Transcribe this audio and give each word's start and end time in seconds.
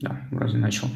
Да, 0.00 0.20
вроде 0.30 0.56
начал. 0.56 0.88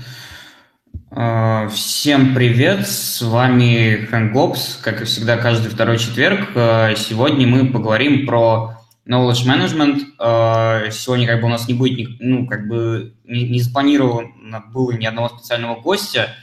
А, 1.10 1.68
всем 1.68 2.34
привет, 2.34 2.86
с 2.88 3.22
вами 3.22 4.06
Хэнк 4.06 4.32
Глобс, 4.32 4.76
как 4.76 5.02
и 5.02 5.04
всегда, 5.04 5.36
каждый 5.36 5.68
второй 5.68 5.98
четверг. 5.98 6.50
А, 6.56 6.94
сегодня 6.96 7.46
мы 7.46 7.70
поговорим 7.70 8.26
про 8.26 8.78
knowledge 9.08 9.46
management. 9.46 10.00
А, 10.18 10.90
сегодня 10.90 11.28
как 11.28 11.40
бы 11.40 11.46
у 11.46 11.50
нас 11.50 11.68
не 11.68 11.74
будет, 11.74 12.18
ну, 12.18 12.48
как 12.48 12.66
бы 12.66 13.14
не, 13.24 13.60
запланировано 13.60 14.64
было 14.72 14.92
ни 14.92 15.06
одного 15.06 15.28
специального 15.28 15.80
гостя. 15.80 16.34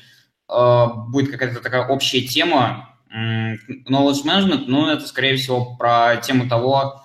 Будет 0.47 1.31
какая-то 1.31 1.59
такая 1.59 1.87
общая 1.87 2.21
тема. 2.21 2.95
Knowledge 3.11 4.23
management, 4.25 4.65
ну, 4.67 4.87
это, 4.87 5.05
скорее 5.07 5.35
всего, 5.35 5.75
про 5.75 6.17
тему 6.17 6.47
того, 6.47 7.01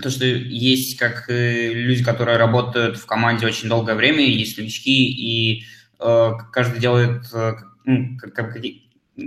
то, 0.00 0.10
что 0.10 0.24
есть 0.24 0.98
как 0.98 1.24
люди, 1.28 2.02
которые 2.04 2.36
работают 2.36 2.96
в 2.96 3.06
команде 3.06 3.46
очень 3.46 3.68
долгое 3.68 3.94
время, 3.94 4.24
есть 4.24 4.58
новички, 4.58 5.08
и 5.08 5.64
э, 5.98 6.32
каждый 6.52 6.80
делает 6.80 7.22
э, 7.32 7.54
ну, 7.84 8.18
как, 8.18 8.34
как, 8.34 8.56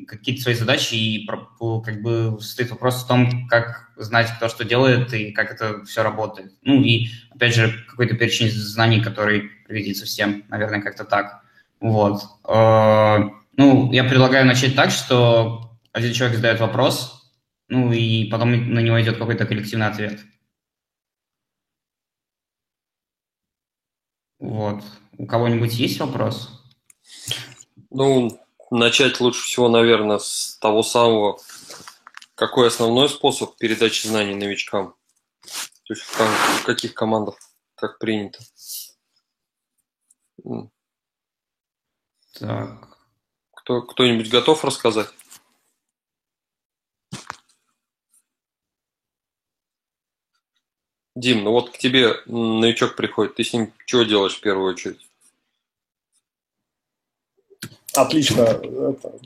какие-то 0.07 0.41
свои 0.41 0.55
задачи, 0.55 0.95
и 0.95 1.27
как 1.27 2.01
бы 2.01 2.38
стоит 2.41 2.71
вопрос 2.71 3.03
в 3.03 3.07
том, 3.07 3.48
как 3.48 3.91
знать, 3.98 4.29
кто 4.38 4.49
что 4.49 4.63
делает 4.63 5.13
и 5.13 5.31
как 5.31 5.51
это 5.51 5.84
все 5.85 6.03
работает. 6.03 6.53
Ну 6.63 6.81
и, 6.81 7.09
опять 7.31 7.55
же, 7.55 7.73
какой-то 7.87 8.15
перечень 8.15 8.49
знаний, 8.49 9.01
который 9.01 9.51
пригодится 9.67 10.05
всем, 10.05 10.43
наверное, 10.49 10.81
как-то 10.81 11.03
так. 11.03 11.43
Вот. 11.79 12.21
Э, 12.48 13.20
ну, 13.57 13.91
я 13.91 14.03
предлагаю 14.03 14.45
начать 14.45 14.76
так, 14.76 14.91
что 14.91 15.77
один 15.91 16.13
человек 16.13 16.37
задает 16.37 16.59
вопрос, 16.59 17.31
ну 17.70 17.91
и 17.91 18.26
потом 18.26 18.51
на 18.51 18.79
него 18.79 19.01
идет 19.01 19.17
какой-то 19.17 19.45
коллективный 19.45 19.87
ответ. 19.87 20.20
Вот. 24.43 24.83
У 25.17 25.25
кого-нибудь 25.25 25.73
есть 25.75 26.02
вопрос? 26.02 26.49
Ну, 27.90 28.43
начать 28.71 29.21
лучше 29.21 29.41
всего, 29.45 29.70
наверное, 29.70 30.18
с 30.18 30.57
того 30.59 30.84
самого, 30.84 31.40
какой 32.35 32.68
основной 32.68 33.07
способ 33.07 33.55
передачи 33.55 34.05
знаний 34.05 34.35
новичкам? 34.35 34.95
То 35.85 35.93
есть 35.93 36.03
в, 36.03 36.65
каких 36.65 36.93
командах, 36.93 37.37
как 37.76 37.99
принято? 37.99 38.40
Так. 42.37 42.98
Кто, 43.55 43.81
кто-нибудь 43.84 44.29
готов 44.29 44.65
рассказать? 44.65 45.07
Дим, 51.15 51.43
ну 51.43 51.51
вот 51.51 51.69
к 51.69 51.77
тебе 51.77 52.13
новичок 52.25 52.95
приходит, 52.95 53.35
ты 53.35 53.43
с 53.43 53.53
ним 53.53 53.71
что 53.85 54.03
делаешь 54.03 54.35
в 54.35 54.41
первую 54.41 54.73
очередь? 54.73 54.99
Отлично, 57.95 58.41
это, 58.41 59.19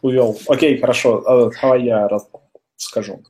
увел. 0.00 0.38
Окей, 0.48 0.78
хорошо, 0.78 1.22
а, 1.26 1.50
давай 1.60 1.84
я 1.84 2.08
расскажу. 2.08 3.22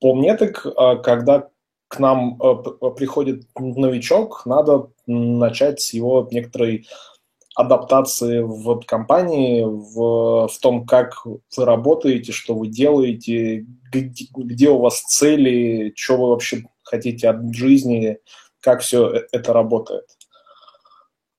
По 0.00 0.14
мне 0.14 0.36
так, 0.36 0.64
а, 0.76 0.96
когда 0.96 1.48
к 1.88 1.98
нам 1.98 2.40
а, 2.40 2.54
приходит 2.90 3.44
новичок, 3.58 4.46
надо 4.46 4.90
начать 5.06 5.80
с 5.80 5.92
его 5.92 6.28
некоторой 6.30 6.86
адаптации 7.56 8.42
в 8.42 8.82
компании, 8.82 9.64
в, 9.64 10.46
в 10.46 10.58
том, 10.60 10.86
как 10.86 11.24
вы 11.24 11.64
работаете, 11.64 12.32
что 12.32 12.54
вы 12.54 12.68
делаете, 12.68 13.64
где, 13.90 14.26
где 14.36 14.68
у 14.68 14.78
вас 14.78 15.00
цели, 15.00 15.92
что 15.96 16.18
вы 16.18 16.28
вообще 16.28 16.64
хотите 16.82 17.30
от 17.30 17.54
жизни, 17.54 18.18
как 18.60 18.82
все 18.82 19.08
э, 19.08 19.26
это 19.32 19.54
работает. 19.54 20.04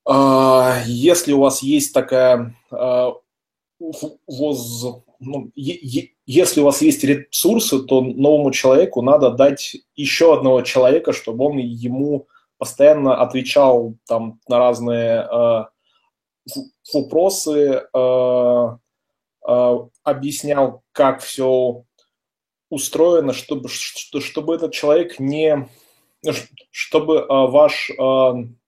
А, 0.06 0.82
если 0.88 1.34
у 1.34 1.40
вас 1.40 1.62
есть 1.62 1.94
такая 1.94 2.56
а, 2.72 3.14
воз, 3.80 4.86
ну, 5.20 5.52
если 5.54 6.62
у 6.62 6.66
вас 6.66 6.82
есть 6.82 7.04
ресурсы, 7.04 7.84
то 7.84 8.02
новому 8.02 8.50
человеку 8.50 9.04
надо 9.04 9.30
дать 9.30 9.78
еще 9.96 10.34
одного 10.34 10.64
человека, 10.64 11.14
чтобы 11.14 11.46
он 11.46 11.58
ему 11.58 12.28
постоянно 12.58 13.22
отвечал 13.22 13.94
там 14.08 14.40
на 14.48 14.58
разные 14.58 15.20
а, 15.20 15.70
вопросы, 16.94 17.84
э, 17.94 18.78
э, 19.48 19.78
объяснял, 20.04 20.84
как 20.92 21.22
все 21.22 21.84
устроено, 22.70 23.34
чтобы, 23.34 23.70
чтобы 23.70 24.56
этот 24.56 24.74
человек 24.74 25.20
не... 25.20 25.68
чтобы 26.72 27.16
э, 27.18 27.26
ваш 27.30 27.92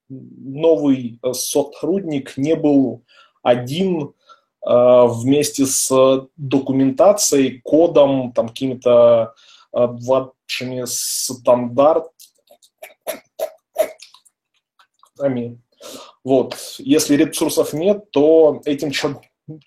новый 0.10 1.20
сотрудник 1.34 2.36
не 2.38 2.56
был 2.56 3.04
один 3.44 4.14
вместе 4.62 5.66
с 5.66 6.28
документацией, 6.36 7.62
кодом, 7.62 8.34
там, 8.34 8.50
какими-то 8.50 9.34
вашими 9.72 10.84
стандартами, 10.86 12.12
вот. 16.24 16.56
Если 16.80 17.16
ресурсов 17.16 17.74
нет, 17.74 18.12
то 18.12 18.62
этим 18.66 18.92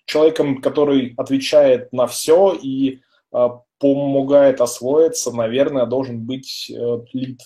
человеком, 0.04 0.60
который 0.60 1.14
отвечает 1.16 1.92
на 1.92 2.06
все 2.06 2.52
и 2.52 3.00
э, 3.32 3.48
помогает 3.78 4.60
освоиться, 4.60 5.32
наверное, 5.32 5.86
должен 5.86 6.24
быть 6.24 6.70
э, 6.70 6.98
лид. 7.12 7.40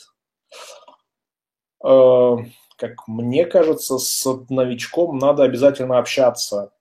Э, 1.84 2.36
как 2.76 3.08
мне 3.08 3.46
кажется, 3.46 3.98
с 3.98 4.26
новичком 4.50 5.18
надо 5.18 5.44
обязательно 5.44 5.98
общаться. 5.98 6.72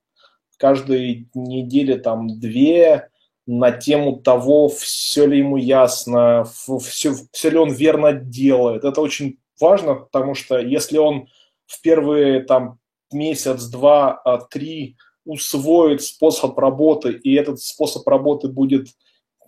Каждой 0.58 1.30
неделе 1.34 1.98
там 1.98 2.40
две 2.40 3.10
на 3.46 3.72
тему 3.72 4.18
того, 4.18 4.70
все 4.70 5.28
ли 5.28 5.38
ему 5.38 5.58
ясно, 5.58 6.46
все, 6.82 7.14
все 7.32 7.50
ли 7.50 7.58
он 7.58 7.72
верно 7.72 8.14
делает. 8.14 8.84
Это 8.84 9.02
очень 9.02 9.38
важно, 9.60 9.96
потому 9.96 10.34
что 10.34 10.58
если 10.58 10.98
он 10.98 11.28
в 11.68 11.82
первые 11.82 12.42
там 12.42 12.80
месяц, 13.12 13.66
два, 13.66 14.14
а, 14.14 14.40
три 14.40 14.98
усвоит 15.26 16.04
способ 16.04 16.58
работы, 16.58 17.12
и 17.12 17.34
этот 17.34 17.60
способ 17.60 18.08
работы 18.08 18.48
будет 18.48 18.88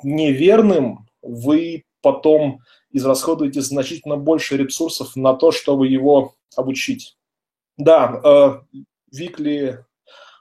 неверным, 0.03 1.07
вы 1.21 1.83
потом 2.01 2.59
израсходуете 2.91 3.61
значительно 3.61 4.17
больше 4.17 4.57
ресурсов 4.57 5.15
на 5.15 5.33
то, 5.33 5.51
чтобы 5.51 5.87
его 5.87 6.33
обучить. 6.55 7.17
Да, 7.77 8.21
э, 8.23 8.79
Викли 9.11 9.85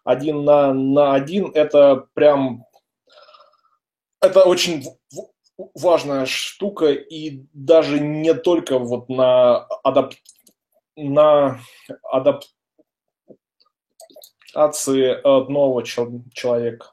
один 0.05 0.45
на, 0.45 0.73
на 0.73 1.15
один– 1.15 1.51
это 1.55 2.07
прям 2.15 2.65
это 4.21 4.45
очень 4.45 4.85
важная 5.75 6.27
штука, 6.27 6.93
и 6.93 7.43
даже 7.53 8.01
не 8.01 8.35
только 8.35 8.79
вот 8.79 9.09
на 9.09 9.59
адап 9.83 10.15
на 10.97 11.61
адаптации 12.03 12.51
нового 15.51 15.85
человека. 15.85 16.93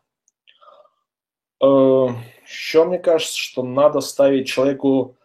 Э, 1.62 2.08
Еще 2.46 2.84
мне 2.84 3.00
кажется, 3.00 3.38
что 3.38 3.64
надо 3.64 4.02
ставить 4.02 4.48
человеку 4.48 5.18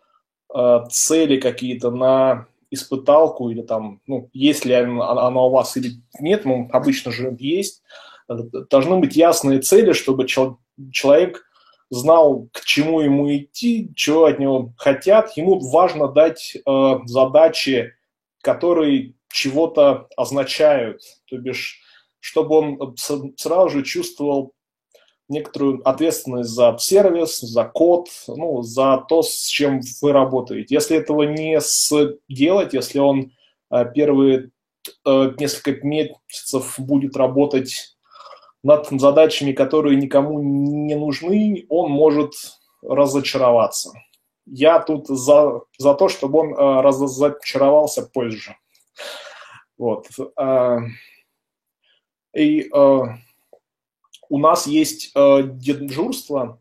э, 0.55 0.81
цели 0.91 1.41
какие-то 1.41 1.91
на 1.91 2.47
испыталку 2.71 3.51
или 3.51 3.63
там, 3.63 4.01
ну, 4.07 4.31
если 4.33 4.73
она 4.73 5.43
у 5.43 5.51
вас 5.51 5.77
или 5.77 5.93
нет, 6.21 6.45
ну, 6.45 6.69
обычно 6.73 7.11
же 7.11 7.35
есть, 7.39 7.83
должны 8.29 8.99
быть 8.99 9.17
ясные 9.17 9.61
цели, 9.61 9.93
чтобы 9.93 10.27
человек 10.27 11.45
знал, 11.91 12.49
к 12.53 12.61
чему 12.61 13.01
ему 13.01 13.35
идти, 13.35 13.91
чего 13.97 14.27
от 14.27 14.39
него 14.39 14.73
хотят. 14.77 15.37
Ему 15.37 15.59
важно 15.71 16.09
дать 16.09 16.57
э, 16.57 16.95
задачи 17.07 17.95
которые 18.43 19.15
чего-то 19.31 20.09
означают, 20.17 21.03
то 21.27 21.37
бишь, 21.39 21.81
чтобы 22.21 22.57
он 22.57 22.97
сразу 23.37 23.69
же 23.71 23.83
чувствовал 23.83 24.55
некоторую 25.29 25.87
ответственность 25.87 26.51
за 26.51 26.77
сервис, 26.79 27.41
за 27.41 27.65
код, 27.65 28.09
ну, 28.27 28.63
за 28.63 29.05
то, 29.09 29.23
с 29.23 29.47
чем 29.47 29.81
вы 30.01 30.13
работаете. 30.13 30.75
Если 30.75 30.97
этого 30.97 31.25
не 31.25 31.61
сделать, 31.61 32.73
если 32.73 32.99
он 32.99 33.33
э, 33.71 33.85
первые 33.95 34.51
э, 35.05 35.33
несколько 35.39 35.87
месяцев 35.87 36.75
будет 36.79 37.17
работать 37.17 37.99
над 38.63 38.89
задачами, 38.89 39.53
которые 39.53 39.97
никому 39.97 40.41
не 40.41 40.95
нужны, 40.97 41.67
он 41.69 41.91
может 41.91 42.33
разочароваться 42.83 43.93
я 44.51 44.81
тут 44.81 45.07
за, 45.09 45.63
за 45.79 45.95
то, 45.95 46.09
чтобы 46.09 46.41
он 46.41 46.55
э, 46.55 46.81
разочаровался 46.83 48.03
позже. 48.03 48.57
Вот. 49.77 50.07
Э, 50.39 50.79
и 52.35 52.63
э, 52.63 53.01
у 54.29 54.39
нас 54.39 54.67
есть 54.67 55.13
э, 55.15 55.43
дежурство, 55.45 56.59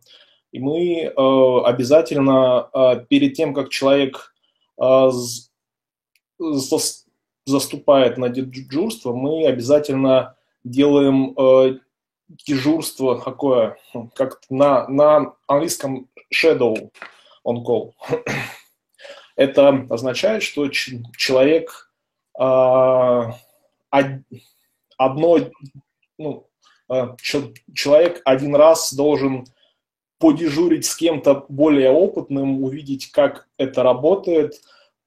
и 0.52 0.60
мы 0.60 1.02
э, 1.02 1.12
обязательно 1.66 2.70
э, 2.74 3.06
перед 3.10 3.34
тем, 3.34 3.54
как 3.54 3.70
человек 3.70 4.34
э, 4.82 5.10
заступает 7.46 8.18
на 8.18 8.30
дежурство, 8.30 9.14
мы 9.14 9.46
обязательно 9.46 10.36
делаем 10.64 11.34
э, 11.38 11.80
дежурство 12.28 13.16
какое, 13.16 13.78
как 14.14 14.42
на, 14.50 14.88
на 14.88 15.34
английском 15.48 16.10
shadow 16.34 16.92
on 17.48 17.64
call. 17.64 17.94
Это 19.36 19.86
означает, 19.90 20.44
что 20.44 20.68
человек 20.70 21.92
э, 22.40 22.42
одно, 24.98 25.38
ну, 26.18 26.48
э, 26.90 27.16
человек 27.22 28.22
один 28.26 28.56
раз 28.56 28.94
должен 28.94 29.46
подежурить 30.20 30.86
с 30.86 30.96
кем-то 30.96 31.46
более 31.48 31.92
опытным, 31.92 32.64
увидеть, 32.64 33.12
как 33.12 33.48
это 33.58 33.84
работает, 33.84 34.56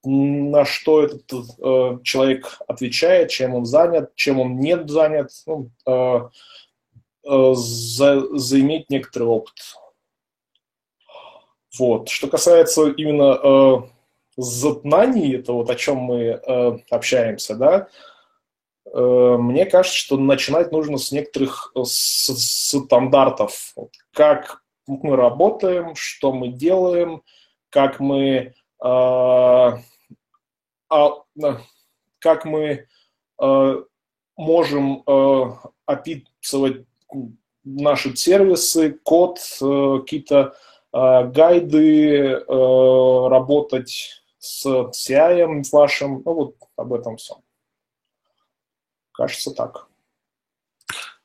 на 0.05 0.65
что 0.65 1.03
этот 1.03 1.25
э, 1.31 1.99
человек 2.05 2.61
отвечает, 2.67 3.31
чем 3.31 3.55
он 3.55 3.67
занят, 3.67 4.15
чем 4.15 4.41
он 4.41 4.59
не 4.59 4.79
занят, 4.87 5.31
ну, 5.47 5.71
э, 5.87 6.29
э, 7.25 7.55
за, 7.55 8.39
заиметь 8.39 8.89
некоторый 8.89 9.25
опыт. 9.25 9.55
Вот. 11.78 12.08
Что 12.08 12.28
касается 12.28 12.90
именно 12.90 13.38
э, 13.43 13.76
знаний, 14.37 15.34
это 15.34 15.52
вот 15.52 15.70
о 15.70 15.75
чем 15.75 15.99
мы 15.99 16.17
э, 16.22 16.78
общаемся, 16.90 17.55
да, 17.55 17.88
э, 18.93 19.37
мне 19.38 19.67
кажется, 19.67 19.99
что 19.99 20.17
начинать 20.17 20.72
нужно 20.72 20.99
с 20.99 21.12
некоторых 21.12 21.72
э, 21.75 21.82
с, 21.84 22.26
с 22.34 22.78
стандартов. 22.78 23.72
Вот, 23.76 23.90
как 24.12 24.62
мы 24.87 25.17
работаем, 25.17 25.94
что 25.94 26.32
мы 26.32 26.49
делаем, 26.49 27.22
как 27.70 28.00
мы, 28.00 28.26
э, 28.26 28.52
а, 28.82 29.78
как 32.19 32.44
мы 32.44 32.87
э, 33.40 33.82
можем 34.37 35.02
э, 35.06 35.43
описывать 35.87 36.87
наши 37.62 38.17
сервисы, 38.17 38.99
код, 39.02 39.38
э, 39.61 39.99
какие-то 40.00 40.34
э, 40.37 40.52
гайды, 40.93 42.27
э, 42.27 43.29
работать 43.29 44.23
с 44.39 44.67
CI 44.67 45.63
вашим, 45.71 46.23
ну 46.25 46.33
вот 46.33 46.57
об 46.77 46.93
этом 46.93 47.17
все. 47.17 47.41
Кажется 49.13 49.53
так. 49.53 49.87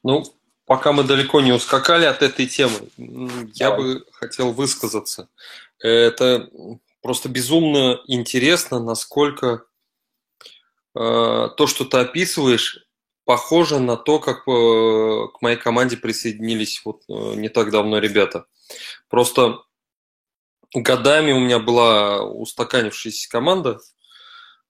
Ну, 0.03 0.23
пока 0.65 0.91
мы 0.91 1.03
далеко 1.03 1.41
не 1.41 1.51
ускакали 1.51 2.05
от 2.05 2.21
этой 2.21 2.45
темы, 2.45 2.89
я 2.97 3.69
Давай. 3.69 3.95
бы 3.95 4.05
хотел 4.11 4.51
высказаться. 4.51 5.29
Это 5.79 6.49
просто 7.01 7.29
безумно 7.29 8.01
интересно, 8.05 8.79
насколько 8.79 9.65
э, 10.95 11.49
то, 11.57 11.67
что 11.67 11.85
ты 11.85 11.97
описываешь, 11.97 12.84
похоже 13.25 13.79
на 13.79 13.97
то, 13.97 14.19
как 14.19 14.47
э, 14.47 15.27
к 15.33 15.41
моей 15.41 15.57
команде 15.57 15.97
присоединились 15.97 16.81
вот 16.85 17.01
э, 17.09 17.35
не 17.35 17.49
так 17.49 17.71
давно 17.71 17.97
ребята. 17.99 18.45
Просто 19.09 19.59
годами 20.73 21.31
у 21.31 21.39
меня 21.39 21.59
была 21.59 22.23
устаканившаяся 22.23 23.29
команда, 23.29 23.79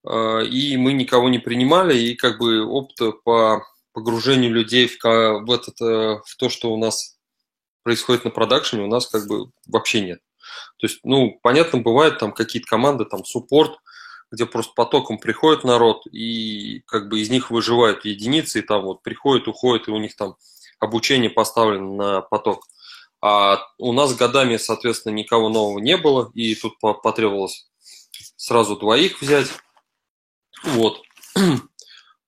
э, 0.07 0.45
и 0.45 0.77
мы 0.77 0.93
никого 0.93 1.29
не 1.29 1.39
принимали, 1.39 1.97
и 1.97 2.15
как 2.15 2.39
бы 2.39 2.65
опыта 2.65 3.11
по 3.11 3.61
погружению 3.91 4.51
людей 4.51 4.87
в, 4.87 5.51
этот, 5.51 5.79
в 5.79 6.35
то, 6.37 6.49
что 6.49 6.73
у 6.73 6.77
нас 6.77 7.17
происходит 7.83 8.25
на 8.25 8.31
продакшене, 8.31 8.83
у 8.83 8.87
нас 8.87 9.07
как 9.07 9.25
бы 9.27 9.51
вообще 9.67 10.01
нет. 10.01 10.19
То 10.79 10.87
есть, 10.87 10.99
ну, 11.03 11.39
понятно, 11.41 11.79
бывают 11.79 12.19
там 12.19 12.33
какие-то 12.33 12.67
команды, 12.67 13.05
там, 13.05 13.23
суппорт, 13.23 13.79
где 14.31 14.45
просто 14.45 14.73
потоком 14.75 15.17
приходит 15.17 15.63
народ, 15.63 16.05
и 16.07 16.81
как 16.87 17.09
бы 17.09 17.19
из 17.19 17.29
них 17.29 17.51
выживают 17.51 18.05
единицы, 18.05 18.59
и 18.59 18.61
там 18.61 18.83
вот 18.83 19.01
приходят, 19.03 19.47
уходят, 19.47 19.87
и 19.87 19.91
у 19.91 19.97
них 19.97 20.15
там 20.15 20.35
обучение 20.79 21.29
поставлено 21.29 21.95
на 21.95 22.21
поток. 22.21 22.65
А 23.21 23.59
у 23.77 23.93
нас 23.93 24.15
годами, 24.15 24.57
соответственно, 24.57 25.13
никого 25.13 25.49
нового 25.49 25.79
не 25.79 25.97
было, 25.97 26.31
и 26.33 26.53
тут 26.55 26.79
потребовалось 26.79 27.67
сразу 28.35 28.77
двоих 28.77 29.21
взять. 29.21 29.49
Вот. 30.63 31.01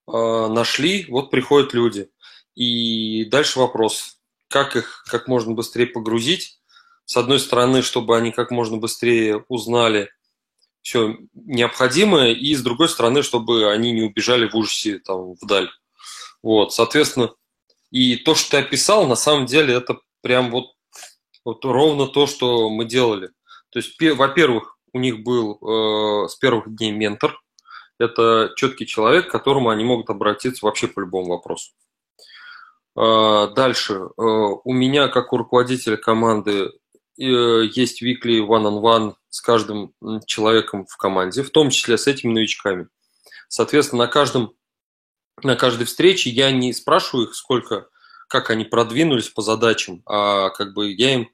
А, 0.09 0.47
нашли, 0.47 1.05
вот 1.09 1.29
приходят 1.31 1.73
люди. 1.73 2.09
И 2.55 3.25
дальше 3.25 3.59
вопрос, 3.59 4.21
как 4.47 4.77
их 4.77 5.03
как 5.05 5.27
можно 5.27 5.53
быстрее 5.53 5.85
погрузить. 5.85 6.61
С 7.03 7.17
одной 7.17 7.41
стороны, 7.41 7.81
чтобы 7.81 8.15
они 8.15 8.31
как 8.31 8.49
можно 8.49 8.77
быстрее 8.77 9.43
узнали 9.49 10.09
все 10.87 11.17
необходимое, 11.33 12.31
и 12.31 12.55
с 12.55 12.63
другой 12.63 12.87
стороны, 12.87 13.21
чтобы 13.21 13.69
они 13.69 13.91
не 13.91 14.03
убежали 14.03 14.47
в 14.47 14.55
ужасе 14.55 14.99
там 14.99 15.33
вдаль. 15.33 15.69
Вот, 16.41 16.73
соответственно, 16.73 17.33
и 17.91 18.15
то, 18.15 18.35
что 18.35 18.51
ты 18.51 18.57
описал, 18.57 19.05
на 19.05 19.17
самом 19.17 19.47
деле 19.47 19.73
это 19.73 19.99
прям 20.21 20.49
вот, 20.49 20.67
вот 21.43 21.65
ровно 21.65 22.07
то, 22.07 22.25
что 22.25 22.69
мы 22.69 22.85
делали. 22.85 23.31
То 23.69 23.79
есть, 23.79 23.99
во-первых, 23.99 24.77
у 24.93 24.99
них 24.99 25.23
был 25.23 25.59
э, 25.59 26.29
с 26.29 26.35
первых 26.35 26.73
дней 26.73 26.91
ментор, 26.91 27.37
это 27.99 28.53
четкий 28.55 28.87
человек, 28.87 29.27
к 29.27 29.31
которому 29.31 29.69
они 29.69 29.83
могут 29.83 30.09
обратиться 30.09 30.65
вообще 30.65 30.87
по 30.87 31.01
любому 31.01 31.31
вопросу. 31.31 31.73
А, 32.95 33.47
дальше. 33.47 33.93
Э, 33.93 34.21
у 34.63 34.73
меня, 34.73 35.09
как 35.09 35.33
у 35.33 35.37
руководителя 35.37 35.97
команды, 35.97 36.51
э, 36.51 36.69
есть 37.17 38.03
weekly 38.03 38.39
one-on-one 38.39 39.15
с 39.29 39.41
каждым 39.41 39.93
человеком 40.25 40.85
в 40.85 40.97
команде, 40.97 41.43
в 41.43 41.49
том 41.49 41.69
числе 41.69 41.97
с 41.97 42.07
этими 42.07 42.31
новичками. 42.31 42.87
Соответственно, 43.49 44.05
на, 44.05 44.07
каждом, 44.07 44.53
на 45.43 45.55
каждой 45.55 45.85
встрече 45.85 46.29
я 46.29 46.51
не 46.51 46.73
спрашиваю 46.73 47.27
их, 47.27 47.35
сколько, 47.35 47.87
как 48.27 48.49
они 48.49 48.65
продвинулись 48.65 49.29
по 49.29 49.41
задачам, 49.41 50.03
а 50.05 50.49
как 50.49 50.73
бы 50.73 50.91
я 50.91 51.15
им 51.15 51.21
э, 51.21 51.27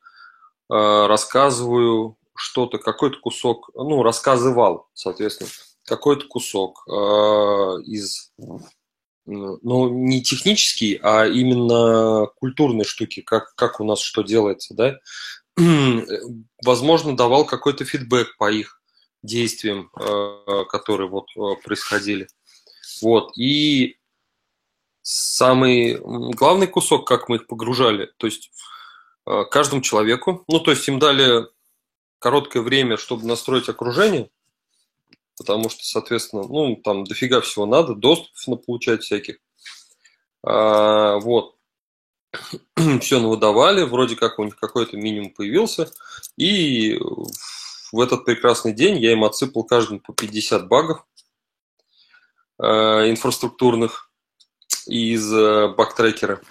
рассказываю 0.70 2.18
что-то, 2.36 2.78
какой-то 2.78 3.20
кусок, 3.20 3.70
ну, 3.74 4.04
рассказывал, 4.04 4.88
соответственно, 4.94 5.50
какой-то 5.86 6.28
кусок 6.28 6.84
э, 6.88 6.92
из, 7.86 8.32
ну, 9.26 9.90
не 9.90 10.22
технический, 10.22 11.00
а 11.02 11.26
именно 11.26 12.28
культурной 12.36 12.86
штуки, 12.86 13.22
как, 13.22 13.56
как 13.56 13.80
у 13.80 13.84
нас 13.84 14.00
что 14.00 14.24
делается, 14.24 14.74
да, 14.74 14.98
возможно, 16.64 17.16
давал 17.16 17.46
какой-то 17.46 17.86
фидбэк 17.86 18.38
по 18.38 18.52
их 18.52 18.82
действиям, 19.22 19.90
э, 20.00 20.66
которые 20.70 21.10
вот 21.10 21.28
э, 21.36 21.62
происходили. 21.64 22.28
Вот, 23.02 23.38
и 23.38 23.98
самый 25.02 25.98
главный 26.34 26.68
кусок, 26.68 27.08
как 27.08 27.30
мы 27.30 27.38
их 27.38 27.48
погружали, 27.48 28.12
то 28.18 28.28
есть 28.28 28.52
э, 29.26 29.44
каждому 29.50 29.82
человеку, 29.82 30.44
ну, 30.48 30.60
то 30.60 30.72
есть 30.72 30.88
им 30.88 31.00
дали 31.00 31.48
короткое 32.20 32.62
время, 32.62 32.98
чтобы 32.98 33.26
настроить 33.26 33.70
окружение– 33.70 34.30
потому 35.38 35.70
что, 35.70 35.84
соответственно, 35.84 36.44
ну, 36.44 36.76
там 36.76 37.04
дофига 37.04 37.42
всего 37.42 37.66
надо, 37.66 37.96
доступ 37.96 38.66
получать 38.66 39.04
всяких. 39.04 39.38
А, 40.44 41.18
вот. 41.20 41.56
Все 43.02 43.20
выдавали, 43.20 43.84
вроде 43.84 44.16
как 44.16 44.40
у 44.40 44.44
них 44.44 44.56
какой-то 44.58 44.98
минимум 44.98 45.32
появился, 45.32 45.92
и 46.38 47.00
в 47.92 48.00
этот 48.00 48.26
прекрасный 48.26 48.74
день 48.74 48.98
я 48.98 49.12
им 49.12 49.24
отсыпал 49.24 49.64
каждому 49.64 50.00
по 50.00 50.14
50 50.14 50.68
багов 50.68 51.06
э, 52.60 52.66
инфраструктурных 52.66 54.10
из 54.88 55.32
э, 55.32 55.70
бактрекера. 55.70 56.42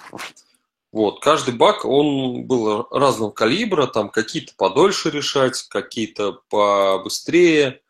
Вот, 0.93 1.21
каждый 1.23 1.55
баг, 1.55 1.85
он 1.87 2.45
был 2.45 2.87
разного 2.91 3.31
калибра, 3.31 3.87
там 3.87 4.11
какие-то 4.11 4.53
подольше 4.57 5.11
решать, 5.11 5.63
какие-то 5.69 6.43
побыстрее, 6.51 7.81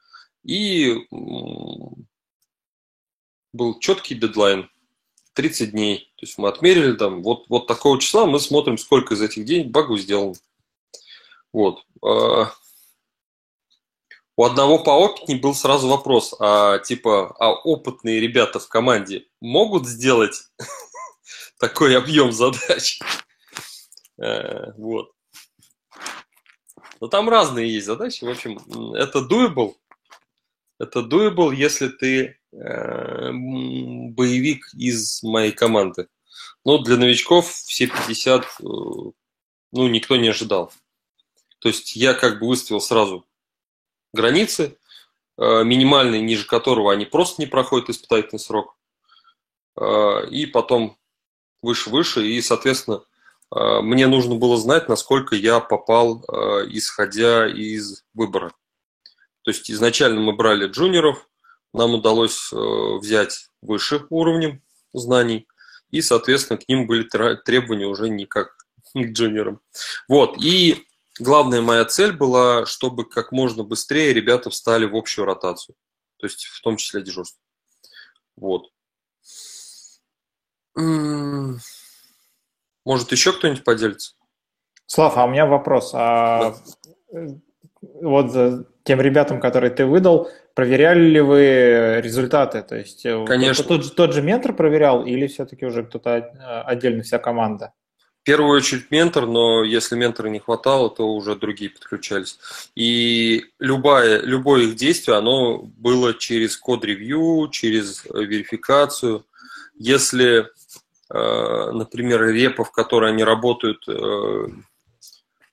и 0.45 1.07
был 3.53 3.79
четкий 3.81 4.15
дедлайн 4.15 4.71
30 5.35 5.71
дней. 5.71 6.13
То 6.17 6.27
есть 6.27 6.39
мы 6.39 6.49
отмерили 6.49 6.93
там, 6.93 7.23
вот, 7.23 7.47
вот 7.49 7.67
такого 7.67 8.01
числа 8.01 8.27
мы 8.27 8.41
смотрим, 8.41 8.79
сколько 8.79 9.15
из 9.15 9.23
этих 9.23 9.45
дней 9.45 9.65
багов 9.65 10.01
сделано. 10.01 10.35
Вот. 11.53 11.85
А, 12.05 12.53
у 14.37 14.45
одного 14.45 14.79
поопытней 14.79 15.39
был 15.39 15.55
сразу 15.55 15.89
вопрос, 15.89 16.35
а 16.39 16.79
типа, 16.79 17.35
а 17.39 17.53
опытные 17.53 18.21
ребята 18.21 18.59
в 18.59 18.69
команде 18.69 19.27
могут 19.41 19.87
сделать 19.87 20.49
такой 21.59 21.97
объем 21.97 22.33
задач? 22.33 23.01
Э, 24.19 24.73
вот. 24.77 25.13
Но 27.01 27.09
там 27.09 27.29
разные 27.29 27.73
есть 27.73 27.87
задачи. 27.87 28.25
В 28.25 28.31
общем, 28.31 28.59
это 28.95 29.19
doable, 29.19 29.75
это 30.79 31.01
doable, 31.01 31.55
если 31.55 31.89
ты 31.89 32.39
боевик 34.13 34.69
из 34.75 35.23
моей 35.23 35.53
команды. 35.53 36.09
Но 36.65 36.79
для 36.79 36.97
новичков 36.97 37.51
все 37.51 37.87
50, 37.87 38.45
э, 38.45 38.47
ну, 38.63 39.13
никто 39.89 40.17
не 40.17 40.29
ожидал. 40.29 40.73
То 41.59 41.69
есть 41.69 41.97
я 41.97 42.15
как 42.15 42.41
бы 42.41 42.49
выставил 42.49 42.81
сразу 42.81 43.27
границы, 44.13 44.79
э, 45.39 45.65
минимальный, 45.65 46.21
ниже 46.21 46.47
которого 46.47 46.93
они 46.93 47.05
просто 47.05 47.41
не 47.41 47.47
проходят 47.47 47.89
испытательный 47.89 48.39
срок, 48.39 48.77
э, 49.77 50.29
и 50.29 50.47
потом 50.47 50.99
выше-выше, 51.63 52.27
и, 52.27 52.41
соответственно, 52.43 53.05
э, 53.55 53.81
мне 53.81 54.07
нужно 54.09 54.35
было 54.35 54.57
знать, 54.57 54.89
насколько 54.89 55.37
я 55.37 55.61
попал, 55.61 56.25
исходя 56.69 57.47
из 57.49 58.05
выбора. 58.15 58.53
То 59.43 59.51
есть 59.51 59.71
изначально 59.71 60.21
мы 60.21 60.35
брали 60.35 60.67
джуниоров, 60.67 61.29
нам 61.73 61.95
удалось 61.95 62.51
взять 62.53 63.49
выше 63.61 64.07
уровнем 64.11 64.63
знаний, 64.93 65.47
и, 65.91 66.03
соответственно, 66.03 66.59
к 66.59 66.69
ним 66.69 66.87
были 66.87 67.09
требования 67.45 67.87
уже 67.87 68.09
не 68.09 68.27
как 68.27 68.57
к 68.95 68.99
джуниорам. 68.99 69.61
Вот, 70.09 70.43
и 70.43 70.87
главная 71.19 71.61
моя 71.61 71.85
цель 71.85 72.13
была, 72.13 72.67
чтобы 72.67 73.09
как 73.09 73.33
можно 73.33 73.63
быстрее 73.63 74.13
ребята 74.13 74.51
встали 74.51 74.87
в 74.87 74.97
общую 74.97 75.25
ротацию, 75.25 75.77
то 76.19 76.27
есть 76.27 76.47
в 76.47 76.61
том 76.63 76.77
числе 76.77 77.03
дежурство. 77.03 77.41
Вот. 78.37 78.71
Может, 80.75 81.63
еще 83.13 83.33
кто-нибудь 83.33 83.65
поделится? 83.65 84.15
Слав, 84.87 85.17
а 85.17 85.25
у 85.25 85.29
меня 85.29 85.47
вопрос. 85.47 85.93
А 85.95 86.57
да. 87.13 87.29
вот 87.81 88.67
тем 88.85 89.01
ребятам, 89.01 89.41
которые 89.41 89.71
ты 89.71 89.87
выдал, 89.87 90.31
проверяли 90.55 91.03
ли 91.03 91.21
вы 91.21 92.01
результаты? 92.03 92.63
То 92.63 92.77
есть 92.77 93.05
э, 93.07 93.25
Конечно. 93.27 93.65
Тот, 93.65 93.95
тот 93.95 94.13
же 94.13 94.23
ментор 94.23 94.55
проверял 94.55 95.05
или 95.05 95.27
все-таки 95.27 95.65
уже 95.65 95.85
кто-то 95.85 96.11
э, 96.11 96.61
отдельно, 96.63 97.03
вся 97.03 97.19
команда? 97.19 97.73
В 98.23 98.25
первую 98.25 98.57
очередь 98.57 98.91
ментор, 98.91 99.27
но 99.27 99.65
если 99.65 99.97
ментора 99.97 100.29
не 100.29 100.39
хватало, 100.39 100.91
то 100.91 101.09
уже 101.09 101.35
другие 101.35 101.71
подключались. 101.71 102.39
И 102.77 103.47
любое, 103.59 104.21
любое 104.21 104.65
их 104.65 104.77
действие, 104.77 105.17
оно 105.17 105.59
было 105.59 106.15
через 106.15 106.57
code 106.57 106.90
review, 106.90 107.49
через 107.51 108.05
верификацию. 108.05 109.27
Если, 109.77 110.47
э, 111.11 111.71
например, 111.73 112.29
репа, 112.29 112.63
в 112.63 112.71
которой 112.71 113.11
они 113.11 113.25
работают 113.25 113.85
в 113.87 114.53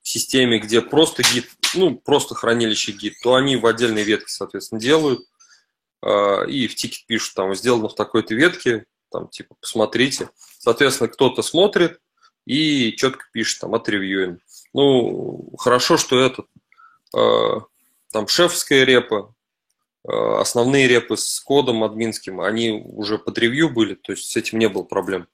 системе, 0.02 0.58
где 0.58 0.80
просто 0.80 1.22
Git, 1.22 1.46
ну, 1.74 1.96
просто 1.96 2.34
хранилище 2.34 2.92
Git, 2.92 3.14
то 3.22 3.34
они 3.34 3.56
в 3.56 3.66
отдельной 3.66 4.02
ветке, 4.02 4.28
соответственно, 4.28 4.80
делают. 4.80 5.20
Э, 6.02 6.48
и 6.48 6.66
в 6.66 6.74
ticket 6.74 7.06
пишут, 7.06 7.34
там, 7.34 7.54
сделано 7.54 7.88
в 7.88 7.94
такой-то 7.94 8.34
ветке, 8.34 8.86
там, 9.10 9.28
типа, 9.28 9.54
посмотрите. 9.60 10.30
Соответственно, 10.58 11.08
кто-то 11.08 11.42
смотрит, 11.42 12.00
и 12.46 12.94
четко 12.96 13.26
пишет 13.32 13.60
там 13.60 13.74
отревьюем. 13.74 14.40
Ну, 14.72 15.52
хорошо, 15.58 15.96
что 15.96 16.18
этот, 16.18 16.46
э, 17.16 17.60
там 18.12 18.28
шефская 18.28 18.84
репа, 18.84 19.34
э, 20.08 20.12
основные 20.12 20.88
репы 20.88 21.16
с 21.16 21.40
кодом 21.40 21.84
админским, 21.84 22.40
они 22.40 22.82
уже 22.84 23.18
под 23.18 23.36
ревью 23.38 23.70
были, 23.70 23.94
то 23.94 24.12
есть 24.12 24.30
с 24.30 24.36
этим 24.36 24.58
не 24.58 24.68
было 24.68 24.82
проблем. 24.82 25.26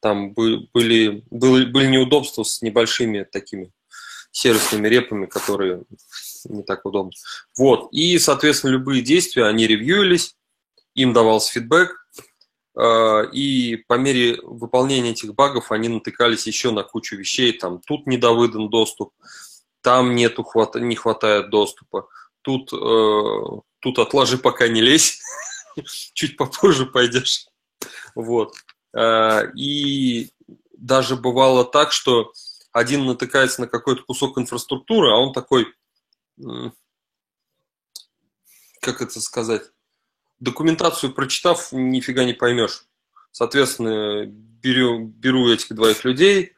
Там 0.00 0.32
были, 0.32 0.68
были, 0.70 1.24
были 1.30 1.86
неудобства 1.86 2.42
с 2.42 2.60
небольшими 2.60 3.24
такими 3.24 3.70
сервисными 4.34 4.88
репами, 4.88 5.26
которые 5.26 5.84
не 6.44 6.62
так 6.64 6.84
удобны. 6.84 7.12
Вот. 7.56 7.88
И, 7.92 8.18
соответственно, 8.18 8.72
любые 8.72 9.00
действия, 9.00 9.44
они 9.44 9.66
ревьюились, 9.66 10.36
им 10.94 11.12
давался 11.12 11.52
фидбэк, 11.52 11.94
а, 12.76 13.22
и 13.22 13.76
по 13.76 13.94
мере 13.94 14.40
выполнения 14.42 15.12
этих 15.12 15.34
багов 15.34 15.70
они 15.70 15.88
натыкались 15.88 16.46
еще 16.48 16.72
на 16.72 16.82
кучу 16.82 17.16
вещей. 17.16 17.52
Там 17.52 17.80
тут 17.80 18.06
недовыдан 18.08 18.68
доступ, 18.68 19.12
там 19.82 20.16
нету, 20.16 20.44
не 20.74 20.96
хватает 20.96 21.50
доступа, 21.50 22.08
тут, 22.42 22.72
э, 22.72 23.42
тут 23.78 23.98
отложи, 24.00 24.36
пока 24.36 24.66
не 24.66 24.80
лезь, 24.80 25.20
чуть 26.12 26.36
попозже 26.36 26.86
пойдешь. 26.86 27.46
Вот. 28.16 28.54
А, 28.92 29.42
и 29.54 30.30
даже 30.76 31.14
бывало 31.14 31.64
так, 31.64 31.92
что 31.92 32.32
один 32.74 33.06
натыкается 33.06 33.60
на 33.60 33.68
какой-то 33.68 34.02
кусок 34.02 34.36
инфраструктуры, 34.36 35.12
а 35.12 35.16
он 35.16 35.32
такой, 35.32 35.72
как 38.80 39.00
это 39.00 39.20
сказать, 39.20 39.62
документацию 40.40 41.14
прочитав, 41.14 41.70
нифига 41.70 42.24
не 42.24 42.32
поймешь. 42.32 42.84
Соответственно, 43.30 44.26
беру, 44.26 45.06
беру 45.06 45.52
этих 45.52 45.72
двоих 45.72 46.04
людей, 46.04 46.56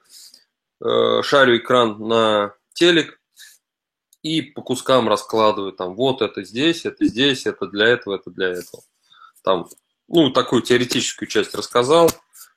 э, 0.80 1.22
шарю 1.22 1.58
экран 1.58 1.98
на 1.98 2.54
телек 2.72 3.20
и 4.22 4.40
по 4.40 4.62
кускам 4.62 5.10
раскладываю. 5.10 5.72
Там 5.72 5.96
вот 5.96 6.22
это 6.22 6.42
здесь, 6.44 6.86
это 6.86 7.04
здесь, 7.04 7.44
это 7.44 7.66
для 7.66 7.88
этого, 7.88 8.16
это 8.16 8.30
для 8.30 8.48
этого. 8.48 8.82
Там, 9.42 9.68
ну, 10.08 10.30
такую 10.30 10.62
теоретическую 10.62 11.28
часть 11.28 11.54
рассказал, 11.54 12.10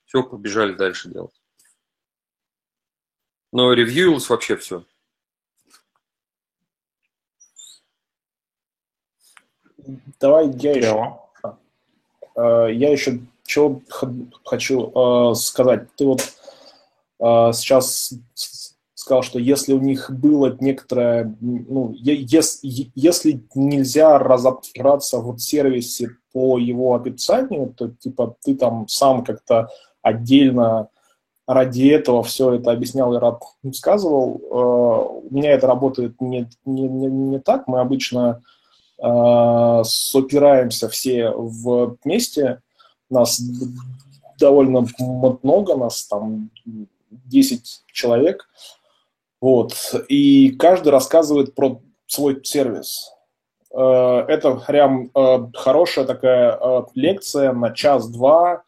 все, 0.05 0.23
побежали 0.23 0.71
дальше 0.73 1.09
делать. 1.09 1.38
Но 3.51 3.74
ревьюилось 3.74 4.29
вообще 4.29 4.56
все. 4.58 4.84
Давай 10.20 10.50
я 10.58 10.74
еще, 10.74 11.20
а, 12.36 12.68
я 12.68 12.91
еще 12.91 13.22
что 13.48 13.82
хочу 14.46 14.91
а, 14.94 15.34
сказать. 15.34 15.88
Ты 15.96 16.06
вот 16.06 16.22
а, 17.20 17.51
сейчас 17.51 18.13
сказал, 18.94 19.24
что 19.24 19.39
если 19.39 19.74
у 19.74 19.79
них 19.79 20.12
было 20.12 20.56
некоторое, 20.60 21.36
ну, 21.41 21.91
если, 21.94 22.91
если 22.94 23.44
нельзя 23.56 24.20
разобраться 24.20 25.20
в 25.20 25.39
сервисе 25.39 26.12
по 26.32 26.60
его 26.60 26.94
описанию, 26.94 27.74
то 27.75 27.89
типа 27.89 28.36
ты 28.44 28.56
там 28.56 28.88
сам 28.88 29.24
как-то 29.24 29.70
отдельно 30.03 30.89
ради 31.50 31.89
этого 31.89 32.22
все 32.22 32.53
это 32.53 32.72
объяснял 32.72 33.13
и 33.15 33.20
рассказывал. 33.63 35.22
У 35.32 35.36
меня 35.36 35.51
это 35.51 35.65
работает 35.65 36.22
не, 36.22 36.48
не, 36.63 36.88
не, 36.88 37.08
не 37.08 37.39
так. 37.39 37.68
Мы 37.68 37.79
обычно 37.79 38.44
э, 39.00 39.82
сопираемся 39.84 40.89
все 40.89 41.32
вместе, 41.32 42.62
нас 43.10 43.41
довольно 44.39 44.86
много, 45.41 45.75
нас 45.75 46.06
там 46.06 46.51
10 47.10 47.84
человек, 47.91 48.48
вот, 49.41 49.74
и 50.08 50.51
каждый 50.51 50.89
рассказывает 50.89 51.56
про 51.56 51.82
свой 52.08 52.39
сервис. 52.44 53.12
Э, 53.74 54.25
это 54.27 54.56
прям 54.56 55.10
э, 55.15 55.48
хорошая 55.53 56.06
такая 56.06 56.58
э, 56.60 56.84
лекция 56.96 57.53
на 57.53 57.72
час-два, 57.72 58.63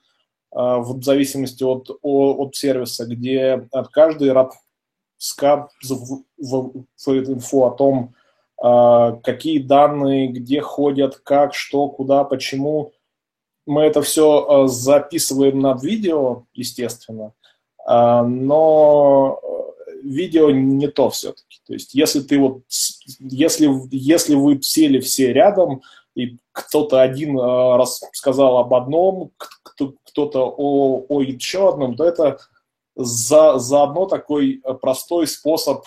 в 0.52 1.02
зависимости 1.02 1.64
от, 1.64 1.90
от 2.02 2.56
сервиса, 2.56 3.06
где 3.06 3.68
каждый 3.94 4.34
рассказывает 4.34 5.70
инфу 7.30 7.66
о 7.66 7.72
том, 7.72 8.14
а, 8.62 9.14
какие 9.24 9.58
данные, 9.58 10.28
где 10.28 10.62
ходят, 10.62 11.16
как, 11.16 11.56
что, 11.56 11.90
куда, 11.90 12.24
почему. 12.24 12.94
Мы 13.66 13.84
это 13.84 14.04
все 14.04 14.46
а, 14.48 14.68
записываем 14.68 15.60
над 15.60 15.84
видео, 15.84 16.44
естественно, 16.54 17.34
а, 17.86 18.24
но 18.24 19.42
видео 20.04 20.52
не 20.52 20.88
то 20.88 21.10
все-таки. 21.10 21.60
То 21.66 21.74
есть 21.74 21.96
если 21.96 22.22
ты 22.22 22.38
вот, 22.38 22.62
если, 23.20 23.68
если 23.90 24.36
вы 24.36 24.62
сели 24.62 25.00
все 25.00 25.34
рядом, 25.34 25.82
и 26.14 26.38
кто-то 26.68 27.02
один 27.02 27.38
рассказал 27.40 28.58
об 28.58 28.74
одном, 28.74 29.32
кто-то 30.06 30.54
о, 30.58 31.06
о 31.08 31.22
еще 31.22 31.70
одном, 31.70 31.96
то 31.96 32.04
это 32.04 32.40
за, 32.96 33.58
заодно 33.60 34.06
такой 34.06 34.62
простой 34.82 35.28
способ 35.28 35.86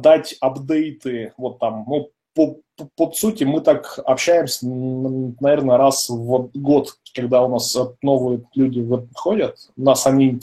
дать 0.00 0.36
апдейты, 0.40 1.34
вот 1.36 1.58
там, 1.58 1.84
ну, 1.86 2.10
по, 2.38 2.56
по, 2.76 2.88
по 2.96 3.12
сути, 3.12 3.42
мы 3.42 3.60
так 3.60 3.98
общаемся, 4.04 4.66
наверное, 4.66 5.76
раз 5.76 6.08
в 6.08 6.50
год, 6.54 6.96
когда 7.12 7.42
у 7.42 7.48
нас 7.48 7.76
новые 8.00 8.44
люди 8.54 8.78
выходят. 8.80 9.56
У 9.76 9.82
нас 9.82 10.06
они 10.06 10.40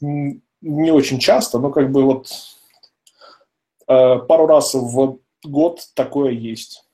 не 0.00 0.90
очень 0.90 1.18
часто, 1.18 1.58
но 1.58 1.70
как 1.70 1.90
бы 1.90 2.02
вот 2.02 2.30
э, 3.88 4.18
пару 4.18 4.46
раз 4.46 4.74
в 4.74 5.18
год 5.42 5.80
такое 5.94 6.32
есть. 6.32 6.84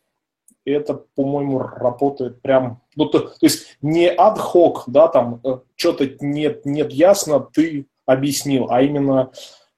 И 0.66 0.70
это, 0.70 0.94
по-моему, 1.14 1.60
работает 1.60 2.42
прям, 2.42 2.82
ну, 2.94 3.06
то, 3.06 3.20
то 3.20 3.36
есть 3.40 3.78
не 3.80 4.08
ад-хок, 4.08 4.84
да, 4.86 5.08
там, 5.08 5.40
э, 5.42 5.60
что-то 5.76 6.06
нет, 6.20 6.66
нет 6.66 6.92
ясно, 6.92 7.40
ты 7.40 7.86
объяснил, 8.04 8.66
а 8.68 8.82
именно 8.82 9.30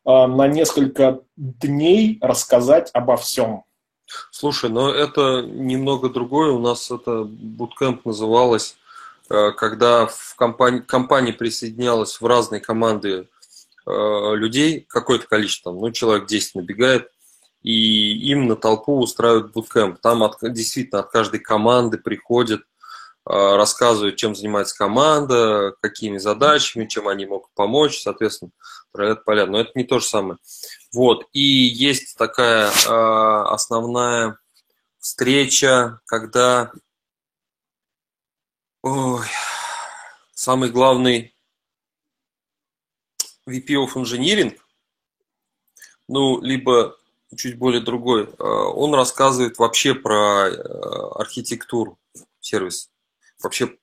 Э, 0.08 0.26
на 0.26 0.48
несколько 0.48 1.20
дней 1.36 2.18
рассказать 2.22 2.90
обо 2.94 3.18
всем. 3.18 3.64
Слушай, 4.30 4.70
но 4.70 4.90
это 4.90 5.42
немного 5.42 6.08
другое. 6.08 6.50
У 6.50 6.58
нас 6.58 6.90
это 6.90 7.24
буткемп 7.24 8.06
называлось, 8.06 8.78
э, 9.28 9.50
когда 9.52 10.06
в 10.06 10.34
компании, 10.36 10.80
компании 10.80 11.32
присоединялась 11.32 12.22
в 12.22 12.26
разные 12.26 12.62
команды 12.62 13.28
э, 13.86 14.34
людей, 14.34 14.86
какое-то 14.88 15.26
количество, 15.26 15.72
ну, 15.72 15.90
человек 15.90 16.26
10 16.26 16.54
набегает, 16.54 17.10
и 17.62 18.30
им 18.30 18.46
на 18.46 18.56
толпу 18.56 18.98
устраивают 18.98 19.52
буткемп. 19.52 20.00
Там 20.00 20.22
от, 20.22 20.38
действительно 20.40 21.00
от 21.00 21.10
каждой 21.10 21.40
команды 21.40 21.98
приходят, 21.98 22.62
а, 23.24 23.56
рассказывают, 23.56 24.16
чем 24.16 24.34
занимается 24.34 24.76
команда, 24.76 25.74
какими 25.82 26.18
задачами, 26.18 26.86
чем 26.86 27.08
они 27.08 27.26
могут 27.26 27.50
помочь, 27.54 28.00
соответственно, 28.00 28.52
проект 28.92 29.24
полят. 29.24 29.50
Но 29.50 29.60
это 29.60 29.72
не 29.74 29.84
то 29.84 29.98
же 29.98 30.06
самое. 30.06 30.38
Вот. 30.92 31.26
И 31.32 31.40
есть 31.40 32.16
такая 32.16 32.70
э, 32.70 33.52
основная 33.52 34.38
встреча, 34.98 36.00
когда 36.06 36.72
ой, 38.82 39.26
самый 40.32 40.70
главный 40.70 41.34
VP 43.46 43.66
of 43.74 43.94
Engineering, 43.94 44.58
ну, 46.08 46.40
либо 46.40 46.97
чуть 47.36 47.58
более 47.58 47.80
другой, 47.80 48.24
э, 48.24 48.42
он 48.42 48.94
рассказывает 48.94 49.58
вообще 49.58 49.94
про 49.94 50.48
э, 50.48 50.52
архитектуру 51.16 51.98
сервиса. 52.40 52.88
Вообще 53.42 53.76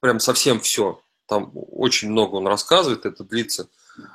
прям 0.00 0.20
совсем 0.20 0.60
все. 0.60 1.00
Там 1.26 1.52
очень 1.54 2.10
много 2.10 2.36
он 2.36 2.46
рассказывает, 2.46 3.06
это 3.06 3.24
длится 3.24 3.68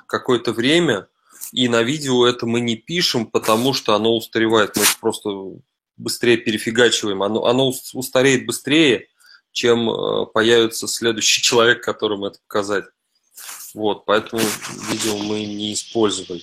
какое-то 0.08 0.54
время. 0.54 1.08
И 1.52 1.68
на 1.68 1.82
видео 1.82 2.28
это 2.28 2.46
мы 2.46 2.60
не 2.60 2.76
пишем, 2.76 3.26
потому 3.26 3.74
что 3.74 3.96
оно 3.96 4.16
устаревает. 4.16 4.76
Мы 4.76 4.84
просто 5.00 5.30
быстрее 5.98 6.38
перефигачиваем. 6.38 7.24
Оно, 7.24 7.46
оно 7.46 7.72
устареет 7.94 8.46
быстрее, 8.46 9.08
чем 9.52 9.90
э, 9.90 10.26
появится 10.28 10.88
следующий 10.88 11.42
человек, 11.44 11.84
которому 11.84 12.28
это 12.28 12.40
показать. 12.48 12.86
Вот, 13.74 14.06
поэтому 14.06 14.42
видео 14.90 15.18
мы 15.18 15.46
не 15.46 15.74
использовали. 15.74 16.42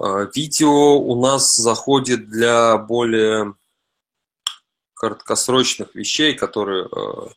А, 0.00 0.26
видео 0.34 0.98
у 0.98 1.20
нас 1.20 1.56
заходит 1.56 2.30
для 2.30 2.78
более 2.78 3.54
краткосрочных 4.94 5.94
вещей, 5.94 6.34
которые 6.34 6.86
э, 6.86 7.28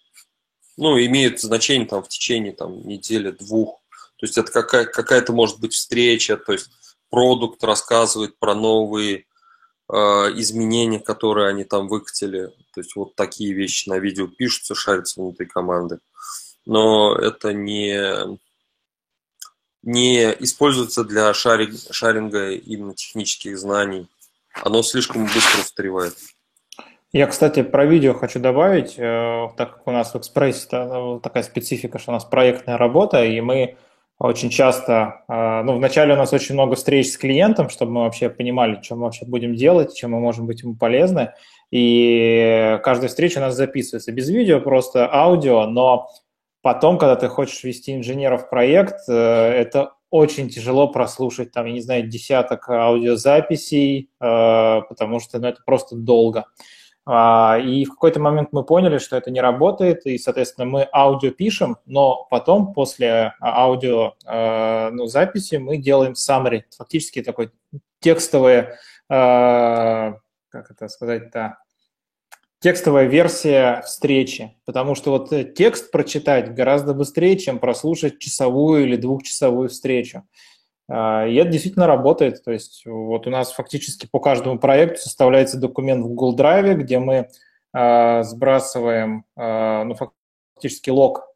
ну, 0.78 0.98
имеют 0.98 1.42
значение 1.42 1.88
там, 1.88 2.04
в 2.04 2.08
течение 2.08 2.54
там, 2.54 2.88
недели, 2.88 3.32
двух. 3.32 3.82
То 4.18 4.26
есть 4.26 4.38
это 4.38 4.52
какая- 4.52 4.86
какая-то 4.86 5.34
может 5.34 5.60
быть 5.60 5.74
встреча, 5.74 6.38
то 6.38 6.54
есть 6.54 6.70
продукт 7.10 7.64
рассказывает 7.64 8.40
про 8.40 8.56
новые 8.56 9.26
э, 9.90 9.96
изменения, 9.96 11.00
которые 11.00 11.50
они 11.50 11.66
там 11.66 11.90
выкатили. 11.90 12.48
То 12.74 12.80
есть 12.80 12.96
вот 12.96 13.16
такие 13.16 13.54
вещи 13.54 13.90
на 13.90 14.00
видео 14.00 14.28
пишутся, 14.28 14.74
шарятся 14.74 15.20
внутри 15.20 15.46
команды. 15.46 16.00
Но 16.66 17.14
это 17.16 17.52
не, 17.52 18.40
не 19.84 20.32
используется 20.40 21.04
для 21.04 21.34
шаринга, 21.34 21.78
шаринга 21.92 22.52
именно 22.52 22.94
технических 22.94 23.58
знаний. 23.58 24.08
Оно 24.64 24.82
слишком 24.82 25.24
быстро 25.24 25.62
устаревает. 25.62 26.14
Я, 27.12 27.28
кстати, 27.28 27.62
про 27.62 27.86
видео 27.86 28.16
хочу 28.16 28.40
добавить, 28.40 28.96
э, 28.98 29.50
так 29.56 29.76
как 29.76 29.88
у 29.88 29.92
нас 29.92 30.14
в 30.14 30.18
экспрессе 30.18 30.68
ну, 30.72 31.20
такая 31.20 31.44
специфика, 31.44 32.00
что 32.00 32.12
у 32.12 32.14
нас 32.14 32.26
проектная 32.26 32.78
работа, 32.78 33.24
и 33.24 33.40
мы 33.40 33.78
очень 34.18 34.50
часто, 34.50 35.24
э, 35.28 35.62
ну, 35.64 35.78
вначале 35.78 36.14
у 36.14 36.18
нас 36.18 36.34
очень 36.34 36.56
много 36.56 36.76
встреч 36.76 37.12
с 37.12 37.18
клиентом, 37.18 37.70
чтобы 37.70 37.92
мы 37.92 38.02
вообще 38.02 38.30
понимали, 38.30 38.82
что 38.82 38.96
мы 38.96 39.04
вообще 39.04 39.26
будем 39.26 39.54
делать, 39.54 39.96
чем 39.96 40.12
мы 40.12 40.20
можем 40.20 40.48
быть 40.48 40.64
ему 40.64 40.76
полезны, 40.76 41.34
и 41.70 42.80
каждая 42.84 43.10
встреча 43.10 43.38
у 43.38 43.42
нас 43.42 43.56
записывается 43.56 44.12
без 44.12 44.30
видео, 44.30 44.60
просто 44.60 45.08
аудио, 45.12 45.68
но 45.68 46.10
потом, 46.64 46.98
когда 46.98 47.16
ты 47.16 47.28
хочешь 47.28 47.64
вести 47.64 47.96
инженеров 47.96 48.46
в 48.46 48.50
проект, 48.50 49.08
э, 49.08 49.14
это 49.14 49.94
очень 50.10 50.50
тяжело 50.50 50.88
прослушать, 50.88 51.52
там, 51.52 51.68
я 51.68 51.74
не 51.74 51.82
знаю, 51.82 52.08
десяток 52.08 52.70
аудиозаписей, 52.70 54.12
потому 54.20 55.20
что 55.20 55.40
ну, 55.40 55.48
это 55.48 55.62
просто 55.66 55.96
долго. 55.96 56.46
А, 57.06 57.58
и 57.62 57.84
в 57.84 57.90
какой-то 57.90 58.20
момент 58.22 58.50
мы 58.54 58.64
поняли, 58.64 58.98
что 58.98 59.18
это 59.18 59.30
не 59.30 59.42
работает, 59.42 60.06
и, 60.06 60.18
соответственно, 60.18 60.66
мы 60.66 60.88
аудио 60.94 61.32
пишем, 61.32 61.78
но 61.86 62.26
потом, 62.30 62.74
после 62.74 63.34
а, 63.40 63.64
аудио 63.64 64.14
а, 64.26 64.90
ну, 64.92 65.08
записи, 65.08 65.56
мы 65.56 65.78
делаем 65.78 66.14
summary, 66.14 66.64
фактически 66.76 67.22
такой 67.22 67.52
текстовое, 68.00 68.78
как 69.08 70.20
это 70.52 70.88
сказать-то, 70.88 71.58
текстовая 72.64 73.08
версия 73.08 73.82
встречи, 73.86 74.56
потому 74.66 74.96
что 74.96 75.12
вот 75.12 75.54
текст 75.54 75.92
прочитать 75.92 76.56
гораздо 76.56 76.94
быстрее, 76.94 77.38
чем 77.38 77.60
прослушать 77.60 78.20
часовую 78.20 78.84
или 78.84 78.96
двухчасовую 78.96 79.68
встречу. 79.68 80.24
А, 80.90 81.28
и 81.28 81.36
это 81.36 81.50
действительно 81.50 81.88
работает. 81.88 82.42
То 82.42 82.54
есть 82.54 82.84
вот 82.86 83.28
у 83.28 83.30
нас 83.30 83.52
фактически 83.52 84.08
по 84.10 84.22
каждому 84.22 84.60
проекту 84.60 85.02
составляется 85.02 85.60
документ 85.60 86.06
в 86.06 86.08
Google 86.08 86.38
Drive, 86.38 86.76
где 86.76 87.00
мы 87.00 87.28
а, 87.74 88.24
сбрасываем 88.24 89.26
а, 89.36 89.84
ну, 89.84 89.96
фактически 89.96 90.90
лог 90.90 91.28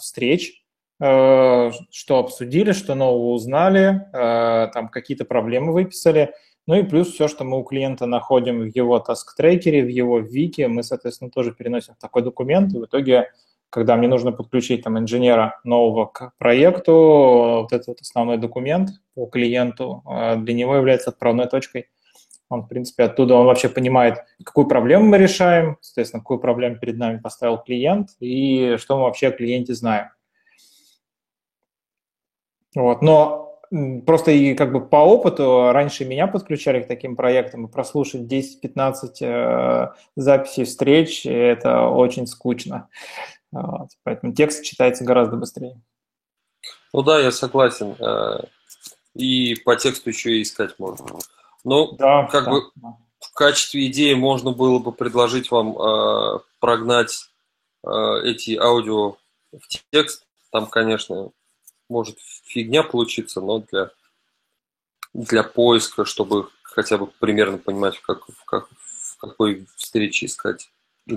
встреч, 0.00 0.64
что 0.98 1.72
обсудили, 2.08 2.72
что 2.72 2.96
нового 2.96 3.34
узнали, 3.34 4.08
там 4.12 4.88
какие-то 4.88 5.24
проблемы 5.24 5.72
выписали. 5.72 6.34
Ну 6.66 6.74
и 6.76 6.82
плюс 6.84 7.12
все, 7.12 7.28
что 7.28 7.44
мы 7.44 7.58
у 7.58 7.64
клиента 7.64 8.06
находим 8.06 8.60
в 8.60 8.66
его 8.66 8.98
task 8.98 9.24
tracker 9.24 9.69
е, 9.69 9.82
в 9.82 9.88
его 9.88 10.20
вики, 10.20 10.62
мы, 10.62 10.82
соответственно, 10.82 11.30
тоже 11.30 11.52
переносим 11.52 11.94
в 11.94 11.98
такой 11.98 12.22
документ. 12.22 12.72
И 12.72 12.78
в 12.78 12.84
итоге 12.84 13.30
когда 13.72 13.96
мне 13.96 14.06
нужно 14.06 14.32
подключить 14.32 14.84
там 14.84 14.98
инженера 14.98 15.58
нового 15.64 16.04
к 16.04 16.34
проекту, 16.36 16.92
вот 17.62 17.72
этот 17.72 17.86
вот 17.86 18.00
основной 18.02 18.36
документ 18.36 18.90
по 19.14 19.24
клиенту 19.24 20.02
э, 20.06 20.36
для 20.36 20.52
него 20.52 20.76
является 20.76 21.08
отправной 21.08 21.48
точкой. 21.48 21.88
Он, 22.50 22.64
в 22.64 22.68
принципе, 22.68 23.04
оттуда 23.04 23.34
он 23.34 23.46
вообще 23.46 23.70
понимает, 23.70 24.18
какую 24.44 24.66
проблему 24.66 25.06
мы 25.06 25.16
решаем, 25.16 25.78
соответственно, 25.80 26.20
какую 26.20 26.38
проблему 26.38 26.76
перед 26.76 26.98
нами 26.98 27.16
поставил 27.16 27.56
клиент 27.56 28.10
и 28.20 28.76
что 28.76 28.98
мы 28.98 29.04
вообще 29.04 29.28
о 29.28 29.32
клиенте 29.32 29.72
знаем. 29.72 30.10
Вот. 32.74 33.00
Но 33.00 33.51
просто 34.06 34.30
и 34.30 34.54
как 34.54 34.72
бы 34.72 34.86
по 34.86 34.96
опыту 34.96 35.72
раньше 35.72 36.04
меня 36.04 36.26
подключали 36.26 36.82
к 36.82 36.88
таким 36.88 37.16
проектам, 37.16 37.66
и 37.66 37.70
прослушать 37.70 38.22
10-15 38.22 39.12
э, 39.20 39.92
записей 40.16 40.64
встреч– 40.64 41.26
это 41.26 41.88
очень 41.88 42.26
скучно. 42.26 42.88
Вот, 43.50 43.88
поэтому 44.02 44.34
текст 44.34 44.64
читается 44.64 45.04
гораздо 45.04 45.36
быстрее. 45.36 45.80
Ну 46.92 47.02
да, 47.02 47.18
я 47.18 47.30
согласен. 47.30 47.96
Э, 47.98 48.44
и 49.14 49.54
по 49.64 49.76
тексту 49.76 50.10
еще 50.10 50.32
и 50.32 50.42
искать 50.42 50.78
можно. 50.78 51.06
Ну, 51.64 51.92
да, 51.92 52.26
как 52.30 52.46
да, 52.46 52.50
бы 52.50 52.62
в 53.20 53.32
качестве 53.34 53.86
идеи 53.86 54.14
можно 54.14 54.52
было 54.52 54.78
бы 54.78 54.92
предложить 54.92 55.50
вам 55.50 55.78
э, 55.78 56.40
прогнать 56.60 57.30
э, 57.86 57.90
эти 58.24 58.56
аудио 58.56 59.16
в 59.52 59.68
текст. 59.90 60.26
Там, 60.50 60.66
конечно, 60.66 61.30
может 61.92 62.18
фигня 62.44 62.82
получиться, 62.82 63.40
но 63.40 63.60
для, 63.60 63.90
для 65.14 65.42
поиска, 65.42 66.04
чтобы 66.04 66.48
хотя 66.62 66.98
бы 66.98 67.06
примерно 67.06 67.58
понимать, 67.58 68.00
как, 68.00 68.26
в, 68.28 68.44
как, 68.44 68.68
в 68.68 69.16
какой 69.18 69.66
встрече 69.76 70.26
искать 70.26 70.70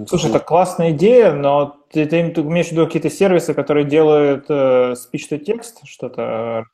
Слушай, 0.08 0.32
это 0.32 0.40
классная 0.40 0.92
идея, 0.92 1.32
но 1.32 1.78
ты, 1.92 2.06
ты, 2.06 2.32
ты 2.32 2.42
имеешь 2.42 2.68
в 2.68 2.72
виду 2.72 2.88
какие-то 2.88 3.12
сервисы, 3.12 3.54
которые 3.54 3.86
делают 3.86 4.46
э, 4.50 4.94
speech-to-text, 4.94 5.86
что-то? 5.86 6.66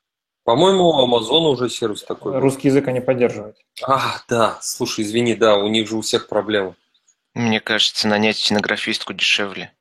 По-моему, 0.44 0.88
у 0.88 1.06
Amazon 1.06 1.50
уже 1.50 1.68
сервис 1.68 2.02
такой. 2.02 2.38
Русский 2.38 2.68
язык 2.68 2.88
они 2.88 3.00
поддерживают. 3.00 3.58
А, 3.86 4.16
да, 4.28 4.58
слушай, 4.62 5.04
извини, 5.04 5.34
да, 5.34 5.56
у 5.56 5.68
них 5.68 5.88
же 5.88 5.96
у 5.96 6.00
всех 6.00 6.26
проблемы. 6.26 6.74
Мне 7.34 7.60
кажется, 7.60 8.08
нанять 8.08 8.38
стенографистку 8.38 9.12
дешевле. 9.12 9.72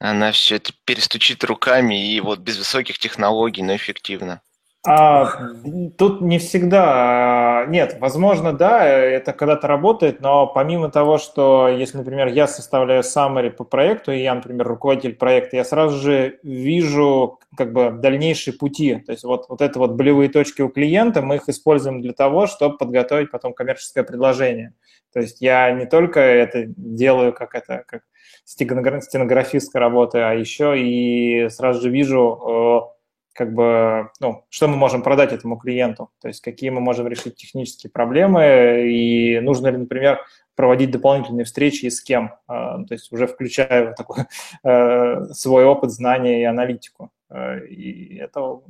Она 0.00 0.32
все 0.32 0.56
это 0.56 0.72
перестучит 0.84 1.42
руками 1.44 2.12
и 2.12 2.20
вот 2.20 2.38
без 2.38 2.58
высоких 2.58 2.98
технологий, 2.98 3.62
но 3.62 3.74
эффективно. 3.74 4.42
А, 4.86 5.50
тут 5.98 6.20
не 6.20 6.38
всегда. 6.38 7.66
Нет, 7.68 7.96
возможно, 8.00 8.52
да, 8.52 8.86
это 8.86 9.32
когда-то 9.32 9.66
работает, 9.66 10.20
но 10.20 10.46
помимо 10.46 10.88
того, 10.88 11.18
что 11.18 11.68
если, 11.68 11.98
например, 11.98 12.28
я 12.28 12.46
составляю 12.46 13.02
summary 13.02 13.50
по 13.50 13.64
проекту, 13.64 14.12
и 14.12 14.22
я, 14.22 14.34
например, 14.34 14.66
руководитель 14.68 15.16
проекта, 15.16 15.56
я 15.56 15.64
сразу 15.64 15.98
же 15.98 16.38
вижу 16.44 17.40
как 17.56 17.72
бы 17.72 17.90
дальнейшие 17.90 18.54
пути. 18.54 18.94
То 19.04 19.12
есть 19.12 19.24
вот, 19.24 19.46
вот 19.48 19.60
это 19.60 19.78
вот 19.80 19.92
болевые 19.92 20.28
точки 20.28 20.62
у 20.62 20.68
клиента, 20.68 21.22
мы 21.22 21.36
их 21.36 21.48
используем 21.48 22.00
для 22.00 22.12
того, 22.12 22.46
чтобы 22.46 22.78
подготовить 22.78 23.32
потом 23.32 23.54
коммерческое 23.54 24.04
предложение. 24.04 24.74
То 25.12 25.20
есть 25.20 25.40
я 25.40 25.72
не 25.72 25.86
только 25.86 26.20
это 26.20 26.64
делаю 26.66 27.32
как 27.32 27.54
это, 27.54 27.84
как 27.86 28.02
стенографистская 28.48 29.80
работа, 29.80 30.30
а 30.30 30.34
еще 30.34 30.74
и 30.78 31.48
сразу 31.50 31.82
же 31.82 31.90
вижу 31.90 32.94
как 33.38 33.54
бы, 33.54 34.10
ну, 34.18 34.44
что 34.48 34.66
мы 34.66 34.76
можем 34.76 35.02
продать 35.02 35.32
этому 35.32 35.58
клиенту, 35.58 36.10
то 36.20 36.26
есть 36.26 36.40
какие 36.40 36.70
мы 36.70 36.80
можем 36.80 37.06
решить 37.06 37.36
технические 37.36 37.88
проблемы, 37.88 38.90
и 38.90 39.38
нужно 39.38 39.68
ли, 39.68 39.76
например, 39.76 40.18
проводить 40.56 40.90
дополнительные 40.90 41.44
встречи 41.44 41.84
и 41.84 41.90
с 41.90 42.00
кем, 42.00 42.34
а, 42.48 42.82
то 42.82 42.94
есть 42.94 43.12
уже 43.12 43.28
включая 43.28 43.94
такой 43.94 44.24
э, 44.64 45.26
свой 45.32 45.64
опыт, 45.64 45.92
знания 45.92 46.40
и 46.40 46.44
аналитику. 46.44 47.12
Э, 47.30 47.64
и 47.64 48.16
это 48.16 48.60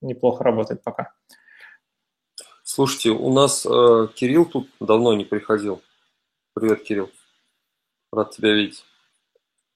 неплохо 0.00 0.42
работает 0.42 0.82
пока. 0.82 1.12
Слушайте, 2.64 3.10
у 3.10 3.32
нас 3.32 3.64
э, 3.64 4.08
Кирилл 4.16 4.46
тут 4.46 4.68
давно 4.80 5.14
не 5.14 5.24
приходил. 5.24 5.82
Привет, 6.52 6.82
Кирилл. 6.82 7.10
Рад 8.10 8.32
тебя 8.32 8.52
видеть. 8.52 8.84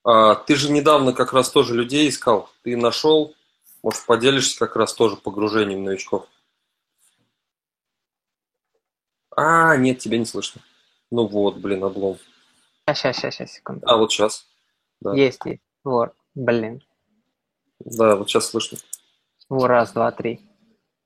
А, 0.05 0.35
ты 0.35 0.57
же 0.57 0.71
недавно 0.71 1.13
как 1.13 1.33
раз 1.33 1.51
тоже 1.51 1.75
людей 1.75 2.09
искал. 2.09 2.49
Ты 2.63 2.77
нашел, 2.77 3.35
может, 3.83 4.05
поделишься 4.07 4.59
как 4.59 4.77
раз 4.77 4.95
тоже 4.95 5.17
погружением 5.17 5.85
новичков? 5.85 6.27
А, 9.37 9.77
нет, 9.77 9.99
тебя 9.99 10.19
не 10.19 10.25
слышно. 10.25 10.61
Ну 11.11 11.27
вот, 11.27 11.57
блин, 11.57 11.85
облом. 11.85 12.19
Сейчас, 12.87 13.17
сейчас, 13.17 13.35
сейчас, 13.35 13.53
секунду. 13.53 13.87
А, 13.87 13.97
вот 13.97 14.13
сейчас. 14.13 14.47
Да. 15.01 15.15
Есть, 15.15 15.41
есть. 15.45 15.63
Вот, 15.85 16.13
блин. 16.35 16.83
Да, 17.79 18.17
вот 18.17 18.29
сейчас 18.29 18.47
слышно. 18.47 18.79
Во, 19.49 19.67
раз, 19.67 19.93
два, 19.93 20.11
три. 20.13 20.41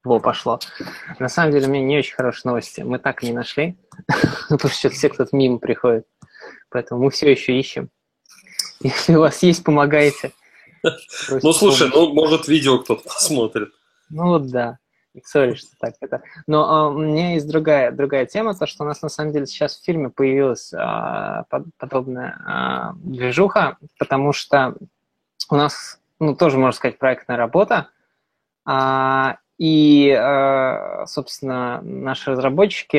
Во, 0.03 0.21
пошло. 0.21 0.59
На 1.19 1.29
самом 1.29 1.53
деле, 1.53 1.67
у 1.67 1.71
меня 1.71 1.85
не 1.85 1.99
очень 1.99 2.15
хорошие 2.15 2.51
новости. 2.51 2.83
Мы 2.83 2.99
так 2.99 3.23
и 3.23 3.27
не 3.27 3.33
нашли, 3.33 3.79
потому 4.49 4.73
что 4.73 4.91
все 4.91 5.09
кто-то 5.09 5.35
мимо 5.35 5.59
приходит. 5.59 6.07
Поэтому 6.69 7.05
мы 7.05 7.11
все 7.11 7.31
еще 7.31 7.59
ищем. 7.59 7.91
Если 8.85 9.15
у 9.15 9.21
вас 9.21 9.43
есть, 9.43 9.65
помогайте. 9.65 10.33
Ну, 11.43 11.55
слушай, 11.55 11.89
ну, 11.89 12.13
может, 12.13 12.47
видео 12.47 12.79
кто-то 12.79 13.03
посмотрит. 13.05 13.71
Ну, 14.11 14.39
да. 14.39 14.79
Сори, 15.25 15.55
что 15.55 15.71
так 15.81 15.95
это. 16.03 16.23
Но 16.47 16.69
а, 16.69 16.89
у 16.91 16.99
меня 16.99 17.33
есть 17.33 17.49
другая, 17.49 17.91
другая 17.91 18.27
тема, 18.27 18.55
то, 18.55 18.67
что 18.67 18.85
у 18.85 18.87
нас 18.87 19.01
на 19.01 19.09
самом 19.09 19.33
деле 19.33 19.47
сейчас 19.47 19.79
в 19.79 19.85
фильме 19.85 20.11
появилась 20.11 20.75
а, 20.75 21.45
под, 21.49 21.65
подобная 21.79 22.39
а, 22.45 22.93
движуха, 22.97 23.79
потому 23.99 24.35
что 24.35 24.75
у 25.49 25.57
нас, 25.57 26.01
ну, 26.19 26.37
тоже, 26.37 26.59
можно 26.59 26.77
сказать, 26.77 26.99
проектная 26.99 27.39
работа, 27.39 27.89
а, 28.67 29.39
и, 29.59 30.11
а, 30.11 31.07
собственно, 31.07 31.81
наши 31.83 32.33
разработчики 32.33 32.97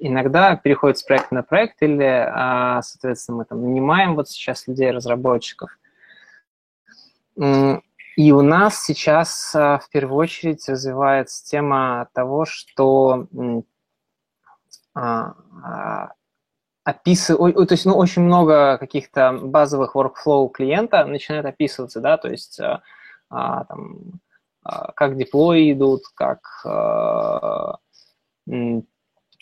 иногда 0.00 0.56
переходят 0.56 0.98
с 0.98 1.02
проекта 1.02 1.34
на 1.34 1.42
проект, 1.42 1.82
или, 1.82 2.04
а, 2.04 2.82
соответственно, 2.82 3.38
мы 3.38 3.44
там 3.44 3.62
нанимаем 3.62 4.14
вот 4.16 4.28
сейчас 4.28 4.66
людей-разработчиков. 4.66 5.70
И 8.16 8.32
у 8.32 8.42
нас 8.42 8.84
сейчас 8.84 9.54
а, 9.54 9.78
в 9.78 9.88
первую 9.88 10.18
очередь 10.18 10.68
развивается 10.68 11.42
тема 11.42 12.08
того, 12.12 12.44
что 12.44 13.28
а, 14.94 15.34
а, 15.64 16.12
описывать, 16.84 17.54
то 17.54 17.72
есть 17.72 17.86
ну, 17.86 17.96
очень 17.96 18.22
много 18.22 18.76
каких-то 18.78 19.32
базовых 19.32 19.94
workflow 19.96 20.50
клиента 20.50 21.04
начинает 21.06 21.46
описываться, 21.46 22.00
да, 22.00 22.18
то 22.18 22.28
есть 22.28 22.60
там, 23.30 24.20
как 24.94 25.16
деплои 25.16 25.72
идут, 25.72 26.02
как 26.14 26.40
а, 26.64 27.76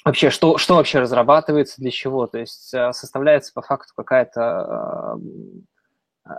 вообще, 0.04 0.30
что, 0.30 0.58
что 0.58 0.76
вообще 0.76 1.00
разрабатывается, 1.00 1.80
для 1.80 1.90
чего, 1.90 2.26
то 2.26 2.38
есть 2.38 2.68
составляется 2.68 3.52
по 3.52 3.62
факту 3.62 3.92
какая-то 3.96 5.18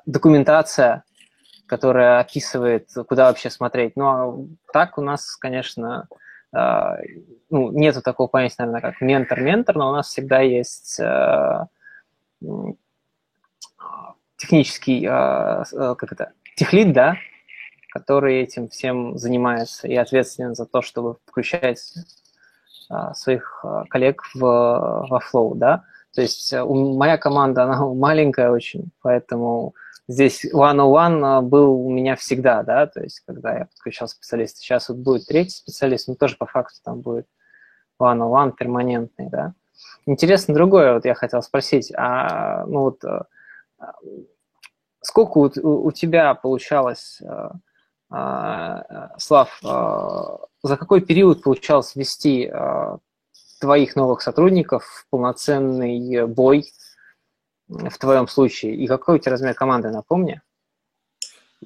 документация, 0.06 1.04
которая 1.70 2.20
описывает, 2.20 2.90
куда 3.08 3.28
вообще 3.28 3.50
смотреть. 3.50 3.96
Ну, 3.96 4.08
а 4.08 4.36
так 4.74 4.98
у 4.98 5.02
нас, 5.02 5.36
конечно, 5.36 6.08
э, 6.54 6.96
ну, 7.50 7.72
нету 7.72 8.02
такого 8.02 8.28
понятия, 8.28 8.56
наверное, 8.60 8.82
как 8.82 9.02
ментор-ментор, 9.02 9.76
но 9.78 9.92
у 9.92 9.94
нас 9.94 10.08
всегда 10.08 10.42
есть 10.42 11.00
э, 11.00 11.66
технический, 14.38 15.06
э, 15.06 15.64
как 15.96 16.12
это, 16.12 16.34
техлит, 16.56 16.92
да, 16.92 17.16
который 17.90 18.42
этим 18.42 18.70
всем 18.70 19.18
занимается 19.18 19.88
и 19.88 19.96
ответственен 19.96 20.56
за 20.56 20.66
то, 20.66 20.82
чтобы 20.82 21.18
включать 21.26 21.94
своих 23.14 23.64
коллег 23.90 24.24
в, 24.34 24.40
во 24.40 25.20
Flow, 25.20 25.54
да. 25.56 25.84
То 26.14 26.22
есть 26.22 26.54
моя 26.54 27.18
команда, 27.18 27.64
она 27.66 27.86
маленькая 27.86 28.52
очень, 28.52 28.92
поэтому 29.02 29.76
здесь 30.10 30.44
one-on-one 30.44 31.24
а, 31.24 31.42
был 31.42 31.86
у 31.86 31.90
меня 31.90 32.16
всегда, 32.16 32.64
да, 32.64 32.88
то 32.88 33.02
есть 33.02 33.22
когда 33.22 33.58
я 33.58 33.66
подключал 33.66 34.08
специалиста. 34.08 34.60
Сейчас 34.60 34.90
вот 34.90 34.98
будет 34.98 35.28
третий 35.28 35.52
специалист, 35.52 36.08
но 36.08 36.16
тоже 36.16 36.36
по 36.36 36.48
факту 36.48 36.80
там 36.84 37.02
будет 37.02 37.28
one-on-one 38.02 38.54
перманентный, 38.58 39.30
да. 39.30 39.54
Интересно 40.06 40.54
другое, 40.54 40.96
вот 40.96 41.06
я 41.06 41.14
хотел 41.14 41.42
спросить, 41.44 41.94
а, 41.96 42.66
ну 42.66 42.82
вот, 42.82 43.06
а, 43.06 43.28
сколько 45.02 45.38
у, 45.38 45.86
у 45.86 45.92
тебя 45.92 46.34
получалось, 46.34 47.22
а, 47.24 47.28
а, 47.28 47.60
Слав, 48.10 49.60
а, 49.64 50.40
за 50.64 50.78
какой 50.78 51.02
период 51.02 51.44
получалось 51.44 51.96
вести 51.96 52.48
а, 52.48 52.98
твоих 53.60 53.96
новых 53.96 54.22
сотрудников 54.22 54.84
в 54.84 55.06
полноценный 55.12 56.26
бой 56.26 56.66
в 57.68 57.98
твоем 58.00 58.28
случае? 58.28 58.76
И 58.76 58.88
какой 58.88 59.16
у 59.16 59.20
тебя 59.20 59.34
размер 59.34 59.54
команды, 59.54 59.92
напомни? 59.92 60.42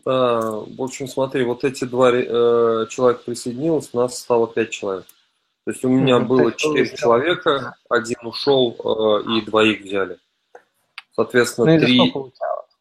В 0.04 0.82
общем, 0.82 1.08
смотри, 1.08 1.46
вот 1.46 1.64
эти 1.64 1.86
два 1.86 2.12
э, 2.12 2.88
человека 2.90 3.22
присоединилось, 3.26 3.92
у 3.94 3.98
нас 4.00 4.18
стало 4.18 4.48
пять 4.48 4.72
человек. 4.72 5.06
То 5.66 5.72
есть 5.72 5.86
у 5.86 5.90
меня 5.90 6.18
mm-hmm. 6.18 6.26
было 6.26 6.52
четыре 6.52 6.98
человека, 6.98 7.76
один 7.90 8.18
ушел 8.24 8.76
э, 8.84 9.38
и 9.38 9.42
двоих 9.46 9.82
взяли. 9.82 10.18
Соответственно, 11.16 11.76
ну, 11.76 11.80
три... 11.80 12.14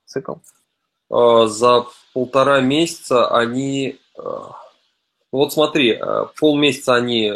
цикл? 0.07 0.35
Э, 1.13 1.47
за 1.47 1.87
полтора 2.15 2.61
месяца 2.61 3.29
они... 3.29 3.99
Э, 4.17 4.23
вот 5.31 5.53
смотри, 5.53 5.93
э, 5.93 6.27
полмесяца 6.39 6.95
они 6.95 7.33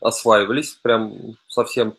осваивались, 0.00 0.78
прям 0.82 1.36
совсем 1.48 1.94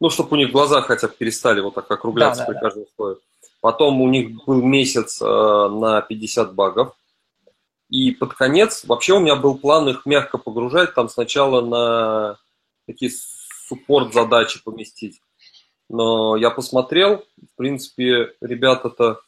ну, 0.00 0.10
чтобы 0.10 0.36
у 0.36 0.36
них 0.36 0.52
глаза 0.52 0.80
хотя 0.80 1.08
бы 1.08 1.14
перестали 1.14 1.60
вот 1.60 1.74
так 1.74 1.90
округляться 1.90 2.42
да, 2.42 2.46
при 2.46 2.54
да, 2.54 2.60
каждом 2.60 2.84
да. 2.84 2.88
слое. 2.94 3.16
Потом 3.60 4.00
у 4.00 4.08
них 4.08 4.44
был 4.44 4.62
месяц 4.62 5.20
на 5.20 6.00
50 6.00 6.54
багов. 6.54 6.94
И 7.90 8.12
под 8.12 8.34
конец, 8.34 8.84
вообще 8.84 9.14
у 9.14 9.18
меня 9.18 9.34
был 9.34 9.58
план 9.58 9.88
их 9.88 10.06
мягко 10.06 10.38
погружать, 10.38 10.94
там 10.94 11.08
сначала 11.08 11.60
на 11.62 12.38
такие 12.86 13.10
суппорт-задачи 13.66 14.62
поместить. 14.62 15.20
Но 15.88 16.36
я 16.36 16.50
посмотрел, 16.50 17.24
в 17.36 17.56
принципе, 17.56 18.34
ребята-то 18.40 19.20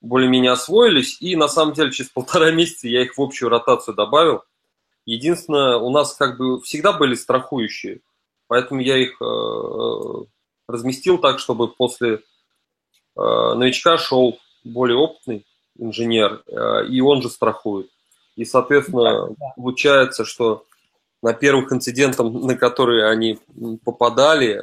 более-менее 0.00 0.52
освоились, 0.52 1.20
и 1.20 1.36
на 1.36 1.48
самом 1.48 1.74
деле 1.74 1.92
через 1.92 2.10
полтора 2.10 2.50
месяца 2.52 2.88
я 2.88 3.02
их 3.02 3.16
в 3.16 3.22
общую 3.22 3.48
ротацию 3.48 3.94
добавил. 3.94 4.42
Единственное, 5.06 5.76
у 5.76 5.90
нас 5.90 6.14
как 6.14 6.38
бы 6.38 6.60
всегда 6.60 6.92
были 6.92 7.14
страхующие. 7.14 8.00
Поэтому 8.50 8.80
я 8.80 8.96
их 8.98 9.20
э, 9.22 10.24
разместил 10.66 11.18
так, 11.18 11.38
чтобы 11.38 11.68
после 11.68 12.14
э, 12.14 12.20
новичка 13.16 13.96
шел 13.96 14.40
более 14.64 14.98
опытный 14.98 15.46
инженер, 15.78 16.42
э, 16.46 16.86
и 16.88 17.00
он 17.00 17.22
же 17.22 17.30
страхует. 17.30 17.90
И, 18.34 18.44
соответственно, 18.44 19.28
получается, 19.54 20.24
что 20.24 20.64
на 21.22 21.32
первых 21.32 21.72
инцидентах, 21.72 22.26
на 22.26 22.56
которые 22.56 23.06
они 23.06 23.38
попадали, 23.84 24.60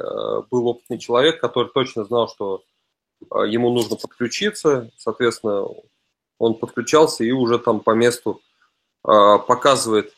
был 0.50 0.66
опытный 0.66 0.98
человек, 0.98 1.40
который 1.40 1.70
точно 1.72 2.04
знал, 2.04 2.28
что 2.28 2.62
ему 3.20 3.70
нужно 3.72 3.96
подключиться. 3.96 4.90
Соответственно, 4.96 5.66
он 6.38 6.54
подключался 6.54 7.24
и 7.24 7.30
уже 7.30 7.58
там 7.58 7.80
по 7.80 7.92
месту 7.92 8.40
показывает 9.02 10.12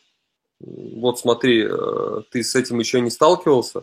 вот 0.60 1.18
смотри, 1.18 1.66
э, 1.68 2.22
ты 2.30 2.42
с 2.42 2.54
этим 2.54 2.78
еще 2.78 3.00
не 3.00 3.10
сталкивался, 3.10 3.80
э, 3.80 3.82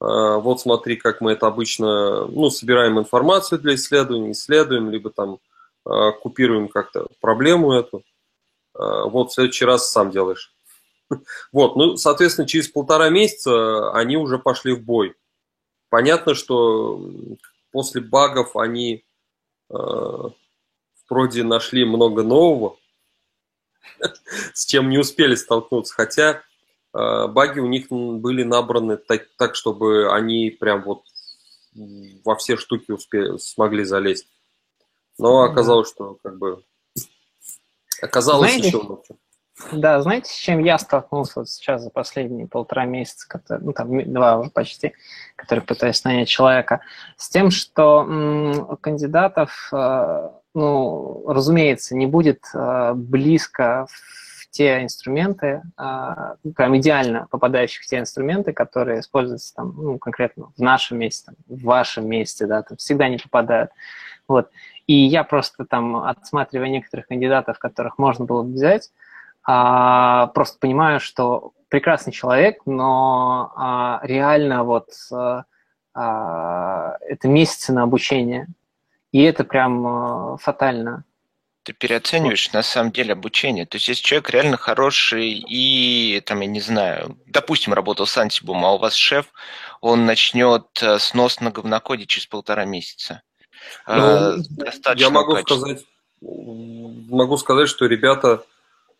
вот 0.00 0.60
смотри, 0.60 0.96
как 0.96 1.20
мы 1.20 1.32
это 1.32 1.46
обычно, 1.46 2.26
ну, 2.26 2.50
собираем 2.50 2.98
информацию 2.98 3.58
для 3.58 3.74
исследования, 3.74 4.32
исследуем, 4.32 4.90
либо 4.90 5.10
там 5.10 5.38
купируем 6.20 6.68
как-то 6.68 7.06
проблему 7.18 7.72
эту, 7.72 8.02
вот 8.74 9.30
в 9.30 9.32
следующий 9.32 9.64
раз 9.64 9.90
сам 9.90 10.10
делаешь. 10.10 10.52
Вот, 11.50 11.76
ну, 11.76 11.96
соответственно, 11.96 12.46
через 12.46 12.68
полтора 12.68 13.08
месяца 13.08 13.90
они 13.92 14.18
уже 14.18 14.38
пошли 14.38 14.74
в 14.74 14.82
бой. 14.82 15.14
Понятно, 15.88 16.34
что 16.34 17.00
после 17.78 18.00
багов 18.00 18.56
они 18.56 19.04
в 19.68 20.32
проде 21.06 21.44
нашли 21.44 21.84
много 21.84 22.24
нового, 22.24 22.76
с 24.52 24.66
чем 24.66 24.90
не 24.90 24.98
успели 24.98 25.36
столкнуться. 25.36 25.94
Хотя 25.94 26.42
э, 26.92 27.26
баги 27.28 27.60
у 27.60 27.68
них 27.68 27.86
были 27.88 28.42
набраны 28.42 28.96
так, 28.96 29.28
так, 29.36 29.54
чтобы 29.54 30.12
они 30.12 30.50
прям 30.50 30.82
вот 30.82 31.04
во 32.24 32.34
все 32.34 32.56
штуки 32.56 32.90
успели, 32.90 33.38
смогли 33.38 33.84
залезть. 33.84 34.26
Но 35.16 35.42
оказалось, 35.42 35.88
что 35.88 36.18
как 36.20 36.36
бы 36.36 36.64
оказалось 38.02 38.50
Знаете, 38.50 38.66
еще 38.66 38.78
лучше. 38.78 39.14
Да, 39.72 40.00
знаете, 40.00 40.30
с 40.30 40.36
чем 40.36 40.60
я 40.60 40.78
столкнулся 40.78 41.40
вот 41.40 41.48
сейчас 41.48 41.82
за 41.82 41.90
последние 41.90 42.46
полтора 42.46 42.84
месяца, 42.84 43.28
который, 43.28 43.62
ну 43.62 43.72
там 43.72 44.12
два 44.12 44.38
уже 44.38 44.50
почти, 44.50 44.94
который 45.36 45.64
пытаюсь 45.64 46.04
нанять 46.04 46.28
человека, 46.28 46.80
с 47.16 47.28
тем, 47.28 47.50
что 47.50 48.02
м, 48.08 48.76
кандидатов 48.76 49.68
э, 49.72 50.28
ну, 50.54 51.24
разумеется, 51.26 51.94
не 51.94 52.06
будет 52.06 52.44
э, 52.54 52.92
близко 52.94 53.86
в 53.90 54.48
те 54.50 54.82
инструменты, 54.82 55.62
а, 55.76 56.36
прям 56.56 56.76
идеально 56.78 57.28
попадающих 57.30 57.82
в 57.82 57.86
те 57.86 57.98
инструменты, 57.98 58.52
которые 58.52 59.00
используются 59.00 59.54
там, 59.54 59.74
ну, 59.76 59.98
конкретно 59.98 60.50
в 60.56 60.60
нашем 60.60 60.98
месте, 60.98 61.26
там, 61.26 61.34
в 61.46 61.62
вашем 61.64 62.08
месте, 62.08 62.46
да, 62.46 62.62
там 62.62 62.78
всегда 62.78 63.08
не 63.08 63.18
попадают. 63.18 63.70
Вот. 64.26 64.50
И 64.86 64.94
я 64.94 65.22
просто 65.22 65.64
там, 65.66 65.96
отсматривая 65.96 66.68
некоторых 66.68 67.08
кандидатов, 67.08 67.58
которых 67.58 67.98
можно 67.98 68.24
было 68.24 68.42
бы 68.42 68.52
взять, 68.52 68.90
а, 69.50 70.26
просто 70.26 70.58
понимаю, 70.58 71.00
что 71.00 71.52
прекрасный 71.70 72.12
человек, 72.12 72.60
но 72.66 73.50
а, 73.56 73.98
реально 74.02 74.62
вот 74.62 74.90
а, 75.10 75.44
а, 75.94 76.98
это 77.00 77.28
месяцы 77.28 77.72
на 77.72 77.84
обучение. 77.84 78.48
И 79.10 79.22
это 79.22 79.44
прям 79.44 79.86
а, 79.86 80.36
фатально. 80.36 81.04
Ты 81.62 81.72
переоцениваешь 81.72 82.52
на 82.52 82.62
самом 82.62 82.92
деле 82.92 83.14
обучение. 83.14 83.64
То 83.64 83.76
есть, 83.76 83.88
если 83.88 84.02
человек 84.02 84.28
реально 84.28 84.58
хороший 84.58 85.42
и, 85.48 86.22
там, 86.26 86.40
я 86.40 86.46
не 86.46 86.60
знаю, 86.60 87.16
допустим, 87.24 87.72
работал 87.72 88.06
с 88.06 88.18
Антибум, 88.18 88.66
а 88.66 88.74
у 88.74 88.78
вас 88.78 88.92
шеф, 88.92 89.32
он 89.80 90.04
начнет 90.04 90.66
э, 90.82 90.98
снос 90.98 91.40
на 91.40 91.50
говнокоде 91.50 92.04
через 92.04 92.26
полтора 92.26 92.66
месяца. 92.66 93.22
Ну, 93.86 94.42
я 94.94 95.08
могу 95.08 95.38
сказать, 95.38 95.84
могу 96.20 97.38
сказать, 97.38 97.68
что 97.70 97.86
ребята 97.86 98.28
а, 98.32 98.42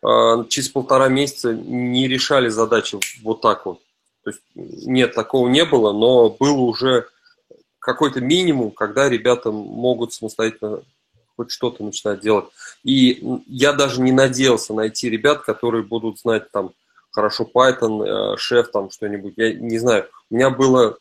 через 0.01 0.69
полтора 0.69 1.09
месяца 1.09 1.53
не 1.53 2.07
решали 2.07 2.49
задачи 2.49 2.97
вот 3.21 3.41
так 3.41 3.65
вот. 3.65 3.79
То 4.23 4.31
есть 4.31 4.41
нет, 4.55 5.13
такого 5.13 5.47
не 5.47 5.65
было, 5.65 5.91
но 5.91 6.29
был 6.29 6.63
уже 6.63 7.07
какой-то 7.79 8.21
минимум, 8.21 8.71
когда 8.71 9.09
ребята 9.09 9.51
могут 9.51 10.13
самостоятельно 10.13 10.81
хоть 11.35 11.51
что-то 11.51 11.83
начинать 11.83 12.19
делать. 12.19 12.45
И 12.83 13.23
я 13.47 13.73
даже 13.73 14.01
не 14.01 14.11
надеялся 14.11 14.73
найти 14.73 15.09
ребят, 15.09 15.43
которые 15.43 15.83
будут 15.83 16.19
знать 16.19 16.51
там 16.51 16.71
хорошо 17.11 17.49
Python, 17.51 18.35
шеф 18.37 18.67
э, 18.67 18.71
там 18.71 18.91
что-нибудь. 18.91 19.33
Я 19.37 19.53
не 19.53 19.79
знаю. 19.79 20.07
У 20.29 20.35
меня 20.35 20.49
было 20.49 20.97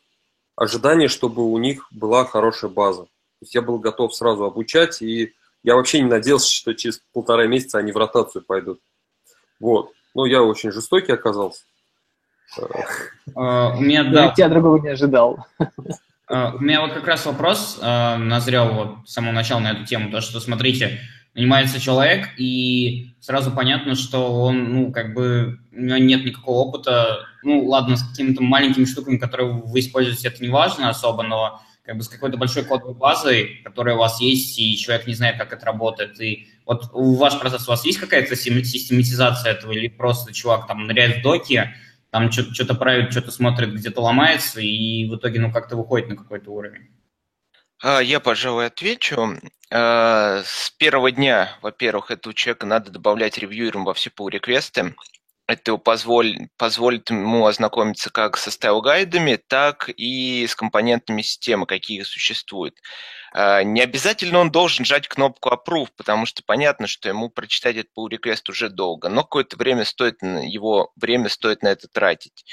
ожидание, 0.57 1.09
чтобы 1.09 1.45
у 1.45 1.59
них 1.59 1.89
была 1.91 2.25
хорошая 2.25 2.71
база. 2.71 3.03
То 3.03 3.43
есть 3.43 3.55
я 3.55 3.63
был 3.63 3.79
готов 3.79 4.15
сразу 4.15 4.45
обучать, 4.45 5.03
и 5.03 5.33
я 5.63 5.75
вообще 5.75 6.01
не 6.01 6.09
надеялся, 6.09 6.51
что 6.51 6.75
через 6.75 7.01
полтора 7.13 7.47
месяца 7.47 7.79
они 7.79 7.93
в 7.93 7.97
ротацию 7.97 8.43
пойдут. 8.43 8.81
Вот. 9.61 9.93
Но 10.15 10.27
я 10.27 10.43
очень 10.43 10.73
жестокий 10.73 11.13
оказался. 11.13 11.63
А, 13.35 13.77
у 13.77 13.81
меня, 13.81 14.05
да. 14.05 14.35
Я 14.37 14.49
другого 14.49 14.79
не 14.79 14.89
ожидал. 14.89 15.47
А, 16.31 16.55
у 16.55 16.59
меня 16.59 16.83
вот 16.83 16.93
как 16.93 17.07
раз 17.07 17.25
вопрос 17.27 17.79
а, 17.81 18.17
назрел 18.17 18.73
вот 18.73 19.09
с 19.09 19.13
самого 19.13 19.33
начала 19.33 19.61
на 19.61 19.73
эту 19.73 19.85
тему, 19.85 20.11
то, 20.11 20.21
что, 20.21 20.41
смотрите, 20.41 21.01
нанимается 21.35 21.81
человек, 21.81 22.29
и 22.37 23.15
сразу 23.21 23.51
понятно, 23.51 23.95
что 23.95 24.43
он, 24.43 24.75
ну, 24.75 24.93
как 24.93 25.15
бы, 25.15 25.59
у 25.73 25.81
него 25.81 25.99
нет 25.99 26.25
никакого 26.25 26.57
опыта, 26.57 27.21
ну, 27.43 27.65
ладно, 27.67 27.97
с 27.97 28.09
какими-то 28.11 28.43
маленькими 28.43 28.85
штуками, 28.85 29.19
которые 29.19 29.53
вы 29.53 29.81
используете, 29.81 30.29
это 30.29 30.43
не 30.43 30.49
важно 30.49 30.89
особо, 30.89 31.23
но 31.23 31.61
как 31.89 31.97
бы 31.97 32.03
с 32.03 32.09
какой-то 32.09 32.37
большой 32.37 32.65
кодовой 32.65 32.95
базой, 32.95 33.63
которая 33.65 33.95
у 33.95 33.99
вас 33.99 34.21
есть, 34.21 34.59
и 34.59 34.77
человек 34.77 35.07
не 35.07 35.15
знает, 35.15 35.39
как 35.39 35.55
это 35.55 35.65
работает. 35.65 36.21
И 36.21 36.47
вот 36.67 36.91
у 36.93 37.15
ваш 37.15 37.41
процесс, 37.41 37.67
у 37.67 37.71
вас 37.71 37.83
есть 37.87 37.99
какая-то 37.99 38.37
систематизация 38.37 39.53
этого, 39.53 39.73
или 39.73 39.89
просто 39.89 40.35
чувак 40.35 40.67
там 40.67 40.87
ныряет 40.87 41.21
в 41.21 41.23
доки, 41.23 41.75
там 42.11 42.31
что-то 42.31 42.75
правит, 42.75 43.11
что-то 43.11 43.31
смотрит, 43.31 43.73
где-то 43.73 44.03
ломается, 44.03 44.61
и 44.61 45.09
в 45.09 45.17
итоге, 45.17 45.41
ну, 45.41 45.51
как-то 45.51 45.77
выходит 45.77 46.11
на 46.11 46.17
какой-то 46.17 46.51
уровень? 46.51 46.91
А, 47.83 48.01
я, 48.01 48.21
пожалуй, 48.21 48.67
отвечу. 48.67 49.39
А, 49.73 50.43
с 50.45 50.71
первого 50.73 51.11
дня, 51.11 51.57
во-первых, 51.63 52.11
этого 52.11 52.35
человека 52.35 52.67
надо 52.67 52.91
добавлять 52.91 53.39
reviewer 53.39 53.77
ом 53.77 53.87
во 53.87 53.95
все 53.95 54.11
pull 54.11 54.39
request 54.39 54.88
ы 54.88 54.95
это 55.49 55.79
позволит, 55.79 56.51
позволит 56.59 57.09
ему 57.09 57.47
ознакомиться 57.47 58.11
как 58.11 58.37
со 58.37 58.51
style 58.51 58.83
guide 58.83 59.15
ами, 59.15 59.41
так 59.49 59.89
и 59.89 60.47
с 60.47 60.55
компонентами 60.55 61.23
системы, 61.23 61.65
какие 61.65 62.03
существуют. 62.03 62.77
А, 63.33 63.63
не 63.63 63.81
обязательно 63.81 64.41
он 64.41 64.51
должен 64.51 64.85
жать 64.85 65.09
кнопку 65.09 65.49
Approve, 65.49 65.89
потому 65.97 66.27
что 66.27 66.43
понятно, 66.45 66.87
что 66.87 67.09
ему 67.09 67.31
прочитать 67.31 67.77
этот 67.77 67.93
pull 67.99 68.11
request 68.11 68.51
уже 68.51 68.69
долго, 68.69 69.09
но 69.09 69.23
какое-то 69.23 69.57
время 69.57 69.87
стоит, 69.87 70.23
его 70.23 70.93
время 70.97 71.31
стоит 71.31 71.63
на 71.63 71.69
это 71.69 71.89
тратить. 71.89 72.45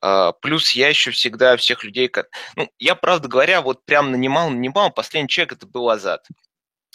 А, 0.00 0.30
плюс 0.30 0.70
я 0.70 0.88
еще 0.88 1.10
всегда 1.10 1.56
всех 1.56 1.82
людей, 1.82 2.08
ну, 2.54 2.70
я, 2.78 2.94
правда 2.94 3.26
говоря, 3.26 3.60
вот 3.60 3.84
прям 3.84 4.12
нанимал, 4.12 4.50
нанимал, 4.50 4.92
последний 4.92 5.28
человек 5.28 5.54
это 5.54 5.66
был 5.66 5.90
Азат 5.90 6.24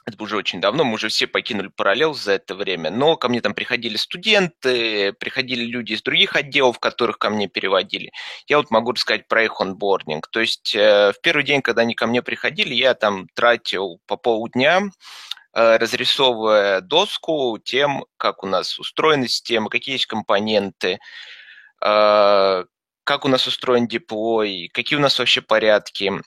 это 0.06 0.24
уже 0.24 0.38
очень 0.38 0.60
давно, 0.60 0.84
мы 0.84 0.96
уже 0.96 1.10
все 1.10 1.28
покинули 1.28 1.68
параллел 1.68 2.14
за 2.14 2.34
это 2.34 2.56
время, 2.56 2.90
но 2.90 3.16
ко 3.18 3.30
мне 3.30 3.42
там 3.42 3.54
приходили 3.54 3.98
студенты, 3.98 5.14
приходили 5.14 5.64
люди 5.64 5.94
из 5.94 6.02
других 6.02 6.36
отделов, 6.36 6.80
которых 6.80 7.20
ко 7.20 7.30
мне 7.30 7.48
переводили. 7.48 8.12
Я 8.48 8.58
вот 8.58 8.72
могу 8.72 8.94
рассказать 8.94 9.28
про 9.28 9.44
их 9.44 9.62
онбординг. 9.62 10.28
То 10.28 10.40
есть 10.40 10.76
э, 10.76 11.14
в 11.14 11.22
первый 11.22 11.44
день, 11.44 11.62
когда 11.62 11.84
они 11.84 11.94
ко 11.94 12.08
мне 12.08 12.22
приходили, 12.24 12.74
я 12.74 12.96
там 12.96 13.28
тратил 13.36 14.00
по 14.08 14.18
полдня, 14.18 14.82
э, 15.54 15.78
разрисовывая 15.78 16.82
доску 16.82 17.60
тем, 17.64 18.06
как 18.18 18.44
у 18.44 18.48
нас 18.48 18.80
устроена 18.80 19.28
система, 19.28 19.70
какие 19.70 19.94
есть 19.94 20.08
компоненты, 20.08 21.00
э, 21.84 22.66
как 23.04 23.26
у 23.26 23.28
нас 23.28 23.46
устроен 23.46 23.88
деплой, 23.88 24.70
какие 24.74 24.98
у 24.98 25.02
нас 25.02 25.20
вообще 25.20 25.42
порядки– 25.42 26.12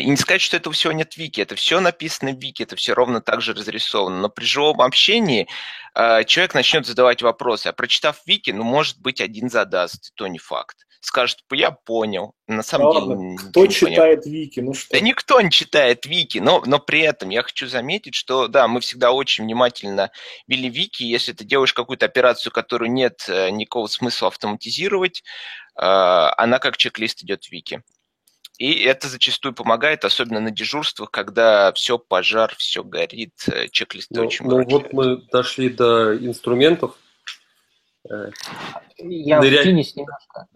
и 0.00 0.04
не 0.04 0.16
сказать, 0.16 0.42
что 0.42 0.56
этого 0.56 0.74
всего 0.74 0.92
нет 0.92 1.14
в 1.14 1.16
Вики, 1.16 1.40
это 1.40 1.54
все 1.54 1.80
написано 1.80 2.32
в 2.32 2.38
Вики, 2.38 2.62
это 2.62 2.76
все 2.76 2.92
ровно 2.92 3.20
так 3.20 3.40
же 3.40 3.54
разрисовано. 3.54 4.20
Но 4.20 4.28
при 4.28 4.44
живом 4.44 4.80
общении 4.80 5.48
э, 5.94 6.24
человек 6.24 6.54
начнет 6.54 6.86
задавать 6.86 7.22
вопросы, 7.22 7.68
а 7.68 7.72
прочитав 7.72 8.20
Вики, 8.26 8.50
ну, 8.50 8.64
может 8.64 8.98
быть, 9.00 9.20
один 9.20 9.48
задаст, 9.48 10.12
то 10.14 10.26
не 10.26 10.38
факт. 10.38 10.76
Скажет, 11.00 11.38
я 11.50 11.72
понял. 11.72 12.34
На 12.46 12.62
самом 12.62 12.88
Ладно, 12.88 13.36
деле... 13.36 13.50
Кто 13.50 13.66
читает 13.66 14.22
понял. 14.22 14.36
Вики? 14.36 14.60
Ну 14.60 14.74
что? 14.74 14.92
Да 14.92 15.00
никто 15.00 15.40
не 15.40 15.50
читает 15.50 16.06
Вики, 16.06 16.38
но, 16.38 16.62
но 16.64 16.78
при 16.78 17.00
этом 17.00 17.30
я 17.30 17.42
хочу 17.42 17.66
заметить, 17.66 18.14
что, 18.14 18.46
да, 18.46 18.68
мы 18.68 18.80
всегда 18.80 19.10
очень 19.10 19.44
внимательно 19.44 20.12
вели 20.46 20.68
Вики. 20.68 21.02
Если 21.02 21.32
ты 21.32 21.44
делаешь 21.44 21.72
какую-то 21.72 22.06
операцию, 22.06 22.52
которую 22.52 22.92
нет 22.92 23.24
э, 23.28 23.50
никакого 23.50 23.88
смысла 23.88 24.28
автоматизировать, 24.28 25.24
она 25.74 26.58
как 26.58 26.76
чек-лист 26.76 27.22
идет 27.22 27.44
в 27.44 27.50
Вики. 27.50 27.82
И 28.62 28.84
это 28.84 29.08
зачастую 29.08 29.54
помогает, 29.54 30.04
особенно 30.04 30.38
на 30.38 30.52
дежурствах, 30.52 31.10
когда 31.10 31.72
все 31.72 31.98
пожар, 31.98 32.54
все 32.58 32.84
горит, 32.84 33.34
э, 33.52 33.66
чек-листы 33.66 34.14
ну, 34.14 34.26
очень 34.26 34.46
Ну 34.46 34.62
вот 34.62 34.92
мы 34.92 35.16
дошли 35.32 35.68
до 35.68 36.16
инструментов. 36.16 36.96
Э, 38.08 38.30
я 38.98 39.40
Нырять... 39.40 39.62
вклинюсь 39.62 39.96
немножко. 39.96 40.46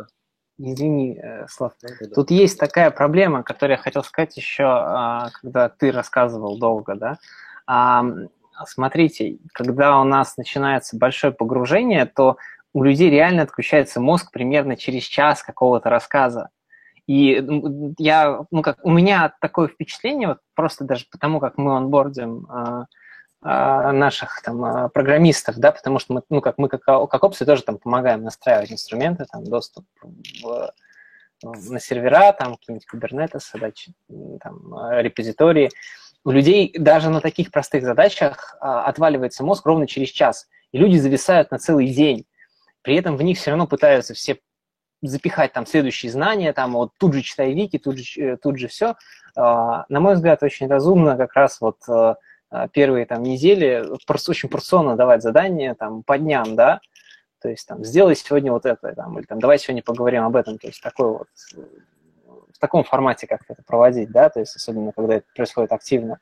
Извини, 0.56 1.18
э, 1.18 1.48
Слав. 1.48 1.72
Да, 1.82 1.88
да. 2.00 2.14
Тут 2.14 2.30
есть 2.30 2.60
такая 2.60 2.92
проблема, 2.92 3.42
которую 3.42 3.76
я 3.76 3.82
хотел 3.82 4.04
сказать 4.04 4.36
еще, 4.36 4.66
а, 4.66 5.30
когда 5.40 5.68
ты 5.68 5.90
рассказывал 5.90 6.60
долго, 6.60 6.94
да. 6.94 7.18
Смотрите, 8.66 9.38
когда 9.52 10.00
у 10.00 10.04
нас 10.04 10.36
начинается 10.36 10.96
большое 10.96 11.32
погружение, 11.32 12.06
то 12.06 12.36
у 12.72 12.84
людей 12.84 13.10
реально 13.10 13.42
отключается 13.42 14.00
мозг 14.00 14.30
примерно 14.30 14.76
через 14.76 15.02
час 15.02 15.42
какого-то 15.42 15.90
рассказа. 15.90 16.50
И 17.06 17.44
я, 17.98 18.44
ну 18.50 18.62
как, 18.62 18.78
у 18.84 18.90
меня 18.90 19.32
такое 19.40 19.68
впечатление, 19.68 20.28
вот 20.28 20.38
просто 20.54 20.84
даже 20.84 21.06
потому, 21.10 21.38
как 21.38 21.56
мы 21.56 21.76
онбордим 21.76 22.46
а, 22.48 22.86
а, 23.42 23.92
наших 23.92 24.42
там 24.42 24.64
а, 24.64 24.88
программистов, 24.88 25.56
да, 25.56 25.70
потому 25.70 26.00
что 26.00 26.14
мы, 26.14 26.22
ну 26.30 26.40
как 26.40 26.58
мы 26.58 26.68
как, 26.68 26.82
как 26.82 27.22
опции 27.22 27.44
тоже 27.44 27.62
там 27.62 27.78
помогаем 27.78 28.24
настраивать 28.24 28.72
инструменты, 28.72 29.24
там 29.30 29.44
доступ 29.44 29.84
в, 30.42 30.72
на 31.42 31.78
сервера, 31.78 32.32
там 32.32 32.56
какие-нибудь 32.56 32.88
Kubernetes, 32.92 33.42
задачи, 33.52 33.92
там 34.42 34.74
репозитории. 34.98 35.70
У 36.24 36.32
людей 36.32 36.74
даже 36.76 37.08
на 37.08 37.20
таких 37.20 37.52
простых 37.52 37.84
задачах 37.84 38.56
отваливается 38.60 39.44
мозг 39.44 39.64
ровно 39.64 39.86
через 39.86 40.08
час, 40.08 40.48
и 40.72 40.78
люди 40.78 40.96
зависают 40.96 41.52
на 41.52 41.58
целый 41.60 41.86
день. 41.88 42.26
При 42.82 42.96
этом 42.96 43.16
в 43.16 43.22
них 43.22 43.38
все 43.38 43.50
равно 43.50 43.68
пытаются 43.68 44.14
все 44.14 44.38
запихать 45.08 45.52
там 45.52 45.66
следующие 45.66 46.10
знания, 46.10 46.52
там 46.52 46.72
вот 46.72 46.92
тут 46.98 47.14
же 47.14 47.22
читай 47.22 47.52
вики, 47.52 47.78
тут 47.78 47.98
же, 47.98 48.20
э, 48.20 48.36
тут 48.36 48.58
же 48.58 48.68
все. 48.68 48.96
А, 49.36 49.84
на 49.88 50.00
мой 50.00 50.14
взгляд, 50.14 50.42
очень 50.42 50.66
разумно 50.68 51.16
как 51.16 51.34
раз 51.34 51.60
вот 51.60 51.76
э, 51.88 52.14
а, 52.50 52.68
первые 52.68 53.06
там 53.06 53.22
недели 53.22 53.84
очень 54.28 54.48
порционно 54.48 54.96
давать 54.96 55.22
задания 55.22 55.74
там 55.74 56.02
по 56.02 56.16
дням, 56.16 56.56
да, 56.56 56.80
то 57.40 57.48
есть 57.48 57.66
там 57.66 57.84
сделай 57.84 58.16
сегодня 58.16 58.52
вот 58.52 58.66
это, 58.66 58.94
там, 58.94 59.18
или 59.18 59.26
там 59.26 59.38
давай 59.40 59.58
сегодня 59.58 59.82
поговорим 59.82 60.24
об 60.24 60.36
этом, 60.36 60.58
то 60.58 60.66
есть 60.66 60.82
такой 60.82 61.08
вот 61.08 61.28
э, 61.56 61.60
в 62.54 62.58
таком 62.58 62.84
формате 62.84 63.26
как-то 63.26 63.52
это 63.52 63.62
проводить, 63.62 64.10
да, 64.10 64.30
то 64.30 64.40
есть 64.40 64.56
особенно 64.56 64.92
когда 64.92 65.16
это 65.16 65.26
происходит 65.34 65.72
активно, 65.72 66.18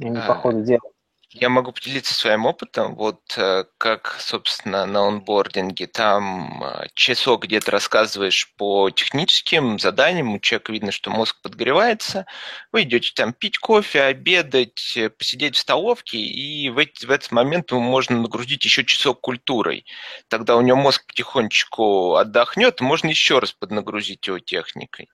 а 0.00 0.04
не 0.04 0.20
по 0.20 0.34
ходу 0.34 0.62
дела. 0.62 0.90
Я 1.32 1.48
могу 1.48 1.70
поделиться 1.70 2.12
своим 2.12 2.44
опытом. 2.44 2.96
Вот 2.96 3.20
э, 3.36 3.64
как, 3.78 4.16
собственно, 4.18 4.84
на 4.84 5.06
онбординге, 5.06 5.86
там 5.86 6.64
э, 6.64 6.88
часок 6.94 7.44
где-то 7.44 7.70
рассказываешь 7.70 8.52
по 8.56 8.90
техническим 8.90 9.78
заданиям, 9.78 10.34
у 10.34 10.40
человека 10.40 10.72
видно, 10.72 10.90
что 10.90 11.10
мозг 11.10 11.40
подогревается, 11.40 12.26
вы 12.72 12.82
идете 12.82 13.12
там 13.14 13.32
пить 13.32 13.58
кофе, 13.58 14.02
обедать, 14.02 14.96
э, 14.96 15.08
посидеть 15.08 15.54
в 15.54 15.60
столовке, 15.60 16.18
и 16.18 16.68
в, 16.68 16.78
эти, 16.78 17.06
в 17.06 17.10
этот 17.12 17.30
момент 17.30 17.70
ему 17.70 17.80
можно 17.80 18.18
нагрузить 18.18 18.64
еще 18.64 18.84
часок 18.84 19.20
культурой. 19.20 19.86
Тогда 20.26 20.56
у 20.56 20.62
него 20.62 20.78
мозг 20.78 21.06
потихонечку 21.06 22.16
отдохнет, 22.16 22.80
можно 22.80 23.06
еще 23.06 23.38
раз 23.38 23.52
поднагрузить 23.52 24.26
его 24.26 24.40
техникой. 24.40 25.08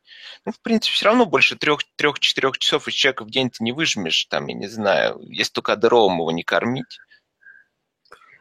Ну, 0.47 0.53
в 0.53 0.61
принципе, 0.61 0.95
все 0.95 1.05
равно 1.07 1.27
больше 1.27 1.57
трех-четырех 1.57 2.59
часов 2.59 2.89
из 2.89 2.95
человека 2.95 3.25
в 3.25 3.31
день 3.31 3.51
ты 3.51 3.63
не 3.63 3.73
выжмешь, 3.73 4.25
там, 4.27 4.47
я 4.47 4.55
не 4.55 4.67
знаю, 4.67 5.21
если 5.29 5.53
только 5.53 5.75
здоровым 6.07 6.21
его 6.21 6.31
не 6.31 6.43
кормить. 6.43 6.99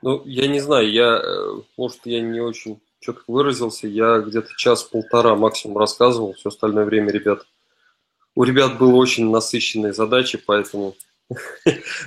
Ну, 0.01 0.21
я 0.25 0.47
не 0.47 0.60
знаю, 0.60 0.91
я, 0.91 1.19
э, 1.23 1.62
может, 1.78 1.99
я 2.06 2.21
не 2.21 2.39
очень 2.39 2.80
четко 2.99 3.23
выразился, 3.28 3.88
я 3.88 4.19
где-то 4.19 4.49
час-полтора 4.56 5.36
максимум 5.36 5.78
рассказывал, 5.78 6.34
все 6.34 6.49
остальное 6.49 6.86
время 6.86 7.12
ребят. 7.12 7.45
У 8.36 8.43
ребят 8.43 8.78
было 8.78 8.95
очень 8.95 9.30
насыщенные 9.32 9.93
задачи, 9.93 10.38
поэтому 10.38 10.95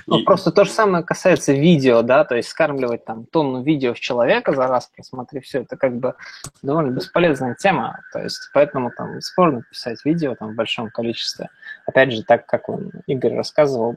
ну, 0.06 0.24
просто 0.24 0.52
то 0.52 0.64
же 0.64 0.70
самое 0.70 1.04
касается 1.04 1.52
видео, 1.52 2.02
да, 2.02 2.24
то 2.24 2.36
есть 2.36 2.48
скармливать 2.48 3.04
там 3.04 3.26
тонну 3.26 3.62
видео 3.62 3.94
в 3.94 4.00
человека 4.00 4.54
за 4.54 4.68
раз, 4.68 4.90
просмотри 4.94 5.40
все, 5.40 5.62
это 5.62 5.76
как 5.76 5.96
бы 5.96 6.14
довольно 6.62 6.92
бесполезная 6.92 7.56
тема, 7.56 8.00
то 8.12 8.20
есть 8.20 8.38
поэтому 8.54 8.92
там 8.96 9.20
сложно 9.20 9.62
писать 9.68 10.04
видео 10.04 10.34
там 10.36 10.52
в 10.52 10.54
большом 10.54 10.90
количестве. 10.90 11.48
Опять 11.86 12.12
же, 12.12 12.22
так 12.22 12.46
как 12.46 12.68
он, 12.68 12.92
Игорь 13.06 13.34
рассказывал, 13.34 13.96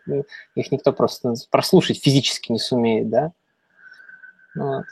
их 0.56 0.72
никто 0.72 0.92
просто 0.92 1.34
прослушать 1.52 2.04
физически 2.04 2.52
не 2.52 2.60
сумеет, 2.60 3.10
да. 3.10 3.32
Вот. 4.56 4.86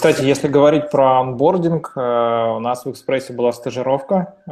Кстати, 0.00 0.24
если 0.24 0.48
говорить 0.48 0.90
про 0.90 1.20
онбординг, 1.20 1.92
э, 1.94 2.00
у 2.00 2.58
нас 2.58 2.86
в 2.86 2.90
Экспрессе 2.90 3.34
была 3.34 3.52
стажировка, 3.52 4.34
э, 4.46 4.50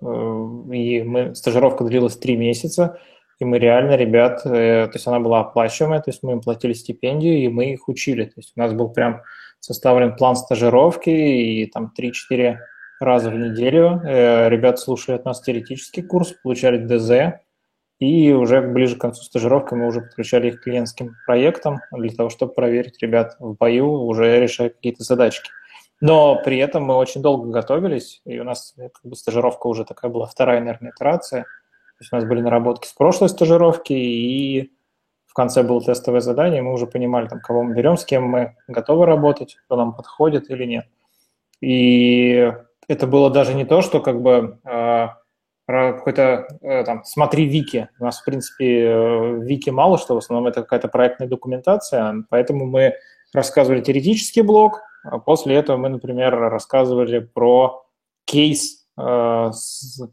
э, 0.00 0.74
и 0.74 1.02
мы, 1.02 1.34
стажировка 1.34 1.84
длилась 1.84 2.16
три 2.16 2.38
месяца, 2.38 2.98
и 3.38 3.44
мы 3.44 3.58
реально 3.58 3.96
ребят, 3.96 4.44
то 4.44 4.90
есть 4.94 5.06
она 5.06 5.20
была 5.20 5.40
оплачиваемая, 5.40 6.00
то 6.00 6.08
есть 6.08 6.22
мы 6.22 6.32
им 6.32 6.40
платили 6.40 6.72
стипендию, 6.72 7.36
и 7.36 7.48
мы 7.48 7.72
их 7.72 7.86
учили. 7.86 8.24
То 8.24 8.32
есть 8.38 8.54
у 8.56 8.60
нас 8.60 8.72
был 8.72 8.88
прям 8.88 9.20
составлен 9.60 10.16
план 10.16 10.36
стажировки, 10.36 11.10
и 11.10 11.66
там 11.66 11.92
3-4 11.94 12.56
раза 12.98 13.28
в 13.28 13.36
неделю 13.36 14.00
ребят 14.04 14.78
слушали 14.78 15.16
от 15.16 15.26
нас 15.26 15.42
теоретический 15.42 16.02
курс, 16.02 16.32
получали 16.42 16.78
ДЗ, 16.78 17.42
и 17.98 18.32
уже 18.32 18.60
ближе 18.60 18.96
к 18.96 19.00
концу 19.00 19.22
стажировки 19.22 19.74
мы 19.74 19.86
уже 19.86 20.02
подключали 20.02 20.48
их 20.48 20.60
к 20.60 20.64
клиентским 20.64 21.16
проектам 21.26 21.80
для 21.92 22.10
того, 22.10 22.28
чтобы 22.28 22.52
проверить 22.52 23.00
ребят 23.00 23.36
в 23.38 23.54
бою, 23.54 23.90
уже 23.90 24.38
решая 24.40 24.68
какие-то 24.70 25.02
задачки. 25.02 25.50
Но 26.00 26.42
при 26.44 26.58
этом 26.58 26.84
мы 26.84 26.94
очень 26.94 27.22
долго 27.22 27.50
готовились, 27.50 28.20
и 28.26 28.38
у 28.38 28.44
нас 28.44 28.74
как 28.76 29.00
бы, 29.02 29.16
стажировка 29.16 29.66
уже 29.66 29.84
такая 29.84 30.10
была 30.10 30.26
вторая, 30.26 30.60
наверное, 30.60 30.92
итерация. 30.94 31.42
То 31.42 32.02
есть 32.02 32.12
у 32.12 32.16
нас 32.16 32.26
были 32.26 32.42
наработки 32.42 32.86
с 32.86 32.92
прошлой 32.92 33.30
стажировки, 33.30 33.94
и 33.94 34.72
в 35.26 35.32
конце 35.32 35.62
было 35.62 35.80
тестовое 35.80 36.20
задание, 36.20 36.60
мы 36.60 36.74
уже 36.74 36.86
понимали, 36.86 37.28
там, 37.28 37.40
кого 37.40 37.62
мы 37.62 37.74
берем, 37.74 37.96
с 37.96 38.04
кем 38.04 38.24
мы 38.24 38.56
готовы 38.68 39.06
работать, 39.06 39.56
кто 39.64 39.76
нам 39.76 39.94
подходит 39.94 40.50
или 40.50 40.64
нет. 40.64 40.86
И 41.62 42.52
это 42.88 43.06
было 43.06 43.30
даже 43.30 43.54
не 43.54 43.64
то, 43.64 43.80
что 43.80 44.00
как 44.00 44.20
бы 44.20 44.58
а, 44.64 45.16
какой-то 45.66 46.46
э, 46.62 46.84
там 46.84 47.02
«смотри 47.04 47.46
вики». 47.46 47.88
У 47.98 48.04
нас, 48.04 48.20
в 48.20 48.24
принципе, 48.24 48.84
э, 48.84 49.38
вики 49.40 49.70
мало 49.70 49.98
что, 49.98 50.14
в 50.14 50.18
основном 50.18 50.46
это 50.46 50.62
какая-то 50.62 50.88
проектная 50.88 51.28
документация, 51.28 52.24
поэтому 52.30 52.66
мы 52.66 52.94
рассказывали 53.32 53.80
теоретический 53.80 54.42
блок, 54.42 54.80
а 55.02 55.18
после 55.18 55.56
этого 55.56 55.76
мы, 55.76 55.88
например, 55.88 56.38
рассказывали 56.38 57.18
про 57.18 57.84
кейс 58.24 58.86
э, 58.96 59.50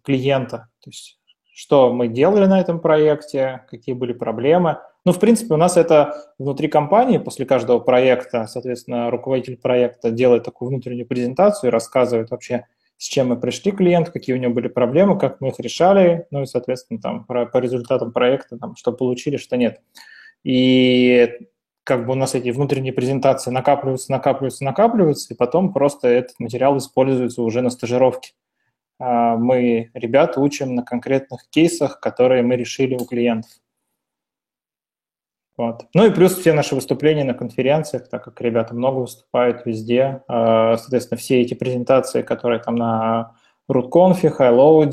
клиента, 0.03 0.69
то 0.81 0.89
есть 0.89 1.19
что 1.55 1.93
мы 1.93 2.07
делали 2.07 2.45
на 2.45 2.59
этом 2.59 2.79
проекте, 2.79 3.63
какие 3.69 3.93
были 3.93 4.11
проблемы. 4.11 4.79
Ну, 5.05 5.11
в 5.11 5.19
принципе, 5.19 5.53
у 5.53 5.57
нас 5.57 5.77
это 5.77 6.33
внутри 6.39 6.67
компании, 6.67 7.19
после 7.19 7.45
каждого 7.45 7.77
проекта, 7.79 8.47
соответственно, 8.47 9.11
руководитель 9.11 9.57
проекта 9.57 10.09
делает 10.09 10.43
такую 10.43 10.69
внутреннюю 10.69 11.05
презентацию 11.05 11.69
и 11.69 11.71
рассказывает 11.71 12.31
вообще, 12.31 12.65
с 12.97 13.05
чем 13.05 13.29
мы 13.29 13.39
пришли 13.39 13.71
к 13.71 13.77
клиенту, 13.77 14.11
какие 14.11 14.35
у 14.35 14.39
него 14.39 14.53
были 14.53 14.67
проблемы, 14.67 15.17
как 15.17 15.41
мы 15.41 15.49
их 15.49 15.59
решали, 15.59 16.25
ну 16.31 16.43
и, 16.43 16.45
соответственно, 16.45 17.01
там 17.01 17.25
по, 17.25 17.45
по 17.45 17.57
результатам 17.57 18.11
проекта, 18.11 18.57
там, 18.57 18.75
что 18.75 18.91
получили, 18.91 19.37
что 19.37 19.57
нет. 19.57 19.81
И 20.43 21.29
как 21.83 22.05
бы 22.05 22.13
у 22.13 22.15
нас 22.15 22.33
эти 22.35 22.49
внутренние 22.49 22.93
презентации 22.93 23.51
накапливаются, 23.51 24.11
накапливаются, 24.11 24.63
накапливаются, 24.63 25.33
и 25.33 25.37
потом 25.37 25.73
просто 25.73 26.07
этот 26.07 26.39
материал 26.39 26.77
используется 26.77 27.41
уже 27.41 27.61
на 27.61 27.69
стажировке. 27.69 28.33
А, 28.99 29.35
мы 29.35 29.91
ребят 29.93 30.37
учим 30.37 30.75
на 30.75 30.83
конкретных 30.83 31.49
кейсах, 31.49 31.99
которые 31.99 32.43
мы 32.43 32.55
решили 32.55 32.95
у 32.95 33.05
клиентов. 33.05 33.51
Вот. 35.55 35.85
Ну 35.93 36.05
и 36.05 36.11
плюс 36.11 36.35
все 36.35 36.53
наши 36.53 36.73
выступления 36.73 37.23
на 37.23 37.35
конференциях, 37.35 38.09
так 38.09 38.23
как 38.23 38.41
ребята 38.41 38.73
много 38.73 38.99
выступают 38.99 39.65
везде. 39.65 40.23
А, 40.27 40.77
соответственно, 40.77 41.19
все 41.19 41.41
эти 41.41 41.53
презентации, 41.53 42.23
которые 42.23 42.59
там 42.59 42.75
на 42.75 43.35
RootConf, 43.69 44.21
HighLoad, 44.23 44.89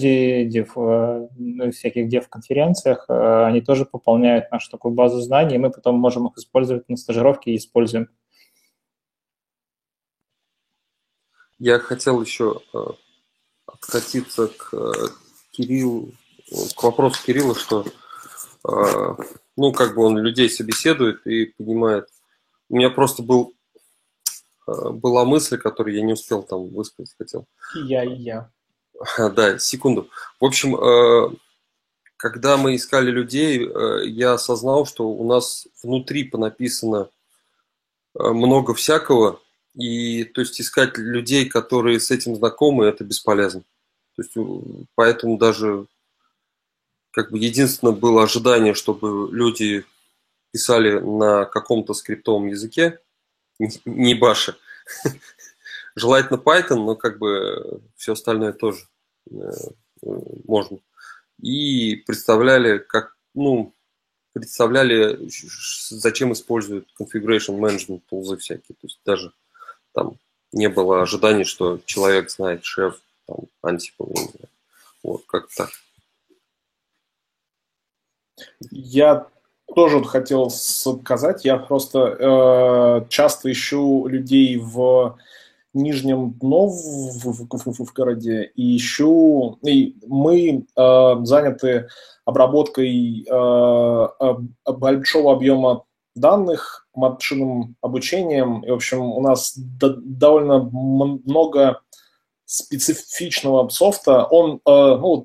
Dev, 0.49 0.71
э, 0.77 1.29
ну 1.37 1.73
всяких 1.73 2.09
дев-конференциях, 2.09 3.07
э, 3.09 3.45
они 3.45 3.63
тоже 3.63 3.85
пополняют 3.85 4.51
нашу 4.53 4.71
такую 4.71 4.95
базу 4.95 5.21
знаний, 5.21 5.57
и 5.57 5.59
мы 5.59 5.71
потом 5.71 5.97
можем 5.97 6.29
их 6.29 6.37
использовать 6.37 6.89
на 6.89 6.97
стажировке 6.97 7.53
и 7.53 7.57
используем. 7.57 8.09
Я 11.59 11.79
хотел 11.79 12.23
еще 12.23 12.61
э, 12.73 12.79
откатиться 13.67 14.49
к 14.49 14.73
Кириллу, 15.51 16.13
к 16.77 16.83
вопросу 16.83 17.21
Кирилла, 17.25 17.55
что 17.55 17.85
ну, 19.61 19.73
как 19.73 19.95
бы 19.95 20.05
он 20.05 20.17
людей 20.17 20.49
собеседует 20.49 21.27
и 21.27 21.45
понимает. 21.59 22.09
У 22.71 22.77
меня 22.77 22.89
просто 22.89 23.23
был, 23.23 23.53
э, 24.67 24.91
была 24.91 25.27
мысль, 25.27 25.59
которую 25.59 25.95
я 25.95 26.03
не 26.03 26.15
успел 26.15 26.43
там 26.43 26.69
высказать, 26.69 27.15
хотел. 27.19 27.47
И 27.77 27.81
я, 27.81 28.03
и 28.05 28.15
я. 28.15 28.51
Да, 29.19 29.59
секунду. 29.59 30.09
В 30.41 30.47
общем, 30.47 30.77
э, 30.77 31.37
когда 32.17 32.57
мы 32.57 32.75
искали 32.75 33.11
людей, 33.11 33.69
э, 33.69 34.07
я 34.07 34.33
осознал, 34.33 34.87
что 34.87 35.07
у 35.11 35.29
нас 35.29 35.69
внутри 35.83 36.25
понаписано 36.25 37.11
много 38.15 38.73
всякого, 38.73 39.41
и 39.75 40.25
то 40.25 40.41
есть 40.41 40.59
искать 40.59 40.97
людей, 40.97 41.51
которые 41.51 42.01
с 42.01 42.11
этим 42.11 42.35
знакомы, 42.35 42.87
это 42.87 43.05
бесполезно. 43.05 43.63
То 44.17 44.23
есть 44.23 44.35
поэтому 44.95 45.37
даже 45.37 45.87
как 47.11 47.31
бы 47.31 47.39
единственное 47.39 47.95
было 47.95 48.23
ожидание, 48.23 48.75
чтобы 48.75 49.29
люди 49.35 49.85
писали 50.53 50.99
на 50.99 51.45
каком-то 51.45 51.95
скриптовом 51.95 52.49
языке, 52.49 53.01
не 53.85 54.15
баша. 54.15 54.57
Желательно 55.97 56.39
Python, 56.39 56.77
но 56.77 56.97
как 56.97 57.19
бы 57.19 57.83
все 57.97 58.13
остальное 58.13 58.53
тоже 58.53 58.87
э, 59.31 59.51
можно. 60.45 60.79
И 61.43 61.97
представляли, 62.07 62.79
как, 62.79 63.17
ну, 63.35 63.75
представляли, 64.33 65.29
зачем 65.89 66.33
используют 66.33 66.89
configuration 66.99 67.59
management 67.59 68.03
тулзы 68.09 68.37
всякие. 68.37 68.77
То 68.81 68.87
есть 68.87 69.01
даже 69.05 69.33
там 69.93 70.17
не 70.53 70.69
было 70.69 71.03
ожиданий, 71.03 71.45
что 71.45 71.81
человек 71.85 72.31
знает 72.31 72.65
шеф, 72.65 73.01
там, 73.27 73.39
Ansible, 73.63 74.49
вот, 75.03 75.25
как 75.27 75.49
так. 75.55 75.71
Я 78.71 79.27
тоже 79.75 80.03
хотел 80.05 80.51
сказать, 80.51 81.45
я 81.45 81.57
просто 81.57 82.17
э, 82.19 83.07
часто 83.09 83.51
ищу 83.51 84.07
людей 84.07 84.57
в 84.57 85.17
Нижнем 85.73 86.37
Новгороде 86.43 88.51
и 88.57 88.77
ищу, 88.77 89.59
и 89.63 89.97
мы 90.07 90.67
э, 90.77 91.17
заняты 91.23 91.89
обработкой 92.25 93.25
э, 93.31 94.09
большого 94.67 95.33
объема 95.33 95.85
данных, 96.17 96.89
машинным 96.95 97.77
обучением, 97.81 98.65
и, 98.65 98.71
в 98.71 98.75
общем, 98.75 99.01
у 99.01 99.21
нас 99.21 99.55
довольно 99.57 100.61
много 100.61 101.81
специфичного 102.51 103.69
софта, 103.69 104.25
он, 104.25 104.57
э, 104.57 104.61
ну, 104.67 105.25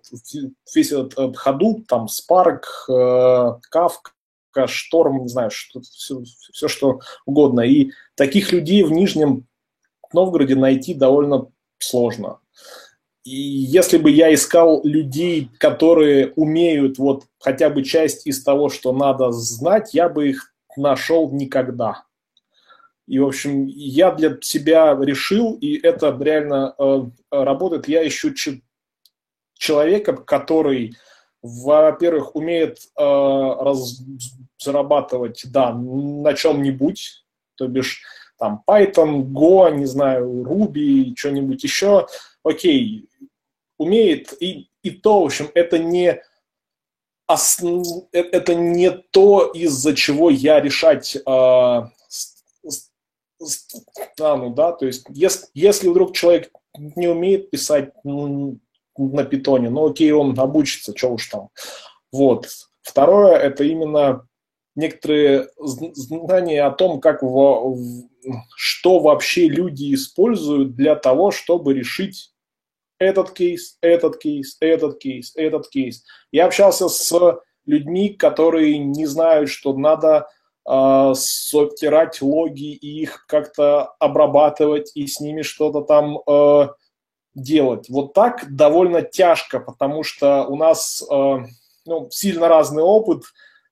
весь 0.75 0.91
этот 0.91 1.35
Hadoop, 1.43 1.85
там, 1.87 2.05
Spark, 2.05 2.61
э, 2.87 3.59
Kafka, 3.73 4.67
Storm, 4.67 5.21
не 5.21 5.27
знаю, 5.27 5.49
что, 5.49 5.81
все, 5.81 6.21
все 6.53 6.67
что 6.67 6.99
угодно. 7.25 7.61
И 7.61 7.89
таких 8.13 8.51
людей 8.51 8.83
в 8.83 8.91
Нижнем 8.91 9.47
Новгороде 10.13 10.55
найти 10.55 10.93
довольно 10.93 11.47
сложно. 11.79 12.39
и 13.23 13.35
если 13.35 13.97
бы 13.97 14.11
я 14.11 14.31
искал 14.31 14.81
людей, 14.83 15.49
которые 15.57 16.31
умеют 16.35 16.99
вот 16.99 17.23
хотя 17.39 17.71
бы 17.71 17.83
часть 17.83 18.27
из 18.27 18.43
того, 18.43 18.69
что 18.69 18.93
надо 18.93 19.31
знать, 19.31 19.95
я 19.95 20.09
бы 20.09 20.29
их 20.29 20.53
нашел 20.77 21.31
никогда. 21.31 22.03
И, 23.07 23.19
в 23.19 23.27
общем, 23.27 23.67
я 23.67 24.11
для 24.11 24.37
себя 24.41 24.97
решил, 24.99 25.53
и 25.61 25.77
это 25.77 26.17
реально 26.19 26.73
э, 26.77 27.03
работает, 27.29 27.87
я 27.87 28.07
ищу 28.07 28.33
человека, 29.53 30.13
который, 30.13 30.95
во-первых, 31.41 32.35
умеет 32.35 32.79
э, 32.97 33.03
раз, 33.03 34.01
зарабатывать, 34.57 35.43
да, 35.51 35.73
на 35.73 36.33
чем-нибудь, 36.33 37.25
то 37.55 37.67
бишь 37.67 38.01
там 38.37 38.63
Python, 38.67 39.23
Go, 39.23 39.71
не 39.73 39.85
знаю, 39.85 40.43
Ruby, 40.43 41.13
что-нибудь 41.15 41.63
еще, 41.63 42.07
окей, 42.43 43.07
умеет, 43.77 44.33
и, 44.39 44.69
и 44.81 44.91
то, 44.91 45.21
в 45.21 45.25
общем, 45.25 45.49
это 45.53 45.77
не. 45.77 46.21
Э, 47.27 47.83
это 48.11 48.55
не 48.55 48.91
то, 48.91 49.51
из-за 49.53 49.95
чего 49.95 50.29
я 50.29 50.59
решать 50.59 51.15
э, 51.15 51.81
стану, 53.41 54.51
да, 54.51 54.71
то 54.71 54.85
есть 54.85 55.05
если, 55.09 55.47
если 55.53 55.87
вдруг 55.87 56.15
человек 56.15 56.51
не 56.77 57.07
умеет 57.07 57.49
писать 57.49 57.93
на 58.03 59.23
питоне, 59.23 59.69
ну 59.69 59.89
окей, 59.89 60.11
он 60.11 60.37
обучится, 60.39 60.95
что 60.95 61.13
уж 61.13 61.27
там. 61.27 61.49
Вот. 62.11 62.47
Второе, 62.81 63.35
это 63.35 63.63
именно 63.63 64.27
некоторые 64.75 65.49
знания 65.57 66.63
о 66.63 66.71
том, 66.71 66.99
как 66.99 67.23
в, 67.23 67.77
что 68.55 68.99
вообще 68.99 69.47
люди 69.47 69.93
используют 69.93 70.75
для 70.75 70.95
того, 70.95 71.31
чтобы 71.31 71.73
решить 71.73 72.31
этот 72.99 73.31
кейс, 73.31 73.77
этот 73.81 74.17
кейс, 74.17 74.57
этот 74.59 74.99
кейс, 74.99 75.33
этот 75.35 75.69
кейс. 75.69 76.03
Я 76.31 76.45
общался 76.45 76.87
с 76.87 77.39
людьми, 77.65 78.09
которые 78.09 78.77
не 78.77 79.05
знают, 79.05 79.49
что 79.49 79.75
надо 79.75 80.27
э, 80.67 81.13
сортировать 81.15 82.21
логи 82.21 82.73
и 82.73 83.01
их 83.01 83.25
как-то 83.27 83.95
обрабатывать 83.99 84.91
и 84.95 85.07
с 85.07 85.19
ними 85.19 85.41
что-то 85.41 85.81
там 85.81 86.19
э, 86.27 86.67
делать. 87.35 87.89
Вот 87.89 88.13
так 88.13 88.45
довольно 88.55 89.01
тяжко, 89.01 89.59
потому 89.59 90.03
что 90.03 90.45
у 90.45 90.55
нас 90.55 91.03
э, 91.09 91.37
ну, 91.85 92.09
сильно 92.09 92.47
разный 92.47 92.83
опыт. 92.83 93.23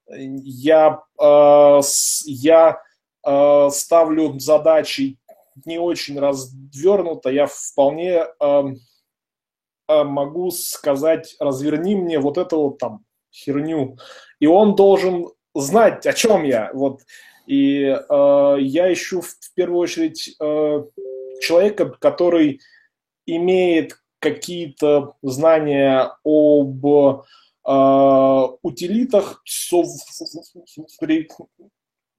Я, 0.08 1.02
э, 1.20 1.82
я 2.26 2.82
э, 3.26 3.70
ставлю 3.72 4.40
задачи 4.40 5.18
не 5.66 5.78
очень 5.78 6.20
развернуто, 6.20 7.30
я 7.30 7.48
вполне 7.48 8.26
э, 8.40 8.64
могу 9.88 10.52
сказать, 10.52 11.36
разверни 11.40 11.96
мне 11.96 12.20
вот 12.20 12.38
эту 12.38 12.62
вот 12.62 12.78
там 12.80 13.06
херню. 13.32 13.98
И 14.40 14.48
он 14.48 14.76
должен 14.76 15.30
знать, 15.54 16.06
о 16.06 16.14
чем 16.14 16.44
я. 16.44 16.72
Вот. 16.74 17.02
И 17.46 17.84
э, 17.84 18.56
я 18.60 18.94
ищу 18.94 19.22
в, 19.22 19.36
первую 19.56 19.80
очередь 19.80 20.36
э, 20.40 20.84
человека, 21.42 21.86
который 22.00 22.62
имеет 23.26 24.00
какие-то 24.20 25.16
знания 25.22 26.12
об 26.24 26.86
э, 26.86 28.58
утилитах, 28.62 29.44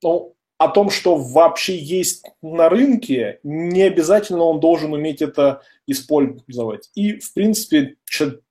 ну, 0.03 0.35
о 0.59 0.69
том, 0.69 0.91
что 0.91 1.17
вообще 1.17 1.77
есть 1.77 2.25
на 2.43 2.69
рынке, 2.69 3.41
не 3.43 3.83
обязательно 3.83 4.45
он 4.45 4.61
должен 4.61 4.93
уметь 4.93 5.23
это 5.23 5.63
использовать. 5.87 6.91
И, 6.95 7.19
в 7.19 7.33
принципе, 7.35 7.97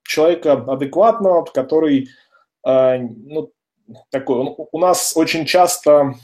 человека 0.03 0.53
адекватного, 0.53 1.45
который, 1.45 2.09
э, 2.65 2.97
ну, 2.97 3.51
такой, 4.09 4.55
у 4.71 4.79
нас 4.79 5.13
очень 5.15 5.45
часто 5.45 6.15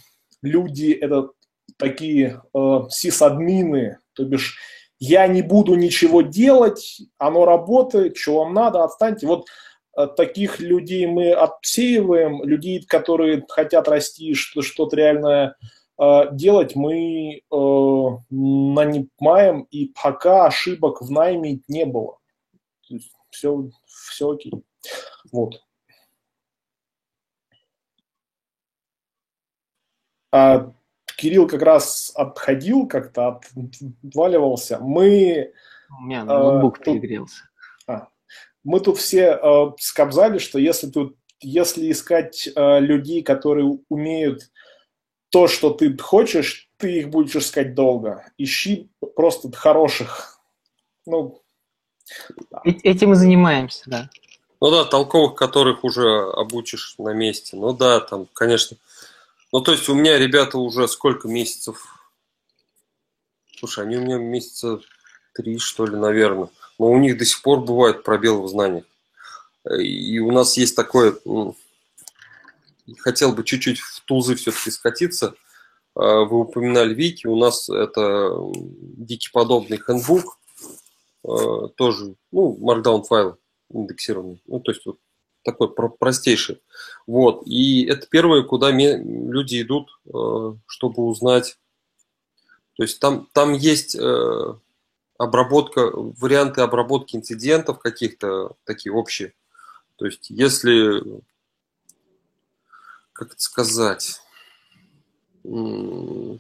люди 0.42 0.92
это 0.92 1.30
такие 1.78 2.42
э, 2.54 2.80
сисадмины, 2.90 4.00
то 4.14 4.26
бишь 4.26 4.58
я 5.00 5.28
не 5.28 5.42
буду 5.42 5.76
ничего 5.76 6.22
делать, 6.22 7.02
оно 7.18 7.46
работает, 7.46 8.18
что 8.18 8.40
вам 8.40 8.54
надо, 8.54 8.84
отстаньте. 8.84 9.28
Вот 9.28 9.48
э, 9.98 10.08
таких 10.08 10.60
людей 10.60 11.08
мы 11.08 11.32
отсеиваем, 11.32 12.44
людей, 12.44 12.84
которые 12.84 13.46
хотят 13.48 13.88
расти, 13.88 14.34
что-то 14.34 14.96
реальное 14.96 15.56
э, 15.98 16.22
делать, 16.34 16.76
мы 16.76 17.38
э, 17.38 18.06
нанимаем, 18.30 19.62
и 19.72 19.94
пока 20.02 20.48
ошибок 20.48 21.02
в 21.02 21.10
найме 21.10 21.62
не 21.68 21.86
было. 21.86 22.18
Все, 23.30 23.70
все 23.86 24.32
окей. 24.32 24.54
Вот. 25.32 25.62
А 30.32 30.72
Кирилл 31.18 31.48
как 31.48 31.62
раз 31.62 32.12
отходил 32.16 32.88
как-то, 32.88 33.42
отваливался. 34.04 34.80
Мы... 34.80 35.54
У 36.00 36.04
меня 36.04 36.24
ноутбук 36.24 36.80
э, 36.82 36.84
перегрелся. 36.84 37.50
А, 37.88 38.08
мы 38.64 38.80
тут 38.80 38.98
все 38.98 39.40
э, 39.42 39.72
сказали, 39.80 40.38
что 40.38 40.60
если 40.60 40.88
тут 40.88 41.16
если 41.42 41.90
искать 41.92 42.50
э, 42.54 42.80
людей, 42.80 43.24
которые 43.24 43.80
умеют 43.90 44.50
то, 45.30 45.48
что 45.48 45.70
ты 45.72 45.96
хочешь, 45.98 46.70
ты 46.78 47.00
их 47.00 47.10
будешь 47.10 47.36
искать 47.36 47.76
долго. 47.76 48.26
Ищи 48.38 48.90
просто 49.16 49.52
хороших. 49.52 50.40
Ну, 51.06 51.42
да. 52.50 52.62
Этим 52.64 53.14
и 53.14 53.16
занимаемся, 53.16 53.84
да. 53.88 54.10
Ну 54.62 54.72
да, 54.72 54.84
толковых, 54.84 55.36
которых 55.36 55.84
уже 55.84 56.32
обучишь 56.32 56.96
на 56.98 57.14
месте. 57.14 57.56
Ну 57.56 57.74
да, 57.74 58.02
там, 58.02 58.28
конечно, 58.34 58.78
ну, 59.52 59.62
то 59.62 59.72
есть 59.72 59.90
у 59.90 59.96
меня 59.96 60.18
ребята 60.18 60.58
уже 60.58 60.88
сколько 60.88 61.28
месяцев? 61.28 61.84
Слушай, 63.58 63.86
они 63.86 63.98
у 63.98 64.02
меня 64.02 64.18
месяца 64.18 64.80
три, 65.34 65.58
что 65.58 65.86
ли, 65.86 65.96
наверное. 65.96 66.50
Но 66.78 66.92
у 66.92 66.98
них 66.98 67.18
до 67.18 67.26
сих 67.26 67.42
пор 67.42 67.62
бывает 67.62 68.04
пробел 68.04 68.44
в 68.44 68.48
знаниях. 68.48 68.86
И 69.80 70.20
у 70.20 70.32
нас 70.32 70.56
есть 70.58 70.76
такое... 70.76 71.18
Хотел 73.00 73.34
бы 73.34 73.44
чуть-чуть 73.44 73.80
в 73.80 74.02
тулзы 74.06 74.36
все-таки 74.36 74.72
скатиться. 74.72 75.36
А, 75.96 76.24
вы 76.24 76.40
упоминали 76.40 76.94
Вики. 76.94 77.28
У 77.28 77.36
нас 77.36 77.70
это 77.70 78.34
Вики-подобный 78.98 79.78
хэндбук. 79.78 80.40
А, 81.24 81.68
тоже, 81.70 82.16
ну, 82.32 82.58
markdown 82.60 83.04
файл 83.04 83.38
индексированный. 83.72 84.42
Ну, 84.48 84.60
то 84.60 84.72
есть 84.72 84.86
вот 84.86 84.98
такой 85.44 85.74
простейший. 85.74 86.62
Вот. 87.08 87.44
И 87.46 87.86
это 87.86 88.08
первое, 88.08 88.44
куда 88.44 88.72
люди 88.72 89.62
идут, 89.62 89.90
э, 90.06 90.54
чтобы 90.68 91.04
узнать. 91.04 91.58
То 92.76 92.84
есть 92.84 93.00
там, 93.00 93.28
там 93.34 93.54
есть 93.54 93.96
э, 93.96 94.54
обработка, 95.18 95.92
варианты 95.94 96.62
обработки 96.62 97.16
инцидентов 97.16 97.80
каких-то 97.80 98.56
такие 98.64 98.94
общие. 98.94 99.34
То 99.98 100.06
есть 100.06 100.30
если, 100.30 101.04
как 103.12 103.34
это 103.34 103.42
сказать, 103.42 104.22
ну, 105.44 106.40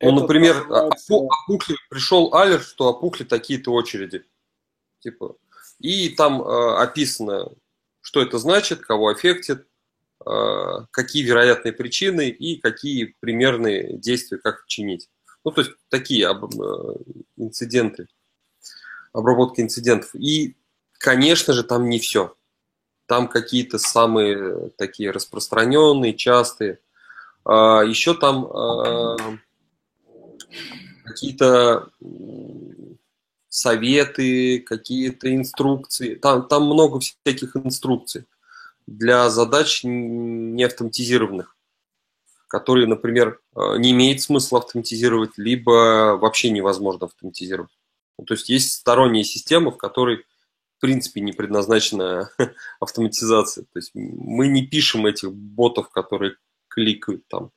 например, 0.00 0.66
опухли, 0.70 1.76
пришел 1.88 2.34
алерт, 2.34 2.64
что 2.64 2.88
опухли 2.88 3.24
такие-то 3.24 3.72
очереди. 3.72 4.24
Типа, 5.00 5.36
и 5.80 6.10
там 6.10 6.42
э, 6.42 6.76
описано, 6.76 7.50
что 8.02 8.20
это 8.20 8.38
значит, 8.38 8.80
кого 8.80 9.08
аффектит, 9.08 9.66
э, 10.24 10.86
какие 10.90 11.22
вероятные 11.22 11.72
причины 11.72 12.28
и 12.28 12.60
какие 12.60 13.16
примерные 13.20 13.96
действия, 13.96 14.38
как 14.38 14.66
чинить. 14.66 15.08
Ну, 15.44 15.50
то 15.52 15.62
есть 15.62 15.72
такие 15.88 16.28
об, 16.28 16.44
э, 16.44 16.94
инциденты, 17.36 18.08
обработка 19.12 19.62
инцидентов. 19.62 20.14
И, 20.14 20.56
конечно 20.98 21.54
же, 21.54 21.64
там 21.64 21.88
не 21.88 21.98
все. 21.98 22.36
Там 23.06 23.26
какие-то 23.26 23.78
самые 23.78 24.70
такие 24.76 25.10
распространенные, 25.10 26.14
частые. 26.14 26.78
А, 27.44 27.82
еще 27.82 28.14
там 28.14 28.46
а, 28.46 29.16
какие-то 31.04 31.90
советы, 33.50 34.60
какие-то 34.60 35.34
инструкции. 35.34 36.14
Там, 36.14 36.48
там 36.48 36.64
много 36.64 37.00
всяких 37.00 37.56
инструкций 37.56 38.24
для 38.86 39.28
задач 39.28 39.82
не 39.84 40.64
автоматизированных, 40.64 41.56
которые, 42.48 42.86
например, 42.86 43.40
э, 43.54 43.76
не 43.78 43.90
имеет 43.90 44.22
смысла 44.22 44.60
автоматизировать, 44.60 45.36
либо 45.36 46.16
вообще 46.16 46.50
невозможно 46.50 47.06
автоматизировать. 47.06 47.76
Ну, 48.18 48.24
то 48.24 48.34
есть 48.34 48.48
есть 48.48 48.72
сторонние 48.72 49.24
системы, 49.24 49.72
в 49.72 49.76
которой 49.76 50.24
в 50.76 50.80
принципе 50.80 51.20
не 51.20 51.32
предназначена 51.32 52.30
автоматизация. 52.80 53.64
То 53.64 53.78
есть 53.78 53.90
мы 53.94 54.46
не 54.46 54.66
пишем 54.66 55.06
этих 55.06 55.32
ботов, 55.32 55.90
которые 55.90 56.36
кликают 56.68 57.26
там, 57.28 57.50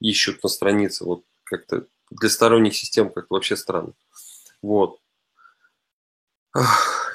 ищут 0.00 0.42
на 0.42 0.48
странице. 0.48 1.04
Вот 1.04 1.24
как-то 1.44 1.86
для 2.10 2.30
сторонних 2.30 2.74
систем 2.74 3.10
как-то 3.10 3.34
вообще 3.34 3.56
странно. 3.56 3.92
Вот. 4.62 5.00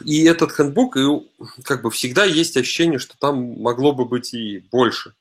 И 0.04 0.24
этот 0.26 0.52
хендбук, 0.52 0.98
и 0.98 1.08
как 1.64 1.82
бы 1.82 1.92
всегда 1.92 2.26
есть 2.26 2.58
ощущение, 2.58 3.00
что 3.00 3.18
там 3.18 3.62
могло 3.62 3.94
бы 3.94 4.06
быть 4.06 4.34
и 4.34 4.60
больше. 4.72 5.14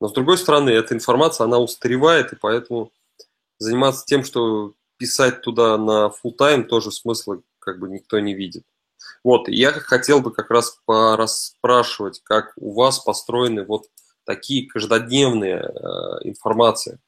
Но 0.00 0.08
с 0.08 0.12
другой 0.12 0.38
стороны, 0.38 0.70
эта 0.70 0.94
информация, 0.94 1.44
она 1.44 1.58
устаревает, 1.58 2.32
и 2.32 2.36
поэтому 2.36 2.90
заниматься 3.58 4.04
тем, 4.06 4.24
что 4.24 4.72
писать 4.96 5.42
туда 5.42 5.76
на 5.78 6.10
full 6.10 6.36
time 6.38 6.64
тоже 6.64 6.90
смысла 6.90 7.40
как 7.58 7.78
бы 7.78 7.88
никто 7.88 8.18
не 8.18 8.34
видит. 8.34 8.64
Вот, 9.22 9.48
я 9.48 9.72
хотел 9.72 10.20
бы 10.20 10.32
как 10.32 10.50
раз 10.50 10.78
порасспрашивать, 10.84 12.20
как 12.24 12.52
у 12.56 12.74
вас 12.74 12.98
построены 12.98 13.64
вот 13.64 13.86
такие 14.24 14.68
каждодневные 14.68 15.56
э, 15.56 16.28
информации. 16.28 16.98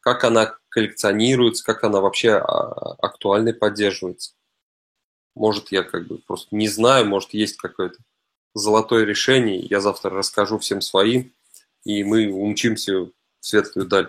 Как 0.00 0.24
она 0.24 0.56
коллекционируется, 0.68 1.64
как 1.64 1.84
она 1.84 2.00
вообще 2.00 2.32
а, 2.32 2.94
актуальной 2.98 3.54
поддерживается. 3.54 4.32
Может, 5.34 5.72
я 5.72 5.82
как 5.82 6.06
бы 6.06 6.18
просто 6.18 6.54
не 6.54 6.68
знаю, 6.68 7.06
может, 7.06 7.32
есть 7.34 7.56
какое-то 7.56 7.98
золотое 8.54 9.04
решение, 9.04 9.58
я 9.58 9.80
завтра 9.80 10.10
расскажу 10.10 10.58
всем 10.58 10.80
своим, 10.80 11.32
и 11.84 12.04
мы 12.04 12.30
умчимся 12.30 13.00
в 13.00 13.10
светлую 13.40 13.88
даль. 13.88 14.08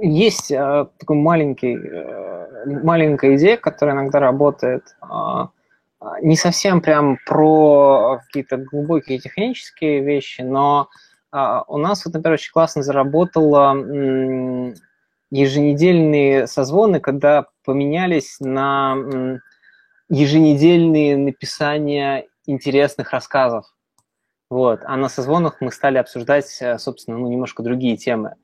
Есть 0.00 0.50
э, 0.50 0.86
такой 0.98 1.16
маленький, 1.16 1.76
э, 1.76 2.66
маленькая 2.82 3.36
идея, 3.36 3.58
которая 3.58 3.94
иногда 3.94 4.18
работает. 4.18 4.96
Э, 5.02 5.48
не 6.22 6.36
совсем 6.36 6.80
прям 6.80 7.18
про 7.26 8.20
какие-то 8.26 8.56
глубокие 8.56 9.18
технические 9.18 10.02
вещи, 10.02 10.40
но 10.40 10.88
э, 11.32 11.60
у 11.68 11.78
нас, 11.78 12.04
вот, 12.04 12.14
например, 12.14 12.34
очень 12.34 12.52
классно 12.52 12.82
заработало 12.82 13.76
э, 13.76 14.74
еженедельные 15.30 16.46
созвоны, 16.46 17.00
когда 17.00 17.46
поменялись 17.64 18.36
на 18.40 18.96
э, 18.96 19.38
еженедельные 20.08 21.16
написания 21.16 22.26
интересных 22.46 23.10
рассказов. 23.12 23.66
Вот. 24.50 24.80
А 24.84 24.96
на 24.96 25.08
созвонах 25.08 25.60
мы 25.60 25.72
стали 25.72 25.98
обсуждать, 25.98 26.56
э, 26.60 26.78
собственно, 26.78 27.18
ну, 27.18 27.28
немножко 27.28 27.62
другие 27.62 27.96
темы. 27.96 28.34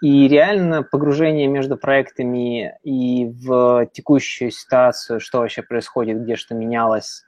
И 0.00 0.28
реально 0.28 0.84
погружение 0.84 1.48
между 1.48 1.76
проектами 1.76 2.78
и 2.84 3.26
в 3.26 3.86
текущую 3.92 4.52
ситуацию, 4.52 5.18
что 5.18 5.38
вообще 5.38 5.62
происходит, 5.62 6.22
где 6.22 6.36
что 6.36 6.54
менялось, 6.54 7.24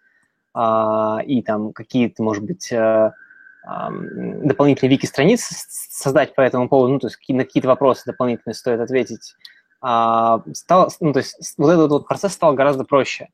а, 0.54 1.18
и 1.26 1.42
там 1.42 1.72
какие-то, 1.72 2.22
может 2.22 2.44
быть, 2.44 2.72
а, 2.72 3.14
дополнительные 3.62 4.90
вики-страницы 4.90 5.54
создать 5.68 6.34
по 6.34 6.40
этому 6.40 6.68
поводу, 6.68 6.94
ну, 6.94 6.98
то 6.98 7.08
есть 7.08 7.18
на 7.28 7.44
какие-то 7.44 7.68
вопросы 7.68 8.02
дополнительные 8.06 8.54
стоит 8.54 8.80
ответить, 8.80 9.34
а, 9.82 10.42
стал, 10.52 10.90
ну, 11.00 11.12
то 11.12 11.18
есть 11.18 11.54
вот 11.58 11.70
этот 11.70 11.90
вот 11.90 12.08
процесс 12.08 12.32
стал 12.32 12.54
гораздо 12.54 12.84
проще. 12.84 13.28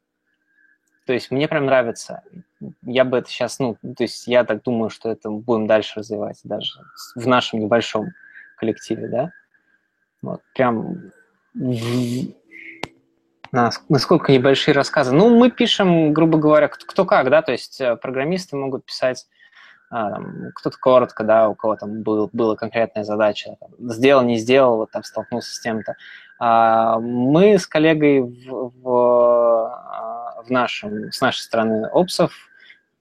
То 1.07 1.13
есть 1.13 1.31
мне 1.31 1.47
прям 1.47 1.67
нравится. 1.67 2.23
Я 2.83 3.05
бы 3.05 3.19
это 3.19 3.29
сейчас, 3.29 3.61
ну, 3.61 3.77
то 3.77 4.03
есть 4.03 4.27
я 4.27 4.43
так 4.45 4.65
думаю, 4.65 4.91
что 4.91 5.09
это 5.09 5.31
будем 5.31 5.69
дальше 5.69 6.01
развивать 6.01 6.41
даже 6.43 6.81
в 7.15 7.27
нашем 7.29 7.61
небольшом 7.61 8.09
коллективе, 8.57 9.09
да. 9.09 9.31
Вот, 10.23 10.41
прям 10.55 11.13
насколько 13.89 14.33
небольшие 14.33 14.75
рассказы. 14.75 15.15
Ну, 15.15 15.37
мы 15.37 15.51
пишем, 15.51 16.13
грубо 16.13 16.39
говоря, 16.39 16.69
кто, 16.69 17.05
как, 17.05 17.31
да, 17.31 17.43
то 17.43 17.53
есть 17.53 17.81
э, 17.81 17.97
программисты 17.97 18.57
могут 18.57 18.85
писать 18.85 19.27
кто-то 20.55 20.77
коротко, 20.79 21.25
да, 21.25 21.49
у 21.49 21.55
кого 21.55 21.77
там 21.77 22.03
был, 22.03 22.29
была 22.33 22.57
конкретная 22.57 23.05
задача, 23.05 23.57
там, 23.61 23.71
сделал, 23.91 24.23
не 24.23 24.37
сделал, 24.37 24.77
вот 24.77 24.91
там 24.91 25.05
столкнулся 25.05 25.55
с 25.55 25.61
тем-то. 25.61 25.97
А, 26.39 26.99
мы 26.99 27.59
с 27.59 27.67
коллегой 27.67 28.21
в, 28.21 28.73
в, 28.83 28.89
а, 28.89 30.43
в 30.43 30.51
нашем, 30.51 31.11
с 31.11 31.21
нашей 31.21 31.41
стороны 31.41 31.89
опсов 31.89 32.33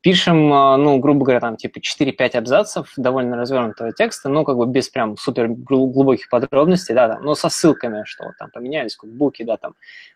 пишем, 0.02 0.54
а, 0.54 0.78
ну, 0.78 1.00
грубо 1.00 1.26
говоря, 1.26 1.42
там, 1.42 1.58
типа 1.58 1.80
4-5 1.80 2.38
абзацев 2.38 2.94
довольно 2.96 3.36
развернутого 3.36 3.92
текста, 3.92 4.30
ну, 4.30 4.46
как 4.46 4.56
бы 4.56 4.68
без 4.68 4.88
прям 4.88 5.18
супер 5.18 5.48
глубоких 5.50 6.30
подробностей, 6.30 6.94
да, 6.94 7.10
там, 7.10 7.24
но 7.24 7.36
со 7.36 7.50
ссылками, 7.50 8.04
что 8.06 8.26
вот 8.26 8.38
там 8.38 8.52
поменялись 8.52 8.96
кукбуки, 8.96 9.44
да, 9.44 9.58
там, 9.58 9.74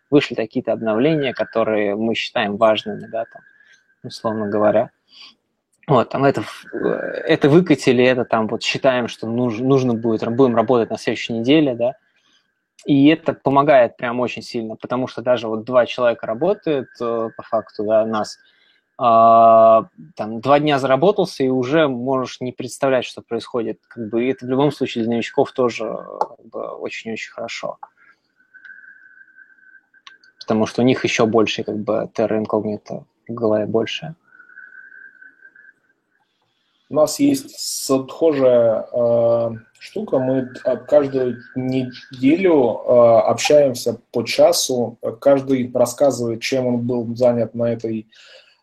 вышли 0.09 0.35
какие-то 0.35 0.73
обновления, 0.73 1.33
которые 1.33 1.95
мы 1.95 2.13
считаем 2.13 2.57
важными, 2.57 3.07
да, 3.07 3.25
там, 3.25 3.41
условно 4.03 4.47
говоря. 4.47 4.91
Вот, 5.89 6.09
там 6.09 6.23
это, 6.23 6.43
это 6.71 7.49
выкатили, 7.49 8.03
это 8.03 8.23
там 8.23 8.47
вот 8.47 8.61
считаем, 8.61 9.07
что 9.07 9.25
нужно, 9.25 9.65
нужно 9.65 9.93
будет, 9.95 10.23
будем 10.29 10.55
работать 10.55 10.91
на 10.91 10.99
следующей 10.99 11.33
неделе, 11.33 11.73
да, 11.73 11.95
и 12.85 13.07
это 13.07 13.33
помогает 13.33 13.97
прям 13.97 14.19
очень 14.19 14.43
сильно, 14.43 14.75
потому 14.75 15.07
что 15.07 15.23
даже 15.23 15.47
вот 15.47 15.63
два 15.65 15.87
человека 15.87 16.27
работают 16.27 16.89
э, 17.01 17.29
по 17.35 17.41
факту, 17.41 17.85
да, 17.85 18.05
нас, 18.05 18.37
а, 18.99 19.87
там, 20.15 20.41
два 20.41 20.59
дня 20.59 20.77
заработался, 20.77 21.43
и 21.43 21.49
уже 21.49 21.87
можешь 21.87 22.39
не 22.39 22.51
представлять, 22.51 23.05
что 23.05 23.23
происходит. 23.23 23.79
Как 23.87 24.09
бы, 24.09 24.23
и 24.23 24.29
это 24.31 24.45
в 24.45 24.49
любом 24.49 24.71
случае 24.71 25.05
для 25.05 25.13
новичков 25.13 25.53
тоже 25.53 25.89
очень-очень 25.89 27.31
хорошо. 27.31 27.79
Потому 30.39 30.67
что 30.67 30.83
у 30.83 30.85
них 30.85 31.03
еще 31.03 31.25
больше, 31.25 31.63
как 31.63 31.77
бы, 31.77 32.09
terra 32.13 32.43
incognito 32.43 33.05
в 33.27 33.33
голове 33.33 33.65
больше. 33.65 34.15
У 36.89 36.95
нас 36.95 37.19
есть 37.19 37.59
схожая 37.59 38.85
э, 38.91 39.49
штука. 39.79 40.19
Мы 40.19 40.49
каждую 40.87 41.37
неделю 41.55 42.81
э, 42.83 43.19
общаемся 43.27 43.99
по 44.11 44.23
часу. 44.23 44.97
Каждый 45.21 45.71
рассказывает, 45.73 46.41
чем 46.41 46.67
он 46.67 46.87
был 46.87 47.15
занят 47.15 47.53
на 47.53 47.71
этой 47.71 48.07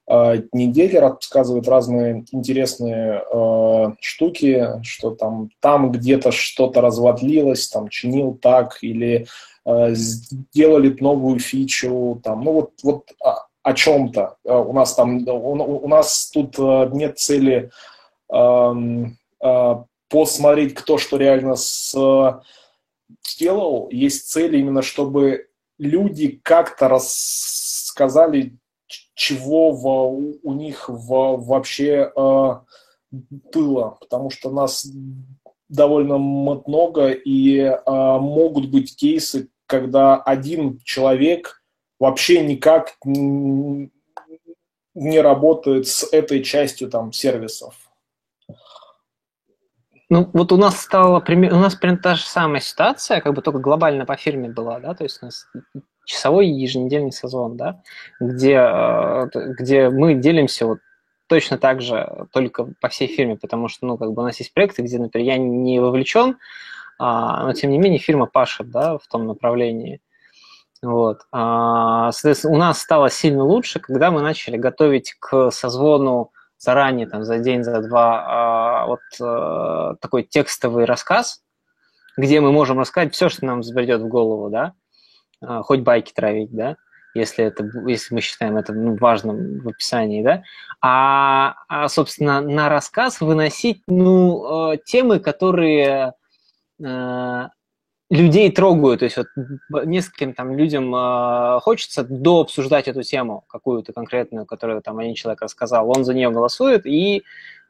а, 0.08 0.36
недели 0.52 0.96
рассказывают 0.96 1.66
разные 1.66 2.24
интересные 2.30 3.22
э, 3.28 3.86
штуки, 4.00 4.64
что 4.82 5.10
там, 5.10 5.50
там 5.60 5.90
где-то 5.90 6.30
что-то 6.30 6.80
разводлилось, 6.80 7.68
там 7.68 7.88
чинил 7.88 8.38
так, 8.40 8.78
или 8.82 9.26
э, 9.64 9.94
сделали 9.94 10.96
новую 11.00 11.40
фичу, 11.40 12.20
там, 12.22 12.44
ну 12.44 12.52
вот, 12.52 12.70
вот 12.84 13.10
о, 13.64 13.72
чем-то. 13.74 14.36
Э, 14.44 14.54
у 14.54 14.72
нас 14.72 14.94
там, 14.94 15.26
у, 15.26 15.84
у 15.84 15.88
нас 15.88 16.30
тут 16.32 16.56
э, 16.56 16.90
нет 16.92 17.18
цели 17.18 17.56
э, 17.56 17.68
э, 17.68 17.95
посмотреть, 20.08 20.74
кто 20.74 20.98
что 20.98 21.16
реально 21.16 21.54
сделал, 23.24 23.88
есть 23.90 24.28
цель 24.28 24.56
именно, 24.56 24.82
чтобы 24.82 25.48
люди 25.78 26.40
как-то 26.42 26.88
рассказали 26.88 28.56
чего 29.14 29.72
в, 29.72 29.86
у 30.42 30.54
них 30.54 30.88
в, 30.88 31.36
вообще 31.44 32.12
э, 32.14 32.54
было, 33.52 33.96
потому 34.00 34.30
что 34.30 34.50
нас 34.50 34.86
довольно 35.68 36.18
много, 36.18 37.10
и 37.10 37.58
э, 37.58 37.80
могут 37.86 38.70
быть 38.70 38.94
кейсы, 38.96 39.48
когда 39.66 40.16
один 40.16 40.78
человек 40.84 41.62
вообще 41.98 42.44
никак 42.44 42.96
не 43.04 43.90
работает 45.20 45.88
с 45.88 46.06
этой 46.12 46.42
частью 46.42 46.88
там 46.90 47.12
сервисов. 47.12 47.85
Ну, 50.08 50.30
вот 50.32 50.52
у 50.52 50.56
нас 50.56 50.80
стала, 50.80 51.18
у 51.18 51.56
нас 51.58 51.74
примерно 51.74 52.02
та 52.02 52.14
же 52.14 52.22
самая 52.22 52.60
ситуация, 52.60 53.20
как 53.20 53.34
бы 53.34 53.42
только 53.42 53.58
глобально 53.58 54.06
по 54.06 54.16
фирме 54.16 54.48
была, 54.48 54.78
да, 54.78 54.94
то 54.94 55.02
есть 55.02 55.18
у 55.20 55.26
нас 55.26 55.46
часовой 56.04 56.46
еженедельный 56.46 57.10
сезон, 57.10 57.56
да, 57.56 57.82
где, 58.20 58.54
э, 58.54 59.26
где 59.58 59.90
мы 59.90 60.14
делимся 60.14 60.66
вот 60.66 60.78
точно 61.26 61.58
так 61.58 61.82
же, 61.82 62.28
только 62.32 62.68
по 62.80 62.88
всей 62.88 63.08
фирме, 63.08 63.36
потому 63.36 63.66
что, 63.66 63.84
ну, 63.84 63.98
как 63.98 64.12
бы 64.12 64.22
у 64.22 64.24
нас 64.24 64.38
есть 64.38 64.54
проекты, 64.54 64.82
где, 64.82 64.98
например, 64.98 65.26
я 65.26 65.38
не 65.38 65.80
вовлечен, 65.80 66.38
а, 66.98 67.44
но, 67.44 67.52
тем 67.52 67.70
не 67.70 67.78
менее, 67.78 67.98
фирма 67.98 68.26
пашет, 68.26 68.70
да, 68.70 68.98
в 68.98 69.06
том 69.08 69.26
направлении. 69.26 70.00
Вот. 70.82 71.22
А, 71.32 72.12
соответственно, 72.12 72.54
у 72.54 72.58
нас 72.58 72.80
стало 72.80 73.10
сильно 73.10 73.42
лучше, 73.42 73.80
когда 73.80 74.12
мы 74.12 74.22
начали 74.22 74.56
готовить 74.56 75.14
к 75.18 75.50
созвону 75.50 76.30
заранее, 76.58 77.06
там, 77.06 77.24
за 77.24 77.38
день, 77.38 77.62
за 77.62 77.80
два, 77.82 78.24
а, 78.26 78.86
вот 78.86 79.00
а, 79.20 79.94
такой 80.00 80.22
текстовый 80.22 80.84
рассказ, 80.84 81.42
где 82.16 82.40
мы 82.40 82.52
можем 82.52 82.78
рассказать 82.78 83.14
все, 83.14 83.28
что 83.28 83.44
нам 83.44 83.60
взбредет 83.60 84.00
в 84.00 84.08
голову, 84.08 84.50
да, 84.50 84.72
а, 85.40 85.62
хоть 85.62 85.80
байки 85.80 86.12
травить, 86.12 86.50
да, 86.52 86.76
если, 87.14 87.44
это, 87.44 87.68
если 87.86 88.14
мы 88.14 88.20
считаем 88.20 88.56
это 88.56 88.72
ну, 88.72 88.96
важным 88.96 89.60
в 89.60 89.68
описании, 89.68 90.22
да, 90.22 90.42
а, 90.80 91.54
а, 91.68 91.88
собственно, 91.88 92.40
на 92.40 92.68
рассказ 92.68 93.20
выносить, 93.20 93.82
ну, 93.86 94.72
э, 94.72 94.78
темы, 94.84 95.18
которые 95.18 96.12
э, 96.82 97.44
людей 98.10 98.50
трогают, 98.52 99.00
то 99.00 99.04
есть 99.04 99.16
вот 99.16 99.26
нескольким 99.84 100.32
там 100.32 100.56
людям 100.56 100.94
э, 100.94 101.60
хочется 101.60 102.04
дообсуждать 102.04 102.88
эту 102.88 103.02
тему 103.02 103.44
какую-то 103.48 103.92
конкретную, 103.92 104.46
которую 104.46 104.80
там 104.82 104.98
один 104.98 105.14
человек 105.14 105.42
рассказал, 105.42 105.90
он 105.90 106.04
за 106.04 106.14
нее 106.14 106.30
голосует, 106.30 106.86
и, 106.86 107.24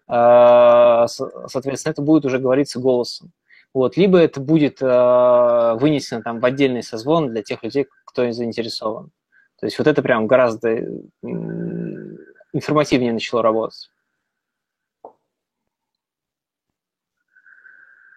э, 0.08 1.06
соответственно, 1.08 1.92
это 1.92 2.02
будет 2.02 2.24
уже 2.26 2.38
говориться 2.38 2.80
голосом. 2.80 3.32
Вот, 3.72 3.96
либо 3.96 4.18
это 4.18 4.40
будет 4.40 4.80
э, 4.80 5.76
вынесено 5.80 6.22
там 6.22 6.40
в 6.40 6.44
отдельный 6.44 6.82
созвон 6.82 7.30
для 7.30 7.42
тех 7.42 7.62
людей, 7.62 7.86
кто 8.04 8.30
заинтересован. 8.30 9.10
То 9.58 9.66
есть 9.66 9.78
вот 9.78 9.86
это 9.86 10.02
прям 10.02 10.26
гораздо 10.26 10.84
информативнее 12.52 13.12
начало 13.12 13.42
работать. 13.42 13.90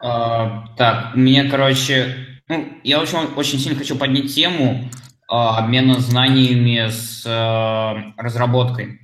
Uh, 0.03 0.63
так, 0.77 1.15
мне, 1.15 1.43
короче, 1.43 2.39
ну, 2.47 2.67
я 2.83 3.01
очень, 3.01 3.17
очень 3.35 3.59
сильно 3.59 3.77
хочу 3.77 3.97
поднять 3.97 4.33
тему 4.33 4.89
uh, 5.29 5.57
обмена 5.57 5.99
знаниями 5.99 6.89
с 6.89 7.25
uh, 7.25 8.13
разработкой. 8.17 9.01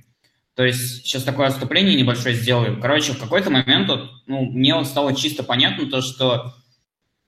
То 0.54 0.64
есть 0.64 1.04
сейчас 1.04 1.22
такое 1.22 1.48
отступление 1.48 1.94
небольшое 1.94 2.34
сделаю. 2.34 2.80
Короче, 2.80 3.12
в 3.12 3.20
какой-то 3.20 3.50
момент 3.50 3.88
вот, 3.88 4.10
ну, 4.26 4.46
мне 4.46 4.74
вот 4.74 4.86
стало 4.86 5.14
чисто 5.14 5.42
понятно 5.42 5.86
то, 5.86 6.00
что 6.00 6.54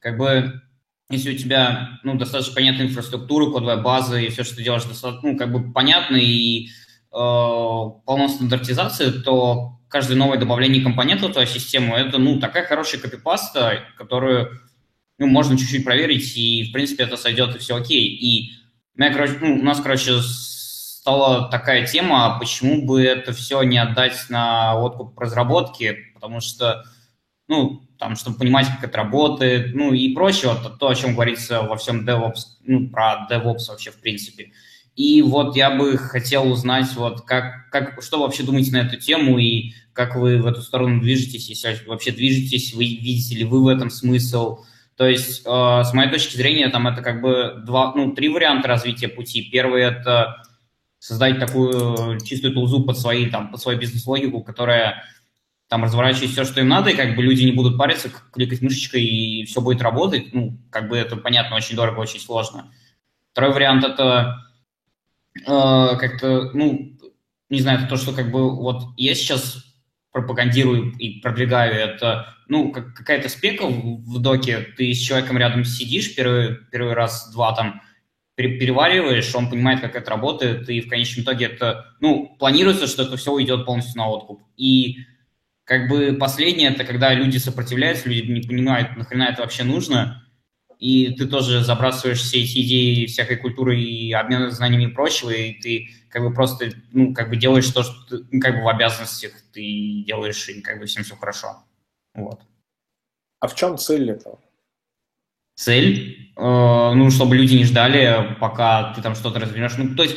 как 0.01 0.17
бы 0.17 0.63
если 1.11 1.35
у 1.35 1.37
тебя 1.37 1.99
ну, 2.05 2.15
достаточно 2.19 2.55
понятная 2.55 2.87
инфраструктура, 2.87 3.51
кодовая 3.51 3.79
база 3.79 4.19
и 4.19 4.29
все, 4.29 4.45
что 4.45 4.57
ты 4.57 4.65
делаешь, 4.65 4.85
достаточно, 4.85 5.31
ну, 5.31 5.39
как 5.39 5.53
бы 5.53 5.73
понятно 5.73 6.17
и 6.17 6.67
э, 6.67 6.69
полно 7.13 8.29
стандартизации, 8.29 9.11
то 9.11 9.78
каждое 9.89 10.17
новое 10.17 10.39
добавление 10.39 10.83
компонента 10.83 11.29
в 11.29 11.33
твою 11.33 11.47
систему– 11.47 11.97
это 11.97 12.19
ну, 12.19 12.39
такая 12.39 12.65
хорошая 12.65 13.01
копипаста, 13.01 13.85
которую 13.97 14.61
ну, 15.19 15.27
можно 15.27 15.59
чуть-чуть 15.59 15.85
проверить, 15.85 16.37
и, 16.37 16.65
в 16.69 16.73
принципе, 16.73 17.05
это 17.05 17.17
сойдет, 17.17 17.57
и 17.57 17.59
все 17.59 17.77
окей. 17.77 18.07
И 18.07 18.53
у, 18.95 19.01
меня, 19.01 19.13
короче, 19.13 19.39
ну, 19.41 19.55
у 19.55 19.63
нас, 19.63 19.81
короче, 19.81 20.21
стала 20.21 21.49
такая 21.51 21.87
тема, 21.87 22.39
почему 22.39 22.85
бы 22.87 23.03
это 23.03 23.33
все 23.33 23.63
не 23.63 23.79
отдать 23.79 24.17
на 24.29 24.79
откуп 24.79 25.19
разработки, 25.19 25.97
потому 26.15 26.41
что, 26.41 26.85
ну, 27.49 27.83
там, 27.99 28.15
чтобы 28.15 28.39
понимать, 28.39 28.67
как 28.69 28.85
это 28.91 28.99
работает, 28.99 29.75
ну 29.75 29.93
и 29.93 30.15
прочее, 30.15 30.53
то, 30.79 30.89
о 30.89 30.95
чем 30.95 31.15
говорится 31.15 31.63
во 31.63 31.77
всем 31.77 32.09
DevOps, 32.09 32.41
ну, 32.63 32.89
про 32.89 33.27
DevOps 33.31 33.69
вообще 33.69 33.91
в 33.91 34.01
принципе. 34.01 34.53
И 34.99 35.23
вот 35.23 35.55
я 35.55 35.71
бы 35.71 35.97
хотел 35.97 36.51
узнать, 36.51 36.93
вот 36.97 37.21
как, 37.21 37.71
как, 37.71 38.03
что 38.03 38.17
вы 38.19 38.25
вообще 38.25 38.43
думаете 38.43 38.73
на 38.73 38.79
эту 38.79 38.97
тему 38.97 39.39
и 39.39 39.71
как 39.93 40.17
вы 40.17 40.43
в 40.43 40.47
эту 40.47 40.61
сторону 40.61 41.01
движетесь, 41.01 41.49
если 41.49 41.87
вообще 41.87 42.11
движетесь, 42.11 42.75
вы 42.75 42.83
видите 42.83 43.37
ли 43.37 43.45
вы 43.45 43.63
в 43.63 43.69
этом 43.69 43.91
смысл. 43.91 44.65
То 44.97 45.07
есть, 45.07 45.43
э, 45.47 45.83
с 45.85 45.93
моей 45.95 46.11
точки 46.11 46.35
зрения, 46.35 46.69
там 46.69 46.89
это 46.89 47.01
как 47.01 47.23
бы 47.23 47.63
два, 47.65 47.95
ну, 47.95 48.11
три 48.11 48.29
варианта 48.29 48.67
развития 48.67 49.07
пути. 49.07 49.49
Первый– 49.53 49.83
это 49.85 50.43
создать 50.99 51.39
такую 51.39 52.19
чистую 52.25 52.53
тулзу 52.53 52.83
под 52.83 52.99
свои, 52.99 53.27
там, 53.27 53.53
под 53.53 53.61
свою 53.61 53.79
бизнес-логику, 53.79 54.43
которая 54.43 55.05
там 55.69 55.85
разворачивать 55.85 56.33
все, 56.33 56.45
что 56.45 56.59
им 56.61 56.67
надо, 56.67 56.91
и 56.91 56.97
как 56.97 57.15
бы 57.15 57.23
люди 57.23 57.45
не 57.45 57.53
будут 57.53 57.79
париться, 57.79 58.11
кликать 58.33 58.63
мышечкой, 58.63 59.05
и 59.05 59.45
все 59.45 59.61
будет 59.61 59.81
работать. 59.81 60.35
Ну, 60.35 60.59
как 60.71 60.89
бы 60.89 60.97
это, 60.97 61.15
понятно, 61.15 61.55
очень 61.55 61.77
дорого, 61.77 62.01
очень 62.01 62.19
сложно. 62.19 62.73
Второй 63.31 63.53
вариант– 63.53 63.85
это 63.85 64.48
как-то, 65.45 66.51
ну, 66.55 66.99
не 67.49 67.61
знаю, 67.61 67.89
то, 67.89 67.97
что 67.97 68.13
как 68.13 68.31
бы 68.31 68.55
вот 68.55 68.83
я 68.97 69.15
сейчас 69.15 69.65
пропагандирую 70.13 70.93
и 70.99 71.21
продвигаю, 71.21 71.75
это, 71.75 72.35
ну, 72.49 72.73
как, 72.73 72.95
какая-то 72.95 73.29
спека 73.29 73.67
в, 73.67 74.03
в 74.05 74.19
доке, 74.21 74.61
ты 74.77 74.93
с 74.93 74.99
человеком 74.99 75.39
рядом 75.39 75.65
сидишь 75.65 76.15
первый, 76.15 76.57
первый 76.71 76.95
раз, 76.95 77.31
два 77.33 77.55
там, 77.55 77.83
перевариваешь, 78.35 79.35
он 79.35 79.51
понимает, 79.51 79.81
как 79.81 79.97
это 79.97 80.11
работает, 80.11 80.69
и 80.71 80.81
в 80.81 80.89
конечном 80.89 81.25
итоге 81.25 81.47
это, 81.47 81.97
ну, 82.01 82.37
планируется, 82.39 82.87
что 82.87 83.03
это 83.03 83.17
все 83.17 83.33
уйдет 83.33 83.67
полностью 83.67 83.99
на 83.99 84.09
откуп. 84.09 84.43
И 84.57 84.99
как 85.65 85.89
бы 85.89 86.17
последнее, 86.19 86.71
это 86.71 86.85
когда 86.85 87.13
люди 87.13 87.39
сопротивляются, 87.39 88.09
люди 88.09 88.31
не 88.31 88.41
понимают, 88.41 88.97
нахрена 88.97 89.25
это 89.25 89.43
вообще 89.43 89.65
нужно, 89.65 90.25
и 90.79 91.13
ты 91.13 91.27
тоже 91.27 91.65
забрасываешь 91.65 92.21
все 92.21 92.43
эти 92.43 92.61
идеи 92.61 93.07
всякой 93.07 93.37
культуры 93.37 93.81
и 93.81 94.13
обмена 94.13 94.51
знаниями 94.51 94.85
и 94.85 94.95
прочего, 94.95 95.31
и 95.31 95.53
ты 95.55 95.89
как 96.09 96.23
бы 96.23 96.33
просто, 96.33 96.71
ну, 96.93 97.13
как 97.13 97.31
бы 97.31 97.37
делаешь 97.37 97.69
то, 97.69 97.83
что 97.83 97.95
ты, 98.09 98.25
ну, 98.31 98.41
как 98.41 98.57
бы 98.57 98.63
в 98.63 98.69
обязанностях 98.69 99.33
ты 99.53 100.05
делаешь, 100.07 100.49
и 100.49 100.61
как 100.61 100.79
бы 100.79 100.87
всем 100.87 101.03
все 101.03 101.17
хорошо. 101.17 101.65
Вот. 102.15 102.41
А 103.41 103.49
в 103.49 103.55
чем 103.55 103.77
цель 103.77 104.11
этого? 104.11 104.39
Цель? 105.57 106.33
Э, 106.37 106.93
ну, 106.95 107.11
чтобы 107.11 107.37
люди 107.37 107.55
не 107.55 107.65
ждали, 107.65 108.37
пока 108.41 108.93
ты 108.95 109.03
там 109.03 109.17
что-то 109.17 109.41
развернешь. 109.41 109.77
Ну, 109.77 109.97
то 109.97 110.05
есть 110.05 110.17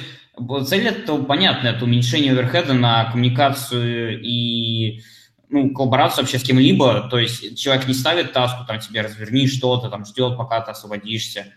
цель 0.69 0.87
это 0.87 1.17
понятно, 1.17 1.69
это 1.69 1.85
уменьшение 1.85 2.31
оверхеда 2.31 2.73
на 2.73 3.05
коммуникацию 3.11 4.21
и 4.21 5.01
ну, 5.51 5.69
коллаборацию 5.73 6.23
вообще 6.23 6.39
с 6.39 6.43
кем-либо, 6.43 7.09
то 7.09 7.19
есть 7.19 7.59
человек 7.59 7.87
не 7.87 7.93
ставит 7.93 8.33
таску, 8.33 8.65
там, 8.65 8.79
тебе 8.79 9.01
разверни 9.01 9.47
что-то, 9.47 9.89
там, 9.89 10.05
ждет, 10.05 10.37
пока 10.37 10.61
ты 10.61 10.71
освободишься. 10.71 11.53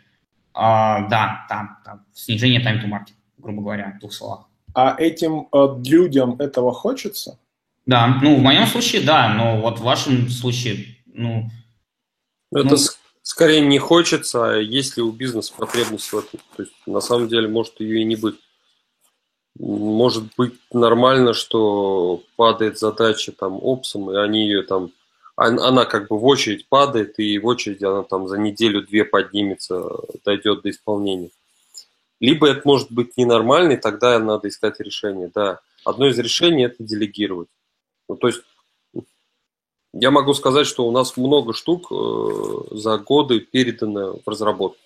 А, 0.53 1.09
да, 1.09 1.47
там, 1.49 1.79
там, 1.85 2.05
снижение 2.13 2.61
time 2.61 2.83
to 2.83 2.89
market, 2.89 3.15
грубо 3.39 3.63
говоря, 3.63 3.95
в 3.97 4.01
двух 4.01 4.13
словах. 4.13 4.47
А 4.75 4.97
этим 4.99 5.49
э, 5.53 5.67
людям 5.87 6.41
этого 6.41 6.73
хочется? 6.73 7.39
Да, 7.87 8.19
ну, 8.23 8.37
в 8.37 8.41
моем 8.41 8.67
случае, 8.67 9.03
да, 9.03 9.29
но 9.33 9.61
вот 9.61 9.79
в 9.79 9.83
вашем 9.83 10.29
случае, 10.29 10.97
ну... 11.07 11.49
Это 12.53 12.71
ну, 12.71 12.77
скорее 13.23 13.61
не 13.61 13.79
хочется, 13.79 14.53
а 14.53 14.57
есть 14.57 14.97
ли 14.97 15.03
у 15.03 15.11
бизнеса 15.13 15.53
потребность 15.57 16.13
в 16.13 16.19
этом. 16.19 16.41
То 16.57 16.63
есть, 16.63 16.75
на 16.87 17.01
самом 17.01 17.29
деле, 17.29 17.49
может 17.49 17.81
ее 17.81 18.01
и 18.01 18.05
не 18.05 18.17
быть 18.17 18.37
может 19.59 20.25
быть 20.37 20.55
нормально, 20.73 21.33
что 21.33 22.23
падает 22.37 22.79
задача 22.79 23.33
там 23.33 23.59
опсом, 23.63 24.11
и 24.11 24.17
они 24.17 24.47
ее 24.47 24.63
там, 24.63 24.91
она 25.37 25.85
как 25.85 26.09
бы 26.09 26.19
в 26.19 26.25
очередь 26.25 26.69
падает, 26.69 27.19
и 27.19 27.39
в 27.39 27.47
очереди 27.47 27.85
она 27.85 28.03
там 28.03 28.29
за 28.29 28.39
неделю-две 28.39 29.05
поднимется, 29.05 29.85
дойдет 30.25 30.63
до 30.63 30.71
исполнения. 30.71 31.31
Либо 32.21 32.49
это 32.49 32.63
может 32.65 32.91
быть 32.91 33.17
ненормально, 33.17 33.73
и 33.73 33.77
тогда 33.77 34.19
надо 34.19 34.49
искать 34.49 34.81
решение. 34.81 35.31
Да, 35.35 35.61
одно 35.85 36.09
из 36.09 36.19
решений– 36.19 36.65
это 36.67 36.83
делегировать. 36.83 37.49
Ну, 38.09 38.17
то 38.17 38.29
есть 38.29 38.43
я 39.93 40.11
могу 40.11 40.35
сказать, 40.35 40.67
что 40.67 40.87
у 40.87 40.91
нас 40.91 41.17
много 41.17 41.53
штук 41.53 41.93
э, 41.93 42.77
за 42.77 42.99
годы 42.99 43.41
передано 43.41 44.19
в 44.25 44.29
разработку. 44.29 44.79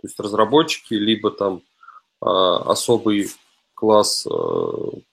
То 0.00 0.08
есть 0.08 0.18
разработчики 0.18 0.94
либо 0.94 1.30
там 1.30 1.62
э, 2.20 2.26
особый 2.26 3.28
класс 3.78 4.26
э, 4.26 4.30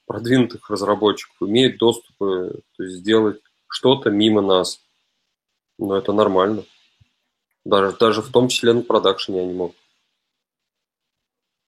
продвинутых 0.07 0.67
разработчиков 0.71 1.35
имеет 1.41 1.77
доступ, 1.77 2.15
то 2.17 2.83
есть 2.83 2.97
сделать 2.97 3.39
что-то 3.67 4.09
мимо 4.09 4.41
нас. 4.41 4.79
Но 5.77 5.95
это 5.95 6.13
нормально. 6.13 6.63
Даже, 7.63 7.95
даже 7.95 8.21
в 8.21 8.31
том 8.31 8.47
числе 8.47 8.73
на 8.73 8.81
продакшене 8.81 9.41
они 9.41 9.53
могут. 9.53 9.75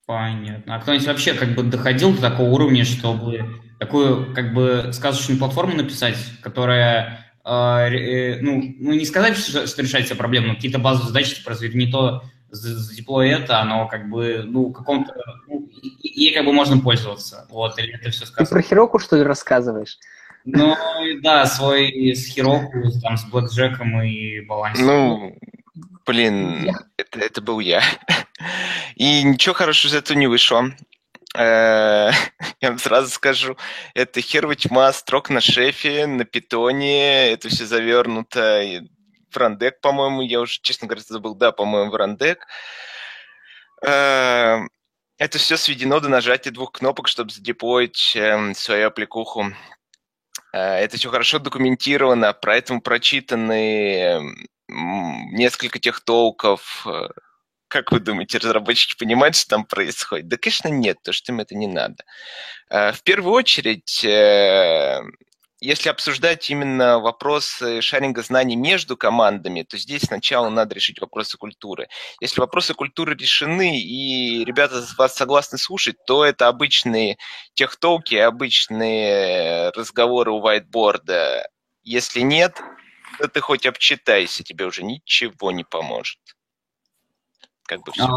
Понятно. 0.07 0.75
А 0.75 0.79
кто-нибудь 0.79 1.05
вообще 1.05 1.33
как 1.33 1.53
бы 1.53 1.63
доходил 1.63 2.15
до 2.15 2.21
такого 2.21 2.49
уровня, 2.49 2.83
чтобы 2.83 3.45
такую 3.79 4.33
как 4.33 4.53
бы 4.53 4.89
сказочную 4.91 5.37
платформу 5.37 5.75
написать, 5.75 6.17
которая, 6.41 7.31
э, 7.45 7.49
э, 7.49 8.39
ну, 8.41 8.75
ну, 8.79 8.93
не 8.93 9.05
сказать, 9.05 9.37
что, 9.37 9.67
что 9.67 9.81
решает 9.83 10.05
все 10.05 10.15
проблемы, 10.15 10.47
но 10.47 10.55
какие-то 10.55 10.79
базовые 10.79 11.09
задачи, 11.09 11.35
типа 11.35 11.51
разверни 11.51 11.91
то, 11.91 12.23
это, 12.51 13.59
оно 13.59 13.87
как 13.87 14.09
бы, 14.09 14.43
ну, 14.45 14.71
каком-то, 14.71 15.13
ну, 15.47 15.69
ей 16.01 16.33
как 16.33 16.45
бы 16.45 16.53
можно 16.53 16.79
пользоваться, 16.79 17.45
вот, 17.49 17.77
или 17.79 17.95
это 17.95 18.09
все 18.09 18.25
сказано. 18.25 18.45
Ты 18.45 18.51
про 18.51 18.61
Хироку, 18.61 18.99
что 18.99 19.15
ли, 19.17 19.23
рассказываешь? 19.23 19.97
Ну, 20.45 20.75
да, 21.21 21.45
свой 21.45 22.13
с 22.13 22.25
Хироку, 22.27 22.89
там, 23.01 23.17
с 23.17 23.25
Блэкджеком 23.25 24.01
и 24.01 24.41
балансом. 24.41 24.85
Ну, 24.85 25.37
блин, 26.05 26.69
это, 26.97 27.19
это 27.19 27.41
был 27.41 27.59
я. 27.59 27.81
И 28.95 29.23
ничего 29.23 29.53
хорошего 29.53 29.91
из 29.91 29.95
этого 29.95 30.17
не 30.17 30.27
вышло. 30.27 30.71
Э, 31.35 32.11
я 32.61 32.69
вам 32.69 32.79
сразу 32.79 33.09
скажу, 33.09 33.57
это 33.93 34.21
херва 34.21 34.55
тьма, 34.55 34.91
строк 34.93 35.29
на 35.29 35.41
шефе, 35.41 36.07
на 36.07 36.25
питоне, 36.25 37.31
это 37.31 37.49
все 37.49 37.65
завернуто 37.65 38.63
Врандек, 39.33 39.81
по-моему, 39.81 40.21
я 40.21 40.39
уже, 40.39 40.59
честно 40.61 40.87
говоря, 40.87 41.03
забыл, 41.05 41.35
да, 41.35 41.51
по-моему, 41.51 41.91
Врандек. 41.91 42.45
Э, 43.85 44.59
это 45.17 45.37
все 45.37 45.57
сведено 45.57 45.99
до 45.99 46.09
нажатия 46.09 46.51
двух 46.51 46.71
кнопок, 46.73 47.07
чтобы 47.07 47.31
задеплоить 47.31 48.13
эм, 48.15 48.53
свою 48.55 48.87
аппликуху. 48.87 49.51
Э, 50.53 50.75
это 50.77 50.97
все 50.97 51.09
хорошо 51.09 51.39
документировано, 51.39 52.33
поэтому 52.33 52.81
прочитаны 52.81 53.99
эм, 53.99 54.47
несколько 55.31 55.79
тех 55.79 56.01
толков. 56.01 56.85
Э, 56.87 57.09
как 57.67 57.91
вы 57.91 57.99
думаете, 57.99 58.37
разработчики 58.37 58.97
понимают, 58.97 59.35
что 59.35 59.49
там 59.49 59.65
происходит? 59.65 60.29
Да, 60.29 60.37
конечно, 60.37 60.69
нет, 60.69 60.97
то 61.03 61.11
что 61.11 61.33
им 61.33 61.41
это 61.41 61.53
не 61.53 61.67
надо. 61.67 62.05
В 62.69 62.99
первую 63.03 63.33
очередь, 63.33 64.05
если 65.59 65.89
обсуждать 65.89 66.49
именно 66.49 66.99
вопросы 66.99 67.81
шаринга 67.81 68.21
знаний 68.21 68.55
между 68.55 68.95
командами, 68.95 69.63
то 69.63 69.77
здесь 69.77 70.03
сначала 70.03 70.49
надо 70.49 70.75
решить 70.75 71.01
вопросы 71.01 71.37
культуры. 71.37 71.87
Если 72.21 72.39
вопросы 72.39 72.75
культуры 72.75 73.15
решены, 73.15 73.81
и 73.81 74.45
ребята 74.45 74.85
вас 74.97 75.15
согласны 75.15 75.57
слушать, 75.57 75.95
то 76.05 76.23
это 76.23 76.47
обычные 76.47 77.17
техтолки, 77.55 78.15
обычные 78.15 79.71
разговоры 79.71 80.31
у 80.31 80.41
whiteboard. 80.41 81.43
Если 81.83 82.19
нет, 82.19 82.61
то 83.17 83.27
ты 83.27 83.41
хоть 83.41 83.65
обчитайся, 83.65 84.43
тебе 84.43 84.65
уже 84.65 84.83
ничего 84.83 85.51
не 85.51 85.63
поможет. 85.63 86.19
как 87.65 87.83
бы. 87.83 87.91
А, 87.99 88.07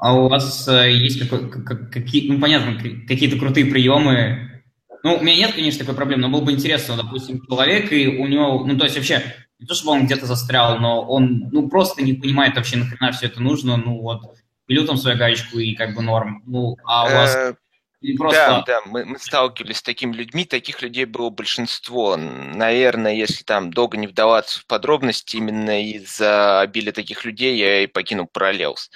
а 0.00 0.14
у 0.14 0.28
вас 0.28 0.66
э, 0.66 0.92
есть 0.92 1.20
какой, 1.20 1.48
какие, 1.90 2.30
ну 2.30 2.40
понятно, 2.40 2.76
какие-то 3.06 3.38
крутые 3.38 3.66
приемы? 3.66 4.57
Ну, 5.02 5.16
у 5.16 5.22
меня 5.22 5.36
нет, 5.36 5.54
конечно, 5.54 5.80
такой 5.80 5.94
проблемы, 5.94 6.22
но 6.22 6.28
было 6.28 6.40
бы 6.40 6.52
интересно, 6.52 6.96
допустим, 6.96 7.44
человек, 7.46 7.92
и 7.92 8.08
у 8.08 8.26
него, 8.26 8.64
ну, 8.64 8.76
то 8.76 8.84
есть 8.84 8.96
вообще, 8.96 9.22
не 9.58 9.66
то, 9.66 9.74
чтобы 9.74 9.92
он 9.92 10.06
где-то 10.06 10.26
застрял, 10.26 10.78
но 10.78 11.02
он, 11.02 11.48
ну, 11.50 11.68
просто 11.68 12.02
не 12.02 12.14
понимает 12.14 12.56
вообще, 12.56 12.76
нахрена 12.76 13.12
все 13.12 13.26
это 13.26 13.40
нужно, 13.40 13.76
ну, 13.76 14.00
вот, 14.00 14.22
пилю 14.66 14.86
там 14.86 14.96
свою 14.96 15.16
гаечку 15.16 15.58
и 15.58 15.74
как 15.74 15.94
бы 15.94 16.02
норм. 16.02 16.42
Ну, 16.46 16.76
а 16.84 17.06
у 17.06 17.08
вас 17.08 17.34
э, 17.34 17.54
просто... 18.16 18.38
Да, 18.38 18.64
да, 18.66 18.80
мы, 18.86 19.04
мы 19.04 19.18
сталкивались 19.18 19.78
с 19.78 19.82
такими 19.82 20.12
людьми, 20.12 20.44
таких 20.44 20.82
людей 20.82 21.04
было 21.06 21.30
большинство. 21.30 22.16
Наверное, 22.16 23.14
если 23.14 23.42
там 23.42 23.72
долго 23.72 23.96
не 23.96 24.06
вдаваться 24.06 24.60
в 24.60 24.66
подробности, 24.66 25.36
именно 25.36 25.82
из-за 25.82 26.60
обилия 26.60 26.92
таких 26.92 27.24
людей 27.24 27.56
я 27.56 27.82
и 27.82 27.86
покинул 27.86 28.28
Parallels. 28.32 28.90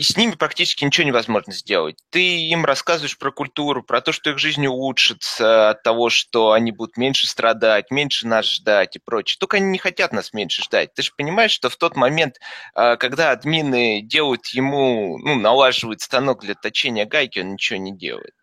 И 0.00 0.02
с 0.02 0.16
ними 0.16 0.30
практически 0.30 0.82
ничего 0.82 1.06
невозможно 1.06 1.52
сделать. 1.52 1.98
Ты 2.08 2.48
им 2.48 2.64
рассказываешь 2.64 3.18
про 3.18 3.30
культуру, 3.30 3.82
про 3.82 4.00
то, 4.00 4.12
что 4.12 4.30
их 4.30 4.38
жизнь 4.38 4.66
улучшится 4.66 5.68
от 5.68 5.82
того, 5.82 6.08
что 6.08 6.52
они 6.52 6.72
будут 6.72 6.96
меньше 6.96 7.26
страдать, 7.26 7.90
меньше 7.90 8.26
нас 8.26 8.46
ждать 8.46 8.96
и 8.96 8.98
прочее. 8.98 9.36
Только 9.38 9.58
они 9.58 9.66
не 9.66 9.76
хотят 9.76 10.14
нас 10.14 10.32
меньше 10.32 10.62
ждать. 10.62 10.94
Ты 10.94 11.02
же 11.02 11.12
понимаешь, 11.14 11.50
что 11.50 11.68
в 11.68 11.76
тот 11.76 11.96
момент, 11.96 12.36
а, 12.72 12.96
когда 12.96 13.30
админы 13.30 14.00
делают 14.00 14.46
ему, 14.46 15.18
ну, 15.18 15.34
налаживают 15.34 16.00
станок 16.00 16.40
для 16.40 16.54
точения 16.54 17.04
гайки, 17.04 17.40
он 17.40 17.52
ничего 17.52 17.78
не 17.78 17.94
делает. 17.94 18.34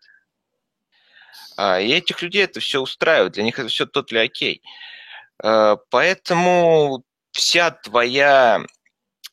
А, 1.56 1.80
и 1.80 1.88
этих 1.88 2.22
людей 2.22 2.44
это 2.44 2.60
все 2.60 2.80
устраивает, 2.80 3.32
для 3.32 3.42
них 3.42 3.58
это 3.58 3.66
все 3.66 3.84
тот 3.84 4.12
ли 4.12 4.20
окей. 4.20 4.62
А, 5.42 5.74
поэтому 5.90 7.02
вся 7.32 7.72
твоя, 7.72 8.62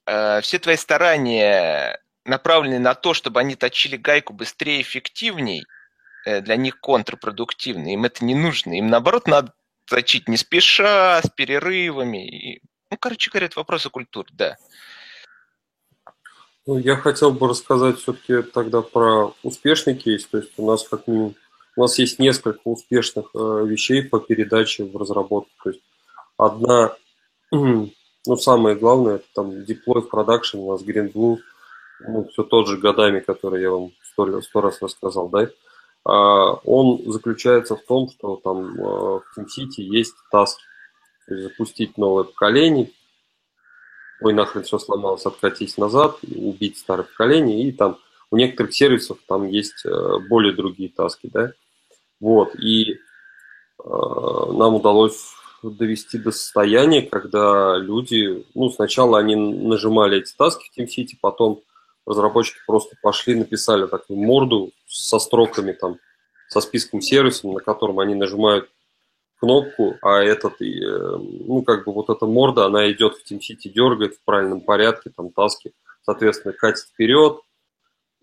все 0.07 0.59
твои 0.59 0.75
старания 0.75 1.99
направлены 2.25 2.79
на 2.79 2.95
то, 2.95 3.13
чтобы 3.13 3.39
они 3.39 3.55
точили 3.55 3.95
гайку 3.95 4.33
быстрее 4.33 4.79
и 4.79 4.81
эффективней, 4.81 5.65
э, 6.25 6.41
для 6.41 6.55
них 6.55 6.79
контрпродуктивны. 6.79 7.93
Им 7.93 8.05
это 8.05 8.25
не 8.25 8.35
нужно. 8.35 8.77
Им, 8.77 8.89
наоборот, 8.89 9.27
надо 9.27 9.53
точить 9.85 10.27
не 10.27 10.37
спеша, 10.37 11.21
с 11.21 11.29
перерывами. 11.29 12.61
Ну, 12.89 12.97
короче 12.99 13.29
говоря, 13.29 13.45
это 13.45 13.59
вопросы 13.59 13.89
культуры, 13.89 14.27
да. 14.33 14.57
Ну, 16.65 16.79
я 16.79 16.95
хотел 16.95 17.31
бы 17.31 17.47
рассказать 17.47 17.99
все-таки 17.99 18.41
тогда 18.41 18.81
про 18.81 19.33
успешный 19.43 19.95
кейс. 19.95 20.25
То 20.25 20.39
есть 20.39 20.51
у 20.57 20.65
нас 20.65 20.87
как 20.87 21.07
минимум, 21.07 21.35
у 21.75 21.81
нас 21.81 21.99
есть 21.99 22.17
несколько 22.17 22.61
успешных 22.63 23.27
э, 23.35 23.65
вещей 23.67 24.01
по 24.01 24.19
передаче 24.19 24.83
в 24.83 24.97
разработку. 24.97 25.51
То 25.63 25.69
есть 25.69 25.83
одна, 26.37 26.95
ну, 27.51 27.91
самое 28.37 28.75
главное, 28.75 29.15
это 29.15 29.25
там 29.35 29.51
deploy 29.51 30.01
в 30.01 30.09
production, 30.11 30.57
у 30.57 30.71
нас 30.71 30.81
Green 30.81 31.13
Blue– 31.13 31.37
ну, 31.99 32.27
все 32.27 32.43
тот 32.43 32.67
же 32.67 32.77
годами, 32.77 33.19
который 33.19 33.61
я 33.61 33.71
вам 33.71 33.91
сто, 34.03 34.41
сто 34.41 34.61
раз 34.61 34.81
рассказал, 34.81 35.29
да, 35.29 35.49
а, 36.03 36.53
он 36.63 37.01
заключается 37.11 37.75
в 37.75 37.83
том, 37.83 38.09
что 38.09 38.39
там 38.43 38.79
а, 38.79 39.19
в 39.19 39.23
TeamCity 39.37 39.81
есть 39.81 40.15
есть 40.31 40.57
запустить 41.27 41.97
новое 41.97 42.25
поколение, 42.25 42.91
ой, 44.21 44.33
нахрен 44.33 44.63
все 44.63 44.77
сломалось, 44.77 45.25
откатись 45.25 45.77
назад, 45.77 46.17
убить 46.23 46.77
старое 46.77 47.05
поколение, 47.05 47.67
и 47.67 47.71
там 47.71 47.97
у 48.31 48.37
некоторых 48.37 48.73
сервисов 48.73 49.17
там 49.27 49.47
есть 49.47 49.85
э, 49.85 50.19
более 50.29 50.53
другие 50.53 50.89
таски, 50.89 51.29
да. 51.31 51.51
Вот, 52.19 52.55
и 52.55 52.93
э, 52.93 52.97
нам 53.83 54.75
удалось 54.75 55.33
довести 55.63 56.17
до 56.17 56.31
состояния, 56.31 57.01
когда 57.01 57.77
люди, 57.77 58.45
ну, 58.53 58.69
сначала 58.69 59.19
они 59.19 59.35
нажимали 59.35 60.19
эти 60.19 60.33
таски 60.35 60.69
в 60.69 60.77
TeamCity, 60.77 61.17
потом 61.19 61.61
разработчики 62.05 62.57
просто 62.67 62.95
пошли, 63.01 63.35
написали 63.35 63.87
такую 63.87 64.19
морду 64.19 64.71
со 64.87 65.19
строками 65.19 65.71
там, 65.73 65.97
со 66.49 66.61
списком 66.61 67.01
сервисов, 67.01 67.51
на 67.53 67.59
котором 67.59 67.99
они 67.99 68.15
нажимают 68.15 68.69
кнопку, 69.39 69.95
а 70.01 70.23
этот, 70.23 70.61
э, 70.61 70.65
ну, 70.65 71.63
как 71.63 71.85
бы 71.85 71.93
вот 71.93 72.09
эта 72.09 72.25
морда, 72.25 72.65
она 72.65 72.91
идет 72.91 73.15
в 73.15 73.31
TeamCity, 73.31 73.69
дергает 73.69 74.15
в 74.15 74.23
правильном 74.23 74.61
порядке, 74.61 75.11
там, 75.15 75.31
таски, 75.31 75.73
соответственно, 76.03 76.53
катит 76.53 76.85
вперед, 76.85 77.39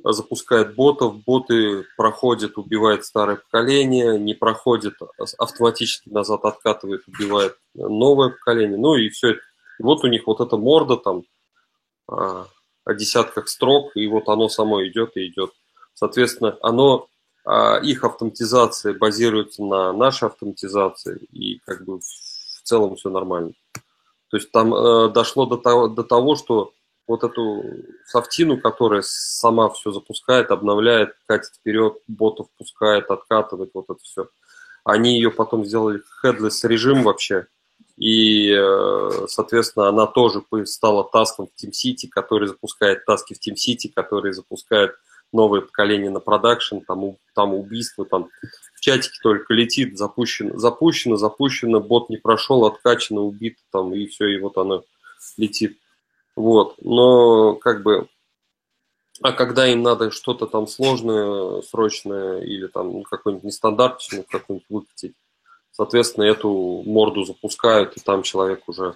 запускает 0.05 0.74
ботов, 0.74 1.22
боты 1.22 1.85
проходят, 1.97 2.59
убивает 2.59 3.05
старое 3.05 3.37
поколение, 3.37 4.18
не 4.18 4.35
проходит, 4.35 4.95
автоматически 5.39 6.09
назад 6.09 6.45
откатывает, 6.45 7.03
убивает 7.07 7.57
новое 7.74 8.30
поколение, 8.30 8.78
ну 8.78 8.97
и 8.97 9.09
все. 9.11 9.33
И 9.33 9.83
вот 9.83 10.05
у 10.05 10.09
них 10.09 10.26
вот 10.26 10.41
эта 10.41 10.57
морда 10.57 10.97
там, 10.97 11.22
а, 12.09 12.47
о 12.85 12.95
десятках 12.95 13.49
строк, 13.49 13.97
и 13.97 14.07
вот 14.07 14.28
оно 14.28 14.49
само 14.49 14.85
идет 14.87 15.16
и 15.16 15.26
идет. 15.26 15.53
Соответственно, 15.95 16.59
оно, 16.62 17.09
а, 17.45 17.78
их 17.78 18.05
автоматизация 18.05 18.95
базируется 18.95 19.62
на 19.62 19.93
нашей 19.93 20.28
автоматизации, 20.28 21.18
и 21.30 21.59
как 21.61 21.85
бы 21.85 22.01
в 22.01 22.62
целом 22.64 22.97
все 22.97 23.11
нормально. 23.11 23.53
То 24.28 24.39
есть 24.39 24.51
там 24.51 24.74
э, 24.74 25.11
дошло 25.11 25.45
до 25.45 25.59
того, 25.59 25.89
до 25.89 26.03
того, 26.03 26.37
что 26.37 26.72
вот 27.07 27.22
эту 27.22 27.62
софтину, 28.07 28.59
которая 28.59 29.03
сама 29.05 29.68
все 29.68 29.93
запускает, 29.93 30.51
обновляет, 30.51 31.11
катит 31.26 31.53
вперед, 31.55 31.99
ботов 32.09 32.47
пускает, 32.57 33.11
откатывает, 33.11 33.70
вот 33.74 33.87
это 33.91 33.99
все. 34.03 34.28
Они 34.85 35.16
ее 35.16 35.30
потом 35.30 35.64
сделали 35.64 36.01
headless 36.24 36.66
режим 36.66 37.03
вообще, 37.03 37.47
и, 38.03 38.50
э, 38.50 39.26
соответственно, 39.28 39.88
она 39.88 40.09
тоже 40.09 40.42
стала 40.64 41.05
таском 41.05 41.46
в 41.46 41.64
TeamCity, 41.64 42.09
который 42.11 42.48
запускает 42.48 43.05
таски 43.05 43.34
в 43.34 43.38
TeamCity, 43.38 43.92
который 43.94 44.32
запускает 44.32 44.96
новое 45.32 45.61
поколение 45.61 46.11
на 46.11 46.18
продакшн, 46.18 46.78
там, 46.78 47.16
там 47.32 47.55
убийство, 47.55 48.05
там 48.05 48.28
в 48.74 48.80
чатике 48.80 49.20
только 49.22 49.55
летит, 49.55 49.96
запущено, 49.96 50.59
запущено, 50.59 51.14
запущено, 51.14 51.78
бот 51.78 52.11
не 52.11 52.16
прошел, 52.16 52.64
откачано, 52.64 53.20
убито, 53.20 53.61
там, 53.70 53.94
и 53.94 54.09
все, 54.09 54.26
и 54.26 54.40
вот 54.40 54.59
оно 54.59 54.82
летит. 55.36 55.78
Вот, 56.34 56.74
но 56.82 57.55
как 57.55 57.84
бы, 57.84 58.09
а 59.20 59.30
когда 59.30 59.68
им 59.68 59.84
надо 59.84 60.11
что-то 60.11 60.46
там 60.48 60.66
сложное, 60.66 61.62
срочное, 61.62 62.40
или 62.40 62.66
там 62.66 62.92
ну, 62.94 63.03
какой-нибудь 63.03 63.44
нестандартный, 63.44 64.24
какой-нибудь 64.28 64.66
выкатить, 64.68 65.14
Соответственно, 65.72 66.24
эту 66.24 66.82
морду 66.86 67.24
запускают, 67.24 67.96
и 67.96 68.00
там 68.00 68.22
человек 68.22 68.62
уже 68.68 68.94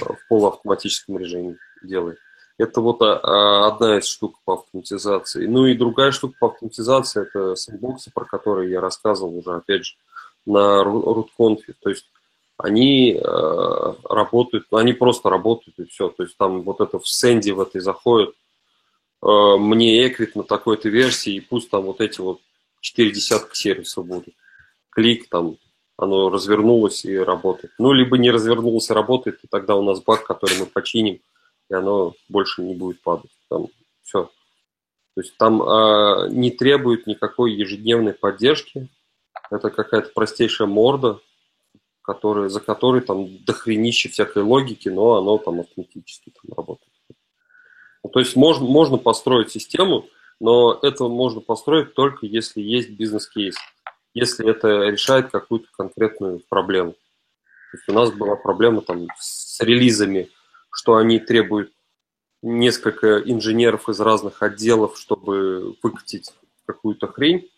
э, 0.00 0.04
в 0.04 0.28
полуавтоматическом 0.28 1.18
режиме 1.18 1.58
делает. 1.82 2.18
Это 2.58 2.80
вот 2.80 3.00
а, 3.02 3.20
а, 3.22 3.68
одна 3.68 3.98
из 3.98 4.06
штук 4.06 4.36
по 4.44 4.54
автоматизации. 4.54 5.46
Ну 5.46 5.66
и 5.66 5.74
другая 5.74 6.10
штука 6.10 6.34
по 6.40 6.48
автоматизации– 6.48 7.22
это 7.22 7.54
сэндбоксы, 7.54 8.10
про 8.12 8.24
которые 8.24 8.70
я 8.70 8.80
рассказывал 8.80 9.38
уже, 9.38 9.54
опять 9.54 9.84
же, 9.84 9.94
на 10.44 10.82
RootConf. 10.82 11.60
То 11.80 11.90
есть 11.90 12.06
они 12.56 13.12
э, 13.12 13.94
работают, 14.08 14.66
ну, 14.72 14.78
они 14.78 14.92
просто 14.92 15.30
работают 15.30 15.78
и 15.78 15.84
все. 15.84 16.08
То 16.08 16.24
есть 16.24 16.36
там 16.36 16.62
вот 16.62 16.80
это 16.80 16.98
в 16.98 17.08
сенде 17.08 17.52
в 17.52 17.60
этой 17.60 17.80
заходит, 17.80 18.34
э, 19.22 19.56
мне 19.56 20.08
эквит 20.08 20.34
на 20.34 20.42
такой-то 20.42 20.88
версии, 20.88 21.34
и 21.34 21.40
пусть 21.40 21.70
там 21.70 21.82
вот 21.82 22.00
эти 22.00 22.20
вот 22.20 22.40
четыре 22.80 23.12
десятка 23.12 23.54
сервисов 23.54 24.04
будут. 24.04 24.34
Клик 24.90 25.28
там, 25.28 25.58
оно 25.98 26.30
развернулось 26.30 27.04
и 27.04 27.18
работает. 27.18 27.74
Ну, 27.78 27.92
либо 27.92 28.16
не 28.16 28.30
развернулось 28.30 28.88
и 28.88 28.94
работает, 28.94 29.40
и 29.42 29.48
тогда 29.48 29.74
у 29.74 29.82
нас 29.82 30.00
баг, 30.00 30.24
который 30.24 30.56
мы 30.60 30.66
починим, 30.66 31.20
и 31.68 31.74
оно 31.74 32.14
больше 32.28 32.62
не 32.62 32.74
будет 32.74 33.02
падать. 33.02 33.32
Там 33.50 33.66
все. 34.04 34.30
То 35.14 35.20
есть 35.20 35.36
там 35.36 35.60
э, 35.60 36.28
не 36.30 36.52
требует 36.52 37.08
никакой 37.08 37.52
ежедневной 37.52 38.14
поддержки. 38.14 38.88
Это 39.50 39.70
какая-то 39.70 40.10
простейшая 40.14 40.68
морда, 40.68 41.18
которая, 42.02 42.48
за 42.48 42.60
которой 42.60 43.00
там 43.00 43.44
дохренище 43.44 44.08
всякой 44.08 44.44
логики, 44.44 44.88
но 44.88 45.16
оно 45.16 45.36
там 45.38 45.60
автоматически 45.60 46.30
там 46.30 46.56
работает. 46.56 46.92
Ну, 48.04 48.10
то 48.10 48.20
есть 48.20 48.36
можно, 48.36 48.64
можно 48.64 48.98
построить 48.98 49.50
систему, 49.50 50.06
но 50.38 50.78
это 50.80 51.08
можно 51.08 51.40
построить 51.40 51.94
только 51.94 52.24
если 52.26 52.60
есть 52.60 52.90
бизнес-кейс 52.90 53.56
если 54.14 54.48
это 54.48 54.68
решает 54.88 55.30
какую-то 55.30 55.68
конкретную 55.76 56.40
проблему. 56.48 56.92
То 56.92 57.76
есть 57.76 57.88
у 57.88 57.92
нас 57.92 58.10
была 58.10 58.36
проблема 58.36 58.80
там 58.80 59.06
с 59.18 59.60
релизами, 59.60 60.30
что 60.72 60.96
они 60.96 61.18
требуют 61.18 61.72
несколько 62.42 63.18
инженеров 63.18 63.88
из 63.88 64.00
разных 64.00 64.42
отделов, 64.42 64.98
чтобы 64.98 65.76
выкатить 65.82 66.32
какую-то 66.66 67.08
хрень. 67.08 67.50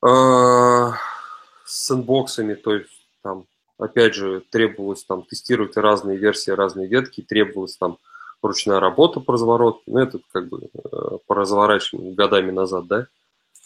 А, 0.00 0.92
с 1.64 1.86
сэндбоксами, 1.86 2.54
то 2.54 2.74
есть 2.74 2.90
там, 3.22 3.46
опять 3.78 4.14
же, 4.14 4.42
требовалось 4.50 5.04
там 5.04 5.22
тестировать 5.22 5.76
разные 5.76 6.16
версии, 6.16 6.50
разные 6.50 6.88
ветки, 6.88 7.22
требовалась 7.22 7.76
там 7.76 7.98
ручная 8.42 8.80
работа 8.80 9.20
по 9.20 9.32
разворотке, 9.32 9.82
ну, 9.86 9.98
это 9.98 10.20
как 10.32 10.48
бы 10.48 10.68
э, 10.72 11.18
по 11.26 11.34
разворачиванию 11.34 12.14
годами 12.14 12.50
назад, 12.50 12.86
да. 12.86 13.06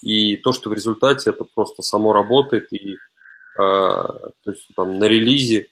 И 0.03 0.37
то, 0.37 0.53
что 0.53 0.69
в 0.69 0.75
результате 0.75 1.31
это 1.31 1.45
просто 1.45 1.83
само 1.83 2.13
работает, 2.13 2.73
и 2.73 2.95
э, 2.95 2.99
то 3.57 4.51
есть 4.51 4.69
там 4.75 4.99
на 4.99 5.05
релизе, 5.05 5.69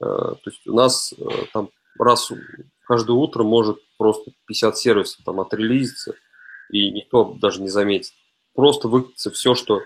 э, 0.00 0.04
то 0.04 0.40
есть 0.46 0.66
у 0.66 0.74
нас 0.74 1.12
э, 1.12 1.24
там 1.52 1.70
раз 1.98 2.32
каждое 2.86 3.12
утро 3.12 3.42
может 3.42 3.78
просто 3.98 4.32
50 4.46 4.78
сервисов 4.78 5.24
там 5.24 5.40
отрелизиться, 5.40 6.14
и 6.70 6.90
никто 6.90 7.36
даже 7.40 7.60
не 7.60 7.68
заметит. 7.68 8.14
Просто 8.54 8.88
выкатится 8.88 9.30
все, 9.30 9.54
что 9.54 9.82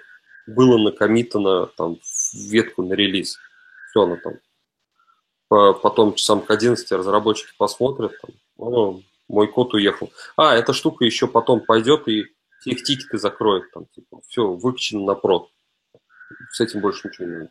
было 0.47 0.79
накомитано 0.79 1.67
там 1.67 1.97
в 1.97 2.35
ветку 2.35 2.83
на 2.83 2.95
релиз. 2.95 3.39
Все 3.91 4.03
оно 4.03 4.17
там. 4.17 4.35
Потом 5.49 6.15
часам 6.15 6.43
к 6.43 6.51
11 6.51 6.91
разработчики 6.93 7.53
посмотрят, 7.59 8.13
там, 8.21 8.35
о, 8.57 9.01
мой 9.29 9.49
код 9.49 9.75
уехал. 9.75 10.13
А, 10.37 10.55
эта 10.55 10.73
штука 10.73 11.05
еще 11.05 11.27
потом 11.27 11.61
пойдет 11.61 12.09
и 12.09 12.34
все 12.65 12.71
их 12.71 12.83
тикеты 12.83 13.19
закроет. 13.19 13.71
Там, 13.73 13.87
типа, 13.87 14.21
все, 14.27 14.53
выкачено 14.53 15.05
на 15.05 15.15
прод. 15.15 15.51
С 16.51 16.61
этим 16.61 16.81
больше 16.81 17.09
ничего 17.09 17.27
не 17.27 17.33
надо. 17.35 17.51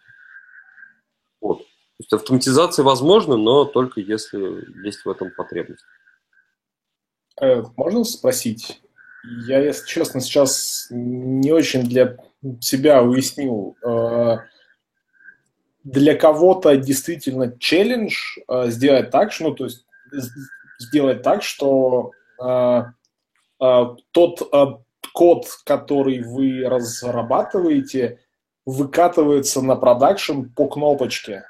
Вот. 1.39 1.59
То 1.59 1.65
есть 1.99 2.13
автоматизация 2.13 2.83
возможна, 2.83 3.37
но 3.37 3.65
только 3.65 4.01
если 4.01 4.65
есть 4.85 5.05
в 5.05 5.09
этом 5.09 5.31
потребность. 5.31 5.85
Э, 7.39 7.63
можно 7.77 8.03
спросить? 8.03 8.81
Я, 9.45 9.59
если 9.59 9.85
честно, 9.85 10.19
сейчас 10.19 10.87
не 10.89 11.51
очень 11.51 11.83
для 11.83 12.17
себя 12.59 13.03
уяснил. 13.03 13.77
Э, 13.85 14.39
для 15.83 16.15
кого-то 16.15 16.75
действительно 16.77 17.57
челлендж 17.59 18.37
э, 18.47 18.69
сделать 18.69 19.11
так, 19.11 19.31
что, 19.31 19.43
ну, 19.49 19.55
то 19.55 19.65
есть 19.65 19.85
сделать 20.79 21.21
так, 21.21 21.43
что 21.43 22.11
тот 23.57 24.82
код, 25.11 25.45
который 25.65 26.21
вы 26.21 26.63
разрабатываете, 26.67 28.19
выкатывается 28.65 29.61
на 29.61 29.75
продакшн 29.75 30.43
по 30.55 30.67
кнопочке. 30.67 31.45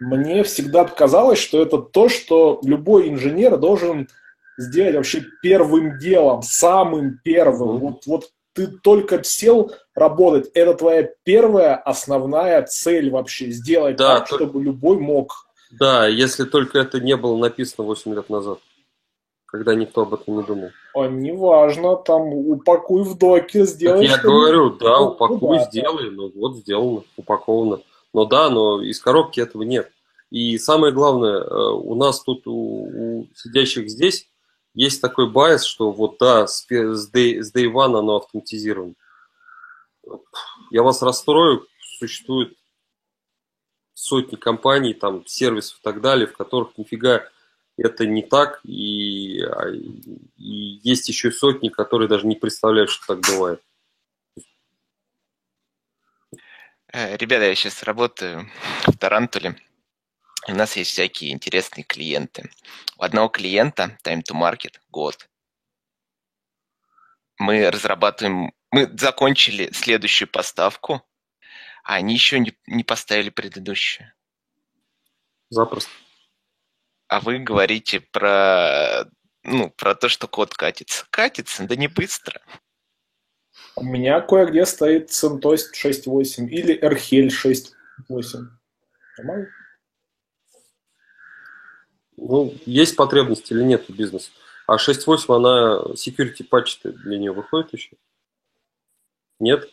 Мне 0.00 0.42
всегда 0.42 0.84
казалось, 0.84 1.38
что 1.38 1.62
это 1.62 1.78
то, 1.78 2.08
что 2.08 2.60
любой 2.62 3.08
инженер 3.08 3.56
должен 3.56 4.08
сделать 4.58 4.94
вообще 4.94 5.24
первым 5.42 5.98
делом, 5.98 6.42
самым 6.42 7.18
первым. 7.24 7.78
Вот, 7.78 8.06
вот 8.06 8.30
ты 8.54 8.68
только 8.68 9.22
сел 9.24 9.72
работать, 9.94 10.50
это 10.54 10.74
твоя 10.74 11.08
первая 11.24 11.76
основная 11.76 12.62
цель 12.62 13.10
вообще, 13.10 13.50
сделать 13.50 13.96
да, 13.96 14.20
так, 14.20 14.28
только... 14.28 14.44
чтобы 14.44 14.62
любой 14.62 14.98
мог. 14.98 15.32
Да, 15.72 16.06
если 16.06 16.44
только 16.44 16.78
это 16.78 17.00
не 17.00 17.16
было 17.16 17.36
написано 17.36 17.84
8 17.84 18.14
лет 18.14 18.30
назад, 18.30 18.58
когда 19.54 19.76
никто 19.76 20.02
об 20.02 20.12
этом 20.14 20.38
не 20.38 20.42
думал. 20.42 20.70
А 20.94 21.06
неважно, 21.06 21.94
там 21.94 22.22
упакуй 22.22 23.04
в 23.04 23.16
доке, 23.16 23.66
сделай. 23.66 24.08
Так 24.08 24.16
я 24.16 24.20
говорю, 24.20 24.70
да, 24.70 24.98
ну, 24.98 25.06
упакуй, 25.10 25.58
да, 25.58 25.64
сделай, 25.66 26.10
ну 26.10 26.32
вот 26.34 26.56
сделано, 26.56 27.04
упаковано. 27.16 27.80
Но 28.12 28.24
да, 28.24 28.50
но 28.50 28.82
из 28.82 28.98
коробки 28.98 29.38
этого 29.38 29.62
нет. 29.62 29.92
И 30.28 30.58
самое 30.58 30.92
главное, 30.92 31.38
э, 31.38 31.70
у 31.70 31.94
нас 31.94 32.20
тут, 32.24 32.48
у, 32.48 33.20
у 33.20 33.28
сидящих 33.36 33.88
здесь, 33.88 34.28
есть 34.74 35.00
такой 35.00 35.30
байс, 35.30 35.62
что 35.62 35.92
вот 35.92 36.16
да, 36.18 36.48
с, 36.48 36.66
с, 36.68 37.12
day, 37.14 37.40
с 37.40 37.54
day 37.54 37.72
one 37.72 37.96
оно 37.96 38.16
автоматизировано. 38.16 38.94
Я 40.72 40.82
вас 40.82 41.00
расстрою, 41.00 41.64
существует 42.00 42.56
сотни 43.92 44.34
компаний, 44.34 44.94
там, 44.94 45.24
сервисов 45.26 45.78
и 45.78 45.82
так 45.84 46.00
далее, 46.00 46.26
в 46.26 46.36
которых 46.36 46.76
нифига 46.76 47.28
это 47.76 48.06
не 48.06 48.22
так, 48.22 48.60
и, 48.64 49.42
а, 49.42 49.68
и 49.70 50.80
есть 50.82 51.08
еще 51.08 51.30
сотни, 51.30 51.68
которые 51.68 52.08
даже 52.08 52.26
не 52.26 52.36
представляют, 52.36 52.90
что 52.90 53.14
так 53.14 53.24
бывает. 53.26 53.62
Э, 56.92 57.16
ребята, 57.16 57.46
я 57.46 57.54
сейчас 57.54 57.82
работаю 57.82 58.48
в 58.86 58.96
Тарантуле. 58.96 59.56
У 60.46 60.54
нас 60.54 60.76
есть 60.76 60.90
всякие 60.90 61.32
интересные 61.32 61.82
клиенты. 61.84 62.50
У 62.98 63.02
одного 63.02 63.28
клиента 63.28 63.98
time 64.04 64.22
to 64.22 64.34
market 64.34 64.78
год. 64.90 65.28
Мы 67.38 67.68
разрабатываем, 67.68 68.52
мы 68.70 68.86
закончили 68.96 69.72
следующую 69.72 70.28
поставку, 70.28 71.02
а 71.82 71.94
они 71.94 72.14
еще 72.14 72.38
не, 72.38 72.56
не 72.66 72.84
поставили 72.84 73.30
предыдущую. 73.30 74.12
Запросто. 75.50 75.90
А 77.14 77.20
вы 77.20 77.38
говорите 77.38 78.00
про, 78.00 79.04
ну, 79.44 79.70
про 79.70 79.94
то, 79.94 80.08
что 80.08 80.26
код 80.26 80.52
катится. 80.52 81.06
Катится, 81.10 81.64
да 81.64 81.76
не 81.76 81.86
быстро. 81.86 82.40
У 83.76 83.84
меня 83.84 84.20
кое-где 84.20 84.66
стоит 84.66 85.10
CentOS 85.10 85.60
6.8 85.80 86.48
или 86.48 86.76
Erhel 86.76 87.28
6.8. 87.28 88.46
Нормально? 89.18 89.46
Ну, 92.16 92.52
есть 92.66 92.96
потребность 92.96 93.48
или 93.52 93.62
нет 93.62 93.88
у 93.88 93.92
бизнеса. 93.92 94.32
А 94.66 94.74
6.8, 94.74 95.36
она, 95.36 95.82
security 95.92 96.44
patch 96.50 96.80
для 96.82 97.18
нее 97.18 97.30
выходит 97.30 97.72
еще? 97.74 97.96
Нет? 99.38 99.70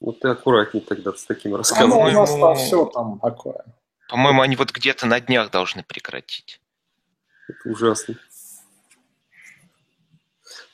Ну, 0.00 0.12
ты 0.12 0.28
аккуратней 0.28 0.80
тогда 0.80 1.12
с 1.12 1.24
таким 1.24 1.56
рассказом. 1.56 1.92
А, 1.92 1.96
ну, 1.96 2.00
у 2.02 2.10
нас 2.12 2.30
там 2.30 2.54
все 2.54 2.84
там 2.86 3.18
такое. 3.18 3.64
По-моему, 4.08 4.42
они 4.42 4.56
вот 4.56 4.72
где-то 4.72 5.06
на 5.06 5.20
днях 5.20 5.50
должны 5.50 5.82
прекратить. 5.82 6.60
Это 7.48 7.68
ужасно. 7.70 8.16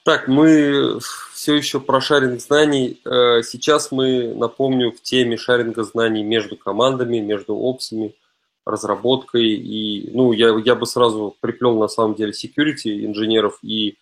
Так, 0.05 0.29
мы 0.29 0.99
все 1.33 1.55
еще 1.55 1.81
про 1.81 2.01
шаринг 2.01 2.41
знаний. 2.41 3.01
Э, 3.05 3.43
сейчас 3.43 3.93
мы, 3.93 4.35
напомню, 4.35 4.91
в 4.93 5.01
теме 5.01 5.37
шаринга 5.37 5.85
знаний 5.85 6.25
между 6.25 6.57
командами, 6.57 7.19
между 7.19 7.55
опсами– 7.55 8.15
разработкой. 8.65 9.51
И, 9.55 10.11
ну, 10.13 10.33
я, 10.33 10.57
я 10.65 10.75
бы 10.75 10.87
сразу 10.87 11.37
приплел 11.41 11.79
на 11.79 11.89
самом 11.89 12.15
деле 12.15 12.33
security 12.33 13.05
инженеров 13.05 13.59
и 13.63 13.97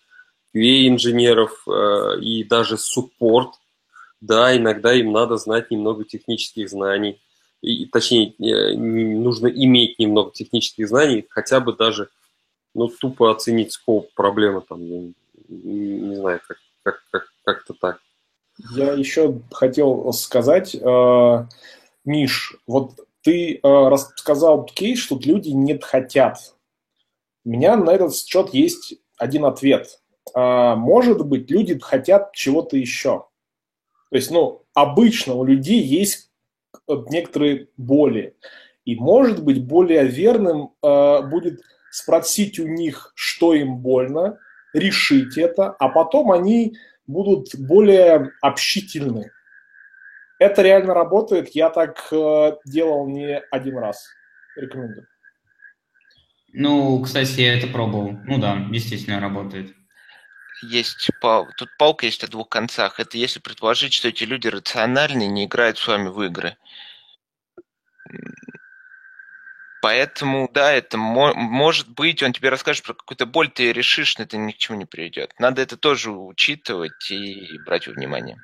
QA 0.54 0.88
инженеров, 0.88 1.62
э, 1.66 2.20
и 2.20 2.44
даже 2.44 2.76
support. 2.76 3.52
Да, 4.20 4.54
иногда 4.56 4.92
им 4.92 5.12
надо 5.12 5.36
знать 5.36 5.70
немного 5.70 6.04
технических 6.04 6.68
знаний. 6.68 7.20
И, 7.62 7.86
точнее, 7.86 8.34
э, 8.38 8.74
нужно 8.74 9.48
иметь 9.48 9.98
немного 9.98 10.32
технических 10.32 10.88
знаний, 10.88 11.26
хотя 11.28 11.60
бы 11.60 11.74
даже 11.74 12.08
ну, 12.74 12.88
тупо 12.88 13.30
оценить 13.30 13.72
скоп 13.72 14.12
проблемы, 14.14 14.62
там, 14.62 14.84
не, 14.84 15.14
не 15.48 16.16
знаю, 16.16 16.40
как, 16.46 16.58
как, 16.82 17.02
как, 17.10 17.32
как-то 17.44 17.74
так. 17.74 18.00
Я 18.74 18.92
еще 18.92 19.40
хотел 19.52 20.12
сказать, 20.12 20.74
э, 20.74 21.46
Миш, 22.04 22.56
вот 22.66 22.92
ты 23.22 23.54
э, 23.54 23.58
рассказал 23.62 24.64
кейс, 24.64 24.98
что 24.98 25.18
люди 25.22 25.50
не 25.50 25.78
хотят. 25.78 26.54
У 27.44 27.50
меня 27.50 27.76
на 27.76 27.90
этот 27.90 28.14
счет 28.16 28.52
есть 28.54 28.94
один 29.16 29.44
ответ. 29.44 30.00
Э, 30.34 30.74
может 30.74 31.24
быть, 31.26 31.50
люди 31.50 31.78
хотят 31.78 32.32
чего-то 32.32 32.76
еще. 32.76 33.26
То 34.10 34.16
есть, 34.16 34.30
ну, 34.30 34.62
обычно 34.74 35.34
у 35.34 35.44
людей 35.44 35.82
есть 35.82 36.29
некоторые 36.88 37.68
боли. 37.76 38.36
И, 38.84 38.96
может 38.96 39.44
быть, 39.44 39.64
более 39.64 40.06
верным 40.06 40.72
э, 40.82 41.22
будет 41.22 41.60
спросить 41.90 42.58
у 42.58 42.66
них, 42.66 43.12
что 43.14 43.54
им 43.54 43.78
больно, 43.78 44.38
решить 44.72 45.36
это, 45.36 45.70
а 45.70 45.88
потом 45.88 46.30
они 46.30 46.76
будут 47.06 47.54
более 47.56 48.30
общительны. 48.40 49.30
Это 50.38 50.62
реально 50.62 50.94
работает. 50.94 51.50
Я 51.50 51.70
так 51.70 52.08
э, 52.12 52.52
делал 52.64 53.06
не 53.08 53.40
один 53.50 53.78
раз. 53.78 54.06
Рекомендую. 54.56 55.06
Ну, 56.52 57.00
кстати, 57.02 57.40
я 57.40 57.58
это 57.58 57.66
пробовал. 57.66 58.18
Ну 58.24 58.40
да, 58.40 58.66
естественно, 58.70 59.20
работает. 59.20 59.74
Есть 60.62 61.10
пал... 61.20 61.48
Тут 61.56 61.70
палка 61.78 62.06
есть 62.06 62.24
о 62.24 62.28
двух 62.28 62.48
концах. 62.48 63.00
Это 63.00 63.16
если 63.16 63.40
предположить, 63.40 63.92
что 63.92 64.08
эти 64.08 64.24
люди 64.24 64.48
рациональные, 64.48 65.28
не 65.28 65.46
играют 65.46 65.78
с 65.78 65.86
вами 65.86 66.08
в 66.08 66.22
игры. 66.22 66.56
Поэтому, 69.82 70.50
да, 70.52 70.72
это 70.72 70.98
мо- 70.98 71.32
может 71.34 71.88
быть, 71.88 72.22
он 72.22 72.34
тебе 72.34 72.50
расскажет 72.50 72.84
про 72.84 72.92
какую-то 72.92 73.24
боль, 73.24 73.48
ты 73.48 73.72
решишь, 73.72 74.18
но 74.18 74.24
это 74.24 74.36
ни 74.36 74.52
к 74.52 74.58
чему 74.58 74.76
не 74.76 74.84
приведет. 74.84 75.32
Надо 75.38 75.62
это 75.62 75.78
тоже 75.78 76.10
учитывать 76.10 77.10
и 77.10 77.58
брать 77.64 77.86
во 77.86 77.94
внимание. 77.94 78.36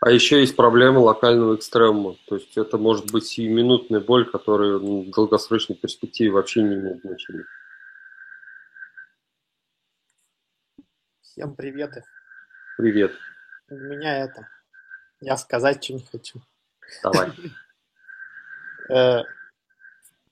А 0.00 0.10
еще 0.10 0.40
есть 0.40 0.54
проблема 0.54 0.98
локального 0.98 1.56
экстремума. 1.56 2.16
То 2.28 2.36
есть 2.36 2.56
это 2.58 2.76
может 2.76 3.10
быть 3.10 3.26
сиюминутная 3.26 4.00
боль, 4.00 4.30
которая 4.30 4.76
в 4.76 5.10
долгосрочной 5.10 5.76
перспективе 5.76 6.30
вообще 6.30 6.62
не 6.62 6.74
имеет 6.74 7.00
значения. 7.00 7.44
Всем 11.36 11.54
привет. 11.54 11.92
Привет. 12.78 13.12
У 13.68 13.74
меня 13.74 14.24
это... 14.24 14.48
Я 15.20 15.36
сказать 15.36 15.84
что 15.84 15.92
не 15.92 16.00
хочу. 16.00 16.40
Давай. 17.02 17.30
Э, 18.88 19.24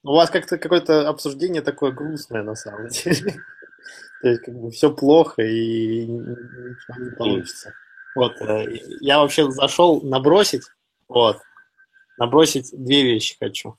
у 0.05 0.15
вас 0.15 0.31
как-то 0.31 0.59
какое-то 0.59 1.09
обсуждение 1.09 1.61
такое 1.61 1.91
грустное 1.91 2.45
на 2.45 2.55
самом 2.55 2.87
деле. 2.87 3.35
То 4.23 4.29
есть 4.29 4.43
как 4.43 4.55
бы 4.55 4.71
все 4.71 4.95
плохо 4.95 5.43
и 5.43 6.07
ничего 6.07 7.05
не 7.05 7.11
получится. 7.11 7.75
Вот, 8.15 8.41
э, 8.41 8.79
я 9.01 9.19
вообще 9.19 9.51
зашел 9.51 10.01
набросить, 10.03 10.63
вот, 11.09 11.43
набросить 12.17 12.71
две 12.73 13.03
вещи 13.03 13.37
хочу. 13.39 13.77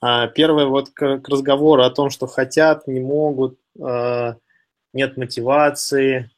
А, 0.00 0.28
первое 0.28 0.66
вот 0.66 0.90
к, 0.90 1.20
разговору 1.28 1.82
о 1.82 1.90
том, 1.90 2.10
что 2.10 2.28
хотят, 2.28 2.86
не 2.86 3.00
могут, 3.00 3.58
э, 3.76 4.34
нет 4.92 5.16
мотивации, 5.16 6.30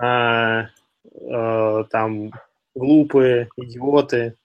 э, 0.00 0.66
э, 1.04 1.84
там 1.90 2.32
глупые, 2.74 3.48
идиоты, 3.56 4.36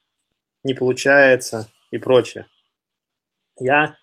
не 0.64 0.74
получается 0.74 1.70
и 1.92 1.98
прочее. 1.98 2.48
Я 3.60 3.98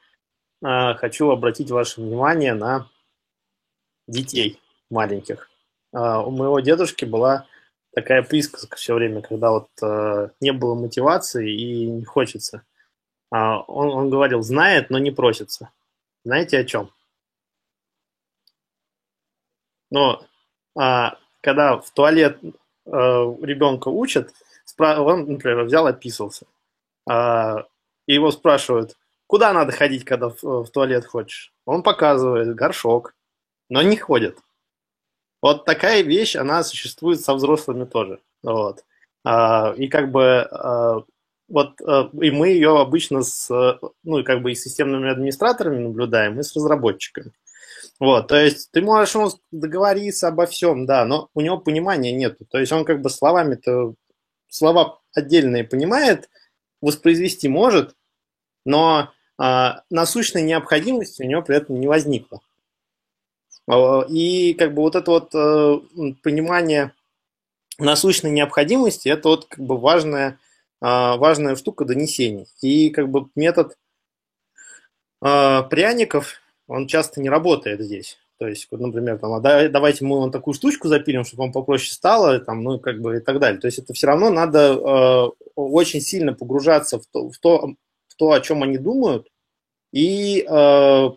э, 0.63 0.95
хочу 0.95 1.31
обратить 1.31 1.71
ваше 1.71 2.01
внимание 2.01 2.55
на 2.55 2.89
детей 4.07 4.61
маленьких. 4.91 5.51
Э, 5.93 6.19
у 6.19 6.31
моего 6.31 6.61
дедушки 6.61 7.05
была 7.05 7.47
такая 7.95 8.23
присказка 8.23 8.77
все 8.77 8.95
время, 8.95 9.23
когда 9.23 9.51
вот 9.51 9.69
э, 9.83 10.29
не 10.41 10.53
было 10.53 10.75
мотивации 10.75 11.53
и 11.53 11.87
не 11.87 12.05
хочется. 12.05 12.63
А 13.31 13.61
он, 13.61 13.91
он 13.91 14.11
говорил, 14.11 14.43
знает, 14.43 14.91
но 14.91 14.99
не 14.99 15.11
просится. 15.11 15.71
Знаете 16.25 16.59
о 16.59 16.65
чем? 16.65 16.91
Но 19.91 20.23
а, 20.77 21.17
когда 21.41 21.79
в 21.79 21.91
туалет 21.91 22.39
а, 22.87 23.37
ребенка 23.43 23.89
учат, 23.89 24.33
он, 24.79 25.27
например, 25.27 25.65
взял, 25.65 25.87
описывался. 25.87 26.47
А, 27.09 27.67
и 28.07 28.15
его 28.15 28.31
спрашивают, 28.31 28.97
куда 29.27 29.53
надо 29.53 29.73
ходить, 29.73 30.05
когда 30.05 30.31
в, 30.31 30.43
в 30.43 30.71
туалет 30.71 31.07
хочешь? 31.07 31.53
Он 31.65 31.83
показывает 31.83 32.55
горшок, 32.55 33.15
но 33.69 33.83
не 33.83 33.97
ходит. 33.97 34.39
Вот 35.43 35.65
такая 35.65 36.03
вещь, 36.03 36.37
она 36.37 36.63
существует 36.63 37.21
со 37.21 37.35
взрослыми 37.35 37.85
тоже. 37.85 38.21
Вот. 38.43 38.85
А, 39.25 39.75
и 39.77 39.89
как 39.89 40.11
бы 40.11 40.41
а, 40.41 41.03
вот 41.49 41.81
а, 41.83 42.11
и 42.21 42.31
мы 42.31 42.49
ее 42.49 42.79
обычно 42.79 43.23
с, 43.23 43.49
ну, 44.03 44.25
как 44.25 44.43
бы 44.43 44.53
и 44.53 44.55
с 44.55 44.63
системными 44.63 45.11
администраторами 45.11 45.79
наблюдаем, 45.79 46.39
и 46.39 46.43
с 46.43 46.55
разработчиками. 46.55 47.33
Вот, 48.01 48.29
то 48.29 48.43
есть 48.43 48.71
ты 48.73 48.81
можешь 48.81 49.15
ему 49.15 49.31
договориться 49.51 50.29
обо 50.29 50.47
всем, 50.47 50.87
да, 50.87 51.05
но 51.05 51.29
у 51.35 51.43
него 51.43 51.59
понимания 51.59 52.13
нету. 52.13 52.47
То 52.47 52.59
есть 52.59 52.73
он 52.73 52.87
как 52.87 53.03
бы 53.03 53.11
словами-то 53.11 53.95
слова 54.49 55.01
отдельные 55.15 55.65
понимает, 55.65 56.31
воспроизвести 56.81 57.49
может, 57.49 57.95
но 58.65 59.11
а, 59.37 59.83
насущной 59.91 60.43
необходимости 60.43 61.23
у 61.23 61.27
него 61.27 61.43
при 61.43 61.57
этом 61.57 61.79
не 61.79 61.89
возникло. 61.89 62.41
А, 63.67 64.07
и 64.09 64.55
как 64.55 64.73
бы 64.75 64.81
вот 64.81 64.97
это 64.97 65.11
вот 65.11 65.35
э, 65.35 66.15
понимание 66.23 66.95
насущной 67.79 68.31
необходимости, 68.31 69.09
это 69.09 69.29
вот 69.29 69.45
как 69.47 69.61
бы 69.61 69.79
важная, 69.79 70.39
а, 70.81 71.17
важная 71.19 71.55
штука 71.55 71.85
донесений. 71.85 72.47
И 72.63 72.89
как 72.89 73.11
бы 73.11 73.29
метод 73.35 73.77
а, 75.21 75.65
пряников, 75.65 76.40
он 76.71 76.87
часто 76.87 77.21
не 77.21 77.29
работает 77.29 77.81
здесь. 77.81 78.17
То 78.39 78.47
есть, 78.47 78.69
например, 78.71 79.19
там, 79.19 79.35
а 79.35 79.41
давайте 79.41 80.05
мы 80.05 80.19
вам 80.21 80.31
такую 80.31 80.55
штучку 80.55 80.89
запилим, 80.89 81.25
чтобы 81.25 81.43
вам 81.43 81.53
попроще 81.53 81.93
стало, 81.93 82.39
там, 82.39 82.63
ну, 82.63 82.79
как 82.79 83.01
бы 83.01 83.19
и 83.19 83.21
так 83.21 83.39
далее. 83.39 83.61
То 83.61 83.67
есть 83.67 83.81
это 83.81 83.93
все 83.93 84.07
равно 84.07 84.31
надо 84.31 84.73
э, 84.73 85.51
очень 85.57 86.01
сильно 86.01 86.33
погружаться 86.33 86.99
в 86.99 87.07
то, 87.07 87.29
в 87.29 87.39
то, 87.39 87.75
в 88.09 88.15
то, 88.15 88.33
о 88.33 88.41
чем 88.41 88.63
они 88.63 88.79
думают, 88.79 89.27
и 89.93 90.47
э, 90.49 91.11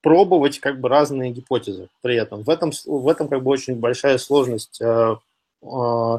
пробовать 0.00 0.58
как 0.58 0.80
бы 0.80 0.88
разные 0.88 1.32
гипотезы 1.32 1.88
при 2.00 2.16
этом. 2.16 2.42
В 2.42 2.48
этом, 2.48 2.72
в 2.86 3.08
этом 3.08 3.28
как 3.28 3.42
бы 3.42 3.50
очень 3.50 3.76
большая 3.76 4.16
сложность 4.16 4.80
э, 4.80 5.16
э, 5.62 6.18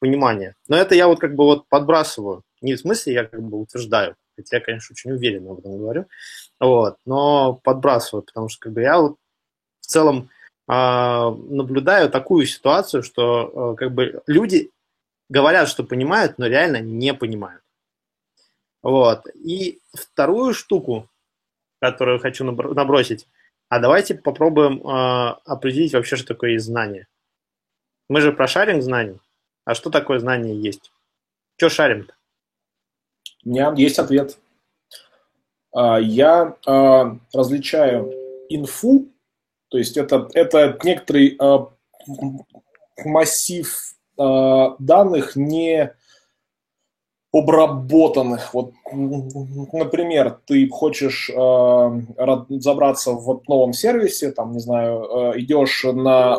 понимания. 0.00 0.56
Но 0.68 0.76
это 0.76 0.94
я 0.94 1.06
вот 1.06 1.20
как 1.20 1.34
бы 1.34 1.44
вот 1.44 1.68
подбрасываю. 1.68 2.42
Не 2.62 2.74
в 2.74 2.80
смысле 2.80 3.12
я 3.12 3.24
как 3.24 3.42
бы 3.42 3.60
утверждаю, 3.60 4.16
хотя 4.42 4.56
я, 4.58 4.62
конечно, 4.62 4.92
очень 4.92 5.12
уверенно 5.12 5.52
об 5.52 5.60
этом 5.60 5.78
говорю, 5.78 6.06
вот, 6.58 6.96
но 7.04 7.54
подбрасываю, 7.54 8.22
потому 8.22 8.48
что 8.48 8.60
как 8.60 8.72
бы 8.72 8.80
я 8.82 8.98
вот 8.98 9.16
в 9.80 9.86
целом 9.86 10.30
э, 10.68 10.72
наблюдаю 10.72 12.10
такую 12.10 12.46
ситуацию, 12.46 13.02
что 13.02 13.74
э, 13.74 13.76
как 13.76 13.92
бы 13.92 14.22
люди 14.26 14.70
говорят, 15.28 15.68
что 15.68 15.84
понимают, 15.84 16.38
но 16.38 16.46
реально 16.46 16.80
не 16.80 17.14
понимают. 17.14 17.62
Вот. 18.82 19.26
И 19.34 19.80
вторую 19.92 20.54
штуку, 20.54 21.08
которую 21.80 22.18
хочу 22.18 22.44
набросить. 22.44 23.26
А 23.68 23.78
давайте 23.78 24.14
попробуем 24.14 24.80
э, 24.80 25.36
определить 25.44 25.94
вообще, 25.94 26.16
что 26.16 26.26
такое 26.26 26.58
знание. 26.58 27.06
Мы 28.08 28.20
же 28.20 28.32
про 28.32 28.48
шаринг 28.48 28.82
знаний. 28.82 29.20
А 29.64 29.74
что 29.74 29.90
такое 29.90 30.18
знание 30.18 30.60
есть? 30.60 30.90
Что 31.56 31.68
шарим-то? 31.68 32.14
У 33.44 33.50
меня 33.50 33.72
есть 33.76 33.98
ответ. 33.98 34.38
А, 35.72 35.98
я 35.98 36.56
а, 36.66 37.16
различаю 37.32 38.12
инфу, 38.48 39.08
то 39.68 39.78
есть 39.78 39.96
это, 39.96 40.28
это 40.34 40.78
некоторый 40.82 41.36
а, 41.38 41.68
массив 43.04 43.94
данных, 44.16 45.34
не 45.34 45.94
обработанных. 47.32 48.52
Вот, 48.54 48.72
например, 48.92 50.40
ты 50.46 50.68
хочешь 50.68 51.30
э, 51.30 51.34
разобраться 52.16 53.12
в 53.12 53.42
новом 53.46 53.72
сервисе, 53.72 54.32
там, 54.32 54.52
не 54.52 54.58
знаю, 54.58 55.04
э, 55.34 55.40
идешь 55.40 55.84
на 55.84 56.38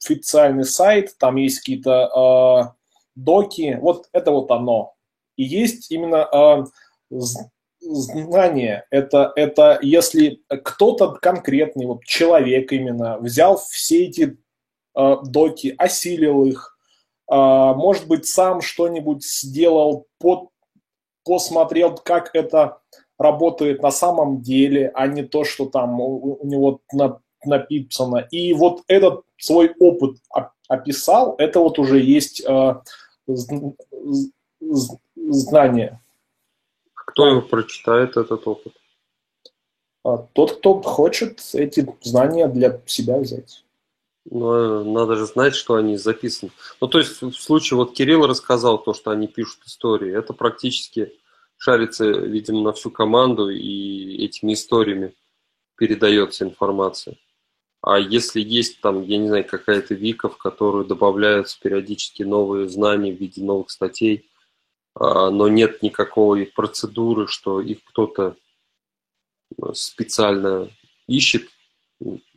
официальный 0.00 0.64
сайт, 0.64 1.16
там 1.18 1.36
есть 1.36 1.60
какие-то 1.60 2.70
э, 2.70 2.78
доки, 3.16 3.78
вот 3.80 4.08
это 4.12 4.30
вот 4.30 4.50
оно. 4.50 4.94
И 5.38 5.44
есть 5.44 5.90
именно 5.90 6.28
э, 7.10 7.16
знание, 7.80 8.84
это, 8.90 9.32
это 9.36 9.78
если 9.80 10.42
кто-то 10.48 11.12
конкретный, 11.12 11.86
вот 11.86 12.04
человек 12.04 12.72
именно, 12.72 13.18
взял 13.18 13.56
все 13.56 14.06
эти 14.06 14.36
э, 14.96 15.16
доки, 15.24 15.74
осилил 15.78 16.44
их, 16.44 16.76
а, 17.30 17.74
может 17.74 18.08
быть, 18.08 18.26
сам 18.26 18.60
что-нибудь 18.62 19.24
сделал, 19.24 20.06
под, 20.18 20.48
посмотрел, 21.24 21.94
как 21.94 22.34
это 22.34 22.78
работает 23.18 23.82
на 23.82 23.90
самом 23.90 24.40
деле, 24.40 24.90
а 24.94 25.06
не 25.06 25.22
то, 25.22 25.44
что 25.44 25.66
там 25.66 26.00
у, 26.00 26.38
у 26.40 26.46
него 26.46 26.80
на, 26.92 27.20
написано. 27.44 28.26
И 28.30 28.54
вот 28.54 28.82
этот 28.88 29.24
свой 29.36 29.74
опыт 29.78 30.16
описал, 30.68 31.34
это 31.38 31.60
вот 31.60 31.78
уже 31.78 32.00
есть 32.00 32.42
э, 32.46 32.74
знание. 34.60 36.00
Кто 36.94 37.26
его 37.26 37.42
прочитает, 37.42 38.16
этот 38.16 38.46
опыт? 38.46 38.74
А, 40.04 40.18
тот, 40.18 40.58
кто 40.58 40.80
хочет 40.82 41.40
эти 41.54 41.86
знания 42.02 42.48
для 42.48 42.80
себя 42.86 43.18
взять. 43.18 43.64
Но 44.30 44.84
надо 44.84 45.16
же 45.16 45.26
знать, 45.26 45.54
что 45.54 45.74
они 45.74 45.96
записаны. 45.96 46.50
Ну, 46.80 46.88
то 46.88 46.98
есть, 46.98 47.22
в 47.22 47.32
случае, 47.32 47.76
вот 47.78 47.94
Кирилл 47.94 48.26
рассказал 48.26 48.78
то, 48.82 48.92
что 48.92 49.10
они 49.10 49.26
пишут 49.26 49.64
истории, 49.64 50.16
это 50.16 50.34
практически 50.34 51.12
шарится, 51.56 52.04
видимо, 52.04 52.62
на 52.62 52.72
всю 52.72 52.90
команду, 52.90 53.48
и 53.48 54.24
этими 54.24 54.52
историями 54.52 55.14
передается 55.76 56.44
информация. 56.44 57.16
А 57.80 57.98
если 57.98 58.40
есть 58.40 58.80
там, 58.80 59.02
я 59.02 59.18
не 59.18 59.28
знаю, 59.28 59.46
какая-то 59.46 59.94
вика, 59.94 60.28
в 60.28 60.36
которую 60.36 60.84
добавляются 60.84 61.58
периодически 61.60 62.22
новые 62.22 62.68
знания 62.68 63.12
в 63.12 63.18
виде 63.18 63.42
новых 63.42 63.70
статей, 63.70 64.26
а, 64.26 64.37
но 64.98 65.48
нет 65.48 65.82
никакой 65.82 66.46
процедуры, 66.46 67.26
что 67.26 67.60
их 67.60 67.84
кто-то 67.84 68.36
специально 69.72 70.70
ищет, 71.06 71.48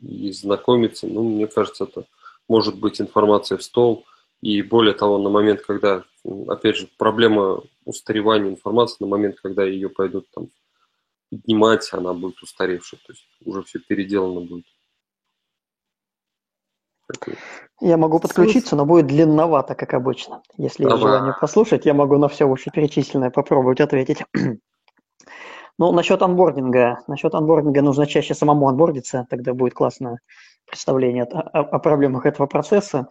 и 0.02 0.32
знакомиться. 0.32 1.08
Ну, 1.08 1.24
мне 1.24 1.48
кажется, 1.48 1.84
это 1.84 2.06
может 2.48 2.80
быть 2.80 3.00
информация 3.00 3.58
в 3.58 3.64
стол. 3.64 4.06
И 4.42 4.62
более 4.62 4.94
того, 4.94 5.20
на 5.20 5.30
момент, 5.30 5.62
когда, 5.62 6.04
опять 6.48 6.78
же, 6.78 6.90
проблема 6.98 7.62
устаревания 7.86 8.50
информации, 8.50 8.98
на 9.00 9.08
момент, 9.08 9.40
когда 9.40 9.64
ее 9.64 9.90
пойдут 9.90 10.28
там 10.32 10.50
поднимать, 11.30 11.88
она 11.94 12.14
будет 12.14 12.42
устаревшей. 12.42 13.00
То 13.06 13.14
есть 13.14 13.28
уже 13.46 13.62
все 13.64 13.80
переделано 13.80 14.42
будет. 14.42 14.66
Я 17.80 17.98
могу 17.98 18.20
подключиться, 18.20 18.76
но 18.76 18.86
будет 18.86 19.08
длинновато, 19.08 19.76
как 19.76 19.94
обычно. 19.94 20.44
Если 20.58 20.84
есть 20.84 20.98
желание 20.98 21.34
послушать, 21.40 21.86
я 21.86 21.94
могу 21.94 22.18
на 22.18 22.28
все 22.28 22.46
вышеперечисленное 22.46 23.30
попробовать 23.30 23.82
ответить. 23.82 24.24
Ну, 25.78 25.92
насчет 25.94 26.22
анбординга. 26.22 27.00
Насчет 27.08 27.34
анбординга 27.34 27.82
нужно 27.82 28.06
чаще 28.06 28.36
самому 28.36 28.68
анбордиться, 28.68 29.26
тогда 29.32 29.56
будет 29.56 29.74
классное 29.74 30.20
представление 30.68 31.24
о, 31.24 31.40
о 31.62 31.80
проблемах 31.80 32.28
этого 32.28 32.46
процесса. 32.46 33.08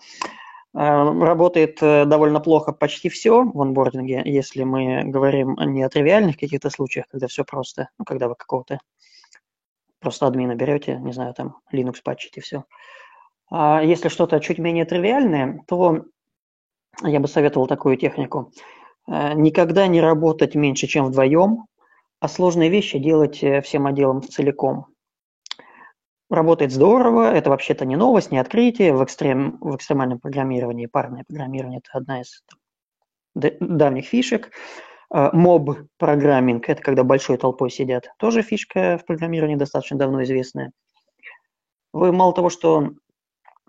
Э, 0.73 0.79
работает 0.79 1.83
э, 1.83 2.05
довольно 2.05 2.39
плохо 2.39 2.73
почти 2.73 3.09
все 3.09 3.43
в 3.43 3.61
анбординге, 3.61 4.23
если 4.25 4.63
мы 4.63 5.03
говорим 5.05 5.57
не 5.59 5.83
о 5.83 5.89
тривиальных 5.89 6.39
каких-то 6.39 6.71
случаях, 6.71 7.07
когда 7.11 7.27
все 7.27 7.45
просто, 7.45 7.89
ну, 7.99 8.05
когда 8.05 8.29
вы 8.29 8.37
какого-то 8.37 8.79
просто 9.99 10.27
админа 10.27 10.55
берете, 10.55 10.97
не 10.97 11.13
знаю, 11.13 11.35
там 11.35 11.57
Linux 11.73 11.97
патчите, 12.05 12.41
все. 12.41 12.65
А 13.51 13.83
если 13.83 14.09
что-то 14.09 14.39
чуть 14.41 14.59
менее 14.59 14.85
тривиальное, 14.85 15.63
то 15.67 16.05
я 17.03 17.21
бы 17.21 17.29
советовал 17.29 17.67
такую 17.67 17.97
технику. 17.97 18.53
Э, 19.09 19.35
никогда 19.35 19.87
не 19.89 20.01
работать 20.01 20.55
меньше, 20.55 20.87
чем 20.87 21.07
вдвоем, 21.07 21.67
а 22.21 22.29
сложные 22.29 22.71
вещи 22.71 22.99
делать 22.99 23.43
э, 23.43 23.61
всем 23.61 23.87
отделом 23.87 24.23
целиком. 24.23 24.87
Работает 26.29 26.71
здорово, 26.71 27.33
это 27.33 27.51
вообще-то 27.51 27.85
не 27.85 27.97
новость, 27.97 28.31
не 28.31 28.39
открытие. 28.39 28.95
В, 28.95 29.03
экстрем, 29.03 29.59
в 29.61 29.75
экстремальном 29.75 30.21
программировании, 30.21 30.87
парное 30.87 31.25
программирование– 31.27 31.81
это 31.85 31.99
одна 31.99 32.21
из 32.21 32.45
давних 33.35 34.07
фишек. 34.07 34.53
Моб-программинг– 35.11 36.69
это 36.69 36.83
когда 36.83 37.03
большой 37.03 37.37
толпой 37.37 37.69
сидят. 37.69 38.13
Тоже 38.17 38.43
фишка 38.43 38.97
в 39.03 39.07
программировании 39.07 39.57
достаточно 39.57 39.99
давно 39.99 40.23
известная. 40.23 40.71
Вы 41.93 42.13
мало 42.13 42.33
того, 42.33 42.49
что 42.49 42.91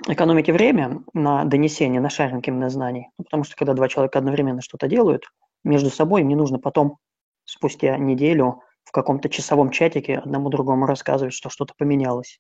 экономите 0.07 0.53
время 0.53 1.03
на 1.13 1.43
донесение, 1.45 2.01
на 2.01 2.09
шаринг 2.09 2.47
именно 2.47 2.69
знаний, 2.69 3.09
ну, 3.17 3.25
потому 3.25 3.43
что 3.43 3.55
когда 3.55 3.73
два 3.73 3.87
человека 3.87 4.19
одновременно 4.19 4.61
что-то 4.61 4.87
делают, 4.87 5.23
между 5.63 5.89
собой 5.89 6.21
им 6.21 6.27
не 6.27 6.35
нужно 6.35 6.59
потом, 6.59 6.97
спустя 7.45 7.97
неделю, 7.97 8.61
в 8.83 8.91
каком-то 8.91 9.29
часовом 9.29 9.69
чатике 9.69 10.17
одному 10.17 10.49
другому 10.49 10.85
рассказывать, 10.85 11.33
что 11.33 11.49
что-то 11.49 11.73
поменялось. 11.77 12.39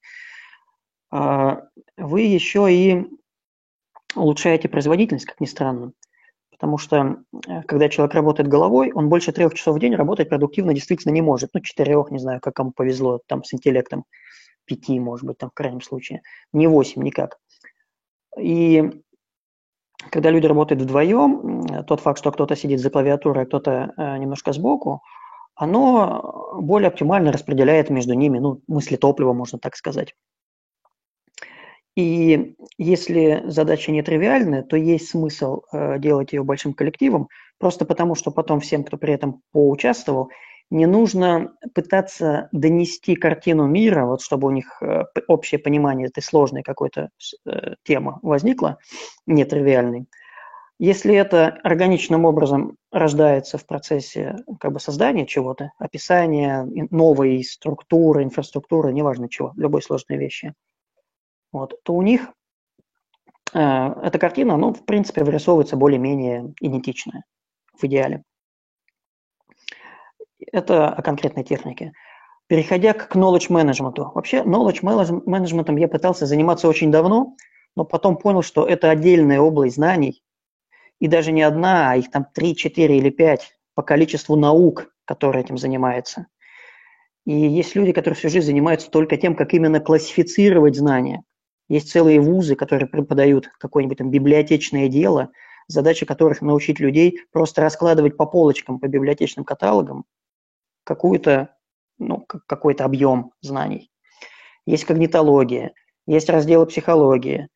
А, 1.11 1.61
вы 1.97 2.21
еще 2.21 2.71
и 2.73 3.07
улучшаете 4.15 4.67
производительность, 4.67 5.25
как 5.25 5.39
ни 5.39 5.45
странно. 5.45 5.93
Потому 6.51 6.77
что 6.77 7.23
э, 7.47 7.63
когда 7.63 7.89
человек 7.89 8.13
работает 8.13 8.49
головой, 8.49 8.91
он 8.93 9.09
больше 9.09 9.31
трех 9.31 9.53
часов 9.53 9.75
в 9.75 9.79
день 9.79 9.95
работать 9.95 10.29
продуктивно 10.29 10.73
действительно 10.73 11.11
не 11.11 11.21
может. 11.21 11.51
Ну, 11.53 11.61
четырех, 11.61 12.11
не 12.11 12.19
знаю, 12.19 12.39
как 12.39 12.55
кому 12.55 12.71
повезло, 12.71 13.19
там 13.27 13.43
с 13.43 13.53
интеллектом, 13.53 14.05
пяти, 14.65 14.99
может 14.99 15.25
быть, 15.25 15.37
там 15.37 15.49
в 15.49 15.53
крайнем 15.53 15.81
случае. 15.81 16.21
Не 16.53 16.67
восемь 16.67 17.01
никак. 17.01 17.37
И 18.39 18.89
когда 20.09 20.29
люди 20.29 20.47
работают 20.47 20.81
вдвоем, 20.81 21.83
тот 21.85 21.99
факт, 21.99 22.19
что 22.19 22.31
кто-то 22.31 22.55
сидит 22.55 22.79
за 22.79 22.89
клавиатурой, 22.89 23.43
а 23.43 23.45
кто-то 23.45 23.93
э, 23.95 24.17
немножко 24.17 24.53
сбоку, 24.53 25.01
оно 25.55 26.53
более 26.59 26.87
оптимально 26.87 27.31
распределяет 27.31 27.89
между 27.89 28.13
ними, 28.13 28.39
ну, 28.39 28.61
мысли 28.67 28.95
топлива, 28.95 29.33
можно 29.33 29.59
так 29.59 29.75
сказать. 29.75 30.15
И 31.95 32.55
если 32.77 33.43
задача 33.45 33.91
нетривиальная, 33.91 34.63
то 34.63 34.77
есть 34.77 35.09
смысл 35.09 35.61
э, 35.71 35.99
делать 35.99 36.31
ее 36.31 36.43
большим 36.43 36.73
коллективом, 36.73 37.27
просто 37.59 37.85
потому 37.85 38.15
что 38.15 38.31
потом 38.31 38.61
всем, 38.61 38.83
кто 38.83 38.97
при 38.97 39.13
этом 39.13 39.41
поучаствовал, 39.51 40.29
не 40.71 40.85
нужно 40.85 41.53
пытаться 41.75 42.47
донести 42.51 43.15
картину 43.15 43.67
мира, 43.67 44.05
вот 44.05 44.21
чтобы 44.21 44.47
у 44.47 44.51
них 44.51 44.81
э, 44.81 45.03
общее 45.27 45.59
понимание 45.59 46.07
этой 46.07 46.23
сложной 46.23 46.63
какой-то 46.63 47.09
э, 47.45 47.75
темы 47.83 48.17
возникло, 48.21 48.77
нетривиальной. 49.27 50.07
Если 50.79 51.13
это 51.13 51.59
органичным 51.63 52.25
образом 52.25 52.77
рождается 52.89 53.57
в 53.57 53.67
процессе 53.67 54.37
как 54.59 54.71
бы, 54.71 54.79
создания 54.79 55.27
чего-то, 55.27 55.73
описания 55.77 56.65
новой 56.89 57.43
структуры, 57.43 58.23
инфраструктуры, 58.23 58.93
неважно 58.93 59.29
чего, 59.29 59.53
любой 59.57 59.81
сложной 59.83 60.17
вещи, 60.17 60.53
вот, 61.51 61.83
то 61.83 61.93
у 61.93 62.01
них 62.01 62.29
э, 63.53 63.59
эта 63.59 64.17
картина, 64.17 64.55
ну, 64.55 64.73
в 64.73 64.85
принципе, 64.85 65.25
вырисовывается 65.25 65.75
более-менее 65.75 66.53
идентичная 66.61 67.25
в 67.77 67.83
идеале. 67.83 68.23
Это 70.51 70.89
о 70.89 71.01
конкретной 71.01 71.43
технике. 71.43 71.93
Переходя 72.47 72.93
к 72.93 73.15
knowledge 73.15 73.49
management. 73.49 73.95
Вообще, 74.13 74.37
knowledge 74.37 74.81
management 74.81 75.79
я 75.79 75.87
пытался 75.87 76.25
заниматься 76.25 76.67
очень 76.67 76.91
давно, 76.91 77.35
но 77.75 77.85
потом 77.85 78.17
понял, 78.17 78.41
что 78.41 78.65
это 78.65 78.89
отдельная 78.89 79.39
область 79.39 79.75
знаний, 79.75 80.23
и 80.99 81.07
даже 81.07 81.31
не 81.31 81.41
одна, 81.41 81.91
а 81.91 81.95
их 81.95 82.11
там 82.11 82.27
3, 82.33 82.55
4 82.55 82.97
или 82.97 83.09
5 83.09 83.57
по 83.73 83.83
количеству 83.83 84.35
наук, 84.35 84.93
которые 85.05 85.43
этим 85.43 85.57
занимаются. 85.57 86.27
И 87.25 87.33
есть 87.33 87.75
люди, 87.75 87.91
которые 87.91 88.17
всю 88.17 88.29
жизнь 88.29 88.47
занимаются 88.47 88.89
только 88.89 89.15
тем, 89.17 89.35
как 89.35 89.53
именно 89.53 89.79
классифицировать 89.79 90.75
знания. 90.75 91.23
Есть 91.69 91.89
целые 91.91 92.19
вузы, 92.19 92.55
которые 92.55 92.87
преподают 92.89 93.47
какое-нибудь 93.59 93.99
там 93.99 94.09
библиотечное 94.09 94.89
дело, 94.89 95.29
задача 95.67 96.05
которых 96.05 96.41
научить 96.41 96.79
людей 96.79 97.21
просто 97.31 97.61
раскладывать 97.61 98.17
по 98.17 98.25
полочкам, 98.25 98.79
по 98.79 98.87
библиотечным 98.87 99.45
каталогам 99.45 100.05
какую-то, 100.83 101.55
ну, 101.97 102.19
какой-то 102.19 102.85
объем 102.85 103.31
знаний. 103.41 103.91
Есть 104.65 104.85
когнитология, 104.85 105.73
есть 106.05 106.29
разделы 106.29 106.65
психологии, 106.65 107.49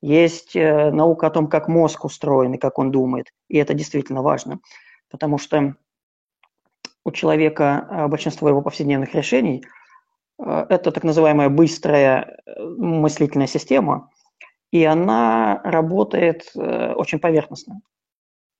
есть 0.00 0.56
э, 0.56 0.90
наука 0.90 1.28
о 1.28 1.30
том, 1.30 1.46
как 1.48 1.68
мозг 1.68 2.04
устроен 2.04 2.54
и 2.54 2.58
как 2.58 2.78
он 2.78 2.90
думает. 2.90 3.32
И 3.48 3.56
это 3.56 3.74
действительно 3.74 4.22
важно, 4.22 4.60
потому 5.10 5.38
что 5.38 5.76
у 7.04 7.12
человека 7.12 7.86
э, 7.88 8.06
большинство 8.08 8.48
его 8.48 8.62
повседневных 8.62 9.14
решений 9.14 9.64
э,– 10.38 10.66
это 10.68 10.90
так 10.90 11.04
называемая 11.04 11.48
быстрая 11.48 12.40
мыслительная 12.56 13.46
система, 13.46 14.10
и 14.70 14.84
она 14.84 15.60
работает 15.64 16.50
очень 16.54 17.18
поверхностно. 17.18 17.82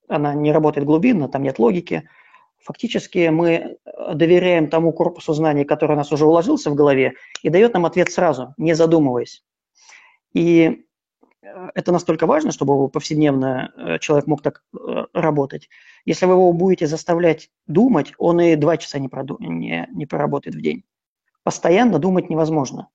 Она 0.08 0.34
не 0.34 0.52
работает 0.52 0.86
глубинно, 0.86 1.28
там 1.28 1.42
нет 1.42 1.58
логики– 1.58 2.08
Фактически 2.64 3.28
мы 3.28 3.50
э, 3.50 4.14
доверяем 4.14 4.68
тому 4.68 4.92
корпусу 4.92 5.34
знаний, 5.34 5.64
который 5.64 5.92
у 5.92 5.96
нас 5.96 6.12
уже 6.12 6.26
уложился 6.26 6.70
в 6.70 6.74
голове, 6.74 7.14
и 7.42 7.50
дает 7.50 7.74
нам 7.74 7.86
ответ 7.86 8.10
сразу, 8.10 8.54
не 8.56 8.74
задумываясь. 8.74 9.44
И 10.32 10.84
э, 11.42 11.70
это 11.74 11.92
настолько 11.92 12.26
важно, 12.26 12.52
чтобы 12.52 12.88
повседневно 12.88 13.72
э, 13.76 13.98
человек 13.98 14.26
мог 14.26 14.42
так 14.42 14.64
работать. 15.12 15.68
Если 16.04 16.26
вы 16.26 16.34
его 16.34 16.52
будете 16.52 16.86
заставлять 16.86 17.50
думать, 17.66 18.12
он 18.18 18.40
и 18.40 18.56
два 18.56 18.76
часа 18.76 18.98
не, 18.98 19.08
проду- 19.08 19.38
не, 19.40 19.88
не 19.92 20.06
проработает 20.06 20.56
в 20.56 20.60
день. 20.60 20.84
Постоянно 21.42 21.98
думать 21.98 22.30
невозможно 22.30 22.88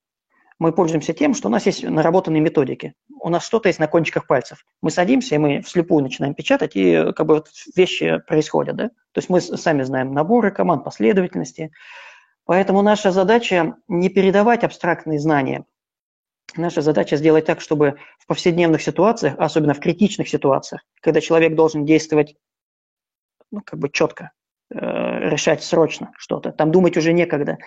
мы 0.59 0.71
пользуемся 0.71 1.13
тем, 1.13 1.33
что 1.35 1.49
у 1.49 1.51
нас 1.51 1.65
есть 1.65 1.83
наработанные 1.83 2.41
методики. 2.41 2.93
У 3.19 3.29
нас 3.29 3.45
что-то 3.45 3.69
есть 3.69 3.79
на 3.79 3.87
кончиках 3.87 4.25
пальцев. 4.25 4.65
Мы 4.81 4.89
садимся, 4.89 5.35
и 5.35 5.37
мы 5.37 5.61
вслепую 5.61 6.01
начинаем 6.01 6.33
печатать, 6.33 6.71
и 6.75 7.11
как 7.13 7.27
бы 7.27 7.35
вот 7.35 7.49
вещи 7.75 8.19
происходят. 8.27 8.75
Да? 8.75 8.89
То 8.89 9.19
есть 9.19 9.29
мы 9.29 9.39
сами 9.41 9.83
знаем 9.83 10.13
наборы 10.13 10.51
команд, 10.51 10.83
последовательности. 10.83 11.71
Поэтому 12.45 12.81
наша 12.81 13.11
задача 13.11 13.75
не 13.87 14.09
передавать 14.09 14.63
абстрактные 14.63 15.19
знания. 15.19 15.65
Наша 16.55 16.81
задача 16.81 17.17
сделать 17.17 17.45
так, 17.45 17.61
чтобы 17.61 17.99
в 18.17 18.25
повседневных 18.25 18.81
ситуациях, 18.81 19.35
особенно 19.37 19.73
в 19.73 19.79
критичных 19.79 20.29
ситуациях, 20.29 20.81
когда 21.01 21.21
человек 21.21 21.55
должен 21.55 21.85
действовать 21.85 22.35
ну, 23.51 23.61
как 23.63 23.79
бы 23.79 23.89
четко, 23.89 24.31
э, 24.69 24.75
решать 25.29 25.63
срочно 25.63 26.11
что-то, 26.17 26.51
там 26.51 26.71
думать 26.71 26.97
уже 26.97 27.13
некогда, 27.13 27.57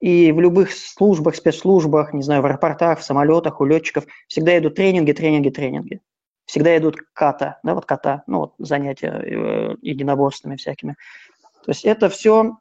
и 0.00 0.30
в 0.30 0.40
любых 0.40 0.72
службах, 0.72 1.34
спецслужбах, 1.34 2.12
не 2.12 2.22
знаю, 2.22 2.42
в 2.42 2.46
аэропортах, 2.46 3.00
в 3.00 3.04
самолетах, 3.04 3.60
у 3.60 3.64
летчиков 3.64 4.04
всегда 4.28 4.56
идут 4.58 4.76
тренинги, 4.76 5.12
тренинги, 5.12 5.50
тренинги. 5.50 6.00
Всегда 6.46 6.76
идут 6.78 6.96
ката, 7.12 7.58
да, 7.62 7.74
вот 7.74 7.84
ката, 7.84 8.22
ну 8.26 8.38
вот 8.38 8.54
занятия 8.58 9.10
э, 9.10 9.76
единоборствами 9.82 10.56
всякими. 10.56 10.96
То 11.64 11.72
есть 11.72 11.84
это 11.84 12.08
все, 12.08 12.56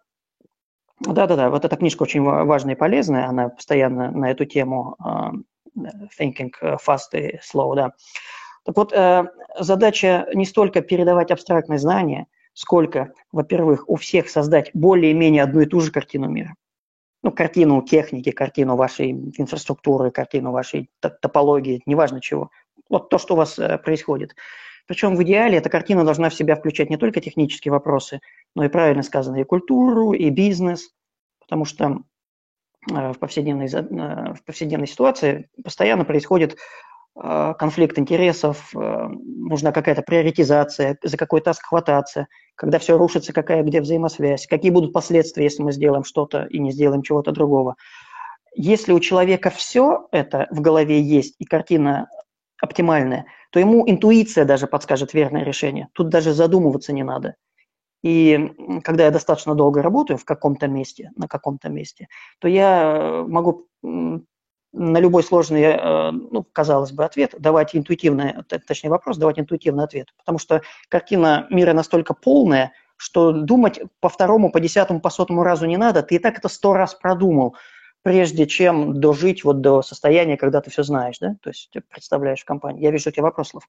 да-да-да, 1.00 1.50
вот 1.50 1.64
эта 1.64 1.76
книжка 1.78 2.04
очень 2.04 2.22
важная 2.22 2.76
и 2.76 2.78
полезная, 2.78 3.28
она 3.28 3.50
постоянно 3.50 4.12
на 4.12 4.32
эту 4.32 4.46
тему 4.46 4.98
uh, 5.02 5.32
thinking 6.20 6.52
fast 6.86 7.14
и 7.14 7.38
slow, 7.38 7.76
да. 7.76 7.94
Так 8.66 8.76
вот, 8.76 8.92
uh, 8.92 9.28
задача 9.58 10.28
не 10.34 10.46
столько 10.46 10.82
передавать 10.82 11.32
абстрактные 11.32 11.80
знания, 11.80 12.28
сколько, 12.54 13.14
во-первых, 13.32 13.88
у 13.88 13.96
всех 13.96 14.28
создать 14.28 14.72
более-менее 14.74 15.44
одну 15.44 15.62
и 15.62 15.66
ту 15.66 15.80
же 15.80 15.92
картину 15.92 16.28
мира 16.28 16.56
ну, 17.28 17.34
картину 17.34 17.82
техники, 17.82 18.32
картину 18.32 18.78
вашей 18.78 19.12
инфраструктуры, 19.12 20.12
картину 20.12 20.52
вашей 20.52 20.90
топологии, 21.02 21.82
неважно 21.86 22.22
чего. 22.22 22.52
Вот 22.90 23.10
то, 23.10 23.18
что 23.18 23.34
у 23.34 23.38
вас 23.38 23.60
э, 23.60 23.78
происходит. 23.80 24.34
Причем 24.86 25.18
в 25.18 25.24
идеале 25.24 25.58
эта 25.58 25.70
картина 25.70 26.06
должна 26.06 26.30
в 26.30 26.34
себя 26.34 26.56
включать 26.56 26.90
не 26.90 26.96
только 26.96 27.20
технические 27.20 27.74
вопросы, 27.74 28.22
но 28.56 28.64
и 28.64 28.70
правильно 28.70 29.04
сказано, 29.04 29.36
и 29.36 29.44
культуру, 29.44 30.14
и 30.14 30.30
бизнес, 30.30 30.92
потому 31.42 31.66
что 31.66 31.98
э, 32.90 33.12
в 33.12 33.20
повседневной, 33.20 33.68
э, 33.68 34.34
в 34.34 34.46
повседневной 34.46 34.88
ситуации 34.88 35.50
постоянно 35.62 36.06
происходит 36.06 36.56
конфликт 37.54 37.98
интересов, 37.98 38.70
э, 38.76 39.08
нужна 39.10 39.72
какая-то 39.72 40.02
приоритизация, 40.02 40.98
за 41.02 41.18
какой 41.18 41.42
таск 41.42 41.66
хвататься, 41.66 42.28
когда 42.56 42.80
все 42.80 42.98
рушится, 42.98 43.34
какая 43.34 43.64
где 43.64 43.82
взаимосвязь, 43.82 44.48
какие 44.48 44.72
будут 44.72 44.94
последствия, 44.94 45.46
если 45.46 45.64
мы 45.64 45.72
сделаем 45.72 46.04
что-то 46.04 46.46
и 46.46 46.60
не 46.60 46.72
сделаем 46.72 47.02
чего-то 47.02 47.32
другого. 47.32 47.76
Если 48.54 48.92
у 48.92 49.00
человека 49.00 49.50
все 49.50 50.08
это 50.12 50.48
в 50.52 50.62
голове 50.62 51.02
есть 51.02 51.36
и 51.40 51.46
картина 51.46 52.10
оптимальная, 52.62 53.26
то 53.52 53.60
ему 53.60 53.90
интуиция 53.90 54.46
даже 54.46 54.68
подскажет 54.68 55.14
верное 55.14 55.44
решение. 55.44 55.90
Тут 55.94 56.10
даже 56.10 56.34
задумываться 56.34 56.94
не 56.94 57.04
надо. 57.04 57.36
И 58.04 58.54
когда 58.84 59.06
я 59.06 59.12
достаточно 59.12 59.56
долго 59.56 59.82
работаю 59.82 60.18
в 60.18 60.26
каком-то 60.26 60.68
месте, 60.68 61.12
на 61.16 61.28
каком-то 61.28 61.70
месте, 61.70 62.08
то 62.40 62.48
я 62.48 62.96
э, 62.96 63.24
могу 63.24 63.68
на 64.74 65.00
любой 65.00 65.24
сложный, 65.24 65.64
э, 65.64 66.12
ну, 66.12 66.44
казалось 66.52 66.92
бы, 66.92 67.06
ответ 67.06 67.36
давать 67.40 67.76
интуитивный, 67.76 68.36
точнее 68.68 68.90
вопрос, 68.90 69.18
давать 69.18 69.40
интуитивный 69.40 69.84
ответ. 69.84 70.14
Потому 70.18 70.40
что 70.40 70.62
картина 70.90 71.48
мира 71.50 71.74
настолько 71.74 72.14
полная, 72.14 72.74
что 72.98 73.32
думать 73.32 73.80
по 74.00 74.10
второму, 74.10 74.52
по 74.52 74.60
десятому, 74.60 75.00
по 75.00 75.10
сотому 75.10 75.44
разу 75.44 75.66
не 75.66 75.78
надо, 75.78 76.04
ты 76.04 76.16
и 76.16 76.20
так 76.20 76.38
это 76.38 76.50
сто 76.50 76.74
раз 76.74 76.96
продумал, 76.96 77.56
прежде 78.04 78.48
чем 78.48 79.00
дожить 79.00 79.44
вот 79.44 79.62
до 79.62 79.82
состояния, 79.82 80.38
когда 80.38 80.62
ты 80.62 80.70
все 80.72 80.84
знаешь, 80.84 81.20
да, 81.20 81.36
то 81.42 81.50
есть 81.50 81.72
представляешь 81.90 82.44
в. 82.44 82.80
Я 82.80 82.92
вижу 82.92 83.10
у 83.10 83.12
тебя 83.12 83.24
вопрос, 83.24 83.50
Слав. 83.50 83.68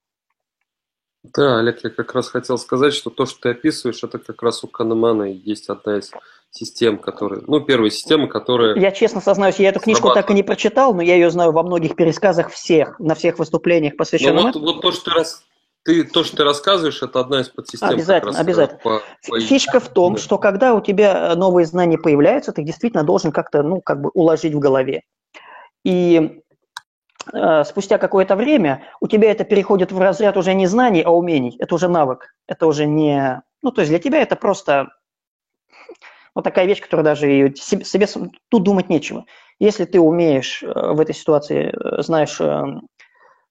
Да, 1.23 1.59
Олег, 1.59 1.83
я 1.83 1.89
как 1.89 2.13
раз 2.13 2.29
хотел 2.29 2.57
сказать, 2.57 2.93
что 2.93 3.09
то, 3.09 3.25
что 3.25 3.41
ты 3.41 3.49
описываешь, 3.49 4.03
это 4.03 4.19
как 4.19 4.41
раз 4.41 4.63
у 4.63 4.67
Канемана 4.67 5.23
есть 5.23 5.69
одна 5.69 5.97
из 5.97 6.11
систем, 6.51 6.97
которые... 6.97 7.43
Ну, 7.45 7.59
первая 7.59 7.89
система, 7.89 8.27
которая... 8.27 8.75
Я 8.75 8.91
честно 8.91 9.21
сознаюсь, 9.21 9.59
я 9.59 9.69
эту 9.69 9.79
книжку 9.79 10.13
так 10.13 10.31
и 10.31 10.33
не 10.33 10.43
прочитал, 10.43 10.93
но 10.93 11.01
я 11.01 11.15
ее 11.15 11.29
знаю 11.29 11.51
во 11.51 11.63
многих 11.63 11.95
пересказах 11.95 12.49
всех, 12.49 12.99
на 12.99 13.15
всех 13.15 13.37
выступлениях, 13.37 13.97
посвященных... 13.97 14.55
Ну, 14.55 14.61
вот, 14.61 14.75
вот 14.75 14.81
то, 14.81 14.91
что 14.91 15.11
ты, 15.11 15.11
рас... 15.11 15.43
ты, 15.83 16.03
то, 16.05 16.23
что 16.23 16.37
ты 16.37 16.43
рассказываешь, 16.43 17.01
это 17.03 17.19
одна 17.19 17.41
из 17.41 17.49
подсистем. 17.49 17.89
Обязательно, 17.89 18.31
раз, 18.31 18.41
обязательно. 18.41 18.79
По, 18.79 19.01
по... 19.27 19.39
Фишка 19.39 19.79
в 19.79 19.89
том, 19.89 20.15
да. 20.15 20.21
что 20.21 20.37
когда 20.37 20.73
у 20.73 20.81
тебя 20.81 21.35
новые 21.35 21.65
знания 21.65 21.97
появляются, 21.97 22.51
ты 22.53 22.63
действительно 22.63 23.03
должен 23.03 23.31
как-то, 23.31 23.61
ну, 23.61 23.81
как 23.81 24.01
бы 24.01 24.09
уложить 24.13 24.53
в 24.53 24.59
голове. 24.59 25.03
И 25.83 26.41
э, 26.48 26.48
спустя 27.65 27.97
какое-то 27.97 28.35
время 28.35 28.83
у 29.01 29.07
тебя 29.07 29.31
это 29.31 29.43
переходит 29.43 29.91
в 29.91 29.99
разряд 29.99 30.37
уже 30.37 30.53
не 30.53 30.67
знаний, 30.67 31.01
а 31.01 31.11
умений. 31.11 31.57
Это 31.59 31.75
уже 31.75 31.87
навык. 31.87 32.33
Это 32.47 32.65
уже 32.65 32.85
не... 32.85 33.41
Ну, 33.61 33.71
то 33.71 33.81
есть 33.81 33.91
для 33.91 33.99
тебя 33.99 34.21
это 34.21 34.35
просто 34.35 34.89
вот 36.35 36.43
такая 36.43 36.65
вещь, 36.65 36.81
которая 36.81 37.03
даже 37.03 37.53
себе, 37.55 37.83
себе 37.83 38.07
тут 38.49 38.63
думать 38.63 38.89
нечего. 38.89 39.25
Если 39.59 39.85
ты 39.85 39.99
умеешь 39.99 40.63
э, 40.63 40.67
в 40.67 40.99
этой 40.99 41.13
ситуации, 41.13 41.73
э, 41.73 42.01
знаешь 42.01 42.39
э, 42.39 42.63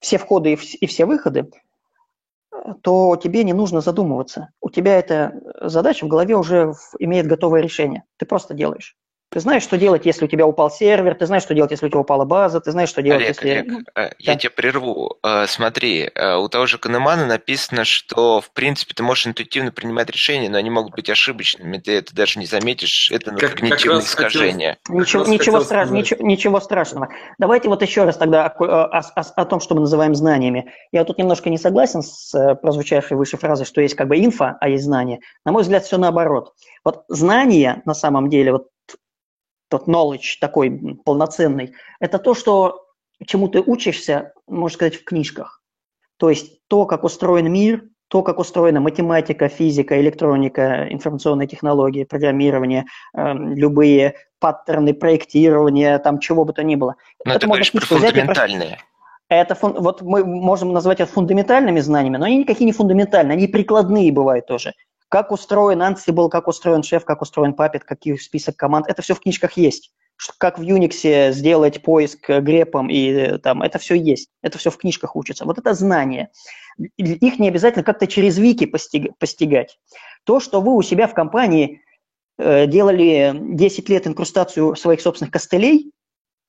все 0.00 0.18
входы 0.18 0.54
и 0.54 0.86
все 0.86 1.04
выходы, 1.04 1.50
то 2.82 3.16
тебе 3.16 3.44
не 3.44 3.52
нужно 3.52 3.80
задумываться. 3.80 4.48
У 4.60 4.70
тебя 4.70 4.98
эта 4.98 5.32
задача 5.60 6.04
в 6.04 6.08
голове 6.08 6.36
уже 6.36 6.72
имеет 6.98 7.26
готовое 7.26 7.60
решение. 7.60 8.04
Ты 8.16 8.26
просто 8.26 8.54
делаешь. 8.54 8.96
Ты 9.30 9.40
знаешь, 9.40 9.62
что 9.62 9.76
делать, 9.76 10.06
если 10.06 10.24
у 10.24 10.28
тебя 10.28 10.46
упал 10.46 10.70
сервер, 10.70 11.14
ты 11.14 11.26
знаешь, 11.26 11.42
что 11.42 11.54
делать, 11.54 11.70
если 11.70 11.84
у 11.84 11.88
тебя 11.90 12.00
упала 12.00 12.24
база, 12.24 12.60
ты 12.60 12.70
знаешь, 12.70 12.88
что 12.88 13.02
делать, 13.02 13.20
Олег, 13.20 13.36
если... 13.36 13.50
Олег, 13.50 13.88
э, 13.94 14.10
я 14.18 14.32
да. 14.32 14.38
тебя 14.38 14.50
прерву. 14.50 15.18
Э, 15.22 15.44
смотри, 15.46 16.10
э, 16.14 16.36
у 16.36 16.48
того 16.48 16.64
же 16.64 16.78
Канемана 16.78 17.26
написано, 17.26 17.84
что, 17.84 18.40
в 18.40 18.50
принципе, 18.52 18.94
ты 18.94 19.02
можешь 19.02 19.26
интуитивно 19.26 19.70
принимать 19.70 20.08
решения, 20.08 20.48
но 20.48 20.56
они 20.56 20.70
могут 20.70 20.94
быть 20.94 21.10
ошибочными, 21.10 21.76
ты 21.76 21.98
это 21.98 22.14
даже 22.14 22.38
не 22.38 22.46
заметишь, 22.46 23.10
это 23.10 23.32
как, 23.32 23.56
когнитивное 23.56 24.00
как 24.00 24.08
искажение. 24.08 24.78
Хотел, 24.82 25.00
ничего, 25.00 25.26
ничего, 25.26 25.60
страш, 25.60 25.90
ничего, 25.90 26.26
ничего 26.26 26.60
страшного. 26.60 27.10
Давайте 27.38 27.68
вот 27.68 27.82
еще 27.82 28.04
раз 28.04 28.16
тогда 28.16 28.46
о, 28.46 28.64
о, 28.64 28.98
о, 28.98 29.20
о 29.20 29.44
том, 29.44 29.60
что 29.60 29.74
мы 29.74 29.82
называем 29.82 30.14
знаниями. 30.14 30.72
Я 30.90 31.04
тут 31.04 31.18
немножко 31.18 31.50
не 31.50 31.58
согласен 31.58 32.00
с 32.00 32.54
прозвучавшей 32.62 33.18
выше 33.18 33.36
фразой, 33.36 33.66
что 33.66 33.82
есть 33.82 33.94
как 33.94 34.08
бы 34.08 34.16
инфа, 34.18 34.56
а 34.58 34.70
есть 34.70 34.84
знания. 34.84 35.20
На 35.44 35.52
мой 35.52 35.64
взгляд, 35.64 35.84
все 35.84 35.98
наоборот. 35.98 36.54
Вот 36.82 37.04
знания, 37.08 37.82
на 37.84 37.92
самом 37.92 38.30
деле, 38.30 38.52
вот 38.52 38.68
тот 39.68 39.88
knowledge 39.88 40.38
такой 40.40 40.70
полноценный, 41.04 41.74
это 42.00 42.18
то, 42.18 42.34
что 42.34 42.84
чему 43.26 43.48
ты 43.48 43.60
учишься, 43.60 44.32
можно 44.46 44.74
сказать, 44.74 44.96
в 44.96 45.04
книжках. 45.04 45.62
То 46.16 46.30
есть 46.30 46.66
то, 46.68 46.86
как 46.86 47.04
устроен 47.04 47.50
мир, 47.52 47.84
то, 48.08 48.22
как 48.22 48.38
устроена 48.38 48.80
математика, 48.80 49.48
физика, 49.48 50.00
электроника, 50.00 50.86
информационные 50.90 51.46
технологии, 51.46 52.04
программирование, 52.04 52.86
э, 53.14 53.32
любые 53.34 54.14
паттерны 54.40 54.94
проектирования, 54.94 55.98
там 55.98 56.18
чего 56.18 56.44
бы 56.44 56.52
то 56.52 56.62
ни 56.62 56.74
было. 56.74 56.96
Но 57.24 57.32
это 57.32 57.40
ты 57.40 57.46
говоришь 57.46 57.72
про 57.72 57.80
фундаментальные. 57.82 58.78
Это 59.28 59.54
фун... 59.54 59.74
вот 59.74 60.00
мы 60.00 60.24
можем 60.24 60.72
назвать 60.72 61.00
это 61.00 61.12
фундаментальными 61.12 61.80
знаниями, 61.80 62.16
но 62.16 62.24
они 62.24 62.38
никакие 62.38 62.64
не 62.64 62.72
фундаментальные, 62.72 63.34
они 63.36 63.46
прикладные 63.46 64.10
бывают 64.10 64.46
тоже. 64.46 64.72
Как 65.08 65.32
устроен 65.32 65.80
Ansible, 65.80 66.28
как 66.28 66.48
устроен 66.48 66.82
шеф, 66.82 67.04
как 67.04 67.22
устроен 67.22 67.54
Puppet, 67.54 67.80
какие 67.80 68.16
список 68.16 68.56
команд, 68.56 68.86
это 68.88 69.00
все 69.00 69.14
в 69.14 69.20
книжках 69.20 69.52
есть. 69.52 69.92
Как 70.38 70.58
в 70.58 70.62
Unix 70.62 71.32
сделать 71.32 71.82
поиск 71.82 72.28
грепом, 72.28 72.90
и 72.90 73.10
э, 73.12 73.38
там, 73.38 73.62
это 73.62 73.78
все 73.78 73.94
есть. 73.94 74.28
Это 74.42 74.58
все 74.58 74.70
в 74.70 74.76
книжках 74.76 75.16
учится. 75.16 75.44
Вот 75.44 75.58
это 75.58 75.74
знание. 75.74 76.30
Их 76.96 77.38
не 77.38 77.48
обязательно 77.48 77.84
как-то 77.84 78.06
через 78.06 78.36
вики 78.36 78.66
постигать. 78.66 79.78
То, 80.24 80.40
что 80.40 80.60
вы 80.60 80.74
у 80.74 80.82
себя 80.82 81.06
в 81.06 81.14
компании 81.14 81.80
э, 82.36 82.66
делали 82.66 83.32
10 83.34 83.88
лет 83.88 84.06
инкрустацию 84.06 84.76
своих 84.76 85.00
собственных 85.00 85.32
костылей, 85.32 85.92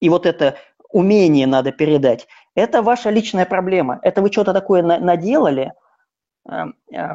и 0.01 0.09
вот 0.09 0.25
это 0.25 0.57
умение 0.91 1.45
надо 1.45 1.71
передать, 1.71 2.27
это 2.55 2.81
ваша 2.81 3.11
личная 3.11 3.45
проблема. 3.45 3.99
Это 4.01 4.21
вы 4.21 4.31
что-то 4.31 4.51
такое 4.51 4.81
наделали– 4.81 5.71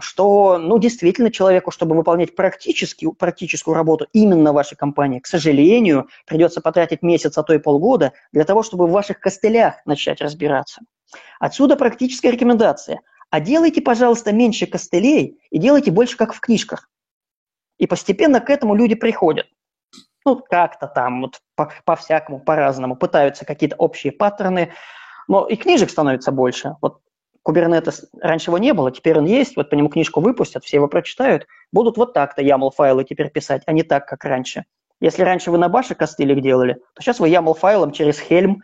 что, 0.00 0.58
ну, 0.58 0.78
действительно, 0.78 1.30
человеку, 1.30 1.70
чтобы 1.70 1.96
выполнять 1.96 2.36
практически, 2.36 3.10
практическую 3.10 3.74
работу 3.74 4.06
именно 4.12 4.52
в 4.52 4.54
вашей 4.54 4.76
компании, 4.76 5.20
к 5.20 5.26
сожалению, 5.26 6.08
придется 6.26 6.60
потратить 6.60 7.02
месяц, 7.02 7.36
а 7.36 7.42
то 7.42 7.54
и 7.54 7.58
полгода 7.58 8.12
для 8.32 8.44
того, 8.44 8.62
чтобы 8.62 8.86
в 8.86 8.92
ваших 8.92 9.20
костылях 9.20 9.76
начать 9.86 10.20
разбираться. 10.20 10.82
Отсюда 11.40 11.76
практическая 11.76 12.30
рекомендация. 12.30 13.00
А 13.30 13.40
делайте, 13.40 13.80
пожалуйста, 13.80 14.32
меньше 14.32 14.66
костылей 14.66 15.40
и 15.50 15.58
делайте 15.58 15.90
больше, 15.90 16.16
как 16.16 16.34
в 16.34 16.40
книжках. 16.40 16.88
И 17.78 17.86
постепенно 17.86 18.40
к 18.40 18.50
этому 18.50 18.74
люди 18.74 18.94
приходят. 18.94 19.46
Ну, 20.24 20.36
как-то 20.36 20.86
там, 20.86 21.22
вот 21.22 21.40
по-всякому, 21.84 22.38
по 22.38 22.44
по-разному, 22.44 22.96
пытаются 22.96 23.44
какие-то 23.44 23.76
общие 23.76 24.12
паттерны, 24.12 24.72
но 25.28 25.46
и 25.46 25.56
книжек 25.56 25.90
становится 25.90 26.30
больше. 26.30 26.76
Вот 26.80 27.00
Kubernetes 27.46 28.04
раньше 28.20 28.50
его 28.50 28.58
не 28.58 28.72
было, 28.72 28.90
теперь 28.90 29.18
он 29.18 29.26
есть, 29.26 29.56
вот 29.56 29.70
по 29.70 29.74
нему 29.74 29.88
книжку 29.88 30.20
выпустят, 30.20 30.64
все 30.64 30.78
его 30.78 30.88
прочитают, 30.88 31.46
будут 31.72 31.96
вот 31.96 32.14
так-то 32.14 32.42
YAML-файлы 32.42 33.04
теперь 33.04 33.30
писать, 33.30 33.62
а 33.66 33.72
не 33.72 33.82
так, 33.82 34.06
как 34.06 34.24
раньше. 34.24 34.64
Если 35.00 35.22
раньше 35.22 35.50
вы 35.50 35.58
на 35.58 35.68
баше 35.68 35.94
костылик 35.94 36.40
делали, 36.40 36.74
то 36.94 37.02
сейчас 37.02 37.20
вы 37.20 37.28
YAML-файлом 37.28 37.92
через 37.92 38.20
Helm 38.20 38.56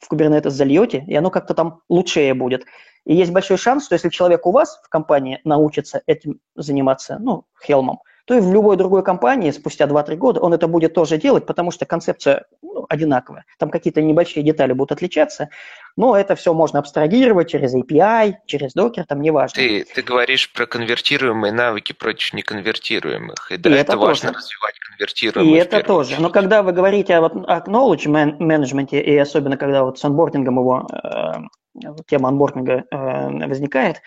в 0.00 0.12
Kubernetes 0.12 0.50
зальете, 0.50 1.04
и 1.06 1.14
оно 1.14 1.30
как-то 1.30 1.54
там 1.54 1.80
лучшее 1.88 2.34
будет. 2.34 2.64
И 3.04 3.14
есть 3.14 3.32
большой 3.32 3.58
шанс, 3.58 3.84
что 3.84 3.94
если 3.94 4.08
человек 4.08 4.46
у 4.46 4.50
вас 4.50 4.80
в 4.82 4.88
компании 4.88 5.40
научится 5.44 6.02
этим 6.06 6.40
заниматься, 6.56 7.18
ну, 7.20 7.44
Helm, 7.68 7.96
то 8.26 8.34
и 8.34 8.40
в 8.40 8.52
любой 8.52 8.76
другой 8.76 9.02
компании 9.02 9.50
спустя 9.50 9.84
2-3 9.84 10.16
года 10.16 10.40
он 10.40 10.54
это 10.54 10.66
будет 10.66 10.94
тоже 10.94 11.18
делать, 11.18 11.44
потому 11.44 11.70
что 11.70 11.84
концепция 11.84 12.46
ну, 12.62 12.86
одинаковая. 12.88 13.44
Там 13.58 13.70
какие-то 13.70 14.00
небольшие 14.00 14.42
детали 14.42 14.72
будут 14.72 14.92
отличаться, 14.92 15.50
но 15.96 16.16
это 16.16 16.34
все 16.34 16.54
можно 16.54 16.78
абстрагировать 16.78 17.50
через 17.50 17.74
API, 17.74 18.34
через 18.46 18.74
Docker, 18.74 19.04
там 19.06 19.20
неважно. 19.20 19.56
Ты, 19.56 19.84
ты 19.84 20.02
говоришь 20.02 20.50
про 20.52 20.66
конвертируемые 20.66 21.52
навыки 21.52 21.92
против 21.92 22.32
неконвертируемых, 22.32 23.50
и, 23.50 23.54
и 23.54 23.58
да, 23.58 23.70
это, 23.70 23.92
это 23.92 23.98
важно 23.98 24.32
тоже. 24.32 24.38
развивать 24.38 24.78
конвертируемые. 24.78 25.56
И 25.56 25.58
это 25.58 25.82
тоже. 25.82 26.10
Очередь. 26.10 26.22
Но 26.22 26.30
когда 26.30 26.62
вы 26.62 26.72
говорите 26.72 27.16
о, 27.16 27.26
о 27.26 27.60
knowledge 27.60 28.06
management, 28.38 28.98
и 28.98 29.16
особенно 29.18 29.58
когда 29.58 29.84
вот 29.84 29.98
с 29.98 30.04
анбордингом 30.04 30.58
его, 30.58 30.88
э, 30.90 31.90
тема 32.06 32.30
анбординга 32.30 32.84
э, 32.90 33.46
возникает, 33.46 34.00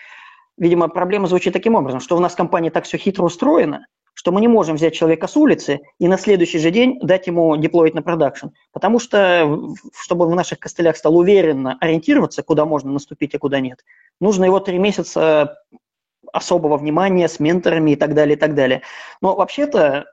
видимо, 0.56 0.88
проблема 0.88 1.28
звучит 1.28 1.52
таким 1.52 1.76
образом, 1.76 2.00
что 2.00 2.16
у 2.16 2.20
нас 2.20 2.34
компания 2.34 2.70
так 2.70 2.84
все 2.84 2.98
хитро 2.98 3.24
устроена, 3.24 3.86
что 4.18 4.32
мы 4.32 4.40
не 4.40 4.48
можем 4.48 4.74
взять 4.74 4.94
человека 4.94 5.28
с 5.28 5.36
улицы 5.36 5.78
и 6.00 6.08
на 6.08 6.18
следующий 6.18 6.58
же 6.58 6.72
день 6.72 6.98
дать 7.00 7.28
ему 7.28 7.56
деплоить 7.56 7.94
на 7.94 8.02
продакшн. 8.02 8.48
Потому 8.72 8.98
что, 8.98 9.72
чтобы 9.96 10.26
в 10.26 10.34
наших 10.34 10.58
костылях 10.58 10.96
стал 10.96 11.16
уверенно 11.16 11.78
ориентироваться, 11.80 12.42
куда 12.42 12.64
можно 12.64 12.90
наступить, 12.90 13.36
а 13.36 13.38
куда 13.38 13.60
нет, 13.60 13.84
нужно 14.20 14.44
его 14.44 14.58
три 14.58 14.76
месяца 14.76 15.62
особого 16.32 16.78
внимания 16.78 17.28
с 17.28 17.38
менторами 17.38 17.92
и 17.92 17.96
так 17.96 18.12
далее, 18.14 18.36
и 18.36 18.40
так 18.40 18.56
далее. 18.56 18.82
Но 19.20 19.36
вообще-то 19.36 20.06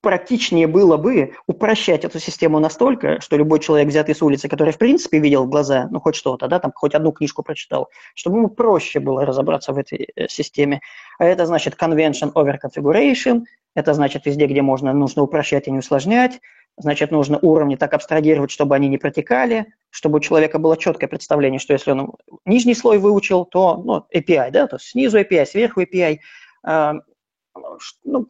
практичнее 0.00 0.66
было 0.66 0.96
бы 0.96 1.34
упрощать 1.46 2.04
эту 2.04 2.18
систему 2.18 2.58
настолько, 2.58 3.20
что 3.20 3.36
любой 3.36 3.58
человек, 3.60 3.88
взятый 3.88 4.14
с 4.14 4.22
улицы, 4.22 4.48
который 4.48 4.72
в 4.72 4.78
принципе 4.78 5.18
видел 5.18 5.44
в 5.44 5.48
глаза, 5.48 5.88
ну 5.90 6.00
хоть 6.00 6.14
что-то, 6.14 6.46
да, 6.46 6.58
там 6.58 6.72
хоть 6.74 6.94
одну 6.94 7.12
книжку 7.12 7.42
прочитал, 7.42 7.88
чтобы 8.14 8.38
ему 8.38 8.48
проще 8.48 9.00
было 9.00 9.24
разобраться 9.24 9.72
в 9.72 9.78
этой 9.78 10.08
э, 10.14 10.28
системе. 10.28 10.80
Это 11.22 11.46
значит 11.46 11.74
convention 11.80 12.32
over 12.32 12.56
configuration, 12.62 13.44
это 13.74 13.94
значит 13.94 14.26
везде, 14.26 14.46
где 14.46 14.60
можно, 14.60 14.92
нужно 14.92 15.22
упрощать 15.22 15.68
и 15.68 15.70
не 15.70 15.78
усложнять, 15.78 16.40
значит, 16.76 17.10
нужно 17.10 17.38
уровни 17.40 17.76
так 17.76 17.94
абстрагировать, 17.94 18.50
чтобы 18.50 18.74
они 18.74 18.88
не 18.88 18.98
протекали, 18.98 19.66
чтобы 19.90 20.16
у 20.16 20.20
человека 20.20 20.58
было 20.58 20.76
четкое 20.76 21.08
представление, 21.08 21.60
что 21.60 21.74
если 21.74 21.92
он 21.92 22.14
нижний 22.44 22.74
слой 22.74 22.98
выучил, 22.98 23.44
то 23.44 23.76
ну, 23.76 24.04
API, 24.14 24.50
да, 24.50 24.66
то 24.66 24.78
снизу 24.78 25.20
API, 25.20 25.46
сверху 25.46 25.82
API, 25.82 26.18
ну, 28.04 28.28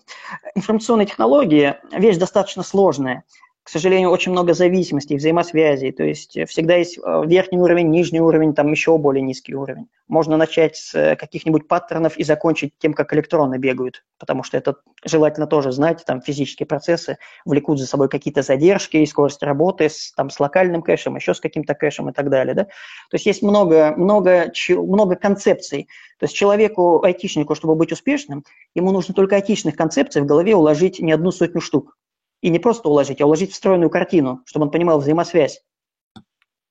информационные 0.54 1.06
технологии– 1.06 1.74
вещь 1.92 2.16
достаточно 2.16 2.62
сложная. 2.62 3.24
К 3.62 3.68
сожалению, 3.68 4.10
очень 4.10 4.32
много 4.32 4.54
зависимостей, 4.54 5.16
взаимосвязей. 5.16 5.92
То 5.92 6.02
есть 6.02 6.36
э, 6.36 6.46
всегда 6.46 6.74
есть 6.74 6.98
э, 6.98 7.22
верхний 7.26 7.58
уровень, 7.58 7.90
нижний 7.90 8.20
уровень, 8.20 8.54
там 8.54 8.72
еще 8.72 8.98
более 8.98 9.22
низкий 9.22 9.54
уровень. 9.54 9.86
Можно 10.08 10.36
начать 10.36 10.76
с 10.76 10.94
э, 10.94 11.14
каких-нибудь 11.14 11.68
паттернов 11.68 12.16
и 12.18 12.24
закончить 12.24 12.74
тем, 12.78 12.92
как 12.92 13.14
электроны 13.14 13.58
бегают, 13.58 14.02
потому 14.18 14.42
что 14.42 14.56
это 14.56 14.76
желательно 15.04 15.46
тоже 15.46 15.70
знать, 15.70 16.02
там 16.04 16.20
физические 16.20 16.66
процессы 16.66 17.18
влекут 17.44 17.78
за 17.78 17.86
собой 17.86 18.08
какие-то 18.08 18.42
задержки 18.42 18.96
и 18.96 19.06
скорость 19.06 19.44
работы 19.44 19.88
с, 19.88 20.12
там, 20.12 20.28
с 20.28 20.40
локальным 20.40 20.82
кэшем, 20.82 21.14
еще 21.14 21.32
с 21.32 21.40
каким-то 21.40 21.74
кэшем 21.74 22.10
и 22.10 22.12
так 22.12 22.30
далее. 22.30 22.54
Да? 22.54 22.64
То 22.64 23.14
есть 23.14 23.26
есть 23.26 23.42
много, 23.42 23.94
много, 23.96 24.52
много 24.70 25.14
концепций. 25.14 25.86
То 26.18 26.24
есть 26.24 26.34
человеку, 26.34 27.04
айтишнику, 27.04 27.54
чтобы 27.54 27.76
быть 27.76 27.92
успешным, 27.92 28.44
ему 28.74 28.90
нужно 28.90 29.14
только 29.14 29.36
айтичных 29.36 29.76
концепций 29.76 30.20
в 30.20 30.26
голове 30.26 30.56
уложить 30.56 30.98
не 30.98 31.12
одну 31.12 31.30
сотню 31.30 31.60
штук 31.60 31.96
и 32.42 32.50
не 32.50 32.58
просто 32.58 32.88
уложить, 32.88 33.20
а 33.20 33.26
уложить 33.26 33.52
встроенную 33.52 33.88
картину, 33.88 34.42
чтобы 34.44 34.66
он 34.66 34.70
понимал 34.70 34.98
взаимосвязь 34.98 35.62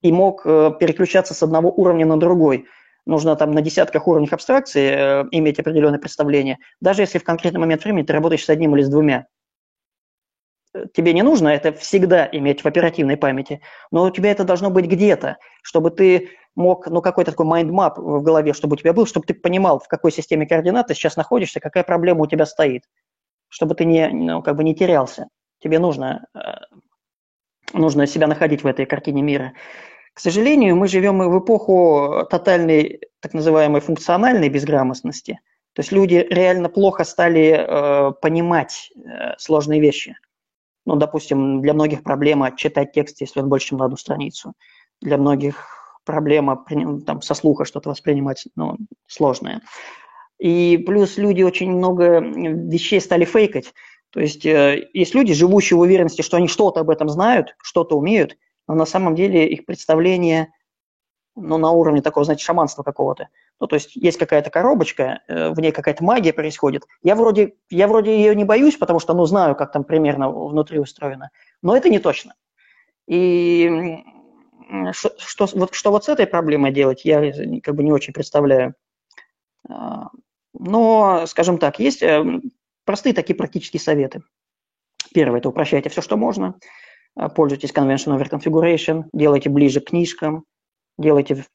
и 0.01 0.11
мог 0.11 0.45
э, 0.45 0.71
переключаться 0.79 1.33
с 1.33 1.41
одного 1.41 1.71
уровня 1.71 2.05
на 2.05 2.19
другой. 2.19 2.65
Нужно 3.05 3.35
там 3.35 3.51
на 3.51 3.61
десятках 3.61 4.07
уровнях 4.07 4.33
абстракции 4.33 4.91
э, 4.91 5.27
иметь 5.31 5.59
определенное 5.59 5.99
представление, 5.99 6.57
даже 6.81 7.01
если 7.01 7.19
в 7.19 7.23
конкретный 7.23 7.59
момент 7.59 7.83
времени 7.83 8.03
ты 8.03 8.13
работаешь 8.13 8.43
с 8.43 8.49
одним 8.49 8.75
или 8.75 8.83
с 8.83 8.89
двумя. 8.89 9.27
Тебе 10.93 11.13
не 11.13 11.21
нужно 11.21 11.49
это 11.49 11.73
всегда 11.73 12.27
иметь 12.31 12.63
в 12.63 12.65
оперативной 12.65 13.17
памяти, 13.17 13.61
но 13.91 14.05
у 14.05 14.11
тебя 14.11 14.31
это 14.31 14.43
должно 14.43 14.69
быть 14.69 14.85
где-то, 14.85 15.37
чтобы 15.63 15.91
ты 15.91 16.29
мог, 16.55 16.87
ну, 16.87 17.01
какой-то 17.01 17.31
такой 17.31 17.45
mind 17.45 17.75
map 17.75 17.97
в 17.97 18.21
голове, 18.21 18.53
чтобы 18.53 18.73
у 18.73 18.77
тебя 18.77 18.93
был, 18.93 19.05
чтобы 19.05 19.25
ты 19.25 19.33
понимал, 19.33 19.79
в 19.79 19.87
какой 19.87 20.11
системе 20.11 20.45
координат 20.45 20.87
ты 20.87 20.93
сейчас 20.93 21.17
находишься, 21.17 21.59
какая 21.59 21.83
проблема 21.83 22.23
у 22.23 22.27
тебя 22.27 22.45
стоит, 22.45 22.83
чтобы 23.49 23.75
ты 23.75 23.85
не, 23.85 24.07
ну, 24.09 24.41
как 24.41 24.55
бы 24.55 24.63
не 24.63 24.73
терялся 24.73 25.27
тебе 25.61 25.79
нужно, 25.79 26.25
э, 26.33 26.39
нужно 27.73 28.07
себя 28.07 28.27
находить 28.27 28.63
в 28.63 28.67
этой 28.67 28.85
картине 28.85 29.21
мира. 29.21 29.53
К 30.13 30.19
сожалению, 30.19 30.75
мы 30.75 30.87
живем 30.87 31.19
в 31.19 31.39
эпоху 31.39 32.27
тотальной, 32.29 33.01
так 33.21 33.33
называемой, 33.33 33.81
функциональной 33.81 34.49
безграмотности. 34.49 35.39
То 35.73 35.81
есть 35.81 35.91
люди 35.93 36.27
реально 36.29 36.67
плохо 36.67 37.05
стали 37.05 37.55
э, 37.57 38.11
понимать 38.21 38.91
э, 38.95 39.37
сложные 39.37 39.79
вещи. 39.79 40.17
Ну, 40.85 40.95
допустим, 40.95 41.61
для 41.61 41.73
многих 41.73 42.03
проблема 42.03 42.55
читать 42.55 42.91
текст, 42.91 43.21
если 43.21 43.39
он 43.39 43.47
больше, 43.47 43.67
чем 43.67 43.77
на 43.77 43.85
одну 43.85 43.95
страницу. 43.95 44.53
Для 44.99 45.17
многих 45.17 45.65
проблема 46.03 46.65
там, 47.05 47.21
со 47.21 47.33
слуха 47.33 47.63
что-то 47.63 47.89
воспринимать 47.89 48.47
ну, 48.55 48.77
сложное. 49.07 49.61
И 50.39 50.77
плюс 50.85 51.17
люди 51.17 51.43
очень 51.43 51.71
много 51.71 52.19
вещей 52.19 52.99
стали 52.99 53.25
фейкать. 53.25 53.73
То 54.11 54.19
есть 54.19 54.45
э, 54.45 54.89
есть 54.93 55.15
люди, 55.15 55.33
живущие 55.33 55.77
в 55.77 55.81
уверенности, 55.81 56.21
что 56.21 56.37
они 56.37 56.47
что-то 56.47 56.81
об 56.81 56.89
этом 56.89 57.09
знают, 57.09 57.55
что-то 57.61 57.97
умеют, 57.97 58.37
но 58.67 58.75
на 58.75 58.85
самом 58.85 59.15
деле 59.15 59.47
их 59.47 59.65
представление 59.65 60.53
ну, 61.35 61.57
на 61.57 61.71
уровне 61.71 62.01
такого, 62.01 62.25
знаете, 62.25 62.43
шаманства 62.43 62.83
какого-то. 62.83 63.29
Ну, 63.59 63.67
то 63.67 63.75
есть 63.75 63.95
есть 63.95 64.17
какая-то 64.17 64.49
коробочка, 64.49 65.21
э, 65.27 65.49
в 65.51 65.59
ней 65.59 65.71
какая-то 65.71 66.03
магия 66.03 66.33
происходит. 66.33 66.85
Я 67.01 67.15
вроде, 67.15 67.55
я 67.69 67.87
вроде 67.87 68.15
ее 68.15 68.35
не 68.35 68.43
боюсь, 68.43 68.75
потому 68.75 68.99
что, 68.99 69.13
ну, 69.13 69.25
знаю, 69.25 69.55
как 69.55 69.71
там 69.71 69.85
примерно 69.85 70.29
внутри 70.29 70.79
устроено. 70.79 71.29
Но 71.61 71.75
это 71.75 71.89
не 71.89 71.99
точно. 71.99 72.35
И 73.07 73.97
что, 74.91 75.11
что, 75.17 75.47
вот, 75.53 75.73
что 75.73 75.91
вот 75.91 76.05
с 76.05 76.09
этой 76.09 76.27
проблемой 76.27 76.71
делать, 76.71 77.05
я 77.05 77.31
как 77.61 77.75
бы 77.75 77.83
не 77.83 77.91
очень 77.91 78.13
представляю. 78.13 78.75
А, 79.69 80.09
но, 80.53 81.25
скажем 81.27 81.57
так, 81.57 81.79
есть 81.79 82.01
э, 82.01 82.41
Простые 82.85 83.13
такие 83.13 83.35
практические 83.35 83.79
советы. 83.79 84.21
Первое– 85.13 85.39
это 85.39 85.49
упрощайте 85.49 85.89
все, 85.89 86.01
что 86.01 86.17
можно. 86.17 86.55
А, 87.15 87.29
пользуйтесь 87.29 87.71
Convention 87.71 88.17
Over 88.17 88.29
Configuration, 88.29 89.03
делайте 89.13 89.49
ближе 89.49 89.81
к 89.81 89.89
книжкам, 89.89 90.45
делайте... 90.97 91.45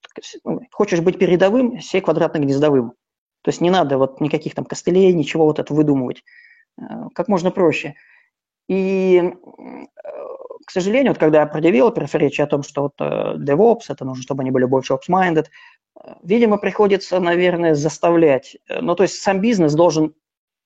Ну, 0.44 0.60
хочешь 0.70 1.00
быть 1.00 1.18
передовым, 1.18 1.80
сей 1.80 2.00
квадратно-гнездовым. 2.00 2.92
То 3.42 3.48
есть 3.48 3.60
не 3.60 3.70
надо 3.70 3.98
вот 3.98 4.20
никаких 4.20 4.54
там 4.54 4.64
костылей, 4.64 5.12
ничего 5.12 5.44
вот 5.44 5.58
это 5.58 5.72
выдумывать. 5.72 6.22
А, 6.78 7.08
как 7.14 7.28
можно 7.28 7.50
проще. 7.50 7.94
И, 8.68 9.22
к 10.66 10.70
сожалению, 10.70 11.12
вот 11.12 11.18
когда 11.18 11.46
про 11.46 11.60
девелоперов 11.60 12.14
речь 12.16 12.40
о 12.40 12.46
том, 12.46 12.64
что 12.64 12.82
вот 12.82 12.94
э, 12.98 13.36
DevOps, 13.36 13.84
это 13.88 14.04
нужно, 14.04 14.22
чтобы 14.22 14.42
они 14.42 14.50
были 14.50 14.64
больше 14.64 14.94
ops-minded, 14.94 15.46
э, 16.02 16.14
видимо, 16.24 16.58
приходится, 16.58 17.20
наверное, 17.20 17.76
заставлять. 17.76 18.56
Ну, 18.68 18.96
то 18.96 19.04
есть 19.04 19.22
сам 19.22 19.40
бизнес 19.40 19.74
должен 19.74 20.14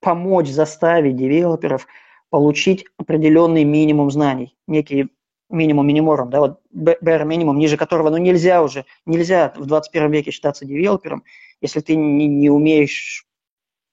помочь 0.00 0.48
заставить 0.48 1.16
девелоперов 1.16 1.86
получить 2.30 2.84
определенный 2.96 3.64
минимум 3.64 4.10
знаний, 4.10 4.56
некий 4.66 5.08
минимум 5.50 5.86
миниморум, 5.86 6.30
да, 6.30 6.40
вот 6.40 6.60
bare 6.72 7.24
минимум, 7.24 7.58
ниже 7.58 7.76
которого, 7.76 8.10
ну, 8.10 8.18
нельзя 8.18 8.62
уже, 8.62 8.86
нельзя 9.04 9.52
в 9.56 9.66
21 9.66 10.10
веке 10.10 10.30
считаться 10.30 10.64
девелопером, 10.64 11.24
если 11.60 11.80
ты 11.80 11.96
не, 11.96 12.26
не 12.28 12.50
умеешь 12.50 13.26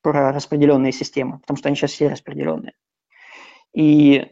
про 0.01 0.31
распределенные 0.31 0.91
системы, 0.91 1.39
потому 1.39 1.57
что 1.57 1.69
они 1.69 1.75
сейчас 1.75 1.91
все 1.91 2.07
распределенные. 2.07 2.73
И 3.73 4.27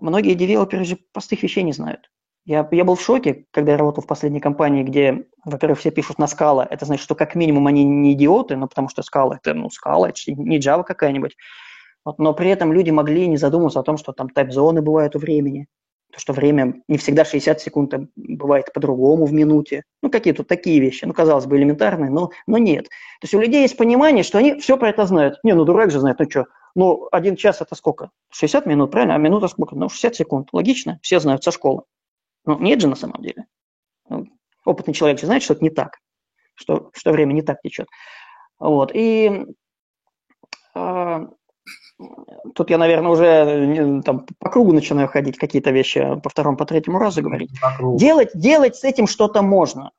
многие 0.00 0.34
девелоперы 0.34 0.84
же 0.84 0.98
простых 1.12 1.42
вещей 1.42 1.62
не 1.62 1.72
знают. 1.72 2.10
Я, 2.46 2.66
я 2.70 2.84
был 2.84 2.94
в 2.94 3.02
шоке, 3.02 3.44
когда 3.50 3.72
я 3.72 3.78
работал 3.78 4.04
в 4.04 4.06
последней 4.06 4.38
компании, 4.38 4.84
где, 4.84 5.26
во-первых, 5.44 5.80
все 5.80 5.90
пишут 5.90 6.18
на 6.18 6.28
скала. 6.28 6.64
Это 6.70 6.86
значит, 6.86 7.02
что 7.02 7.16
как 7.16 7.34
минимум 7.34 7.66
они 7.66 7.82
не 7.82 8.12
идиоты, 8.12 8.56
но 8.56 8.68
потому 8.68 8.88
что 8.88 9.02
скала– 9.02 9.36
это, 9.42 9.52
ну, 9.52 9.68
скала, 9.68 10.08
это 10.08 10.20
не 10.28 10.60
Java 10.60 10.84
какая-нибудь. 10.84 11.36
Вот, 12.04 12.20
но 12.20 12.32
при 12.34 12.50
этом 12.50 12.72
люди 12.72 12.90
могли 12.90 13.26
не 13.26 13.36
задумываться 13.36 13.80
о 13.80 13.82
том, 13.82 13.96
что 13.96 14.12
там 14.12 14.28
тайп-зоны 14.28 14.80
бывают 14.80 15.16
у 15.16 15.18
времени, 15.18 15.66
то, 16.12 16.20
что 16.20 16.32
время 16.32 16.82
не 16.86 16.98
всегда 16.98 17.24
60 17.24 17.60
секунд, 17.60 17.94
а 17.94 18.06
бывает 18.14 18.72
по-другому 18.72 19.26
в 19.26 19.32
минуте. 19.32 19.82
Ну, 20.00 20.08
какие-то 20.08 20.44
такие 20.44 20.78
вещи. 20.78 21.04
Ну, 21.04 21.12
казалось 21.12 21.46
бы, 21.46 21.56
элементарные, 21.56 22.12
но, 22.12 22.30
но 22.46 22.58
нет. 22.58 22.84
То 22.84 23.24
есть 23.24 23.34
у 23.34 23.40
людей 23.40 23.62
есть 23.62 23.76
понимание, 23.76 24.22
что 24.22 24.38
они 24.38 24.60
все 24.60 24.76
про 24.76 24.90
это 24.90 25.04
знают. 25.04 25.40
Не, 25.42 25.54
ну, 25.54 25.64
дурак 25.64 25.90
же 25.90 25.98
знает, 25.98 26.20
ну 26.20 26.30
что, 26.30 26.46
ну, 26.76 27.08
один 27.10 27.34
час– 27.34 27.60
это 27.60 27.74
сколько? 27.74 28.10
60 28.30 28.66
минут, 28.66 28.92
правильно? 28.92 29.16
А 29.16 29.18
минута 29.18 29.48
сколько? 29.48 29.74
Ну, 29.74 29.88
60 29.88 30.14
секунд. 30.14 30.48
Логично, 30.52 31.00
все 31.02 31.18
знают 31.18 31.42
со 31.42 31.50
школы. 31.50 31.82
Ну, 32.46 32.58
нет 32.60 32.80
же 32.80 32.88
на 32.88 32.94
самом 32.94 33.20
деле. 33.22 33.44
Ну, 34.08 34.26
опытный 34.64 34.94
человек 34.94 35.18
же 35.18 35.26
знает, 35.26 35.42
что 35.42 35.54
это 35.54 35.64
не 35.64 35.70
так, 35.70 35.98
что, 36.54 36.90
что 36.94 37.12
время 37.12 37.32
не 37.32 37.42
так 37.42 37.60
течет. 37.60 37.88
Вот. 38.58 38.92
И 38.94 39.44
э, 40.74 41.26
тут 42.54 42.70
я, 42.70 42.78
наверное, 42.78 43.10
уже 43.10 44.02
там, 44.02 44.26
по 44.38 44.48
кругу 44.48 44.72
начинаю 44.72 45.08
ходить, 45.08 45.36
какие-то 45.36 45.72
вещи 45.72 46.20
по 46.22 46.30
второму, 46.30 46.56
по 46.56 46.64
третьему 46.64 46.98
разу 46.98 47.20
говорить. 47.20 47.50
Делать, 47.98 48.30
делать 48.34 48.76
с 48.76 48.84
этим 48.84 49.08
что-то 49.08 49.42
можно. 49.42 49.90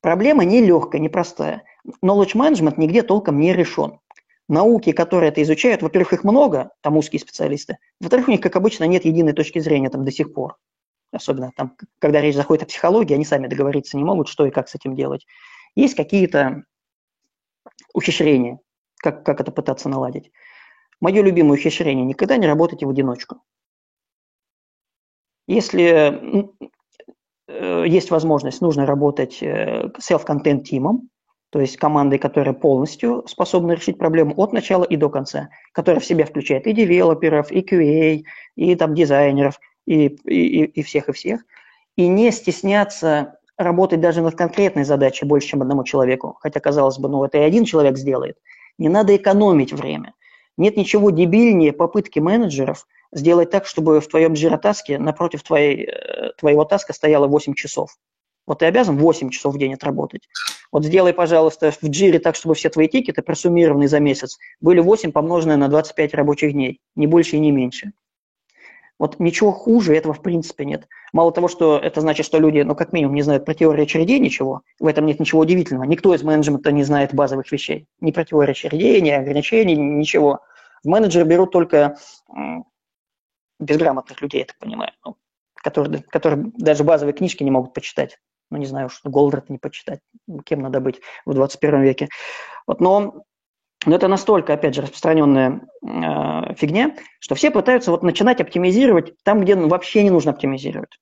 Проблема 0.00 0.44
нелегкая, 0.44 1.00
непростая. 1.00 1.62
Knowledge 2.04 2.34
management 2.34 2.74
нигде 2.76 3.02
толком 3.02 3.40
не 3.40 3.54
решен. 3.54 4.00
Науки, 4.46 4.92
которые 4.92 5.30
это 5.30 5.42
изучают, 5.42 5.80
во-первых, 5.80 6.12
их 6.12 6.24
много, 6.24 6.72
там 6.82 6.98
узкие 6.98 7.18
специалисты, 7.18 7.78
во-вторых, 7.98 8.28
у 8.28 8.30
них, 8.30 8.42
как 8.42 8.54
обычно, 8.56 8.84
нет 8.84 9.06
единой 9.06 9.32
точки 9.32 9.58
зрения 9.58 9.88
там 9.88 10.04
до 10.04 10.12
сих 10.12 10.34
пор 10.34 10.56
особенно 11.14 11.52
там, 11.56 11.76
когда 11.98 12.20
речь 12.20 12.34
заходит 12.34 12.64
о 12.64 12.66
психологии, 12.66 13.14
они 13.14 13.24
сами 13.24 13.46
договориться 13.46 13.96
не 13.96 14.04
могут, 14.04 14.28
что 14.28 14.46
и 14.46 14.50
как 14.50 14.68
с 14.68 14.74
этим 14.74 14.94
делать. 14.94 15.26
Есть 15.74 15.94
какие-то 15.94 16.64
ухищрения, 17.92 18.58
как, 18.98 19.24
как 19.24 19.40
это 19.40 19.52
пытаться 19.52 19.88
наладить. 19.88 20.30
Мое 21.00 21.22
любимое 21.22 21.58
ухищрение– 21.58 22.04
никогда 22.06 22.36
не 22.36 22.46
работайте 22.46 22.86
в 22.86 22.90
одиночку. 22.90 23.42
Если 25.46 26.50
э, 27.48 27.84
есть 27.86 28.10
возможность, 28.10 28.60
нужно 28.60 28.86
работать 28.86 29.42
э, 29.42 29.90
self-content 30.00 30.62
тимом, 30.62 31.10
то 31.50 31.60
есть 31.60 31.76
командой, 31.76 32.18
которая 32.18 32.54
полностью 32.54 33.24
способна 33.28 33.72
решить 33.72 33.98
проблему 33.98 34.34
от 34.36 34.52
начала 34.52 34.84
и 34.84 34.96
до 34.96 35.10
конца, 35.10 35.50
которая 35.72 36.00
в 36.00 36.04
себя 36.04 36.24
включает 36.24 36.66
и 36.66 36.72
девелоперов, 36.72 37.52
и 37.52 37.60
QA, 37.60 38.22
и 38.56 38.74
там 38.76 38.94
дизайнеров– 38.94 39.58
и, 39.86 40.06
и, 40.06 40.64
и 40.64 40.82
всех, 40.82 41.08
и 41.08 41.12
всех, 41.12 41.40
и 41.96 42.06
не 42.08 42.30
стесняться 42.32 43.38
работать 43.56 44.00
даже 44.00 44.20
над 44.20 44.34
конкретной 44.34 44.84
задачей 44.84 45.26
больше, 45.26 45.48
чем 45.48 45.62
одному 45.62 45.84
человеку. 45.84 46.36
Хотя, 46.40 46.60
казалось 46.60 46.98
бы, 46.98 47.08
ну 47.08 47.24
это 47.24 47.38
и 47.38 47.42
один 47.42 47.64
человек 47.64 47.96
сделает. 47.96 48.36
Не 48.78 48.88
надо 48.88 49.14
экономить 49.14 49.72
время. 49.72 50.14
Нет 50.56 50.76
ничего 50.76 51.10
дебильнее 51.10 51.72
попытки 51.72 52.18
менеджеров 52.18 52.86
сделать 53.12 53.50
так, 53.50 53.66
чтобы 53.66 54.00
в 54.00 54.08
твоем 54.08 54.34
джиротаске 54.34 54.98
напротив 54.98 55.42
твоей, 55.42 55.86
э, 55.86 56.32
твоего 56.38 56.64
таска 56.64 56.92
стояло 56.92 57.26
8 57.26 57.54
часов. 57.54 57.96
Вот 58.46 58.58
ты 58.58 58.66
обязан 58.66 58.98
8 58.98 59.30
часов 59.30 59.54
в 59.54 59.58
день 59.58 59.74
отработать. 59.74 60.28
Вот 60.70 60.84
сделай, 60.84 61.14
пожалуйста, 61.14 61.70
в 61.70 61.82
джире 61.84 62.18
так, 62.18 62.34
чтобы 62.34 62.54
все 62.54 62.68
твои 62.68 62.88
тикеты, 62.88 63.22
просуммированные 63.22 63.88
за 63.88 64.00
месяц, 64.00 64.38
были 64.60 64.80
8 64.80 65.12
помноженные 65.12 65.56
на 65.56 65.68
25 65.68 66.14
рабочих 66.14 66.52
дней. 66.52 66.80
Не 66.94 67.06
больше 67.06 67.36
и 67.36 67.40
не 67.40 67.52
меньше. 67.52 67.92
Вот 68.98 69.18
ничего 69.18 69.50
хуже 69.50 69.96
этого 69.96 70.14
в 70.14 70.22
принципе 70.22 70.64
нет. 70.64 70.88
Мало 71.12 71.32
того, 71.32 71.48
что 71.48 71.78
это 71.78 72.00
значит, 72.00 72.24
что 72.26 72.38
люди, 72.38 72.60
ну, 72.60 72.76
как 72.76 72.92
минимум, 72.92 73.14
не 73.14 73.22
знают 73.22 73.44
про 73.44 73.54
теорию 73.54 73.84
очередей 73.84 74.20
ничего, 74.20 74.62
в 74.78 74.86
этом 74.86 75.06
нет 75.06 75.18
ничего 75.18 75.40
удивительного. 75.40 75.84
Никто 75.84 76.14
из 76.14 76.22
менеджмента 76.22 76.70
не 76.70 76.84
знает 76.84 77.14
базовых 77.14 77.50
вещей. 77.50 77.86
Ни 78.00 78.12
про 78.12 78.24
теорию 78.24 78.52
очередей, 78.52 79.00
ни 79.00 79.10
ограничений, 79.10 79.74
ничего. 79.74 80.40
В 80.84 80.88
менеджеры 80.88 81.24
берут 81.24 81.50
только 81.50 81.96
безграмотных 83.58 84.20
людей, 84.20 84.40
я 84.40 84.46
так 84.46 84.58
понимаю, 84.58 84.92
ну, 85.04 85.16
которые, 85.54 86.02
которые 86.02 86.52
даже 86.58 86.84
базовые 86.84 87.14
книжки 87.14 87.42
не 87.42 87.50
могут 87.50 87.72
почитать. 87.72 88.18
Ну, 88.50 88.58
не 88.58 88.66
знаю, 88.66 88.88
что 88.88 89.10
Голдрат 89.10 89.48
не 89.48 89.58
почитать, 89.58 90.00
кем 90.44 90.60
надо 90.60 90.80
быть 90.80 91.00
в 91.24 91.34
21 91.34 91.82
веке. 91.82 92.08
Вот, 92.66 92.80
но, 92.80 93.24
но 93.86 93.96
это 93.96 94.08
настолько, 94.08 94.54
опять 94.54 94.74
же, 94.74 94.82
распространенная 94.82 95.60
э, 95.82 96.54
фигня, 96.54 96.96
что 97.18 97.34
все 97.34 97.50
пытаются 97.50 97.90
вот 97.90 98.02
начинать 98.02 98.40
оптимизировать 98.40 99.14
там, 99.22 99.40
где 99.40 99.54
вообще 99.54 100.02
не 100.02 100.10
нужно 100.10 100.32
оптимизировать. 100.32 100.98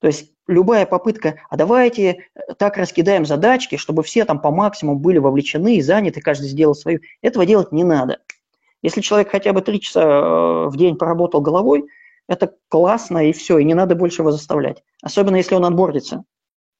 То 0.00 0.08
есть 0.08 0.32
любая 0.46 0.86
попытка, 0.86 1.40
а 1.48 1.56
давайте 1.56 2.10
э, 2.34 2.40
так 2.58 2.76
раскидаем 2.76 3.24
задачки, 3.24 3.76
чтобы 3.76 4.02
все 4.02 4.24
там 4.24 4.40
по 4.40 4.50
максимуму 4.50 4.98
были 4.98 5.18
вовлечены 5.18 5.76
и 5.76 5.82
заняты, 5.82 6.20
каждый 6.20 6.48
сделал 6.48 6.74
свою. 6.74 7.00
Этого 7.22 7.46
делать 7.46 7.72
не 7.72 7.84
надо. 7.84 8.20
Если 8.82 9.00
человек 9.00 9.30
хотя 9.30 9.52
бы 9.52 9.62
три 9.62 9.80
часа 9.80 10.02
э, 10.02 10.68
в 10.68 10.76
день 10.76 10.96
поработал 10.96 11.40
головой, 11.40 11.86
это 12.28 12.54
классно 12.68 13.28
и 13.28 13.32
все, 13.32 13.58
и 13.58 13.64
не 13.64 13.74
надо 13.74 13.94
больше 13.94 14.22
его 14.22 14.32
заставлять. 14.32 14.82
Особенно 15.02 15.36
если 15.36 15.54
он 15.54 15.64
отбордится. 15.64 16.24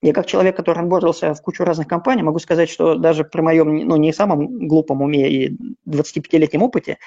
Я 0.07 0.13
как 0.13 0.27
человек, 0.27 0.55
который 0.55 0.85
отбордился 0.85 1.35
в 1.35 1.43
кучу 1.43 1.65
разных 1.65 1.89
компаний, 1.89 2.23
могу 2.23 2.39
сказать, 2.39 2.71
что 2.71 2.95
даже 2.95 3.25
при 3.25 3.41
моем, 3.41 3.77
ну, 3.77 3.97
не 3.97 4.13
самом 4.13 4.69
глупом 4.69 5.03
уме 5.03 5.29
и 5.29 5.59
25-летнем 5.85 6.63
опыте, 6.63 6.99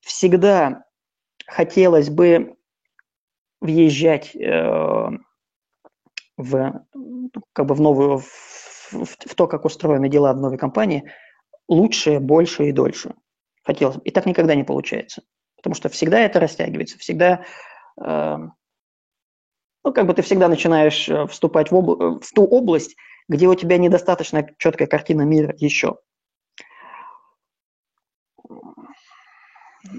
всегда 0.00 0.84
хотелось 1.46 2.08
бы 2.08 2.56
въезжать 3.60 4.34
э, 4.34 5.10
в, 6.38 6.82
как 7.52 7.66
бы 7.66 7.74
в 7.74 7.80
новую, 7.82 8.20
в, 8.20 8.24
в, 8.90 9.04
в 9.04 9.34
то, 9.34 9.46
как 9.46 9.66
устроены 9.66 10.08
дела 10.08 10.32
в 10.32 10.40
новой 10.40 10.56
компании, 10.56 11.12
лучше, 11.68 12.20
больше 12.20 12.70
и 12.70 12.72
дольше. 12.72 13.12
Хотелось 13.64 13.96
бы. 13.96 14.02
И 14.04 14.10
так 14.12 14.24
никогда 14.24 14.54
не 14.54 14.64
получается. 14.64 15.24
Потому 15.56 15.74
что 15.74 15.90
всегда 15.90 16.20
это 16.20 16.40
растягивается, 16.40 16.98
всегда, 16.98 17.44
э, 18.02 18.38
ну, 19.84 19.92
как 19.92 20.06
бы 20.06 20.14
ты 20.14 20.22
всегда 20.22 20.48
начинаешь 20.48 21.08
э, 21.08 21.26
вступать 21.26 21.70
в, 21.70 21.74
обла- 21.74 22.20
в 22.20 22.32
ту 22.32 22.44
область, 22.44 22.96
где 23.28 23.46
у 23.46 23.54
тебя 23.54 23.78
недостаточно 23.78 24.46
четкая 24.58 24.86
картина 24.86 25.22
мира 25.22 25.54
еще. 25.58 25.98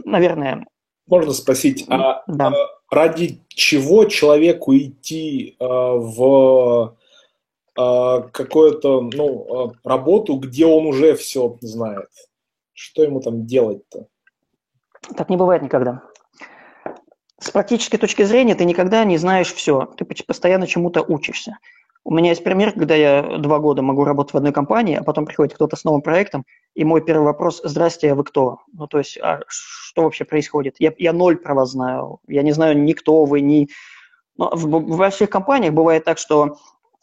Наверное. 0.06 0.66
Можно 1.08 1.34
спросить, 1.34 1.86
а 1.90 2.24
да. 2.28 2.50
А 2.50 2.96
ради 2.96 3.42
чего 3.48 4.06
человеку 4.06 4.76
идти 4.76 5.56
э, 5.60 5.66
в 5.66 6.96
э, 7.78 8.22
какую-то 8.32 9.02
ну, 9.02 9.72
э, 9.72 9.74
работу, 9.84 10.36
где 10.36 10.66
он 10.66 10.86
уже 10.86 11.16
все 11.16 11.58
знает? 11.62 12.10
Что 12.74 13.04
ему 13.04 13.20
там 13.20 13.46
делать-то? 13.46 14.08
Так 15.18 15.30
не 15.30 15.38
бывает 15.38 15.64
никогда. 15.64 16.04
С 17.42 17.50
практической 17.50 17.98
точки 17.98 18.22
зрения 18.22 18.54
ты 18.54 18.66
никогда 18.66 19.04
не 19.04 19.18
знаешь 19.18 19.52
все. 19.52 19.88
Ты 19.98 20.06
постоянно 20.06 20.68
чему-то 20.68 21.02
учишься. 21.02 21.58
У 22.04 22.14
меня 22.14 22.30
есть 22.30 22.44
пример, 22.44 22.72
когда 22.72 22.94
я 22.94 23.38
два 23.40 23.58
года 23.58 23.82
могу 23.82 24.04
работать 24.04 24.34
в 24.34 24.38
одной 24.38 24.54
компании, 24.54 24.96
а 24.96 25.04
потом 25.04 25.26
приходит 25.26 25.56
кто-то 25.56 25.76
с 25.76 25.84
новым 25.84 26.02
проектом, 26.02 26.46
и 26.76 26.84
мой 26.84 27.04
первый 27.04 27.26
вопрос 27.26 27.60
«Здрасте, 27.64 28.12
а 28.12 28.16
вы 28.16 28.24
кто?» 28.24 28.60
Ну, 28.72 28.88
то 28.88 29.00
есть, 29.00 29.18
а 29.18 29.40
что 29.48 30.04
вообще 30.04 30.24
происходит? 30.24 30.76
Я, 30.78 30.94
я 31.00 31.14
ноль 31.14 31.38
про 31.38 31.56
вас 31.56 31.72
знаю. 31.72 32.20
Я 32.28 32.44
не 32.44 32.52
знаю 32.52 32.78
ни 32.78 32.94
кто 32.94 33.26
вы, 33.26 33.42
ни... 33.42 33.70
Но 34.38 34.52
в, 34.56 34.66
в 34.66 34.98
больших 34.98 35.30
компаниях 35.30 35.74
бывает 35.74 36.04
так, 36.04 36.20
что 36.20 36.58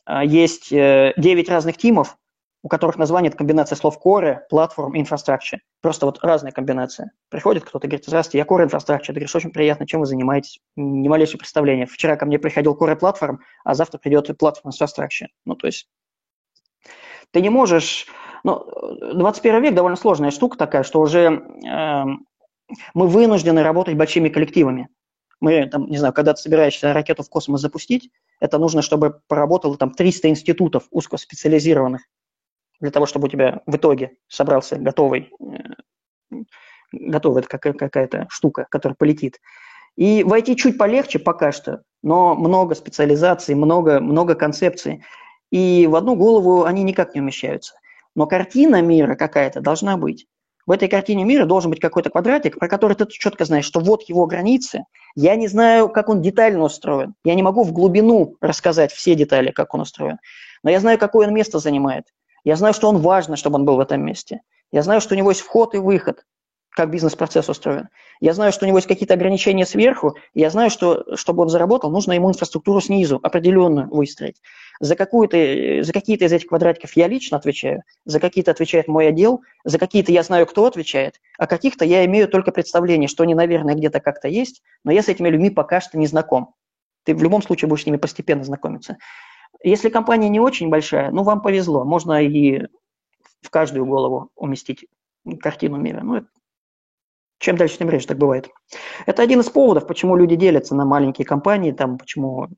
а, 0.05 0.25
есть 0.25 0.73
э, 0.73 1.15
9 1.17 1.49
разных 1.49 1.77
тимов, 1.77 2.17
у 2.63 2.69
которых 2.69 2.97
название– 2.97 3.29
это 3.31 3.39
комбинация 3.39 3.77
слов 3.77 3.99
core, 4.05 4.39
platform, 4.53 4.93
infrastructure. 4.95 5.59
Просто 5.81 6.07
вот 6.07 6.19
разные 6.23 6.53
комбинации. 6.53 7.11
Приходит 7.29 7.65
кто-то 7.65 7.87
и 7.87 7.91
говорит, 7.91 8.07
здравствуйте, 8.07 8.39
я 8.39 8.45
core 8.45 8.67
infrastructure. 8.67 9.07
Ты 9.07 9.13
говоришь, 9.13 9.35
очень 9.35 9.51
приятно, 9.51 9.87
чем 9.87 10.01
вы 10.01 10.07
занимаетесь? 10.07 10.61
Ни 10.77 11.09
малейшего 11.09 11.39
представления. 11.39 11.87
Вчера 11.87 12.17
ко 12.17 12.27
мне 12.27 12.39
приходил 12.39 12.77
core 12.77 12.99
platform, 12.99 13.39
а 13.65 13.75
завтра 13.75 13.99
придет 13.99 14.31
platform 14.31 14.71
infrastructure. 14.71 15.29
Ну, 15.45 15.55
то 15.55 15.67
есть 15.67 15.89
ты 17.31 17.41
не 17.41 17.51
можешь... 17.51 18.07
Ну, 18.45 18.65
21 19.15 19.63
век 19.63 19.75
довольно 19.75 19.97
сложная 19.97 20.31
штука 20.31 20.57
такая, 20.57 20.85
что 20.85 21.01
уже 21.01 21.21
э, 21.21 22.05
мы 22.95 23.07
вынуждены 23.07 23.63
работать 23.63 23.97
большими 23.97 24.29
коллективами. 24.29 24.89
Мы, 25.41 25.67
там, 25.67 25.87
не 25.87 25.99
знаю, 25.99 26.13
когда 26.13 26.35
ты 26.35 26.41
собираешься 26.41 26.93
ракету 26.93 27.23
в 27.23 27.29
космос 27.29 27.61
запустить, 27.61 28.11
это 28.41 28.59
нужно, 28.59 28.83
чтобы 28.83 29.21
поработало 29.29 29.77
там 29.77 29.93
300 29.93 30.29
институтов 30.29 30.87
узкоспециализированных 30.91 32.03
для 32.81 32.91
того, 32.91 33.07
чтобы 33.07 33.27
у 33.27 33.31
тебя 33.31 33.61
в 33.67 33.77
итоге 33.77 34.13
собрался 34.29 34.77
готовый, 34.77 35.31
э, 36.31 36.37
готовая 36.93 37.43
какая-то 37.43 38.27
штука, 38.31 38.67
которая 38.71 38.97
полетит. 38.97 39.41
И 39.97 40.23
войти 40.23 40.57
чуть 40.57 40.79
полегче 40.79 41.19
пока 41.19 41.51
что, 41.51 41.83
но 42.03 42.35
много 42.35 42.75
специализаций, 42.75 43.55
много, 43.55 44.01
много 44.01 44.35
концепций. 44.35 45.03
И 45.51 45.89
в 45.89 45.97
одну 45.97 46.15
голову 46.15 46.65
они 46.65 46.83
никак 46.85 47.15
не 47.15 47.21
умещаются. 47.21 47.75
Но 48.15 48.27
картина 48.27 48.81
мира 48.81 49.17
какая-то 49.17 49.61
должна 49.61 49.97
быть. 49.97 50.27
В 50.67 50.71
этой 50.71 50.87
картине 50.87 51.25
мира 51.25 51.47
должен 51.47 51.71
быть 51.71 51.81
какой-то 51.81 52.11
квадратик, 52.11 52.59
про 52.59 52.69
который 52.69 52.95
ты 52.95 53.07
четко 53.09 53.47
знаешь, 53.47 53.65
что 53.65 53.81
вот 53.81 54.03
его 54.03 54.27
границы. 54.27 54.85
Я 55.15 55.35
не 55.35 55.49
знаю, 55.49 55.89
как 55.89 56.11
он 56.11 56.21
детально 56.21 56.65
устроен. 56.65 57.15
Я 57.25 57.35
не 57.35 57.43
могу 57.43 57.65
в 57.65 57.73
глубину 57.73 58.37
рассказать 58.41 58.93
все 58.93 59.15
детали, 59.15 59.51
как 59.51 59.73
он 59.73 59.81
устроен. 59.81 60.19
Но 60.63 60.71
я 60.71 60.79
знаю, 60.79 60.99
какое 60.99 61.27
он 61.27 61.35
место 61.35 61.59
занимает. 61.59 62.05
Я 62.45 62.57
знаю, 62.57 62.75
что 62.75 62.89
он 62.89 62.99
важно, 62.99 63.37
чтобы 63.37 63.57
он 63.57 63.65
был 63.65 63.77
в 63.77 63.81
этом 63.81 64.05
месте. 64.05 64.41
Я 64.71 64.83
знаю, 64.83 65.01
что 65.01 65.15
у 65.15 65.19
него 65.19 65.31
есть 65.31 65.41
вход 65.41 65.75
и 65.75 65.79
выход, 65.79 66.25
как 66.71 66.91
бизнес-процесс 66.91 67.49
устроен. 67.49 67.89
Я 68.21 68.35
знаю, 68.35 68.53
что 68.53 68.65
у 68.65 68.69
него 68.69 68.79
есть 68.79 68.87
какие-то 68.87 69.15
ограничения 69.15 69.67
сверху. 69.67 70.17
Я 70.35 70.51
знаю, 70.51 70.71
что 70.71 71.17
чтобы 71.17 71.43
он 71.43 71.49
заработал, 71.49 71.91
нужно 71.91 72.13
ему 72.13 72.29
инфраструктуру 72.29 72.81
снизу 72.81 73.19
определенную 73.23 73.89
выстроить. 73.89 74.41
За, 74.81 74.95
какую-то, 74.95 75.83
за 75.83 75.93
какие-то 75.93 76.27
из 76.27 76.33
этих 76.33 76.49
квадратиков 76.49 76.93
я 76.95 77.09
лично 77.09 77.37
отвечаю, 77.37 77.83
за 78.05 78.21
какие-то 78.21 78.51
отвечает 78.51 78.87
мой 78.87 79.09
отдел, 79.09 79.43
за 79.65 79.79
какие-то 79.79 80.13
я 80.13 80.23
знаю, 80.23 80.47
кто 80.47 80.67
отвечает, 80.67 81.21
а 81.37 81.47
каких-то 81.47 81.85
я 81.85 82.05
имею 82.05 82.29
только 82.29 82.53
представление, 82.53 83.09
что 83.09 83.25
они, 83.25 83.35
наверное, 83.35 83.75
где-то 83.75 83.99
как-то 83.99 84.29
есть, 84.29 84.63
но 84.85 84.93
я 84.93 85.03
с 85.03 85.09
этими 85.09 85.29
людьми 85.29 85.51
пока 85.51 85.81
что 85.81 85.99
не 85.99 86.07
знаком. 86.07 86.55
Ты 87.05 87.15
в 87.15 87.23
любом 87.23 87.43
случае 87.43 87.69
будешь 87.69 87.85
с 87.85 87.87
ними 87.87 87.97
постепенно 87.97 88.45
знакомиться. 88.45 88.99
Если 89.63 89.89
компания 89.89 90.29
не 90.29 90.41
очень 90.41 90.69
большая, 90.69 91.11
ну, 91.11 91.23
вам 91.23 91.43
повезло, 91.43 91.85
можно 91.85 92.23
и 92.23 92.67
в 93.41 93.51
каждую 93.51 93.87
голову 93.87 94.31
уместить 94.37 94.87
картину 95.41 95.77
мира. 95.77 96.01
Ну, 96.03 96.27
чем 97.39 97.57
дальше, 97.57 97.79
тем 97.79 97.89
реже 97.89 98.07
так 98.07 98.19
бывает. 98.19 98.49
Это 99.07 99.23
один 99.23 99.41
из 99.41 99.49
поводов, 99.49 99.87
почему 99.87 100.17
люди 100.17 100.37
делятся 100.37 100.75
на 100.75 100.85
маленькие 100.85 101.27
компании, 101.27 101.73
там, 101.73 101.99
почему 101.99 102.49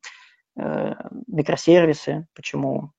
э, 0.57 0.95
микросервисы, 1.27 2.27
почему 2.35 2.93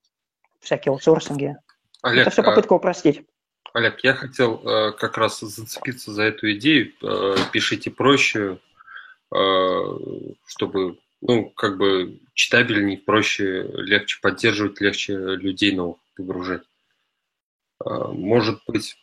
всякие 0.59 0.91
аутсорсинги. 0.91 1.57
Олег, 2.03 2.21
Это 2.21 2.31
все 2.31 2.43
попытка 2.43 2.73
упростить. 2.73 3.25
Олег, 3.73 4.03
я 4.03 4.13
хотел 4.13 4.61
э, 4.63 4.91
как 4.93 5.17
раз 5.17 5.39
зацепиться 5.39 6.11
за 6.11 6.23
эту 6.23 6.51
идею. 6.53 6.91
Э, 7.01 7.35
пишите 7.51 7.89
проще, 7.89 8.59
э, 9.33 9.83
чтобы 10.45 10.99
ну, 11.21 11.49
как 11.49 11.77
бы 11.77 12.19
читабельней, 12.33 12.97
проще, 12.97 13.63
легче 13.73 14.19
поддерживать, 14.21 14.81
легче 14.81 15.13
людей 15.13 15.73
новых 15.73 15.97
погружать. 16.15 16.63
А, 17.79 18.07
может 18.07 18.59
быть, 18.67 18.97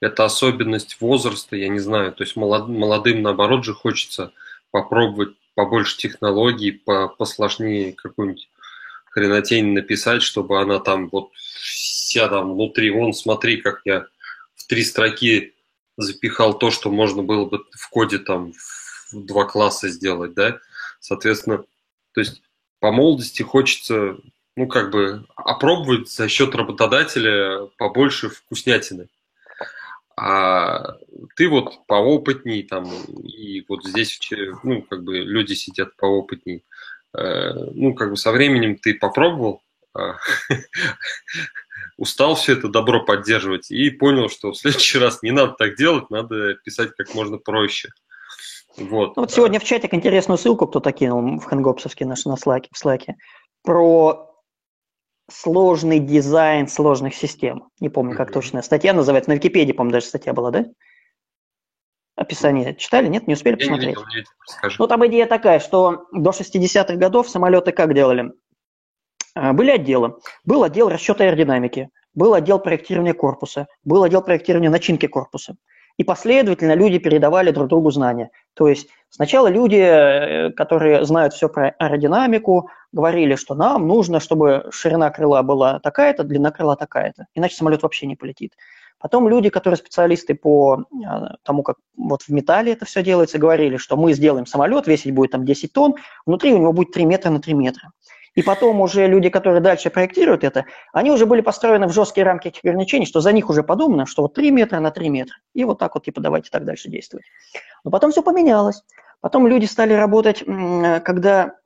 это 0.00 0.24
особенность 0.24 1.00
возраста, 1.00 1.56
я 1.56 1.68
не 1.68 1.80
знаю. 1.80 2.12
То 2.12 2.22
есть 2.22 2.36
молод, 2.36 2.68
молодым, 2.68 3.22
наоборот 3.22 3.64
же, 3.64 3.74
хочется 3.74 4.32
попробовать 4.70 5.34
побольше 5.54 5.96
технологий, 5.96 6.72
по, 6.72 7.08
посложнее 7.08 7.92
какую-нибудь 7.92 8.48
хренотень 9.06 9.72
написать, 9.72 10.22
чтобы 10.22 10.60
она 10.60 10.78
там 10.78 11.08
вот 11.08 11.30
вся 11.34 12.28
там 12.28 12.54
внутри, 12.54 12.90
вон 12.90 13.12
смотри, 13.12 13.56
как 13.56 13.80
я 13.84 14.06
в 14.54 14.66
три 14.66 14.84
строки 14.84 15.54
запихал 15.96 16.56
то, 16.56 16.70
что 16.70 16.90
можно 16.90 17.22
было 17.22 17.44
бы 17.44 17.64
в 17.72 17.88
коде 17.90 18.18
там 18.18 18.52
в 18.52 19.24
два 19.24 19.44
класса 19.46 19.88
сделать, 19.88 20.34
да, 20.34 20.60
Соответственно, 21.00 21.64
то 22.12 22.20
есть 22.20 22.42
по 22.80 22.92
молодости 22.92 23.42
хочется, 23.42 24.16
ну, 24.56 24.66
как 24.66 24.90
бы 24.90 25.26
опробовать 25.36 26.10
за 26.10 26.28
счет 26.28 26.54
работодателя 26.54 27.66
побольше 27.76 28.28
вкуснятины. 28.28 29.08
А 30.16 30.96
ты 31.36 31.48
вот 31.48 31.86
поопытней, 31.86 32.64
там, 32.64 32.90
и 33.22 33.64
вот 33.68 33.84
здесь, 33.84 34.18
ну, 34.64 34.82
как 34.82 35.04
бы 35.04 35.18
люди 35.18 35.54
сидят 35.54 35.94
поопытней. 35.96 36.64
Э, 37.16 37.52
ну, 37.72 37.94
как 37.94 38.10
бы 38.10 38.16
со 38.16 38.32
временем 38.32 38.76
ты 38.76 38.94
попробовал, 38.94 39.62
а, 39.94 40.16
устал 41.96 42.34
все 42.34 42.52
это 42.54 42.68
добро 42.68 43.04
поддерживать 43.04 43.70
и 43.70 43.90
понял, 43.90 44.28
что 44.28 44.52
в 44.52 44.58
следующий 44.58 44.98
раз 44.98 45.22
не 45.22 45.30
надо 45.30 45.52
так 45.52 45.76
делать, 45.76 46.10
надо 46.10 46.54
писать 46.54 46.90
как 46.96 47.14
можно 47.14 47.38
проще. 47.38 47.90
Вот. 48.80 49.16
Ну, 49.16 49.22
вот 49.22 49.30
сегодня 49.30 49.60
в 49.60 49.64
чатик 49.64 49.94
интересную 49.94 50.38
ссылку 50.38 50.66
кто-то 50.66 50.92
кинул 50.92 51.38
в 51.38 51.44
хэнгопсовский 51.44 52.06
наш 52.06 52.24
на 52.24 52.36
слайке, 52.36 52.68
в 52.72 52.78
слайке 52.78 53.16
про 53.62 54.28
сложный 55.30 55.98
дизайн 55.98 56.68
сложных 56.68 57.14
систем. 57.14 57.68
Не 57.80 57.88
помню, 57.88 58.16
как 58.16 58.32
точно. 58.32 58.62
Статья 58.62 58.92
называется. 58.92 59.30
На 59.30 59.34
Википедии, 59.34 59.72
по-моему, 59.72 59.92
даже 59.92 60.06
статья 60.06 60.32
была, 60.32 60.50
да? 60.50 60.64
Описание 62.16 62.74
читали? 62.74 63.08
Нет, 63.08 63.28
не 63.28 63.34
успели 63.34 63.54
Я 63.54 63.58
посмотреть? 63.58 63.86
Не 63.86 63.92
видел, 63.92 64.06
не 64.08 64.16
видел, 64.16 64.76
ну, 64.78 64.86
там 64.88 65.06
идея 65.06 65.26
такая, 65.26 65.60
что 65.60 66.06
до 66.12 66.30
60-х 66.30 66.96
годов 66.96 67.28
самолеты 67.28 67.70
как 67.70 67.94
делали? 67.94 68.32
А, 69.34 69.52
были 69.52 69.70
отделы. 69.70 70.18
Был 70.44 70.64
отдел 70.64 70.88
расчета 70.88 71.24
аэродинамики, 71.24 71.90
был 72.14 72.34
отдел 72.34 72.58
проектирования 72.58 73.14
корпуса, 73.14 73.68
был 73.84 74.02
отдел 74.02 74.22
проектирования 74.22 74.70
начинки 74.70 75.06
корпуса. 75.06 75.56
И 75.98 76.04
последовательно 76.04 76.74
люди 76.74 76.98
передавали 76.98 77.50
друг 77.50 77.68
другу 77.68 77.90
знания. 77.90 78.30
То 78.54 78.68
есть 78.68 78.88
сначала 79.10 79.48
люди, 79.48 79.76
э, 79.76 80.50
которые 80.52 81.04
знают 81.04 81.34
все 81.34 81.48
про 81.48 81.70
аэродинамику, 81.70 82.70
говорили, 82.92 83.34
что 83.34 83.56
нам 83.56 83.88
нужно, 83.88 84.20
чтобы 84.20 84.68
ширина 84.70 85.10
крыла 85.10 85.42
была 85.42 85.80
такая-то, 85.80 86.22
длина 86.22 86.52
крыла 86.52 86.76
такая-то, 86.76 87.26
иначе 87.34 87.56
самолет 87.56 87.82
вообще 87.82 88.06
не 88.06 88.14
полетит. 88.14 88.54
Потом 89.00 89.28
люди, 89.28 89.48
которые 89.48 89.76
специалисты 89.76 90.34
по 90.34 90.84
а, 91.06 91.36
тому, 91.42 91.62
как 91.62 91.76
вот 91.96 92.22
в 92.22 92.28
металле 92.30 92.72
это 92.72 92.84
все 92.84 93.02
делается, 93.02 93.38
говорили, 93.38 93.76
что 93.76 93.96
мы 93.96 94.12
сделаем 94.12 94.46
самолет, 94.46 94.86
весить 94.86 95.14
будет 95.14 95.32
там 95.32 95.44
10 95.44 95.72
тонн, 95.72 95.96
внутри 96.26 96.52
у 96.52 96.58
него 96.58 96.72
будет 96.72 96.92
3 96.92 97.04
метра 97.04 97.30
на 97.30 97.40
3 97.40 97.54
метра. 97.54 97.90
И 98.34 98.42
потом 98.42 98.80
уже 98.80 99.06
люди, 99.06 99.30
которые 99.30 99.60
дальше 99.60 99.90
проектируют 99.90 100.44
это, 100.44 100.66
они 100.92 101.10
уже 101.10 101.26
были 101.26 101.40
построены 101.40 101.88
в 101.88 101.92
жесткие 101.92 102.24
рамки 102.24 102.48
этих 102.48 102.64
ограничений, 102.64 103.06
что 103.06 103.20
за 103.20 103.32
них 103.32 103.50
уже 103.50 103.62
подумано, 103.62 104.06
что 104.06 104.22
вот 104.22 104.34
3 104.34 104.50
метра 104.50 104.78
на 104.80 104.90
3 104.90 105.08
метра. 105.08 105.36
И 105.54 105.64
вот 105.64 105.78
так 105.78 105.94
вот, 105.94 106.04
типа, 106.04 106.20
давайте 106.20 106.50
так 106.50 106.64
дальше 106.64 106.88
действовать. 106.88 107.26
Но 107.84 107.90
потом 107.90 108.12
все 108.12 108.22
поменялось. 108.22 108.82
Потом 109.20 109.46
люди 109.48 109.64
стали 109.64 109.94
работать, 109.94 110.44
когда 111.04 111.56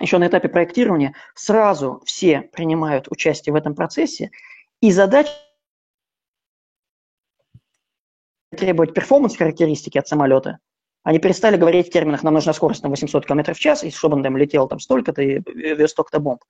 еще 0.00 0.18
на 0.18 0.26
этапе 0.28 0.48
проектирования 0.48 1.14
сразу 1.34 2.02
все 2.04 2.42
принимают 2.42 3.06
участие 3.10 3.52
в 3.52 3.56
этом 3.56 3.74
процессе, 3.74 4.30
и 4.80 4.92
задача 4.92 5.30
требовать 8.56 8.94
перформанс-характеристики 8.94 9.98
от 9.98 10.06
самолета, 10.06 10.58
они 11.04 11.18
перестали 11.18 11.56
говорить 11.56 11.88
в 11.88 11.92
терминах, 11.92 12.22
нам 12.22 12.34
нужна 12.34 12.52
скорость 12.54 12.82
на 12.82 12.88
800 12.88 13.26
км 13.26 13.54
в 13.54 13.58
час, 13.58 13.84
и 13.84 13.90
чтобы 13.90 14.16
он 14.16 14.22
там 14.22 14.36
летел 14.36 14.66
там 14.66 14.80
столько-то 14.80 15.22
и 15.22 15.40
вес 15.46 15.90
столько-то 15.90 16.18
бомб. 16.18 16.42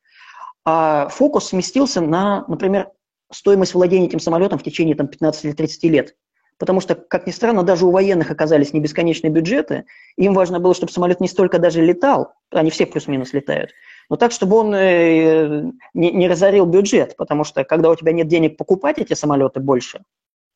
А 0.65 1.09
фокус 1.09 1.49
сместился 1.49 2.01
на, 2.01 2.45
например, 2.47 2.89
стоимость 3.33 3.75
владения 3.75 4.07
этим 4.07 4.21
самолетом 4.21 4.59
в 4.59 4.63
течение 4.63 4.95
там, 4.95 5.09
15 5.09 5.45
или 5.45 5.53
30 5.53 5.85
лет. 5.85 6.17
Потому 6.57 6.81
что, 6.81 6.95
как 6.95 7.27
ни 7.27 7.33
странно, 7.33 7.65
даже 7.65 7.85
у 7.85 7.91
военных 7.91 8.31
оказались 8.31 8.73
не 8.73 8.79
бесконечные 8.79 9.31
бюджеты. 9.31 9.87
Им 10.17 10.35
важно 10.35 10.61
было, 10.61 10.73
чтобы 10.73 10.93
самолет 10.93 11.21
не 11.21 11.27
столько 11.27 11.59
даже 11.59 11.83
летал, 11.83 12.35
они 12.51 12.71
все 12.71 12.87
плюс-минус 12.87 13.33
летают, 13.33 13.73
но 14.09 14.17
так, 14.17 14.31
чтобы 14.31 14.57
он 14.57 14.73
э, 14.73 15.65
не, 15.95 16.13
не 16.13 16.29
разорил 16.29 16.65
бюджет. 16.67 17.17
Потому 17.17 17.43
что, 17.43 17.65
когда 17.65 17.91
у 17.91 17.97
тебя 17.97 18.13
нет 18.13 18.29
денег 18.29 18.57
покупать 18.57 18.99
эти 18.99 19.15
самолеты 19.15 19.59
больше, 19.59 20.05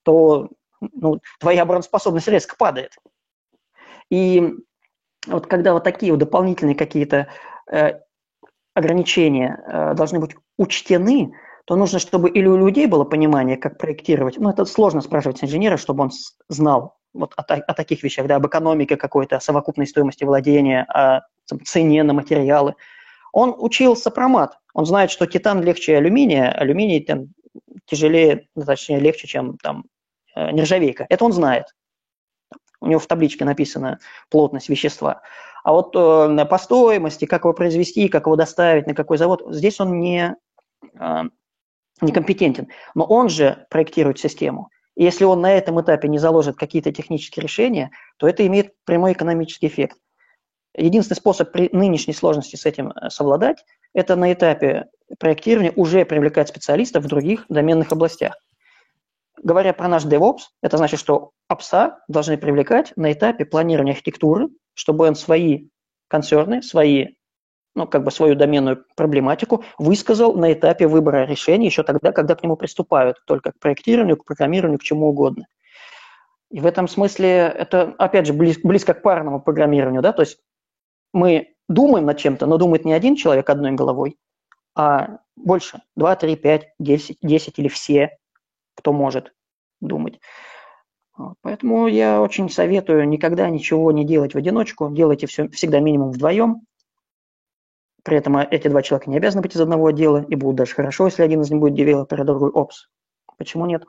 то 0.05 0.51
ну, 0.81 1.21
твоя 1.41 1.63
обороноспособность 1.63 2.29
резко 2.29 2.55
падает. 2.57 2.93
И 4.11 4.55
вот 5.27 5.47
когда 5.47 5.73
вот 5.73 5.85
такие 5.85 6.13
вот 6.13 6.19
дополнительные 6.19 6.75
какие-то 6.75 7.29
э, 7.71 8.01
ограничения 8.75 9.63
э, 9.67 9.95
должны 9.95 10.21
быть 10.21 10.37
учтены, 10.57 11.33
то 11.65 11.77
нужно, 11.77 11.99
чтобы 11.99 12.31
или 12.31 12.47
у 12.47 12.57
людей 12.57 12.87
было 12.87 13.05
понимание, 13.05 13.57
как 13.57 13.79
проектировать. 13.79 14.39
Ну, 14.39 14.49
это 14.49 14.65
сложно 14.65 15.01
спрашивать 15.01 15.45
инженера, 15.45 15.77
чтобы 15.77 16.05
он 16.05 16.11
знал 16.49 16.97
вот 17.13 17.35
о, 17.37 17.43
о 17.43 17.75
таких 17.75 18.03
вещах, 18.03 18.27
да, 18.27 18.37
об 18.37 18.47
экономике 18.47 18.97
какой-то, 18.97 19.37
о 19.37 19.41
совокупной 19.41 19.87
стоимости 19.87 20.25
владения, 20.25 20.85
о 20.85 21.23
цене 21.65 22.03
на 22.03 22.15
материалы. 22.15 22.75
Он 23.33 23.55
учил 23.59 23.97
сопромат. 23.97 24.59
Он 24.73 24.87
знает, 24.87 25.11
что 25.11 25.27
титан 25.27 25.63
легче 25.63 25.97
алюминия, 25.97 26.51
алюминий 26.51 27.05
там, 27.05 27.29
тяжелее, 27.85 28.49
точнее, 28.67 29.01
легче, 29.01 29.27
чем 29.27 29.59
там 29.59 29.85
Э, 30.39 30.53
нержавейка. 30.53 31.05
Это 31.09 31.25
он 31.25 31.33
знает. 31.33 31.65
У 32.81 32.87
него 32.87 33.01
в 33.01 33.07
табличке 33.07 33.45
написана 33.45 33.99
плотность 34.31 34.69
вещества. 34.69 35.23
А 35.65 35.73
вот 35.73 35.95
э, 35.95 36.45
по 36.47 36.59
стоимости, 36.59 37.25
как 37.25 37.45
его 37.45 37.53
произвести, 37.53 38.09
как 38.09 38.27
его 38.27 38.37
доставить, 38.37 38.87
на 38.87 38.95
какой 38.95 39.19
завод, 39.19 39.43
здесь 39.51 39.81
он 39.81 39.99
не, 39.99 40.37
э, 40.99 41.23
некомпетентен. 42.01 42.69
Но 42.95 43.05
он 43.05 43.29
же 43.29 43.67
проектирует 43.71 44.19
систему. 44.19 44.71
И 44.95 45.05
если 45.05 45.25
он 45.25 45.41
на 45.41 45.53
этом 45.53 45.81
этапе 45.81 46.09
не 46.09 46.19
заложит 46.19 46.57
какие-то 46.57 46.93
технические 46.93 47.43
решения, 47.43 47.91
то 48.17 48.29
это 48.29 48.47
имеет 48.47 48.73
прямой 48.85 49.13
экономический 49.13 49.67
эффект. 49.67 49.99
Единственный 50.77 51.17
способ 51.17 51.51
при 51.51 51.69
нынешней 51.73 52.15
сложности 52.15 52.57
с 52.57 52.65
этим 52.65 52.93
э, 52.93 53.11
совладать, 53.11 53.65
это 53.93 54.15
на 54.15 54.33
этапе 54.33 54.87
проектирования 55.19 55.73
уже 55.75 56.05
привлекать 56.05 56.49
специалистов 56.49 57.05
в 57.05 57.09
других 57.09 57.45
доменных 57.49 57.91
областях 57.91 58.37
говоря 59.43 59.73
про 59.73 59.89
наш 59.89 60.05
DevOps, 60.05 60.43
это 60.63 60.77
значит, 60.77 61.01
что 61.01 61.31
опса 61.49 62.01
должны 62.09 62.39
привлекать 62.39 62.93
на 62.97 63.13
этапе 63.13 63.45
планирования 63.45 63.93
архитектуры, 63.93 64.49
чтобы 64.75 65.07
он 65.07 65.15
свои 65.15 65.69
концерны, 66.09 66.63
свои, 66.63 67.15
ну, 67.75 67.87
как 67.87 68.05
бы 68.05 68.11
свою 68.11 68.35
доменную 68.35 68.85
проблематику 68.97 69.65
высказал 69.79 70.35
на 70.35 70.53
этапе 70.53 70.87
выбора 70.87 71.27
решений 71.27 71.67
еще 71.67 71.83
тогда, 71.83 72.13
когда 72.13 72.35
к 72.35 72.43
нему 72.43 72.57
приступают, 72.57 73.19
только 73.27 73.53
к 73.53 73.59
проектированию, 73.59 74.17
к 74.17 74.25
программированию, 74.25 74.79
к 74.79 74.85
чему 74.85 75.09
угодно. 75.09 75.47
И 76.51 76.61
в 76.61 76.67
этом 76.67 76.89
смысле 76.89 77.29
это, 77.29 77.95
опять 77.99 78.27
же, 78.27 78.33
близ, 78.33 78.59
близко 78.63 78.95
к 78.95 79.03
парному 79.03 79.41
программированию, 79.41 80.01
да, 80.01 80.13
то 80.13 80.23
есть 80.23 80.39
мы 81.13 81.55
думаем 81.69 82.07
над 82.07 82.19
чем-то, 82.19 82.47
но 82.47 82.57
думает 82.57 82.85
не 82.85 82.93
один 82.93 83.17
человек 83.17 83.51
одной 83.51 83.73
головой, 83.73 84.17
а 84.75 85.19
больше, 85.37 85.83
2, 85.97 86.17
3, 86.17 86.37
5, 86.37 86.67
10, 86.79 87.19
10 87.21 87.59
или 87.59 87.69
все 87.69 88.19
кто 88.79 88.93
может 88.93 89.35
думать. 89.81 90.21
Поэтому 91.43 91.89
я 91.89 92.23
очень 92.23 92.49
советую 92.49 93.09
никогда 93.09 93.51
ничего 93.51 93.91
не 93.91 94.05
делать 94.05 94.35
в 94.35 94.39
одиночку, 94.39 94.89
делайте 94.89 95.27
все 95.27 95.49
всегда 95.49 95.81
минимум 95.81 96.13
вдвоем. 96.13 96.61
При 98.05 98.17
этом 98.17 98.37
эти 98.37 98.69
два 98.69 98.83
человека 98.83 99.11
не 99.11 99.17
обязаны 99.17 99.43
быть 99.43 99.57
из 99.57 99.61
одного 99.61 99.89
отдела, 99.89 100.25
и 100.29 100.37
будут 100.37 100.57
даже 100.57 100.75
хорошо, 100.75 101.07
если 101.07 101.25
один 101.25 101.41
из 101.41 101.51
них 101.51 101.61
будет 101.61 101.75
девелопер, 101.75 102.21
а 102.21 102.25
другой 102.25 102.51
опс. 102.51 102.89
Почему 103.37 103.67
нет? 103.67 103.85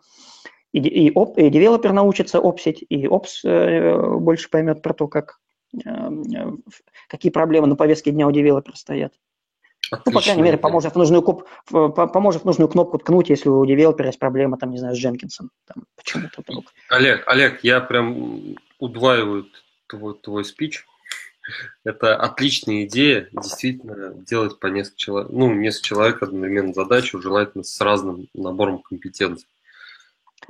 И, 0.72 0.80
и, 0.80 1.12
оп, 1.14 1.38
и 1.38 1.50
девелопер 1.52 1.94
научится 1.94 2.40
опсить, 2.40 2.84
и 2.90 3.08
опс 3.08 3.46
э, 3.46 4.18
больше 4.18 4.50
поймет 4.50 4.82
про 4.82 4.94
то, 4.96 5.08
как, 5.08 5.38
э, 5.74 5.80
э 5.88 6.52
какие 7.08 7.32
проблемы 7.32 7.68
на 7.68 7.76
повестке 7.76 8.10
дня 8.10 8.28
у 8.28 8.32
девелопера 8.32 8.76
стоят. 8.76 9.14
Отлично. 9.92 10.02
Ну, 10.06 10.12
по 10.12 10.22
крайней 10.22 10.42
мере, 10.42 10.58
поможет 10.58 10.94
в, 10.94 10.98
нужную 10.98 11.22
куп, 11.22 11.48
поможет 11.70 12.44
в 12.44 12.46
нужную 12.46 12.70
кнопку 12.70 12.98
ткнуть, 12.98 13.30
если 13.30 13.50
у 13.50 13.66
девелопера 13.66 14.08
есть 14.08 14.20
проблема, 14.20 14.58
там, 14.58 14.72
не 14.72 14.78
знаю, 14.78 14.96
с 14.96 15.00
Дженкинсом. 15.00 15.52
Там, 15.66 15.84
почему-то 15.96 16.42
вдруг. 16.42 16.66
Олег, 16.90 17.24
Олег, 17.28 17.64
я 17.64 17.80
прям 17.82 18.56
удваиваю 18.80 19.48
твой, 19.88 20.16
твой 20.16 20.46
спич. 20.46 20.86
Это 21.84 22.16
отличная 22.16 22.84
идея, 22.86 23.28
действительно, 23.32 24.14
делать 24.14 24.60
по 24.60 24.68
несколько 24.68 24.98
человек, 24.98 25.32
ну, 25.32 25.54
несколько 25.54 25.88
человек 25.88 26.24
одновременно 26.24 26.74
задачу, 26.74 27.20
желательно 27.22 27.64
с 27.64 27.82
разным 27.82 28.28
набором 28.36 28.80
компетенций. 28.80 29.48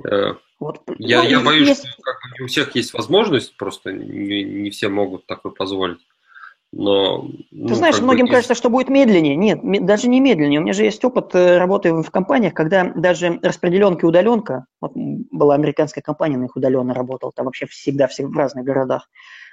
Э, 0.04 0.34
вот. 0.58 0.82
Я, 0.98 1.22
ну, 1.22 1.28
я 1.28 1.40
боюсь, 1.40 1.68
есть... 1.68 1.88
что 1.88 2.02
как 2.02 2.14
бы, 2.16 2.38
не 2.38 2.44
у 2.44 2.48
всех 2.48 2.74
есть 2.74 2.92
возможность, 2.92 3.56
просто 3.56 3.92
не, 3.92 4.44
не 4.44 4.70
все 4.70 4.88
могут 4.88 5.26
такое 5.26 5.52
позволить. 5.52 6.00
Но, 6.72 7.28
ну, 7.50 7.66
Ты 7.66 7.74
знаешь, 7.74 8.00
многим 8.00 8.26
бы... 8.26 8.32
кажется, 8.32 8.54
что 8.54 8.70
будет 8.70 8.88
медленнее. 8.88 9.34
Нет, 9.34 9.60
даже 9.84 10.08
не 10.08 10.20
медленнее. 10.20 10.60
У 10.60 10.62
меня 10.62 10.72
же 10.72 10.84
есть 10.84 11.04
опыт 11.04 11.34
э, 11.34 11.58
работы 11.58 11.92
в 11.92 12.10
компаниях, 12.10 12.54
когда 12.54 12.84
даже 12.84 13.40
распределенка 13.42 14.06
и 14.06 14.08
удаленка, 14.08 14.66
вот 14.80 14.92
была 14.94 15.56
американская 15.56 16.02
компания, 16.02 16.36
на 16.36 16.42
них 16.42 16.54
удаленно 16.54 16.94
работал, 16.94 17.32
там 17.32 17.46
вообще 17.46 17.66
всегда, 17.66 18.06
всегда 18.06 18.30
в 18.30 18.36
разных 18.36 18.64
городах. 18.64 19.08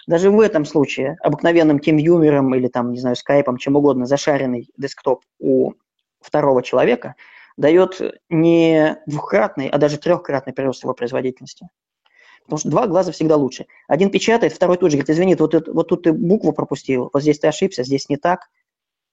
Даже 0.06 0.30
в 0.30 0.39
этом 0.39 0.64
случае 0.64 1.18
обыкновенным 1.22 1.77
TeamViewer 1.77 2.56
или 2.56 2.68
там, 2.68 2.91
не 2.91 2.99
знаю, 2.99 3.15
скайпом, 3.15 3.57
чем 3.57 3.76
угодно, 3.76 4.06
зашаренный 4.06 4.69
десктоп 4.77 5.23
у 5.39 5.73
второго 6.22 6.61
человека 6.61 7.15
дает 7.57 7.99
не 8.30 8.98
двухкратный, 9.07 9.69
а 9.69 9.80
даже 9.80 9.98
трехкратный 9.98 10.53
прирост 10.53 10.84
его 10.84 10.94
производительности. 10.94 11.68
Потому 12.48 12.60
что 12.60 12.69
два 12.69 12.88
глаза 12.88 13.11
всегда 13.11 13.36
лучше. 13.36 13.65
Один 13.90 14.10
печатает, 14.10 14.53
второй 14.53 14.78
тут 14.78 14.90
же 14.90 14.98
говорит, 14.98 15.10
извини, 15.10 15.36
вот, 15.36 15.53
это, 15.53 15.72
вот 15.74 15.90
тут 15.90 16.03
ты 16.03 16.14
букву 16.14 16.53
пропустил, 16.53 17.10
вот 17.11 17.22
здесь 17.22 17.40
ты 17.40 17.48
ошибся, 17.48 17.84
здесь 17.84 18.07
не 18.07 18.15
так, 18.15 18.48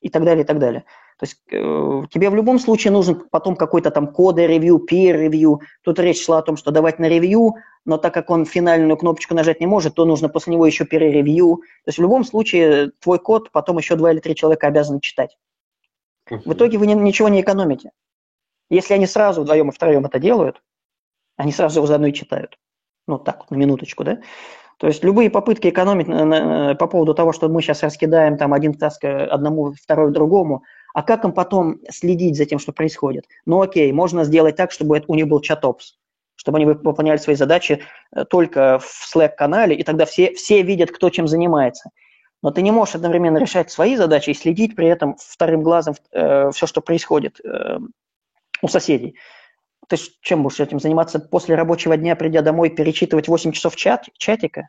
и 0.01 0.09
так 0.09 0.23
далее, 0.23 0.45
и 0.45 0.47
так 0.47 0.59
далее. 0.61 0.85
То 1.19 1.27
есть 1.27 1.41
э, 1.51 2.03
тебе 2.11 2.31
в 2.31 2.35
любом 2.35 2.59
случае 2.59 2.93
нужен 2.93 3.25
потом 3.31 3.57
какой-то 3.57 3.91
там 3.91 4.07
коды 4.07 4.47
ревью, 4.47 4.77
peer 4.79 5.13
ревью. 5.13 5.63
Тут 5.83 5.99
речь 5.99 6.23
шла 6.25 6.39
о 6.39 6.43
том, 6.43 6.57
что 6.57 6.71
давать 6.71 6.99
на 6.99 7.09
ревью, 7.09 7.55
но 7.85 7.99
так 7.99 8.15
как 8.15 8.31
он 8.31 8.45
финальную 8.45 8.97
кнопочку 8.97 9.35
нажать 9.35 9.61
не 9.61 9.67
может, 9.67 9.95
то 9.95 10.05
нужно 10.05 10.29
после 10.29 10.53
него 10.53 10.67
еще 10.67 10.85
peer 10.85 10.99
ревью. 10.99 11.63
То 11.85 11.89
есть 11.89 11.99
в 11.99 12.03
любом 12.03 12.25
случае 12.25 12.93
твой 13.01 13.19
код 13.19 13.51
потом 13.51 13.79
еще 13.79 13.97
два 13.97 14.13
или 14.13 14.21
три 14.21 14.37
человека 14.37 14.67
обязаны 14.67 15.01
читать. 15.01 15.37
В 16.29 16.53
итоге 16.53 16.79
вы 16.79 16.87
ничего 16.87 17.29
не 17.29 17.41
экономите. 17.41 17.91
Если 18.71 18.95
они 18.95 19.07
сразу 19.07 19.43
вдвоем 19.43 19.71
и 19.71 19.73
втроем 19.73 20.05
это 20.05 20.19
делают, 20.19 20.63
они 21.37 21.51
сразу 21.53 21.81
его 21.81 21.87
заодно 21.87 22.09
и 22.09 22.13
читают. 22.13 22.59
Ну, 23.07 23.19
так, 23.19 23.51
на 23.51 23.57
минуточку, 23.57 24.05
да? 24.05 24.19
То 24.79 24.89
есть 24.89 25.05
любые 25.05 25.31
попытки 25.31 25.69
экономить 25.69 26.09
на, 26.09 26.25
на, 26.25 26.75
по 26.75 26.87
поводу 26.87 27.15
того, 27.15 27.33
что 27.33 27.49
мы 27.49 27.63
сейчас 27.63 27.83
раскидаем 27.83 28.37
там 28.37 28.53
один 28.53 28.75
таск 28.75 29.05
одному, 29.05 29.73
второй 29.73 30.11
другому, 30.11 30.65
а 30.95 31.03
как 31.03 31.25
им 31.25 31.33
потом 31.33 31.81
следить 31.91 32.37
за 32.37 32.47
тем, 32.47 32.59
что 32.59 32.73
происходит? 32.73 33.27
Ну 33.47 33.61
окей, 33.61 33.91
можно 33.93 34.25
сделать 34.25 34.57
так, 34.57 34.71
чтобы 34.73 34.97
это, 34.97 35.07
у 35.09 35.15
них 35.15 35.27
был 35.27 35.41
чат-опс. 35.41 35.97
чтобы 36.37 36.59
они 36.59 36.67
выполняли 36.67 37.19
свои 37.19 37.37
задачи 37.37 37.83
э, 38.13 38.25
только 38.25 38.79
в 38.79 39.15
Slack-канале, 39.15 39.75
и 39.75 39.83
тогда 39.83 40.07
все, 40.07 40.35
все 40.35 40.63
видят, 40.63 40.91
кто 40.91 41.11
чем 41.11 41.27
занимается. 41.29 41.91
Но 42.43 42.51
ты 42.51 42.63
не 42.63 42.71
можешь 42.71 42.95
одновременно 42.95 43.39
решать 43.39 43.71
свои 43.71 43.97
задачи 43.97 44.31
и 44.31 44.35
следить 44.35 44.77
при 44.77 44.87
этом 44.87 45.17
вторым 45.19 45.63
глазом 45.63 45.95
э, 46.13 46.51
все, 46.53 46.67
что 46.67 46.81
происходит 46.81 47.41
э, 47.45 47.79
у 48.63 48.69
соседей. 48.69 49.17
Ты 49.89 49.97
чем 50.21 50.43
будешь 50.43 50.61
этим 50.61 50.81
заниматься 50.81 51.19
после 51.19 51.55
рабочего 51.55 51.97
дня, 51.97 52.17
придя 52.17 52.43
домой, 52.43 52.71
перечитывать 52.71 53.29
8 53.29 53.53
часов 53.53 53.77
чат, 53.77 54.07
чатика? 54.17 54.69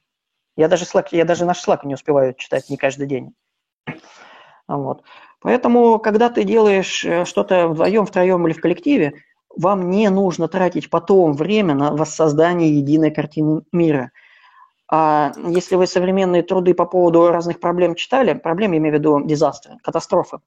Я 0.57 0.67
даже, 0.67 0.85
Slack, 0.85 1.07
я 1.11 1.25
даже 1.25 1.45
наш 1.45 1.65
Slack 1.65 1.79
не 1.83 1.93
успеваю 1.93 2.33
читать 2.33 2.69
не 2.69 2.77
каждый 2.77 3.07
день. 3.07 3.33
Вот. 4.67 5.03
Поэтому, 5.41 5.99
когда 5.99 6.29
ты 6.29 6.43
делаешь 6.43 7.05
э, 7.05 7.25
что-то 7.25 7.67
вдвоем, 7.67 8.05
втроем 8.05 8.47
или 8.47 8.53
в 8.53 8.61
коллективе, 8.61 9.13
вам 9.55 9.89
не 9.89 10.09
нужно 10.09 10.47
тратить 10.47 10.89
потом 10.89 11.33
время 11.33 11.75
на 11.75 11.91
воссоздание 11.91 12.75
единой 12.75 13.11
картины 13.11 13.61
мира. 13.71 14.11
А 14.91 15.33
если 15.47 15.75
вы 15.75 15.87
современные 15.87 16.43
труды 16.43 16.73
по 16.73 16.85
поводу 16.85 17.29
разных 17.29 17.59
проблем 17.59 17.95
читали, 17.95 18.33
проблем, 18.33 18.71
я 18.71 18.79
имею 18.79 18.95
в 18.95 18.99
виду 18.99 19.23
дизастры, 19.23 19.77
катастрофы, 19.83 20.39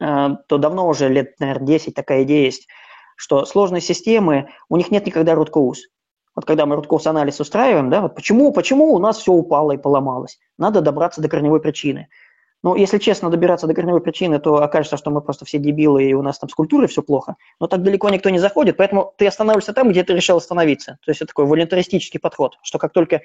э, 0.00 0.28
то 0.46 0.58
давно 0.58 0.88
уже, 0.88 1.08
лет, 1.08 1.38
наверное, 1.40 1.66
10 1.66 1.94
такая 1.94 2.22
идея 2.22 2.46
есть, 2.46 2.68
что 3.20 3.44
сложные 3.44 3.82
системы, 3.82 4.48
у 4.70 4.78
них 4.78 4.90
нет 4.90 5.04
никогда 5.04 5.34
root 5.34 5.50
cause. 5.50 5.80
Вот 6.34 6.46
когда 6.46 6.64
мы 6.64 6.76
root 6.76 6.86
cause 6.86 7.06
анализ 7.06 7.38
устраиваем, 7.38 7.90
да, 7.90 8.00
вот 8.00 8.14
почему, 8.14 8.50
почему 8.50 8.94
у 8.94 8.98
нас 8.98 9.18
все 9.18 9.30
упало 9.30 9.72
и 9.72 9.76
поломалось? 9.76 10.38
Надо 10.56 10.80
добраться 10.80 11.20
до 11.20 11.28
корневой 11.28 11.60
причины. 11.60 12.08
Ну, 12.62 12.74
если 12.76 12.96
честно, 12.96 13.28
добираться 13.28 13.66
до 13.66 13.74
корневой 13.74 14.00
причины, 14.00 14.38
то 14.38 14.62
окажется, 14.62 14.96
что 14.96 15.10
мы 15.10 15.20
просто 15.20 15.44
все 15.44 15.58
дебилы, 15.58 16.04
и 16.04 16.14
у 16.14 16.22
нас 16.22 16.38
там 16.38 16.48
с 16.48 16.54
культурой 16.54 16.88
все 16.88 17.02
плохо. 17.02 17.36
Но 17.58 17.66
так 17.66 17.82
далеко 17.82 18.08
никто 18.08 18.30
не 18.30 18.38
заходит, 18.38 18.78
поэтому 18.78 19.12
ты 19.18 19.26
останавливаешься 19.26 19.74
там, 19.74 19.90
где 19.90 20.02
ты 20.02 20.14
решил 20.14 20.38
остановиться. 20.38 20.96
То 21.04 21.10
есть 21.10 21.20
это 21.20 21.28
такой 21.28 21.44
волонтаристический 21.44 22.20
подход, 22.20 22.56
что 22.62 22.78
как 22.78 22.94
только 22.94 23.20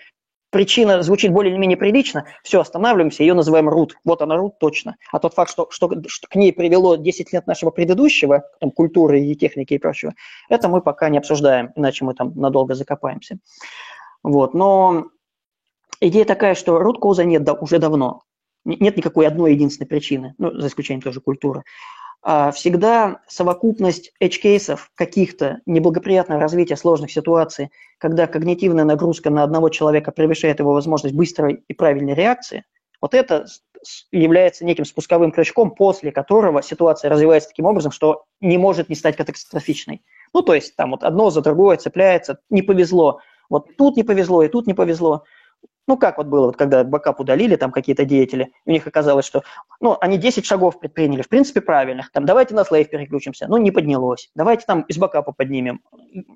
причина 0.49 1.01
звучит 1.03 1.31
более 1.31 1.51
или 1.51 1.59
менее 1.59 1.77
прилично, 1.77 2.25
все, 2.43 2.61
останавливаемся, 2.61 3.23
ее 3.23 3.33
называем 3.33 3.69
рут. 3.69 3.95
Вот 4.03 4.21
она 4.21 4.37
рут 4.37 4.59
точно. 4.59 4.95
А 5.11 5.19
тот 5.19 5.33
факт, 5.33 5.51
что, 5.51 5.67
что, 5.69 5.89
что 6.07 6.27
к 6.27 6.35
ней 6.35 6.53
привело 6.53 6.95
10 6.95 7.33
лет 7.33 7.47
нашего 7.47 7.71
предыдущего, 7.71 8.43
там, 8.59 8.71
культуры 8.71 9.21
и 9.21 9.35
техники 9.35 9.73
и 9.73 9.77
прочего, 9.77 10.13
это 10.49 10.69
мы 10.69 10.81
пока 10.81 11.09
не 11.09 11.17
обсуждаем, 11.17 11.71
иначе 11.75 12.05
мы 12.05 12.13
там 12.13 12.33
надолго 12.35 12.75
закопаемся. 12.75 13.37
Вот, 14.23 14.53
но 14.53 15.07
идея 15.99 16.25
такая, 16.25 16.55
что 16.55 16.79
рут 16.79 16.99
коза 16.99 17.23
нет 17.23 17.43
да, 17.43 17.53
уже 17.53 17.79
давно. 17.79 18.21
Нет 18.65 18.97
никакой 18.97 19.27
одной 19.27 19.53
единственной 19.53 19.87
причины, 19.87 20.33
ну, 20.39 20.51
за 20.59 20.67
исключением 20.67 21.01
тоже 21.01 21.21
культуры. 21.21 21.63
А 22.27 22.49
всегда 22.49 23.21
совокупность 23.27 24.11
edge-кейсов, 24.19 24.89
каких-то 24.95 25.59
неблагоприятного 25.67 26.41
развития 26.41 26.75
сложных 26.75 27.11
ситуаций, 27.11 27.69
когда 27.99 28.25
когнитивная 28.25 28.83
нагрузка 28.83 29.29
на 29.29 29.43
одного 29.43 29.69
человека 29.69 30.11
превышает 30.11 30.57
его 30.57 30.73
возможность 30.73 31.13
быстрой 31.13 31.63
и 31.67 31.73
правильной 31.75 32.15
реакции, 32.15 32.65
вот 32.99 33.13
это 33.13 33.45
является 34.11 34.65
неким 34.65 34.85
спусковым 34.85 35.31
крючком, 35.31 35.69
после 35.69 36.11
которого 36.11 36.63
ситуация 36.63 37.11
развивается 37.11 37.49
таким 37.49 37.67
образом, 37.67 37.91
что 37.91 38.23
не 38.41 38.57
может 38.57 38.89
не 38.89 38.95
стать 38.95 39.17
катастрофичной. 39.17 40.01
Ну, 40.33 40.41
то 40.41 40.55
есть 40.55 40.75
там 40.75 40.89
вот 40.91 41.03
одно 41.03 41.29
за 41.29 41.41
другое 41.41 41.77
цепляется, 41.77 42.39
не 42.49 42.63
повезло. 42.63 43.19
Вот 43.51 43.77
тут 43.77 43.97
не 43.97 44.03
повезло, 44.03 44.41
и 44.41 44.47
тут 44.47 44.65
не 44.65 44.73
повезло. 44.73 45.25
Ну, 45.87 45.97
как 45.97 46.17
вот 46.17 46.27
было, 46.27 46.47
вот 46.47 46.57
когда 46.57 46.83
бэкап 46.83 47.19
удалили 47.19 47.55
там 47.55 47.71
какие-то 47.71 48.05
деятели, 48.05 48.51
у 48.65 48.71
них 48.71 48.87
оказалось, 48.87 49.25
что 49.25 49.43
ну, 49.79 49.97
они 50.01 50.17
10 50.17 50.45
шагов 50.45 50.79
предприняли, 50.79 51.21
в 51.21 51.29
принципе, 51.29 51.61
правильных. 51.61 52.11
Там, 52.11 52.25
давайте 52.25 52.55
на 52.55 52.65
slave 52.65 52.89
переключимся. 52.89 53.47
Ну, 53.47 53.57
не 53.57 53.69
поднялось. 53.69 54.31
Давайте 54.33 54.65
там 54.65 54.81
из 54.81 54.97
бэкапа 54.97 55.31
поднимем. 55.31 55.81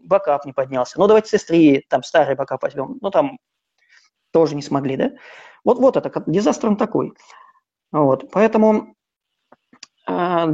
Бэкап 0.04 0.46
не 0.46 0.54
поднялся. 0.54 1.00
Ну, 1.00 1.08
давайте 1.08 1.36
с 1.36 1.44
S3 1.44 1.82
там 1.90 2.04
старый 2.04 2.36
бэкап 2.36 2.62
возьмем. 2.62 3.00
Ну, 3.02 3.10
там 3.10 3.40
тоже 4.32 4.56
не 4.56 4.62
смогли, 4.62 4.98
да? 4.98 5.12
Вот, 5.64 5.80
вот 5.80 5.98
это, 5.98 6.24
disaster 6.28 6.68
он 6.68 6.78
такой. 6.78 7.14
Вот, 7.92 8.30
поэтому 8.32 8.96
э, 10.08 10.46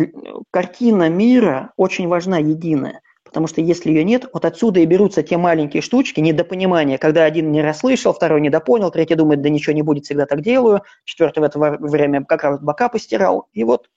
картина 0.51 1.09
мира 1.09 1.73
очень 1.75 2.07
важна, 2.07 2.37
единая. 2.37 3.01
Потому 3.35 3.47
что 3.49 3.59
если 3.59 3.89
ее 3.89 4.05
нет, 4.05 4.27
вот 4.31 4.45
отсюда 4.45 4.79
и 4.79 4.85
берутся 4.85 5.21
те 5.21 5.35
маленькие 5.35 5.81
штучки, 5.81 6.21
недопонимания, 6.21 6.97
когда 6.97 7.25
один 7.25 7.51
не 7.51 7.61
расслышал, 7.61 8.13
второй 8.13 8.39
недопонял, 8.39 8.91
третий 8.91 9.15
думает, 9.15 9.41
да 9.41 9.49
ничего 9.49 9.73
не 9.73 9.81
будет, 9.81 10.05
всегда 10.05 10.25
так 10.25 10.39
делаю, 10.39 10.83
четвертый 11.03 11.39
в 11.39 11.43
это 11.43 11.59
время 11.59 12.23
как 12.23 12.43
раз 12.45 12.61
бакапы 12.61 12.97
стирал, 12.97 13.49
и 13.51 13.65
вот. 13.65 13.89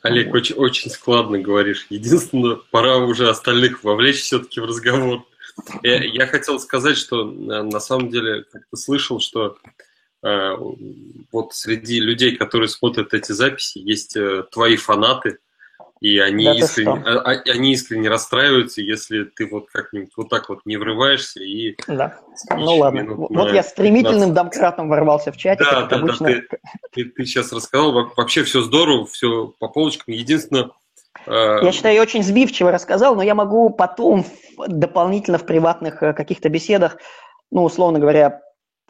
Олег, 0.00 0.28
вот. 0.28 0.36
очень, 0.36 0.56
очень 0.56 0.90
складно 0.90 1.38
говоришь. 1.38 1.86
Единственное, 1.90 2.56
пора 2.70 2.96
уже 2.96 3.28
остальных 3.28 3.84
вовлечь 3.84 4.22
все-таки 4.22 4.58
в 4.60 4.64
разговор. 4.64 5.22
Я, 5.82 6.02
я 6.04 6.26
хотел 6.26 6.58
сказать, 6.58 6.96
что 6.96 7.26
на 7.26 7.80
самом 7.80 8.08
деле, 8.08 8.44
как 8.50 8.62
ты 8.70 8.78
слышал, 8.78 9.20
что 9.20 9.58
э, 10.22 10.56
вот 11.32 11.52
среди 11.52 12.00
людей, 12.00 12.34
которые 12.34 12.68
смотрят 12.68 13.12
эти 13.12 13.32
записи, 13.32 13.76
есть 13.76 14.16
э, 14.16 14.44
твои 14.50 14.76
фанаты, 14.76 15.36
и 16.00 16.18
они, 16.18 16.44
да 16.44 16.54
искренне, 16.54 17.02
а, 17.06 17.20
а, 17.20 17.42
они 17.50 17.72
искренне 17.72 18.08
расстраиваются, 18.08 18.82
если 18.82 19.24
ты 19.24 19.46
вот 19.46 19.70
как-нибудь 19.70 20.12
вот 20.16 20.28
так 20.28 20.48
вот 20.48 20.60
не 20.66 20.76
врываешься 20.76 21.42
и... 21.42 21.74
Да, 21.86 22.18
ну 22.50 22.76
ладно. 22.76 23.14
Вот 23.14 23.52
я 23.52 23.62
стремительным 23.62 24.30
15... 24.30 24.34
домкратом 24.34 24.88
ворвался 24.88 25.32
в 25.32 25.38
чатик. 25.38 25.64
Да, 25.64 25.86
да, 25.86 25.96
обычно... 25.96 26.26
да, 26.28 26.34
ты, 26.34 26.48
ты, 26.92 27.04
ты 27.06 27.24
сейчас 27.24 27.52
рассказал, 27.52 28.12
вообще 28.14 28.44
все 28.44 28.60
здорово, 28.60 29.06
все 29.06 29.54
по 29.58 29.68
полочкам. 29.68 30.12
Единственное... 30.12 30.70
Э... 31.26 31.60
Я 31.62 31.72
считаю, 31.72 31.94
я 31.94 32.02
очень 32.02 32.22
сбивчиво 32.22 32.70
рассказал, 32.70 33.16
но 33.16 33.22
я 33.22 33.34
могу 33.34 33.70
потом 33.70 34.26
дополнительно 34.68 35.38
в 35.38 35.46
приватных 35.46 36.02
э, 36.02 36.12
каких-то 36.12 36.50
беседах, 36.50 36.98
ну, 37.50 37.64
условно 37.64 37.98
говоря, 37.98 38.42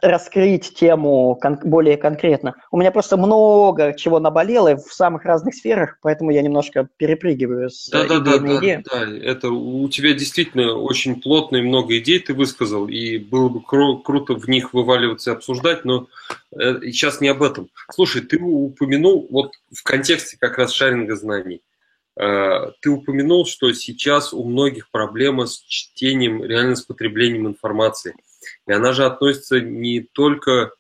раскрыть 0.03 0.75
тему 0.75 1.39
кон- 1.41 1.61
более 1.65 1.97
конкретно. 1.97 2.55
У 2.71 2.79
меня 2.79 2.91
просто 2.91 3.17
много 3.17 3.95
чего 3.95 4.21
наболело 4.21 4.77
в 4.77 4.93
самых 4.93 5.25
разных 5.25 5.55
сферах, 5.55 5.99
поэтому 6.03 6.31
я 6.31 6.43
немножко 6.43 6.89
перепрыгиваю 6.97 7.71
с 7.71 7.89
да, 7.89 8.07
да, 8.07 8.19
да, 8.19 8.41
на 8.41 8.59
идею. 8.59 8.83
Да, 8.85 9.07
да, 9.07 9.17
это 9.17 9.51
у 9.51 9.89
тебя 9.89 10.13
действительно 10.13 10.75
очень 10.75 11.21
плотно 11.21 11.57
и 11.57 11.63
много 11.63 11.99
идей 11.99 12.19
ты 12.19 12.35
высказал, 12.35 12.89
и 12.89 13.19
было 13.19 13.49
бы 13.49 13.61
кру- 13.61 14.03
круто 14.03 14.35
в 14.35 14.49
них 14.49 14.75
вываливаться 14.75 15.31
и 15.31 15.35
обсуждать, 15.35 15.85
но 15.85 16.09
э, 16.53 16.81
сейчас 16.83 17.21
не 17.21 17.29
об 17.29 17.43
этом. 17.43 17.71
Слушай, 17.91 18.23
ты 18.23 18.39
упомянул 18.39 19.27
вот 19.31 19.55
в 19.73 19.83
контексте 19.83 20.37
как 20.39 20.59
раз 20.59 20.73
шаринга 20.73 21.17
знаний, 21.17 21.63
э, 22.21 22.71
ты 22.81 22.91
упомянул, 22.91 23.47
что 23.47 23.73
сейчас 23.73 24.35
у 24.35 24.45
многих 24.45 24.91
проблема 24.91 25.47
с 25.47 25.59
чтением, 25.59 26.45
реально 26.45 26.77
с 26.77 26.83
потреблением 26.83 27.47
информации– 27.47 28.15
и 28.67 28.73
она 28.73 28.93
же 28.93 29.05
относится 29.05 29.61
не 29.61 30.01
только, 30.01 30.73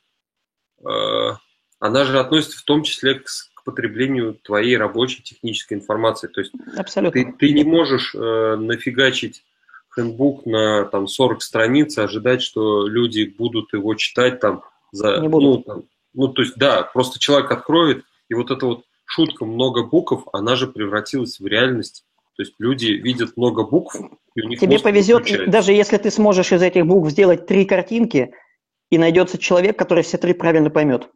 э, 0.84 1.30
она 1.78 2.04
же 2.04 2.18
относится 2.18 2.58
в 2.58 2.62
том 2.62 2.82
числе 2.82 3.20
к, 3.20 3.26
к 3.54 3.64
потреблению 3.64 4.34
твоей 4.34 4.76
рабочей 4.76 5.22
технической 5.22 5.78
информации. 5.78 6.28
То 6.28 6.40
есть 6.40 6.52
Абсолютно. 6.76 7.22
Ты, 7.22 7.32
ты 7.32 7.52
не 7.52 7.64
можешь 7.64 8.14
э, 8.14 8.56
нафигачить 8.56 9.44
хендбук 9.94 10.46
на 10.46 10.84
там 10.84 11.08
40 11.08 11.42
страниц, 11.42 11.96
ожидать, 11.96 12.42
что 12.42 12.86
люди 12.86 13.24
будут 13.24 13.72
его 13.72 13.94
читать 13.94 14.40
там 14.40 14.62
за... 14.92 15.18
Не 15.18 15.28
буду. 15.28 15.46
Ну, 15.46 15.62
там, 15.62 15.84
ну, 16.12 16.28
то 16.28 16.42
есть, 16.42 16.56
да, 16.56 16.82
просто 16.82 17.18
человек 17.18 17.50
откроет, 17.50 18.04
и 18.28 18.34
вот 18.34 18.50
эта 18.50 18.66
вот 18.66 18.84
шутка 19.04 19.44
«много 19.44 19.84
букв», 19.84 20.26
она 20.32 20.56
же 20.56 20.66
превратилась 20.66 21.38
в 21.38 21.46
реальность. 21.46 22.04
То 22.36 22.42
есть 22.42 22.54
люди 22.58 22.86
видят 22.86 23.36
много 23.36 23.64
букв, 23.64 23.96
и 24.34 24.42
у 24.42 24.48
них 24.48 24.60
Тебе 24.60 24.78
повезет, 24.78 25.22
включается. 25.22 25.50
даже 25.50 25.72
если 25.72 25.96
ты 25.96 26.10
сможешь 26.10 26.52
из 26.52 26.60
этих 26.60 26.86
букв 26.86 27.10
сделать 27.10 27.46
три 27.46 27.64
картинки, 27.64 28.32
и 28.90 28.98
найдется 28.98 29.38
человек, 29.38 29.78
который 29.78 30.04
все 30.04 30.18
три 30.18 30.34
правильно 30.34 30.70
поймет. 30.70 31.08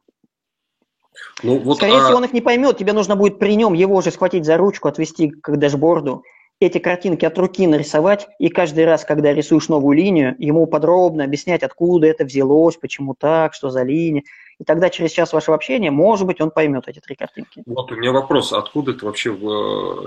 Ну, 1.43 1.59
вот, 1.59 1.77
Скорее 1.77 1.99
а... 1.99 2.05
всего, 2.05 2.17
он 2.17 2.25
их 2.25 2.33
не 2.33 2.41
поймет. 2.41 2.79
Тебе 2.79 2.93
нужно 2.93 3.17
будет 3.17 3.39
при 3.39 3.55
нем 3.55 3.75
его 3.75 4.01
же 4.01 4.11
схватить 4.11 4.45
за 4.45 4.57
ручку, 4.57 4.89
отвести 4.89 5.31
к 5.31 5.57
дэшборду, 5.57 6.25
эти 6.61 6.79
картинки 6.79 7.25
от 7.25 7.39
руки 7.39 7.67
нарисовать, 7.67 8.29
и 8.39 8.49
каждый 8.49 8.85
раз, 8.85 9.05
когда 9.05 9.33
рисуешь 9.33 9.69
новую 9.69 9.97
линию, 9.97 10.37
ему 10.39 10.67
подробно 10.67 11.25
объяснять, 11.25 11.63
откуда 11.63 12.07
это 12.07 12.25
взялось, 12.25 12.77
почему 12.77 13.15
так, 13.15 13.55
что 13.55 13.71
за 13.71 13.83
линия. 13.83 14.23
И 14.61 14.65
тогда 14.65 14.91
через 14.91 15.11
час 15.11 15.33
вашего 15.33 15.57
общения, 15.57 15.91
может 15.91 16.27
быть, 16.27 16.41
он 16.41 16.51
поймет 16.51 16.87
эти 16.87 17.01
три 17.01 17.17
картинки. 17.17 17.63
Вот 17.65 17.91
у 17.91 17.97
меня 17.97 18.13
вопрос, 18.13 18.53
откуда 18.53 18.93
это 18.93 19.07
вообще? 19.07 19.35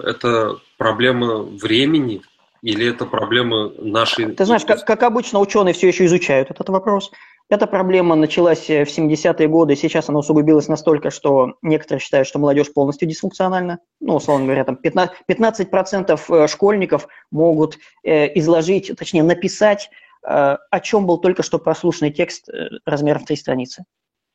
Это 0.03 0.57
проблема 0.77 1.37
времени 1.39 2.21
или 2.61 2.87
это 2.87 3.05
проблема 3.05 3.71
нашей... 3.79 4.31
Ты 4.31 4.45
знаешь, 4.45 4.63
как, 4.63 4.85
как 4.85 5.01
обычно 5.01 5.39
ученые 5.39 5.73
все 5.73 5.87
еще 5.87 6.05
изучают 6.05 6.51
этот 6.51 6.69
вопрос. 6.69 7.11
Эта 7.49 7.65
проблема 7.65 8.15
началась 8.15 8.67
в 8.67 8.83
70-е 8.83 9.47
годы, 9.47 9.75
сейчас 9.75 10.07
она 10.09 10.19
усугубилась 10.19 10.67
настолько, 10.67 11.09
что 11.09 11.55
некоторые 11.63 11.99
считают, 11.99 12.27
что 12.27 12.37
молодежь 12.37 12.71
полностью 12.71 13.07
дисфункциональна. 13.07 13.79
Ну, 13.99 14.15
условно 14.15 14.45
говоря, 14.45 14.65
там 14.65 14.77
15%, 14.81 15.09
15% 15.27 16.19
э, 16.29 16.47
школьников 16.47 17.07
могут 17.31 17.79
э, 18.03 18.37
изложить, 18.37 18.95
точнее, 18.97 19.23
написать, 19.23 19.89
э, 20.25 20.57
о 20.69 20.79
чем 20.79 21.07
был 21.07 21.17
только 21.17 21.41
что 21.41 21.57
прослушанный 21.57 22.11
текст 22.11 22.47
э, 22.49 22.69
размером 22.85 23.23
в 23.23 23.25
три 23.25 23.35
страницы 23.35 23.83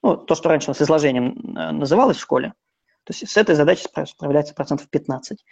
ну, 0.03 0.17
то, 0.17 0.35
что 0.35 0.49
раньше 0.49 0.73
с 0.75 0.83
изложением 0.83 1.57
э, 1.57 1.71
называлось 1.73 2.17
в 2.17 2.23
школе, 2.23 2.55
то 3.05 3.13
есть 3.13 3.29
с 3.29 3.37
этой 3.37 3.55
задачей 3.55 3.87
справляется 4.07 4.55
процентов 4.55 4.89
15. 4.91 5.45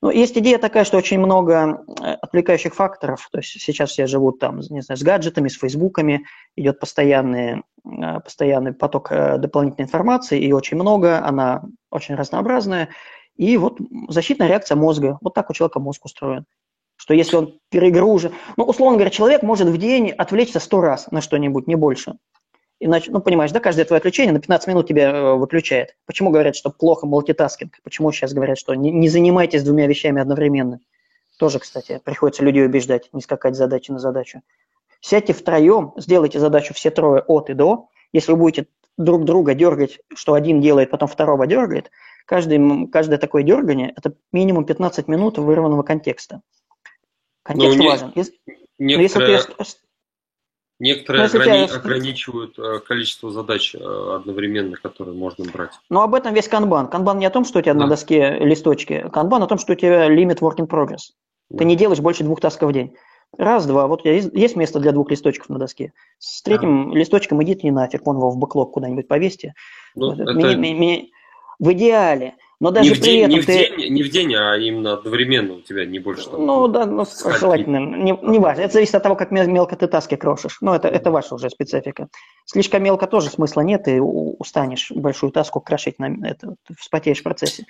Ну, 0.00 0.10
есть 0.10 0.36
идея 0.38 0.58
такая, 0.58 0.84
что 0.84 0.96
очень 0.96 1.18
много 1.18 1.84
э, 2.00 2.12
отвлекающих 2.12 2.74
факторов. 2.74 3.28
То 3.32 3.38
есть 3.38 3.60
сейчас 3.60 3.90
все 3.90 4.06
живут 4.06 4.38
там, 4.38 4.60
не 4.60 4.80
знаю, 4.82 4.96
с 4.96 5.02
гаджетами, 5.02 5.48
с 5.48 5.58
фейсбуками, 5.58 6.24
идет 6.56 6.80
постоянный, 6.80 7.62
э, 7.84 8.20
постоянный 8.20 8.72
поток 8.72 9.10
дополнительной 9.10 9.86
информации, 9.86 10.40
и 10.40 10.52
очень 10.52 10.76
много, 10.76 11.24
она 11.24 11.62
очень 11.90 12.14
разнообразная. 12.14 12.90
И 13.36 13.56
вот 13.56 13.78
защитная 14.08 14.48
реакция 14.48 14.76
мозга. 14.76 15.18
Вот 15.20 15.34
так 15.34 15.48
у 15.48 15.54
человека 15.54 15.80
мозг 15.80 16.04
устроен. 16.04 16.44
Что 16.96 17.14
если 17.14 17.36
он 17.36 17.58
перегружен... 17.70 18.32
Ну, 18.56 18.64
условно 18.64 18.96
говоря, 18.96 19.10
человек 19.10 19.42
может 19.44 19.68
в 19.68 19.78
день 19.78 20.10
отвлечься 20.10 20.58
сто 20.58 20.80
раз 20.80 21.10
на 21.12 21.20
что-нибудь, 21.20 21.68
не 21.68 21.76
больше. 21.76 22.16
Иначе, 22.80 23.10
ну, 23.10 23.20
понимаешь, 23.20 23.50
да, 23.50 23.58
каждое 23.58 23.84
твое 23.84 23.98
отключение 23.98 24.32
на 24.32 24.40
15 24.40 24.68
минут 24.68 24.86
тебя 24.86 25.10
э, 25.10 25.34
выключает. 25.34 25.96
Почему 26.06 26.30
говорят, 26.30 26.54
что 26.54 26.70
плохо 26.70 27.06
мультитаскинг? 27.06 27.74
Почему 27.82 28.12
сейчас 28.12 28.32
говорят, 28.32 28.56
что 28.56 28.74
не, 28.74 28.92
не 28.92 29.08
занимайтесь 29.08 29.64
двумя 29.64 29.86
вещами 29.86 30.22
одновременно? 30.22 30.80
Тоже, 31.38 31.58
кстати, 31.58 32.00
приходится 32.04 32.44
людей 32.44 32.64
убеждать, 32.64 33.08
не 33.12 33.20
скакать 33.20 33.56
с 33.56 33.58
задачи 33.58 33.90
на 33.90 33.98
задачу. 33.98 34.42
Сядьте 35.00 35.32
втроем, 35.32 35.92
сделайте 35.96 36.38
задачу 36.38 36.72
все 36.74 36.90
трое 36.90 37.22
от 37.22 37.50
и 37.50 37.54
до. 37.54 37.88
Если 38.12 38.32
вы 38.32 38.38
будете 38.38 38.68
друг 38.96 39.24
друга 39.24 39.54
дергать, 39.54 39.98
что 40.14 40.34
один 40.34 40.60
делает, 40.60 40.90
потом 40.90 41.08
второго 41.08 41.46
дергает, 41.46 41.90
каждый, 42.26 42.88
каждое 42.88 43.18
такое 43.18 43.42
дергание– 43.42 43.92
это 43.96 44.14
минимум 44.32 44.64
15 44.64 45.08
минут 45.08 45.38
вырванного 45.38 45.82
контекста. 45.82 46.42
Контекст 47.42 47.78
Ну, 47.78 47.88
важен. 47.88 48.12
Если, 48.14 48.34
но 48.78 49.00
если 49.00 49.18
Некоторые, 49.18 49.38
ты 49.38 49.64
некоторые 50.78 51.26
ограни- 51.26 51.66
тебя- 51.66 51.76
ограничивают 51.76 52.58
э, 52.58 52.78
количество 52.86 53.30
задач 53.30 53.74
э, 53.74 53.78
одновременно, 54.16 54.76
которые 54.76 55.16
можно 55.16 55.44
брать. 55.50 55.72
Но 55.90 56.02
об 56.02 56.14
этом 56.14 56.34
весь 56.34 56.48
канбан. 56.48 56.88
Канбан 56.88 57.18
не 57.18 57.26
о 57.26 57.30
том, 57.30 57.44
что 57.44 57.58
у 57.58 57.62
тебя 57.62 57.74
Да. 57.74 57.80
на 57.80 57.88
доске 57.88 58.38
листочки. 58.38 59.08
Канбан 59.12 59.42
о 59.42 59.46
том, 59.46 59.58
что 59.58 59.72
у 59.72 59.76
тебя 59.76 60.08
лимит 60.08 60.40
work 60.40 60.56
in 60.58 60.66
progress. 60.68 61.12
Да. 61.50 61.58
Ты 61.58 61.64
не 61.64 61.76
делаешь 61.76 62.00
больше 62.00 62.24
двух 62.24 62.40
тасков 62.40 62.70
в 62.70 62.72
день. 62.72 62.94
Раз, 63.36 63.66
два. 63.66 63.86
Вот 63.86 64.04
есть, 64.06 64.30
есть 64.32 64.56
место 64.56 64.80
для 64.80 64.92
двух 64.92 65.10
листочков 65.10 65.48
на 65.50 65.58
доске. 65.58 65.92
С 66.18 66.42
третьим 66.42 66.94
листочком 66.94 67.42
идите 67.42 67.60
не 67.64 67.70
нафиг, 67.70 68.06
вон 68.06 68.16
его 68.16 68.30
в 68.30 68.38
бэклог 68.38 68.72
куда-нибудь 68.72 69.06
повесьте. 69.06 69.52
Ну, 69.94 70.10
Вот 70.10 70.20
это 70.20 70.32
мне- 70.32 70.56
мне- 70.74 71.08
в 71.58 71.72
идеале. 71.72 72.34
Но 72.60 72.72
даже 72.72 72.90
не, 72.90 72.94
в 72.94 73.00
при 73.00 73.04
день, 73.04 73.20
этом 73.20 73.30
не, 73.30 73.40
в 73.40 73.46
ты... 73.46 73.52
день, 73.52 73.92
не 73.94 74.02
в 74.02 74.10
день, 74.10 74.34
а 74.34 74.56
именно 74.56 74.94
одновременно 74.94 75.54
у 75.54 75.60
тебя 75.60 75.86
не 75.86 76.00
больше. 76.00 76.28
там, 76.28 76.44
Ну 76.44 76.66
да, 76.66 76.86
ну 76.86 77.06
желательно, 77.38 77.78
не, 77.78 78.18
не 78.20 78.38
важно. 78.40 78.62
Это 78.62 78.72
зависит 78.72 78.96
от 78.96 79.02
того, 79.04 79.14
как 79.14 79.30
мел- 79.30 79.46
мелко 79.46 79.76
ты 79.76 79.86
таски 79.86 80.16
крошишь. 80.16 80.58
Ну 80.60 80.74
это, 80.74 80.88
это 80.88 81.12
ваша 81.12 81.36
уже 81.36 81.50
специфика. 81.50 82.08
Слишком 82.46 82.82
мелко 82.82 83.06
тоже 83.06 83.30
смысла 83.30 83.60
нет, 83.60 83.86
и 83.86 84.00
устанешь 84.00 84.90
большую 84.90 85.30
таску 85.30 85.60
крошить, 85.60 86.00
на 86.00 86.16
это, 86.26 86.56
ты 86.66 86.74
вспотеешь 86.76 87.20
в 87.20 87.22
процессе. 87.22 87.64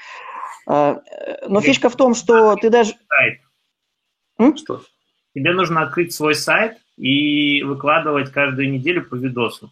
А, 0.66 1.02
э, 1.10 1.48
Но 1.48 1.60
фишка 1.60 1.90
в 1.90 1.96
том, 1.96 2.14
что 2.14 2.56
ты 2.56 2.70
даже... 2.70 2.94
сайт. 3.08 4.56
Что? 4.56 4.82
Тебе 5.34 5.52
нужно 5.52 5.82
открыть 5.82 6.14
свой 6.14 6.34
сайт 6.34 6.78
и 6.96 7.62
выкладывать 7.62 8.32
каждую 8.32 8.70
неделю 8.72 9.06
по 9.06 9.16
видосу. 9.16 9.70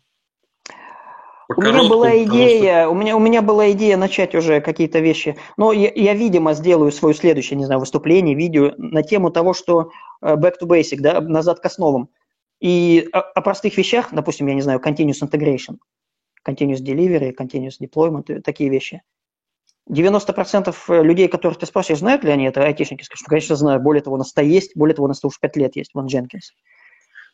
По 1.49 1.61
У 1.61 1.63
меня 1.63 1.89
была 1.89 2.09
потому 2.09 2.25
что- 2.25 2.25
идея, 2.25 2.89
у 2.89 2.95
меня, 2.95 3.17
у 3.17 3.21
меня 3.21 3.41
была 3.43 3.71
идея 3.71 3.97
начать 3.97 4.35
уже 4.35 4.61
какие-то 4.61 4.99
вещи, 4.99 5.37
но 5.57 5.73
я, 5.73 5.93
я, 5.95 6.15
видимо, 6.15 6.55
сделаю 6.55 6.91
свое 6.91 7.15
следующее, 7.15 7.57
не 7.57 7.65
знаю, 7.65 7.81
выступление, 7.81 8.35
видео 8.35 8.73
на 8.79 9.03
тему 9.03 9.31
того, 9.31 9.55
что 9.55 9.91
э, 10.23 10.35
back 10.35 10.55
to 10.61 10.67
basic, 10.67 10.97
да, 11.01 11.21
назад 11.21 11.61
к 11.61 11.67
основам. 11.67 12.09
И 12.61 13.09
о, 13.13 13.21
о 13.21 13.41
простых 13.43 13.77
вещах, 13.77 14.09
допустим, 14.13 14.47
я 14.49 14.55
не 14.55 14.63
знаю, 14.63 14.81
continuous 14.81 15.23
integration, 15.23 15.77
continuous 16.47 16.83
delivery, 16.83 17.33
continuous 17.39 17.75
deployment, 17.81 18.25
и 18.39 18.41
такие 18.41 18.69
вещи. 18.71 19.03
90% 19.89 20.75
людей, 21.03 21.29
которых 21.29 21.59
ты 21.59 21.67
спрашиваешь, 21.67 22.01
знают 22.01 22.25
ли 22.25 22.31
они 22.33 22.47
это, 22.47 22.65
айтишники, 22.65 23.05
скажут, 23.05 23.21
что, 23.21 23.29
конечно, 23.29 23.55
знаю. 23.55 23.81
Более 23.81 24.03
того, 24.03 24.17
у 24.17 24.19
нас-то 24.19 24.43
есть, 24.43 24.77
более 24.77 24.97
того, 24.97 25.05
у 25.05 25.09
нас 25.09 25.23
уже 25.25 25.37
5 25.41 25.57
лет 25.57 25.77
есть, 25.77 25.93
вон 25.95 26.07
Jenkins. 26.07 26.51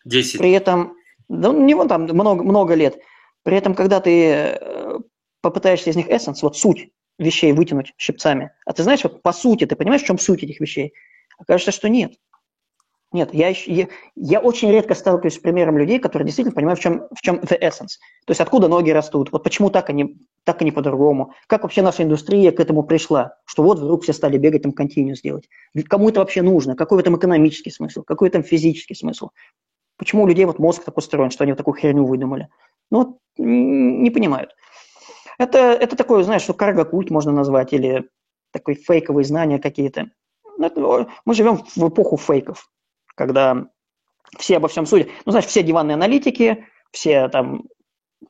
10. 0.05 0.39
При 0.39 0.51
этом, 0.51 0.97
да, 1.29 1.51
у 1.51 1.65
него 1.65 1.87
там 1.87 2.03
много, 2.03 2.43
много 2.43 2.75
лет. 2.75 2.99
При 3.43 3.57
этом, 3.57 3.75
когда 3.75 4.01
ты 4.01 4.33
э, 4.33 4.99
попытаешься 5.41 5.91
из 5.91 5.97
них 5.97 6.09
essence, 6.09 6.39
вот 6.43 6.57
суть 6.57 6.91
вещей 7.19 7.53
вытянуть 7.53 7.93
щипцами, 7.99 8.53
а 8.67 8.73
ты 8.73 8.83
знаешь, 8.83 9.03
вот 9.03 9.23
по 9.23 9.33
сути, 9.33 9.67
ты 9.67 9.77
понимаешь, 9.77 10.03
в 10.03 10.07
чем 10.07 10.19
суть 10.19 10.43
этих 10.43 10.61
вещей? 10.61 10.95
Окажется, 11.39 11.73
что 11.73 11.89
нет. 11.89 12.15
Нет, 13.13 13.35
я, 13.35 13.49
я, 13.67 13.89
я 14.17 14.41
очень 14.41 14.71
редко 14.71 14.95
сталкиваюсь 14.95 15.35
с 15.35 15.39
примером 15.39 15.77
людей, 15.77 15.99
которые 15.99 16.25
действительно 16.25 16.55
понимают, 16.55 16.81
в 16.81 16.83
чем, 16.83 17.09
в 17.15 17.21
чем 17.21 17.41
the 17.41 17.61
essence. 17.61 17.99
То 18.25 18.31
есть 18.31 18.41
откуда 18.41 18.69
ноги 18.69 18.91
растут, 18.91 19.31
вот 19.33 19.45
почему 19.45 19.69
так 19.69 19.91
они, 19.91 20.17
так 20.45 20.63
и 20.63 20.65
не 20.65 20.73
по-другому. 20.73 21.35
Как 21.47 21.63
вообще 21.63 21.83
наша 21.83 22.05
индустрия 22.05 22.53
к 22.53 22.61
этому 22.61 22.85
пришла, 22.85 23.37
что 23.45 23.63
вот 23.63 23.79
вдруг 23.79 24.05
все 24.05 24.15
стали 24.15 24.39
бегать, 24.39 24.63
там, 24.63 24.73
continuous 24.73 25.21
делать. 25.23 25.47
Кому 25.89 26.09
это 26.09 26.21
вообще 26.21 26.41
нужно? 26.41 26.75
Какой 26.75 26.97
в 26.97 27.01
этом 27.01 27.17
экономический 27.19 27.71
смысл? 27.71 28.03
Какой 28.03 28.31
там 28.31 28.43
физический 28.43 28.95
смысл? 28.95 29.29
Почему 30.03 30.25
у 30.25 30.27
людей 30.27 30.47
вот 30.47 30.59
мозг 30.59 30.83
так 30.83 30.97
устроен, 30.97 31.31
что 31.31 31.45
они 31.45 31.53
вот 31.53 31.59
такую 31.59 31.77
херню 31.77 32.05
выдумали? 32.05 32.49
Ну, 32.91 32.99
вот, 32.99 33.19
не 33.39 34.11
понимают. 34.11 34.51
Это, 35.39 35.59
это 35.59 35.95
такое, 35.95 36.25
знаешь, 36.25 36.43
что 36.43 36.55
карго-культ 36.55 37.09
можно 37.11 37.31
назвать, 37.31 37.73
или 37.73 38.11
такой 38.51 38.75
фейковые 38.75 39.25
знания 39.25 39.61
какие-то. 39.61 40.11
Ну, 40.59 41.07
мы 41.25 41.35
живем 41.35 41.59
в 41.77 41.89
эпоху 41.89 42.17
фейков, 42.17 42.69
когда 43.15 43.69
все 44.41 44.57
обо 44.57 44.67
всем 44.67 44.87
судят. 44.87 45.07
Ну, 45.25 45.31
знаешь, 45.31 45.47
все 45.47 45.63
диванные 45.63 45.95
аналитики, 45.95 46.67
все 46.91 47.29
там 47.29 47.63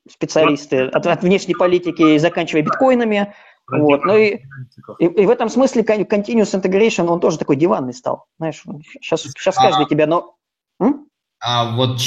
специалисты 0.07 0.89
от, 0.89 1.07
от 1.07 1.23
внешней 1.23 1.55
политики 1.55 2.17
и 2.17 2.19
заканчивая 2.19 2.65
биткоинами. 2.65 3.33
Вот, 3.67 4.05
ну 4.05 4.15
и, 4.15 4.41
и, 4.99 5.07
и 5.07 5.25
в 5.25 5.31
этом 5.31 5.49
смысле 5.49 5.85
continuous 5.85 6.53
integration, 6.53 7.07
он 7.07 7.19
тоже 7.19 7.39
такой 7.39 7.57
диванный 7.57 7.95
стал. 7.95 8.27
Знаешь, 8.37 8.63
сейчас, 9.01 9.23
сейчас 9.23 9.57
каждый 9.57 9.87
тебя, 9.87 10.07
но... 10.07 10.37
М? 10.79 11.07
А 11.45 11.75
вот 11.75 11.99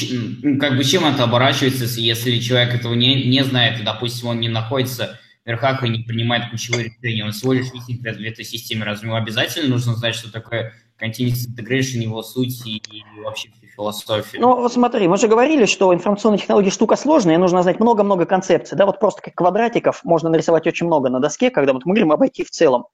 как 0.61 0.77
бы 0.77 0.83
чем 0.85 1.05
это 1.05 1.25
оборачивается, 1.25 1.83
если- 1.99 2.39
человек 2.39 2.73
этого 2.73 2.93
не, 2.93 3.25
не 3.25 3.43
знает, 3.43 3.81
и, 3.81 3.83
допустим, 3.83 4.29
он 4.29 4.39
не 4.39 4.47
находится 4.47 5.19
в 5.43 5.47
верхах 5.47 5.83
и 5.83 5.89
не 5.89 5.99
принимает 5.99 6.49
ключевые 6.49 6.85
решения, 6.85 7.25
он 7.25 7.33
всего 7.33 7.51
лишь 7.51 7.71
висит 7.73 7.99
в 7.99 8.05
этой 8.05 8.45
системе. 8.45 8.85
Разве 8.85 9.09
ему 9.09 9.17
обязательно 9.17 9.67
нужно 9.67 9.93
знать, 9.95 10.15
что 10.15 10.31
такое 10.31 10.73
continuous 11.01 11.47
integration, 11.49 11.99
его 11.99 12.23
суть 12.23 12.65
и, 12.65 12.77
и 12.77 13.03
вообще 13.23 13.49
всю 13.49 13.67
философию? 13.75 14.41
Ну, 14.41 14.55
вот 14.55 14.71
смотри, 14.71 15.07
мы 15.09 15.17
же 15.17 15.27
говорили, 15.27 15.65
что 15.65 15.93
информационные 15.93 16.39
технологии 16.39 16.69
штука 16.69 16.95
сложная, 16.95 17.37
нужно 17.37 17.61
знать 17.61 17.81
много-много 17.81 18.25
концепций. 18.25 18.77
Да, 18.77 18.85
вот 18.85 18.99
просто 18.99 19.21
как 19.21 19.35
квадратиков 19.35 20.03
можно 20.05 20.29
нарисовать 20.29 20.65
очень 20.65 20.87
много 20.87 21.09
на 21.09 21.19
доске, 21.19 21.49
когда 21.49 21.73
вот 21.73 21.85
мы 21.85 21.93
говорим 21.93 22.13
обойти 22.13 22.45
в 22.45 22.51
целом, 22.51 22.85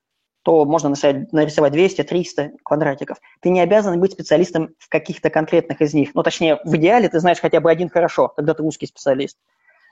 то 0.43 0.65
можно 0.65 0.89
нарисовать, 0.89 1.31
нарисовать 1.33 1.73
200-300 1.73 2.51
квадратиков. 2.63 3.17
Ты 3.41 3.49
не 3.49 3.61
обязан 3.61 3.99
быть 3.99 4.13
специалистом 4.13 4.73
в 4.79 4.89
каких-то 4.89 5.29
конкретных 5.29 5.81
из 5.81 5.93
них. 5.93 6.15
Ну, 6.15 6.23
точнее, 6.23 6.59
в 6.63 6.75
идеале 6.75 7.09
ты 7.09 7.19
знаешь 7.19 7.39
хотя 7.39 7.59
бы 7.59 7.69
один 7.69 7.89
хорошо, 7.89 8.29
когда 8.29 8.53
ты 8.53 8.63
узкий 8.63 8.87
специалист. 8.87 9.37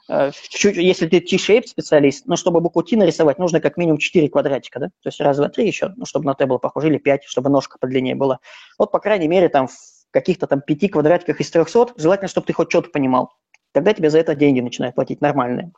Э, 0.10 0.32
чуть- 0.50 0.78
Если 0.78 1.08
ты 1.08 1.20
T-shape 1.20 1.68
специалист, 1.68 2.26
но 2.26 2.36
чтобы 2.36 2.62
букву 2.62 2.82
T 2.82 2.98
нарисовать, 2.98 3.38
нужно 3.38 3.60
как 3.62 3.78
минимум 3.78 4.00
4 4.00 4.28
квадратика, 4.28 4.80
да? 4.80 4.88
То 4.88 5.10
есть 5.10 5.22
раз, 5.22 5.38
два, 5.38 5.50
три 5.50 5.68
еще, 5.68 5.94
ну, 5.96 6.06
чтобы 6.06 6.26
на 6.26 6.34
Т 6.34 6.48
было 6.48 6.58
похоже, 6.58 6.88
или 6.88 6.98
5, 6.98 7.26
чтобы 7.26 7.50
ножка 7.52 7.78
подлиннее 7.80 8.16
была. 8.16 8.40
Вот, 8.80 8.92
по 8.92 9.00
крайней 9.00 9.28
мере, 9.28 9.50
там 9.50 9.68
в 9.68 9.76
каких-то 10.10 10.48
там 10.48 10.62
5 10.62 10.88
квадратиках 10.90 11.40
из 11.40 11.52
300, 11.52 11.94
желательно, 11.98 12.28
чтобы 12.28 12.48
ты 12.48 12.54
хоть 12.54 12.72
что-то 12.72 12.90
понимал. 12.90 13.32
Тогда 13.72 13.94
тебе 13.94 14.10
за 14.10 14.18
это 14.18 14.34
деньги 14.34 14.62
начинают 14.62 14.96
платить 14.96 15.22
нормальные. 15.22 15.72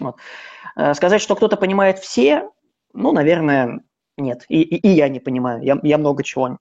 Вот. 0.00 0.16
Э, 0.76 0.94
Сказать, 0.94 1.20
что 1.20 1.36
кто-то 1.36 1.58
понимает 1.58 1.98
все, 1.98 2.48
ну, 2.92 3.12
наверное, 3.12 3.80
нет. 4.16 4.44
И, 4.48 4.62
и- 4.62 4.76
и 4.76 4.88
я 4.88 5.08
не 5.08 5.20
понимаю. 5.20 5.62
Я, 5.62 5.78
я 5.82 5.98
много 5.98 6.22
чего. 6.22 6.58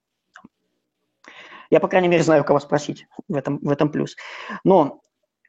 Я, 1.69 1.79
по 1.79 1.87
крайней 1.87 2.07
мере, 2.07 2.23
знаю, 2.23 2.43
кого 2.43 2.59
спросить. 2.59 3.07
В 3.27 3.35
этом, 3.35 3.59
в 3.59 3.69
этом 3.69 3.89
плюс. 3.89 4.15
Но 4.63 5.01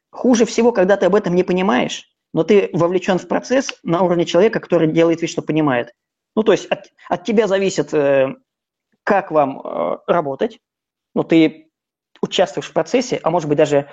хуже 0.09 0.45
всего, 0.45 0.71
когда 0.71 0.95
ты 0.97 1.05
об 1.05 1.15
этом 1.15 1.35
не 1.35 1.43
понимаешь, 1.43 2.09
но 2.33 2.43
ты 2.43 2.69
вовлечен 2.73 3.19
в 3.19 3.27
процесс 3.27 3.79
на 3.83 4.01
уровне 4.01 4.25
человека, 4.25 4.59
который 4.59 4.91
делает 4.91 5.21
вид, 5.21 5.29
что 5.29 5.41
понимает. 5.41 5.93
Ну, 6.35 6.43
то 6.43 6.51
есть 6.51 6.65
от, 6.67 6.91
от 7.09 7.25
тебя 7.25 7.47
зависит, 7.47 7.93
э, 7.93 8.33
как 9.03 9.31
вам 9.31 9.61
э, 9.63 9.97
работать. 10.07 10.59
Ну, 11.13 11.23
ты 11.23 11.69
участвуешь 12.21 12.69
в 12.69 12.73
процессе, 12.73 13.19
а 13.21 13.29
может 13.29 13.49
быть 13.49 13.57
даже 13.57 13.89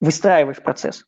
выстраиваешь 0.00 0.62
процесс. 0.62 1.04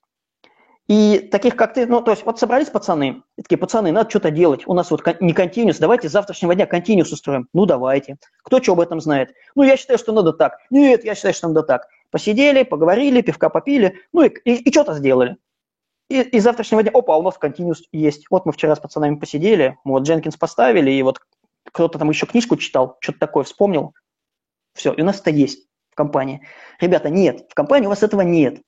И 0.88 1.18
таких, 1.18 1.56
как 1.56 1.74
ты, 1.74 1.86
ну, 1.86 2.00
то 2.00 2.12
есть 2.12 2.24
вот 2.24 2.38
собрались 2.38 2.68
пацаны, 2.68 3.22
и 3.36 3.42
такие, 3.42 3.58
пацаны, 3.58 3.90
надо 3.90 4.08
что-то 4.08 4.30
делать, 4.30 4.62
у 4.66 4.74
нас 4.74 4.90
вот 4.92 5.02
не 5.20 5.32
континус, 5.32 5.78
давайте 5.78 6.08
с 6.08 6.12
завтрашнего 6.12 6.54
дня 6.54 6.66
континус 6.66 7.10
устроим. 7.12 7.48
Ну, 7.52 7.66
давайте. 7.66 8.18
Кто 8.44 8.62
что 8.62 8.72
об 8.72 8.80
этом 8.80 9.00
знает? 9.00 9.34
Ну, 9.56 9.64
я 9.64 9.76
считаю, 9.76 9.98
что 9.98 10.12
надо 10.12 10.32
так. 10.32 10.58
Нет, 10.70 11.04
я 11.04 11.16
считаю, 11.16 11.34
что 11.34 11.48
надо 11.48 11.64
так. 11.64 11.88
Посидели, 12.10 12.62
поговорили, 12.62 13.20
пивка 13.20 13.48
попили, 13.48 13.98
ну 14.12 14.22
и, 14.22 14.28
и, 14.44 14.62
и 14.62 14.72
что-то 14.72 14.94
сделали. 14.94 15.36
И, 16.08 16.20
и 16.20 16.38
завтрашнего 16.38 16.84
дня, 16.84 16.92
опа, 16.94 17.16
у 17.16 17.22
нас 17.22 17.36
континус 17.36 17.82
есть. 17.90 18.26
Вот 18.30 18.46
мы 18.46 18.52
вчера 18.52 18.76
с 18.76 18.78
пацанами 18.78 19.16
посидели, 19.16 19.76
мы 19.82 19.94
вот 19.94 20.04
Дженкинс 20.04 20.36
поставили, 20.36 20.92
и 20.92 21.02
вот 21.02 21.18
кто-то 21.72 21.98
там 21.98 22.10
еще 22.10 22.26
книжку 22.26 22.56
читал, 22.56 22.96
что-то 23.00 23.18
такое 23.18 23.42
вспомнил. 23.42 23.92
Все, 24.74 24.92
и 24.92 25.02
у 25.02 25.04
нас 25.04 25.20
это 25.20 25.30
есть 25.30 25.66
в 25.90 25.96
компании. 25.96 26.46
Ребята, 26.80 27.10
нет, 27.10 27.46
в 27.50 27.54
компании 27.54 27.86
у 27.86 27.90
вас 27.90 28.04
этого 28.04 28.20
нет. 28.20 28.60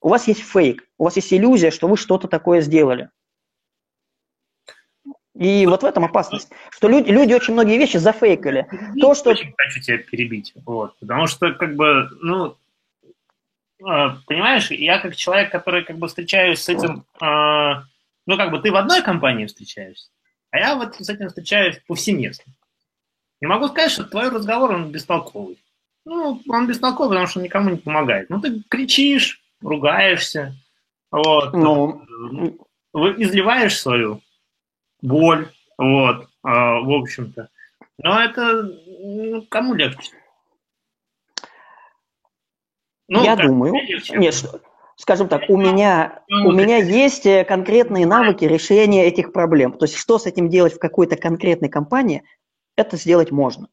У 0.00 0.08
вас 0.08 0.28
есть 0.28 0.42
фейк, 0.42 0.88
у 0.98 1.04
вас 1.04 1.16
есть 1.16 1.32
иллюзия, 1.32 1.70
что 1.70 1.88
вы 1.88 1.96
что-то 1.96 2.28
такое 2.28 2.60
сделали. 2.60 3.10
И 5.36 5.66
вот 5.66 5.82
в 5.82 5.86
этом 5.86 6.04
опасность, 6.04 6.50
что 6.70 6.88
люди, 6.88 7.10
люди 7.10 7.32
очень 7.32 7.54
многие 7.54 7.78
вещи 7.78 7.96
зафейкали. 7.96 8.66
То, 9.00 9.14
что... 9.14 9.30
Очень 9.30 9.54
хочу 9.56 9.80
тебя 9.80 9.98
перебить, 9.98 10.52
вот, 10.66 10.98
потому 10.98 11.26
что, 11.26 11.52
как 11.52 11.76
бы, 11.76 12.08
ну, 12.20 12.56
а, 13.82 14.18
понимаешь, 14.26 14.70
я 14.70 14.98
как 14.98 15.16
человек, 15.16 15.50
который, 15.50 15.84
как 15.84 15.98
бы, 15.98 16.08
встречаюсь 16.08 16.60
с 16.60 16.68
этим, 16.68 17.04
а, 17.20 17.84
ну, 18.26 18.36
как 18.36 18.50
бы, 18.50 18.58
ты 18.58 18.70
в 18.70 18.76
одной 18.76 19.02
компании 19.02 19.46
встречаешься, 19.46 20.10
а 20.50 20.58
я 20.58 20.74
вот 20.74 20.96
с 20.96 21.08
этим 21.08 21.28
встречаюсь 21.28 21.80
повсеместно. 21.86 22.52
Не 23.40 23.46
могу 23.46 23.68
сказать, 23.68 23.92
что 23.92 24.04
твой 24.04 24.28
разговор, 24.28 24.72
он 24.72 24.90
бестолковый. 24.90 25.58
Ну, 26.04 26.42
он 26.48 26.66
бестолковый, 26.66 27.10
потому 27.10 27.26
что 27.26 27.38
он 27.38 27.44
никому 27.44 27.70
не 27.70 27.76
помогает. 27.78 28.28
Ну, 28.28 28.40
ты 28.40 28.62
кричишь, 28.68 29.40
ругаешься, 29.60 30.54
вот, 31.10 31.52
ну, 31.52 32.02
изливаешь 32.92 33.78
свою 33.78 34.20
боль, 35.02 35.48
вот, 35.78 36.28
а, 36.42 36.80
в 36.80 36.90
общем-то. 36.90 37.48
Но 37.98 38.20
это 38.20 38.62
ну, 38.62 39.42
кому 39.48 39.74
легче? 39.74 40.12
Ну, 43.08 43.24
Я 43.24 43.36
думаю, 43.36 43.74
легче? 43.74 44.16
нет, 44.16 44.34
скажем 44.96 45.28
так, 45.28 45.42
у 45.48 45.56
меня, 45.56 46.22
у 46.28 46.52
меня 46.52 46.76
есть 46.76 47.26
э, 47.26 47.44
конкретные 47.44 48.06
навыки 48.06 48.44
решения 48.44 49.06
этих 49.06 49.32
проблем. 49.32 49.72
То 49.72 49.84
есть, 49.84 49.96
что 49.96 50.18
с 50.18 50.26
этим 50.26 50.48
делать 50.48 50.74
в 50.74 50.78
какой-то 50.78 51.16
конкретной 51.16 51.68
компании, 51.68 52.22
это 52.76 52.96
сделать 52.96 53.30
можно. 53.30 53.68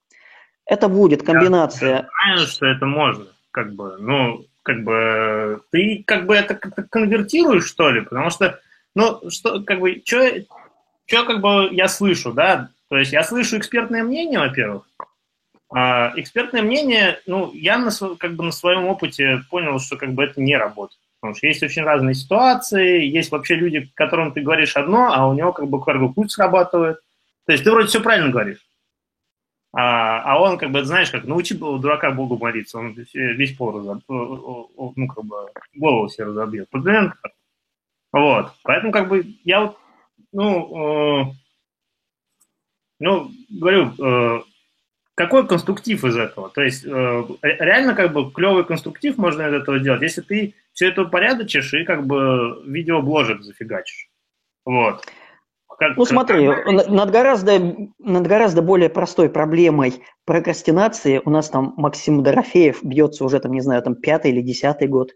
Это 0.66 0.88
будет 0.90 1.24
комбинация. 1.24 1.90
Я 1.90 2.36
знаю, 2.36 2.48
что 2.48 2.66
это 2.66 2.86
можно, 2.86 3.28
как 3.52 3.74
бы, 3.74 3.98
ну, 4.00 4.46
как 4.68 4.84
бы, 4.84 5.62
ты 5.72 6.04
как 6.06 6.26
бы 6.26 6.36
это 6.36 6.56
конвертируешь, 6.56 7.66
что 7.66 7.90
ли, 7.90 8.02
потому 8.02 8.30
что, 8.30 8.60
ну, 8.96 9.22
что, 9.30 9.64
как 9.64 9.80
бы, 9.80 10.04
что 10.06 10.30
что 11.06 11.24
как 11.24 11.40
бы 11.40 11.70
я 11.72 11.88
слышу, 11.88 12.34
да, 12.34 12.70
то 12.90 12.98
есть 12.98 13.14
я 13.14 13.24
слышу 13.24 13.58
экспертное 13.58 14.04
мнение, 14.04 14.40
во-первых. 14.40 14.84
А 15.74 16.12
экспертное 16.18 16.62
мнение, 16.62 17.22
ну, 17.26 17.54
я 17.54 17.78
на, 17.78 17.92
как 18.20 18.36
бы 18.36 18.44
на 18.44 18.52
своем 18.52 18.86
опыте 18.88 19.42
понял, 19.50 19.80
что 19.80 19.96
как 19.96 20.12
бы 20.14 20.26
это 20.26 20.42
не 20.42 20.58
работает. 20.58 21.00
Потому 21.22 21.36
что 21.36 21.48
есть 21.48 21.64
очень 21.64 21.84
разные 21.84 22.14
ситуации, 22.14 23.06
есть 23.06 23.32
вообще 23.32 23.56
люди, 23.56 23.90
которым 23.96 24.34
ты 24.34 24.42
говоришь 24.42 24.76
одно, 24.76 25.14
а 25.14 25.28
у 25.28 25.34
него 25.34 25.54
как 25.54 25.68
бы 25.70 26.14
путь 26.14 26.32
срабатывает. 26.32 27.00
То 27.46 27.54
есть 27.54 27.64
ты 27.64 27.72
вроде 27.72 27.88
все 27.88 28.02
правильно 28.02 28.30
говоришь. 28.30 28.67
А, 29.74 30.22
а 30.22 30.42
он, 30.42 30.58
как 30.58 30.72
бы, 30.72 30.84
знаешь, 30.86 31.12
как 31.12 31.26
научи 31.26 31.56
дурака 31.56 32.12
Богу 32.12 32.38
молиться, 32.38 32.80
он 32.80 32.94
весь 33.14 33.56
пол 33.56 33.78
разоб... 33.78 34.04
ну, 34.08 35.08
как 35.08 35.26
бы, 35.26 35.36
голову 35.76 36.10
себе 36.10 36.26
разобьет. 36.28 36.70
Вот. 38.14 38.54
Поэтому, 38.64 38.92
как 38.92 39.10
бы, 39.10 39.26
я 39.44 39.62
вот 39.62 39.78
ну, 40.32 41.30
э, 41.30 41.34
ну, 43.00 43.32
говорю, 43.50 43.94
э, 44.00 44.42
какой 45.16 45.48
конструктив 45.48 46.04
из 46.04 46.16
этого? 46.16 46.50
То 46.50 46.62
есть 46.62 46.86
э, 46.86 47.24
реально 47.42 47.96
как 47.96 48.14
бы 48.14 48.32
клевый 48.32 48.66
конструктив 48.66 49.18
можно 49.18 49.48
из 49.48 49.54
этого 49.54 49.80
делать, 49.80 50.02
если 50.02 50.22
ты 50.22 50.56
все 50.74 50.90
это 50.90 51.04
упорядочишь 51.04 51.74
и 51.74 51.86
как 51.86 52.06
бы 52.06 52.62
видеобложек 52.66 53.42
зафигачишь. 53.42 54.10
Вот. 54.66 55.06
Как, 55.78 55.96
ну 55.96 56.06
смотри, 56.06 56.48
как... 56.48 56.88
над, 56.88 57.12
гораздо, 57.12 57.60
над 58.00 58.26
гораздо 58.26 58.64
более 58.64 58.90
простой 58.90 59.30
проблемой 59.30 60.02
прокрастинации 60.26 61.22
у 61.24 61.30
нас 61.30 61.50
там 61.50 61.76
Максим 61.78 62.24
Дорофеев 62.24 62.84
бьется 62.84 63.24
уже 63.24 63.40
там, 63.40 63.52
не 63.52 63.62
знаю, 63.62 63.84
там 63.84 63.96
пятый 63.96 64.32
или 64.32 64.42
десятый 64.42 64.88
год. 64.88 65.12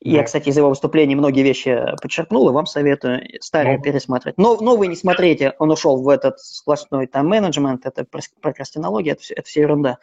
Я, 0.00 0.22
кстати, 0.22 0.50
из 0.50 0.56
его 0.56 0.68
выступлений 0.68 1.14
многие 1.14 1.42
вещи 1.42 1.82
подчеркнул, 2.02 2.50
и 2.50 2.52
вам 2.52 2.66
советую 2.66 3.22
старые 3.40 3.78
ну. 3.78 3.82
пересматривать. 3.82 4.36
Но 4.36 4.56
новые 4.56 4.88
не 4.88 4.96
смотрите, 4.96 5.54
он 5.58 5.70
ушел 5.70 6.02
в 6.02 6.08
этот 6.10 6.40
сплошной 6.40 7.06
тайм-менеджмент, 7.06 7.86
это 7.86 8.04
прокрастинология, 8.42 9.12
это 9.12 9.22
все, 9.22 9.34
это 9.34 9.48
все 9.48 9.62
ерунда. 9.62 9.98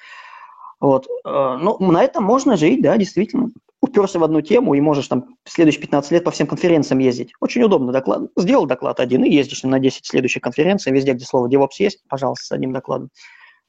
Вот. 0.80 1.08
Э, 1.24 1.58
ну, 1.62 1.78
на 1.80 2.03
этом 2.03 2.24
можно 2.24 2.58
жить, 2.58 2.82
да, 2.82 2.98
действительно. 2.98 3.49
Уперся 3.82 4.20
в 4.20 4.24
одну 4.24 4.41
тему 4.41 4.76
и 4.76 4.82
можешь 4.82 5.08
там 5.08 5.36
следующие 5.44 5.82
15 5.82 6.12
лет 6.12 6.24
по 6.24 6.32
всем 6.32 6.45
конференциям 6.45 6.99
ездить. 6.99 7.34
Очень 7.40 7.64
удобно 7.64 7.91
доклад. 7.91 8.30
Сделал 8.38 8.68
доклад 8.68 8.99
один 8.99 9.24
и 9.24 9.32
ездишь 9.32 9.64
на 9.64 9.80
10 9.80 10.06
следующих 10.06 10.44
конференций, 10.44 10.94
везде, 10.94 11.14
где 11.14 11.26
слово 11.26 11.49
DevOps 11.49 11.78
есть, 11.80 12.03
пожалуйста, 12.08 12.45
с 12.45 12.52
одним 12.52 12.74
докладом. 12.74 13.10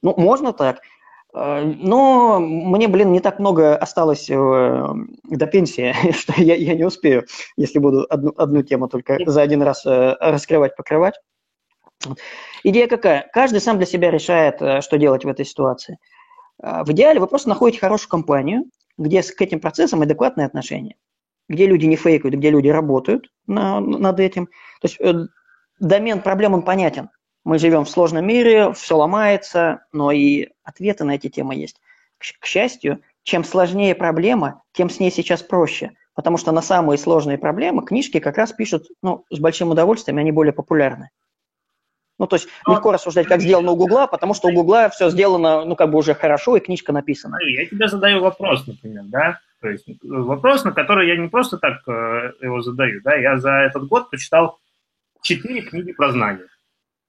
Ну, 0.03 0.15
можно 0.19 0.53
так. 0.53 0.81
Э, 1.35 1.63
но 1.65 2.39
мне, 2.41 2.89
блин, 2.89 3.13
не 3.13 3.21
так 3.21 3.39
много 3.39 3.77
осталось 3.77 4.29
э, 4.29 4.89
до 5.25 5.47
пенсии, 5.47 5.95
что 6.13 6.35
я, 6.37 6.55
я 6.55 6.75
не 6.75 6.85
успею, 6.85 7.27
если 7.57 7.79
буду 7.79 8.07
одну, 8.09 8.33
одну 8.37 8.63
тему 8.63 8.89
только 8.89 9.19
за 9.25 9.43
один 9.43 9.63
раз 9.63 9.87
э, 9.87 10.17
раскрывать, 10.21 10.77
покрывать. 10.77 11.15
Идея 12.65 12.89
какая? 12.89 13.31
Каждый 13.33 13.61
сам 13.61 13.77
для 13.77 13.87
себя 13.87 14.11
решает, 14.11 14.57
что 14.83 14.99
делать 14.99 15.25
в 15.25 15.29
этой 15.29 15.45
ситуации. 15.45 15.99
В 16.63 16.93
идеале 16.93 17.19
вы 17.19 17.27
просто 17.27 17.49
находите 17.49 17.81
хорошую 17.81 18.09
компанию, 18.09 18.65
где 18.97 19.23
к 19.23 19.41
этим 19.43 19.61
процессам 19.61 20.03
адекватные 20.03 20.47
отношения, 20.47 20.97
где 21.49 21.67
люди 21.67 21.87
не 21.87 21.97
фейкают, 21.97 22.37
где 22.37 22.51
люди 22.51 22.69
работают 22.69 23.31
на, 23.47 23.81
над 23.81 24.21
этим. 24.21 24.47
То 24.81 24.89
есть 24.89 24.99
домен 25.81 26.21
проблем, 26.21 26.55
он 26.55 26.63
понятен. 26.63 27.11
Мы 27.45 27.59
живем 27.59 27.85
в 27.85 27.91
сложном 27.91 28.25
мире, 28.27 28.73
все 28.73 28.97
ломается, 28.97 29.85
но 29.93 30.13
и 30.13 30.49
ответы 30.63 31.05
на 31.05 31.17
эти 31.17 31.29
темы 31.29 31.57
есть. 31.57 31.81
К, 32.19 32.47
счастью, 32.47 33.03
чем 33.25 33.43
сложнее 33.43 33.97
проблема, 33.97 34.63
тем 34.73 34.89
с 34.89 35.01
ней 35.01 35.11
сейчас 35.11 35.43
проще. 35.43 35.93
Потому 36.15 36.37
что 36.37 36.53
на 36.53 36.63
самые 36.63 36.99
сложные 36.99 37.39
проблемы 37.39 37.85
книжки 37.85 38.21
как 38.21 38.37
раз 38.37 38.53
пишут 38.53 38.87
ну, 39.03 39.25
с 39.31 39.41
большим 39.41 39.71
удовольствием, 39.71 40.19
они 40.19 40.31
более 40.31 40.53
популярны. 40.53 41.11
Ну, 42.19 42.27
то 42.27 42.37
есть 42.37 42.49
легко 42.67 42.93
рассуждать, 42.93 43.27
как 43.27 43.41
сделано 43.41 43.73
у 43.73 43.77
Гугла, 43.77 44.07
потому 44.07 44.35
что 44.35 44.49
у 44.49 44.53
Гугла 44.53 44.89
все 44.91 45.11
сделано, 45.11 45.65
ну, 45.65 45.77
как 45.77 45.91
бы 45.91 45.99
уже 45.99 46.15
хорошо, 46.15 46.57
и 46.57 46.61
книжка 46.61 46.93
написана. 46.93 47.39
Я 47.43 47.67
тебе 47.67 47.89
задаю 47.89 48.21
вопрос, 48.21 48.67
например, 48.67 49.05
да? 49.07 49.41
То 49.61 49.69
есть 49.69 49.89
э, 49.89 49.95
вопрос, 50.03 50.65
на 50.65 50.73
который 50.73 51.09
я 51.09 51.17
не 51.17 51.29
просто 51.29 51.57
так 51.57 51.87
э, 51.89 52.33
его 52.43 52.61
задаю, 52.61 53.01
да? 53.03 53.15
Я 53.15 53.39
за 53.39 53.51
этот 53.51 53.87
год 53.87 54.11
прочитал 54.11 54.59
четыре 55.23 55.63
книги 55.63 55.93
про 55.93 56.13
знания. 56.13 56.47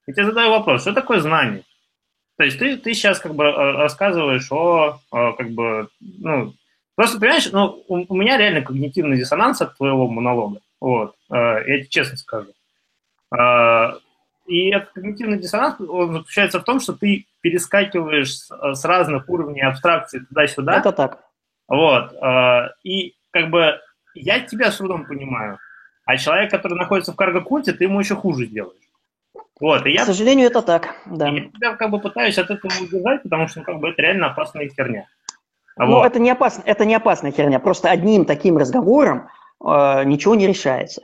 Я 0.08 0.14
тебе 0.14 0.26
задаю 0.26 0.52
вопрос, 0.52 0.82
что 0.82 0.94
такое 0.94 1.20
знание? 1.20 1.64
То 2.38 2.46
есть 2.46 2.60
ты, 2.60 2.78
ты 2.78 2.94
сейчас 2.94 3.20
как 3.20 3.36
бы 3.36 3.44
э, 3.44 3.72
рассказываешь 3.74 4.52
о, 4.52 5.00
о 5.12 5.34
как 5.34 5.50
бы, 5.50 5.90
ну, 6.00 6.54
просто, 6.96 7.20
понимаешь, 7.20 7.52
ну, 7.52 7.84
у, 7.88 8.06
у 8.14 8.16
меня 8.16 8.38
реально 8.38 8.62
когнитивный 8.62 9.18
диссонанс 9.18 9.62
от 9.62 9.76
твоего 9.76 10.08
монолога, 10.08 10.60
вот, 10.80 11.16
я 11.30 11.64
тебе 11.64 11.88
честно 11.88 12.18
скажу. 12.18 12.52
Э, 14.46 14.52
и 14.52 14.70
этот 14.70 14.90
когнитивный 14.94 15.40
диссонанс 15.40 15.80
он 15.80 16.14
заключается 16.14 16.60
в 16.60 16.64
том, 16.64 16.80
что 16.80 16.94
ты 16.94 17.26
перескакиваешь 17.42 18.34
с, 18.36 18.50
с 18.50 18.86
разных 18.86 19.28
уровней 19.30 19.62
абстракции 19.62 20.20
туда-сюда. 20.20 20.80
Это 20.80 20.92
так. 20.92 21.24
Вот, 21.68 22.14
э, 22.14 22.70
и 22.84 23.16
как 23.32 23.50
бы 23.50 23.80
я 24.16 24.40
тебя 24.42 24.72
с 24.72 24.78
трудом 24.78 25.06
понимаю, 25.06 25.60
а 26.06 26.18
человек, 26.18 26.52
который 26.52 26.78
находится 26.78 27.14
в 27.14 27.16
карго-культе, 27.16 27.74
ты 27.74 27.86
ему 27.86 28.00
еще 28.00 28.16
хуже 28.16 28.46
сделаешь. 28.46 28.78
Вот, 29.60 29.86
и 29.86 29.92
я, 29.92 30.04
К 30.04 30.08
сожалению, 30.08 30.48
это 30.48 30.62
так, 30.62 30.96
да. 31.06 31.30
Я 31.30 31.46
тебя 31.46 31.76
как 31.76 31.90
бы 31.90 32.00
пытаюсь 32.00 32.38
от 32.38 32.50
этого 32.50 32.72
удержать, 32.82 33.24
потому 33.24 33.48
что 33.48 33.62
как 33.62 33.80
бы 33.80 33.90
это 33.90 34.02
реально 34.02 34.28
опасная 34.28 34.68
херня. 34.68 35.08
Ну, 35.78 35.88
вот. 35.88 36.06
это 36.06 36.20
не, 36.20 36.30
опасно, 36.30 36.64
это 36.66 36.86
не 36.86 36.96
опасная 36.96 37.32
херня, 37.32 37.60
просто 37.60 37.90
одним 37.90 38.26
таким 38.26 38.58
разговором 38.58 39.30
э, 39.64 40.04
ничего 40.04 40.36
не 40.36 40.46
решается. 40.46 41.02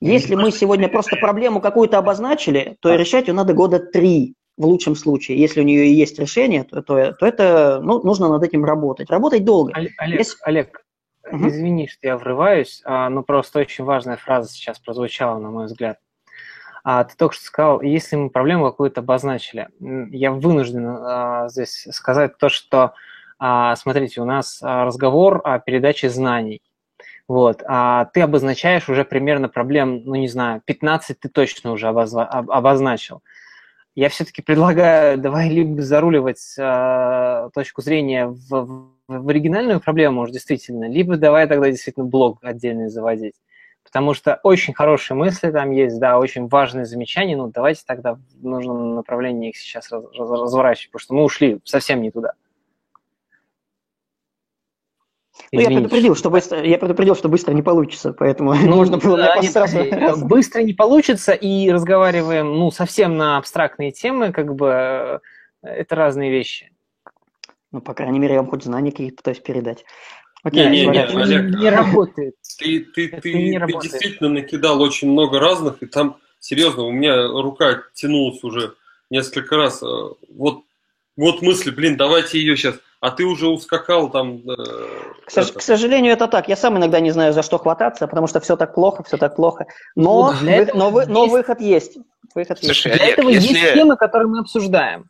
Если 0.00 0.34
мы 0.34 0.50
сегодня 0.50 0.88
просто 0.88 1.16
проблему 1.16 1.60
какую-то 1.60 1.98
обозначили, 1.98 2.76
то 2.80 2.94
решать 2.94 3.28
ее 3.28 3.34
надо 3.34 3.54
года 3.54 3.78
три 3.78 4.34
в 4.56 4.66
лучшем 4.66 4.94
случае. 4.94 5.38
Если 5.38 5.60
у 5.60 5.64
нее 5.64 5.86
и 5.86 5.94
есть 5.94 6.18
решение, 6.18 6.64
то, 6.64 6.82
то, 6.82 7.12
то 7.12 7.26
это 7.26 7.80
ну, 7.82 8.02
нужно 8.02 8.28
над 8.28 8.42
этим 8.42 8.64
работать. 8.64 9.10
Работать 9.10 9.44
долго. 9.44 9.72
Олег, 9.74 9.92
Если... 10.06 10.36
Олег 10.42 10.84
угу. 11.30 11.48
извини, 11.48 11.88
что 11.88 12.06
я 12.06 12.16
врываюсь, 12.16 12.82
а, 12.84 13.08
но 13.08 13.22
просто 13.22 13.60
очень 13.60 13.84
важная 13.84 14.16
фраза 14.16 14.50
сейчас 14.50 14.78
прозвучала, 14.78 15.38
на 15.38 15.50
мой 15.50 15.66
взгляд. 15.66 15.98
А 16.84 17.04
ты 17.04 17.16
только 17.16 17.34
что 17.34 17.44
сказал, 17.44 17.82
если 17.82 18.16
мы 18.16 18.30
проблему 18.30 18.66
какую-то 18.66 19.00
обозначили, 19.00 19.68
я 19.80 20.30
вынужден 20.30 20.86
а, 20.86 21.48
здесь 21.48 21.86
сказать 21.90 22.38
то, 22.38 22.48
что, 22.48 22.94
а, 23.38 23.74
смотрите, 23.76 24.20
у 24.20 24.24
нас 24.24 24.60
а, 24.62 24.84
разговор 24.84 25.40
о 25.42 25.58
передаче 25.58 26.10
знаний. 26.10 26.62
Вот, 27.28 27.62
а 27.66 28.04
ты 28.06 28.20
обозначаешь 28.20 28.88
уже 28.88 29.04
примерно 29.04 29.48
проблем, 29.48 30.02
ну 30.04 30.14
не 30.14 30.28
знаю, 30.28 30.62
15 30.64 31.18
ты 31.18 31.28
точно 31.28 31.72
уже 31.72 31.88
обозва- 31.88 32.28
обозначил. 32.28 33.22
Я 33.96 34.08
все-таки 34.10 34.42
предлагаю, 34.42 35.18
давай 35.18 35.48
либо 35.48 35.82
заруливать 35.82 36.54
э, 36.58 37.50
точку 37.52 37.82
зрения 37.82 38.26
в, 38.28 38.90
в 39.08 39.28
оригинальную 39.28 39.80
проблему, 39.80 40.16
может, 40.16 40.34
действительно, 40.34 40.88
либо 40.88 41.16
давай 41.16 41.48
тогда 41.48 41.70
действительно 41.70 42.06
блог 42.06 42.38
отдельный 42.42 42.88
заводить 42.88 43.34
потому 43.86 44.14
что 44.14 44.40
очень 44.42 44.74
хорошие 44.74 45.16
мысли 45.16 45.50
там 45.50 45.70
есть, 45.70 45.98
да, 46.00 46.18
очень 46.18 46.48
важные 46.48 46.84
замечания, 46.84 47.36
ну 47.36 47.46
давайте 47.46 47.82
тогда 47.86 48.14
в 48.14 48.44
нужном 48.44 48.96
направлении 48.96 49.50
их 49.50 49.56
сейчас 49.56 49.90
раз, 49.90 50.04
раз, 50.12 50.28
разворачивать, 50.28 50.90
потому 50.90 51.00
что 51.00 51.14
мы 51.14 51.22
ушли 51.22 51.60
совсем 51.64 52.02
не 52.02 52.10
туда. 52.10 52.32
Ну, 55.52 55.60
я 55.60 55.68
предупредил, 55.68 56.16
что 56.16 56.30
быстро, 56.30 56.62
я 56.64 56.78
предупредил, 56.78 57.14
что 57.14 57.28
быстро 57.28 57.52
не 57.52 57.62
получится, 57.62 58.12
поэтому 58.12 58.54
Ну, 58.62 58.76
нужно 58.76 58.98
было 58.98 59.16
да, 59.16 59.36
мне 59.36 59.42
нет, 59.42 59.52
сразу... 59.52 60.26
быстро 60.26 60.62
не 60.62 60.72
получится, 60.72 61.32
и 61.32 61.70
разговариваем, 61.70 62.54
ну, 62.58 62.70
совсем 62.70 63.16
на 63.16 63.36
абстрактные 63.36 63.92
темы, 63.92 64.32
как 64.32 64.54
бы, 64.54 65.20
э, 65.62 65.68
это 65.68 65.94
разные 65.94 66.30
вещи. 66.30 66.72
Ну, 67.72 67.80
по 67.80 67.94
крайней 67.94 68.18
мере, 68.18 68.34
я 68.34 68.40
вам 68.40 68.50
хоть 68.50 68.64
знания 68.64 68.90
какие-то 68.90 69.16
пытаюсь 69.16 69.40
передать. 69.40 69.84
Окей, 70.42 70.68
Не, 70.68 70.86
не, 70.86 70.86
не, 70.86 70.98
Это 70.98 71.20
Олег, 71.20 71.58
не 71.58 71.70
работает. 71.70 72.34
Ты, 72.58 72.80
ты, 72.94 73.08
Это 73.08 73.20
ты, 73.20 73.34
не 73.34 73.52
ты 73.52 73.58
работает. 73.58 73.92
действительно 73.92 74.30
накидал 74.30 74.80
очень 74.80 75.10
много 75.10 75.40
разных, 75.40 75.82
и 75.82 75.86
там, 75.86 76.18
серьезно, 76.38 76.84
у 76.84 76.92
меня 76.92 77.26
рука 77.26 77.82
тянулась 77.94 78.42
уже 78.44 78.74
несколько 79.10 79.56
раз. 79.56 79.82
Э, 79.82 79.86
Вот, 80.30 80.62
вот 81.16 81.42
мысли, 81.42 81.70
блин, 81.70 81.96
давайте 81.96 82.38
ее 82.38 82.56
сейчас. 82.56 82.76
А 83.00 83.10
ты 83.10 83.24
уже 83.24 83.46
ускакал 83.48 84.10
там. 84.10 84.38
э, 84.48 84.54
К, 85.26 85.30
сож- 85.30 85.52
к 85.52 85.60
сожалению, 85.60 86.12
это 86.14 86.28
так. 86.28 86.48
Я 86.48 86.56
сам 86.56 86.78
иногда 86.78 86.98
не 87.00 87.10
знаю, 87.10 87.32
за 87.32 87.42
что 87.42 87.58
хвататься, 87.58 88.06
потому 88.06 88.26
что 88.26 88.40
все 88.40 88.56
так 88.56 88.74
плохо, 88.74 89.02
все 89.02 89.16
так 89.18 89.36
плохо. 89.36 89.66
Но, 89.94 90.32
для 90.40 90.56
вы- 90.56 90.62
этого 90.62 90.78
но, 90.78 90.90
вы- 90.90 91.06
но 91.06 91.22
есть- 91.24 91.32
выход 91.32 91.60
есть. 91.60 91.98
Выход 92.34 92.58
есть. 92.62 92.66
Слушай, 92.66 92.94
Для 92.96 93.04
Олег, 93.04 93.18
этого 93.18 93.30
есть 93.30 93.50
если... 93.50 93.74
темы, 93.74 93.96
которые 93.96 94.28
мы 94.28 94.40
обсуждаем. 94.40 95.08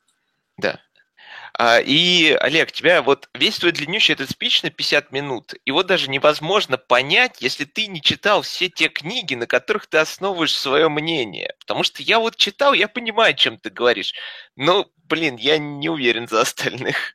А, 1.58 1.80
И, 1.80 2.32
Олег, 2.40 2.70
тебя 2.70 3.00
вот 3.00 3.30
весь 3.32 3.58
твой 3.58 3.72
длиннющий 3.72 4.12
этот 4.12 4.28
спич 4.28 4.62
на 4.62 4.68
50 4.70 5.10
минут, 5.10 5.54
его 5.64 5.82
даже 5.82 6.10
невозможно 6.10 6.76
понять, 6.76 7.40
если 7.40 7.64
ты 7.64 7.86
не 7.86 8.02
читал 8.02 8.42
все 8.42 8.68
те 8.68 8.88
книги, 8.88 9.34
на 9.34 9.46
которых 9.46 9.86
ты 9.86 9.96
основываешь 9.96 10.54
свое 10.54 10.90
мнение. 10.90 11.54
Потому 11.60 11.82
что 11.82 12.02
я 12.02 12.18
вот 12.18 12.36
читал, 12.36 12.74
я 12.74 12.88
понимаю, 12.88 13.30
о 13.30 13.34
чем 13.34 13.56
ты 13.56 13.70
говоришь. 13.70 14.12
Но, 14.54 14.86
блин, 15.04 15.36
я 15.36 15.56
не 15.56 15.88
уверен 15.88 16.28
за 16.28 16.42
остальных. 16.42 17.14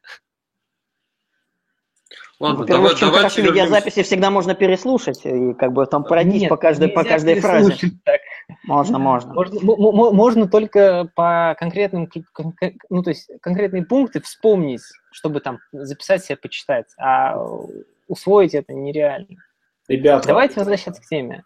Ладно, 2.41 2.61
Во-первых, 2.61 2.97
давай, 2.97 2.99
давайте 2.99 3.19
хорошо 3.19 3.41
вернемся. 3.41 3.75
видеописи 3.75 4.01
всегда 4.01 4.31
можно 4.31 4.55
переслушать 4.55 5.21
и 5.25 5.53
как 5.53 5.73
бы 5.73 5.85
там 5.85 6.03
пройдись 6.03 6.41
Нет, 6.41 6.49
по 6.49 6.57
каждой, 6.57 6.87
по 6.87 7.03
каждой 7.03 7.39
фразе. 7.39 7.75
так. 8.03 8.19
Можно, 8.63 8.97
можно. 8.97 9.31
Можно, 9.31 10.11
можно 10.11 10.47
только 10.47 11.07
по 11.15 11.55
конкретным, 11.59 12.09
ну, 12.89 13.03
то 13.03 13.11
есть 13.11 13.29
конкретные 13.41 13.85
пункты 13.85 14.21
вспомнить, 14.21 14.81
чтобы 15.11 15.39
там 15.39 15.59
записать 15.71 16.25
себе, 16.25 16.35
почитать, 16.35 16.87
а 16.97 17.37
усвоить 18.07 18.55
это 18.55 18.73
нереально. 18.73 19.37
Ребята, 19.87 20.29
Давайте 20.29 20.55
возвращаться 20.55 20.99
к 20.99 21.05
теме. 21.05 21.43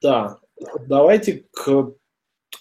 Да, 0.00 0.38
давайте 0.86 1.44
к, 1.52 1.92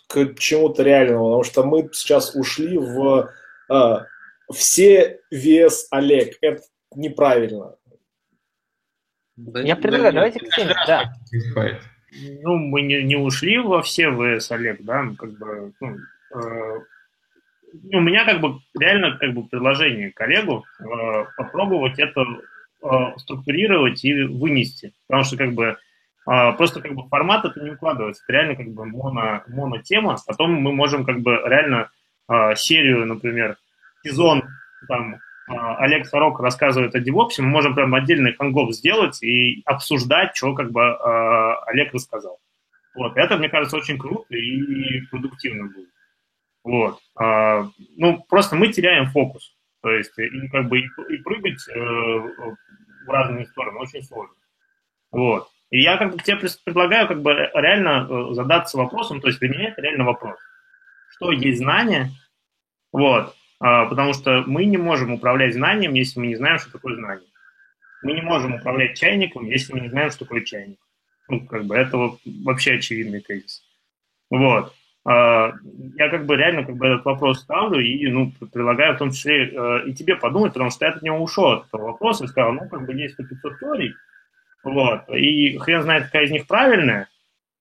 к 0.10 0.36
чему-то 0.38 0.84
реальному, 0.84 1.24
потому 1.24 1.44
что 1.46 1.64
мы 1.64 1.90
сейчас 1.94 2.36
ушли 2.36 2.78
в 2.78 3.30
а, 3.70 4.06
все 4.52 5.22
вес 5.32 5.88
Олег. 5.90 6.36
Это 6.42 6.62
неправильно. 6.96 7.76
Да 9.36 9.62
Я 9.62 9.76
предлагаю, 9.76 10.14
да 10.14 10.20
давайте 10.20 10.40
к 10.40 10.56
теме, 10.56 10.76
да. 10.88 11.14
Происходит. 11.30 11.82
Ну, 12.42 12.58
мы 12.58 12.82
не, 12.82 13.04
не 13.04 13.16
ушли 13.16 13.58
во 13.58 13.82
все 13.82 14.12
ВС, 14.12 14.52
Олег, 14.52 14.82
да, 14.82 15.04
ну, 15.04 15.16
как 15.16 15.32
бы, 15.38 15.74
ну, 15.80 15.98
э, 16.36 16.80
у 17.94 18.02
меня 18.02 18.26
как 18.26 18.42
бы 18.42 18.60
реально 18.78 19.18
как 19.18 19.34
бы 19.34 19.48
предложение 19.48 20.12
коллегу 20.12 20.66
э, 20.80 20.84
попробовать 21.38 22.00
это 22.00 22.26
э, 22.84 22.88
структурировать 23.18 24.04
и 24.04 24.24
вынести, 24.24 24.94
потому 25.08 25.24
что 25.24 25.38
как 25.38 25.54
бы 25.54 25.78
э, 26.30 26.52
просто 26.58 26.82
как 26.82 26.94
бы 26.94 27.08
формат 27.08 27.46
это 27.46 27.62
не 27.62 27.72
укладывается, 27.72 28.24
это 28.28 28.34
реально 28.34 28.56
как 28.58 28.68
бы 28.68 28.86
моно, 28.86 29.44
монотема, 29.48 30.18
потом 30.28 30.54
мы 30.54 30.74
можем 30.74 31.06
как 31.06 31.22
бы 31.22 31.42
реально 31.46 31.90
э, 32.30 32.56
серию, 32.56 33.06
например, 33.06 33.56
сезон 34.04 34.44
там 34.90 35.20
Олег 35.48 36.06
Сорок 36.06 36.40
рассказывает 36.40 36.96
о 36.96 37.00
девопсе, 37.00 37.42
мы 37.42 37.50
можем 37.50 37.76
прям 37.76 37.94
отдельный 37.96 38.34
хангов 38.34 38.74
сделать 38.74 39.22
и 39.24 39.62
обсуждать, 39.66 40.36
что 40.36 40.54
как 40.54 40.72
бы 40.72 40.82
э, 40.82 41.54
Олег 41.68 41.94
рассказал. 41.94 42.40
Вот, 42.96 43.18
это, 43.18 43.38
мне 43.38 43.50
кажется, 43.50 43.78
очень 43.78 43.98
круто 43.98 44.36
и 44.36 45.02
продуктивно 45.10 45.68
будет. 45.68 45.90
Вот. 46.64 47.00
А, 47.16 47.68
ну, 47.98 48.24
просто 48.30 48.56
мы 48.56 48.68
теряем 48.68 49.08
фокус. 49.08 49.56
То 49.82 49.90
есть, 49.90 50.18
и 50.20 50.48
как 50.50 50.68
бы 50.68 50.80
и, 50.80 51.18
прыгать 51.24 51.68
э, 51.70 51.80
в 51.80 53.10
разные 53.10 53.48
стороны 53.48 53.80
очень 53.80 54.04
сложно. 54.04 54.36
Вот. 55.12 55.50
И 55.72 55.82
я 55.82 55.98
как 55.98 56.12
бы 56.12 56.20
тебе 56.20 56.38
пред- 56.38 56.64
предлагаю 56.64 57.08
как 57.08 57.22
бы 57.22 57.34
реально 57.34 58.08
э, 58.08 58.34
задаться 58.34 58.78
вопросом, 58.78 59.22
то 59.22 59.28
есть 59.28 59.40
для 59.40 59.50
меня 59.50 59.70
это 59.70 59.82
реально 59.82 60.04
вопрос. 60.04 60.38
Что 61.16 61.32
есть 61.32 61.60
знание? 61.60 62.12
Вот. 62.92 63.36
А, 63.62 63.86
потому 63.86 64.14
что 64.14 64.44
мы 64.48 64.66
не 64.66 64.78
можем 64.78 65.14
управлять 65.14 65.54
знанием, 65.54 65.94
если 65.94 66.20
мы 66.20 66.28
не 66.28 66.36
знаем, 66.36 66.58
что 66.58 66.72
такое 66.72 66.96
знание. 66.96 67.28
Мы 68.02 68.14
не 68.14 68.22
можем 68.22 68.56
управлять 68.56 68.98
чайником, 68.98 69.46
если 69.46 69.74
мы 69.74 69.82
не 69.82 69.90
знаем, 69.90 70.10
что 70.10 70.26
такое 70.26 70.42
чайник. 70.42 70.80
Ну, 71.30 71.46
как 71.46 71.66
бы 71.66 71.76
это 71.76 71.96
вот 71.96 72.20
вообще 72.26 72.74
очевидный 72.74 73.22
тезис. 73.22 73.62
Вот. 74.32 74.74
А, 75.06 75.54
Я 75.96 76.10
как 76.10 76.26
бы 76.26 76.36
реально 76.38 76.66
как 76.66 76.76
бы 76.76 76.88
этот 76.88 77.06
вопрос 77.06 77.42
ставлю 77.42 77.80
и 77.80 78.08
ну, 78.10 78.34
предлагаю 78.52 78.96
в 78.96 78.98
том 78.98 79.12
числе 79.12 79.50
э, 79.50 79.88
и 79.88 79.94
тебе 79.94 80.16
подумать, 80.16 80.54
потому 80.54 80.72
что 80.72 80.86
я 80.86 80.94
от 80.94 81.04
него 81.04 81.20
ушел 81.20 81.52
от 81.52 81.68
этого 81.68 81.92
вопроса 81.92 82.24
и 82.24 82.28
сказал, 82.28 82.54
ну, 82.54 82.68
как 82.68 82.88
бы 82.88 82.94
есть 82.94 83.16
500 83.16 83.60
теорий, 83.60 83.94
вот, 84.64 85.08
и 85.10 85.58
хрен 85.60 85.84
знает, 85.84 86.06
какая 86.06 86.26
из 86.26 86.32
них 86.32 86.48
правильная, 86.48 87.10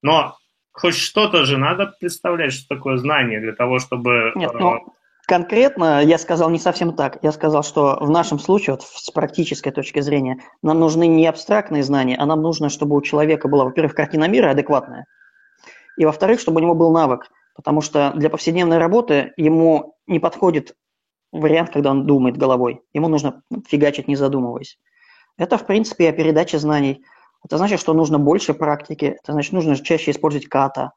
но 0.03 0.37
хоть 0.73 0.97
что-то 0.97 1.45
же 1.45 1.59
надо 1.59 1.95
представлять, 2.01 2.55
что 2.55 2.75
такое 2.75 2.97
знание 2.97 3.41
для 3.41 3.53
того, 3.53 3.79
чтобы... 3.79 4.33
Нет, 4.35 4.51
э, 4.55 4.59
ну, 4.59 4.95
конкретно 5.31 6.03
я 6.03 6.19
сказал 6.19 6.51
не 6.51 6.59
совсем 6.59 6.93
так. 6.93 7.21
Я 7.23 7.31
сказал, 7.31 7.63
что 7.63 7.97
в 8.01 8.11
нашем 8.11 8.41
случае, 8.41 8.75
вот 8.75 8.83
с 8.83 9.13
практической 9.13 9.71
точки 9.71 10.01
зрения, 10.01 10.39
нам 10.61 10.81
нужны 10.81 11.07
не 11.07 11.25
абстрактные 11.25 11.85
знания, 11.85 12.17
а 12.19 12.27
нам 12.27 12.43
нужно, 12.43 12.69
чтобы 12.69 12.97
у 12.97 13.01
человека 13.01 13.47
была, 13.47 13.65
во-первых, 13.65 13.95
картина 13.95 14.27
мира 14.27 14.51
адекватная, 14.51 15.07
и, 15.97 16.05
во-вторых, 16.05 16.41
чтобы 16.41 16.59
у 16.61 16.65
него 16.65 16.75
был 16.75 16.91
навык. 16.91 17.31
Потому 17.55 17.81
что 17.81 18.13
для 18.17 18.29
повседневной 18.29 18.79
работы 18.79 19.33
ему 19.37 19.95
не 20.09 20.19
подходит 20.19 20.75
вариант, 21.31 21.71
когда 21.71 21.93
он 21.93 22.07
думает 22.07 22.37
головой. 22.37 22.81
Ему 22.93 23.07
нужно 23.07 23.43
фигачить, 23.69 24.09
не 24.09 24.17
задумываясь. 24.17 24.79
Это, 25.39 25.59
в 25.59 25.65
принципе, 25.65 26.09
о 26.09 26.13
передаче 26.13 26.59
знаний. 26.59 27.05
Это 27.45 27.57
значит, 27.57 27.79
что 27.79 27.95
нужно 27.95 28.19
больше 28.19 28.53
практики, 28.53 29.17
это 29.23 29.33
значит, 29.33 29.53
нужно 29.53 29.77
чаще 29.77 30.11
использовать 30.11 30.49
ката, 30.49 30.91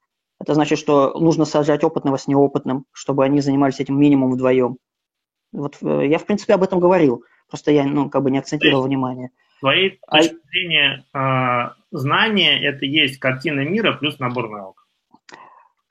это 0.44 0.56
значит, 0.56 0.78
что 0.78 1.18
нужно 1.18 1.46
сажать 1.46 1.86
опытного 1.86 2.18
с 2.18 2.28
неопытным, 2.28 2.86
чтобы 2.92 3.24
они 3.24 3.40
занимались 3.40 3.80
этим 3.80 3.98
минимум 3.98 4.34
вдвоем. 4.34 4.78
Вот 5.54 5.78
э, 5.82 6.08
я, 6.08 6.20
в 6.20 6.26
принципе, 6.26 6.54
об 6.54 6.64
этом 6.64 6.82
говорил, 6.82 7.24
просто 7.50 7.72
я, 7.72 7.86
ну, 7.86 8.10
как 8.10 8.24
бы 8.24 8.30
не 8.30 8.40
акцентировал 8.40 8.84
внимание. 8.84 9.30
С 9.56 9.60
твоей 9.62 10.00
А- 10.06 10.18
точки 10.18 10.36
зрения, 10.50 11.06
э, 11.14 11.70
знание– 11.92 12.62
это 12.68 12.86
есть 12.86 13.20
картина 13.20 13.62
мира 13.62 13.94
плюс 13.94 14.20
набор 14.20 14.50
навыков. 14.50 14.84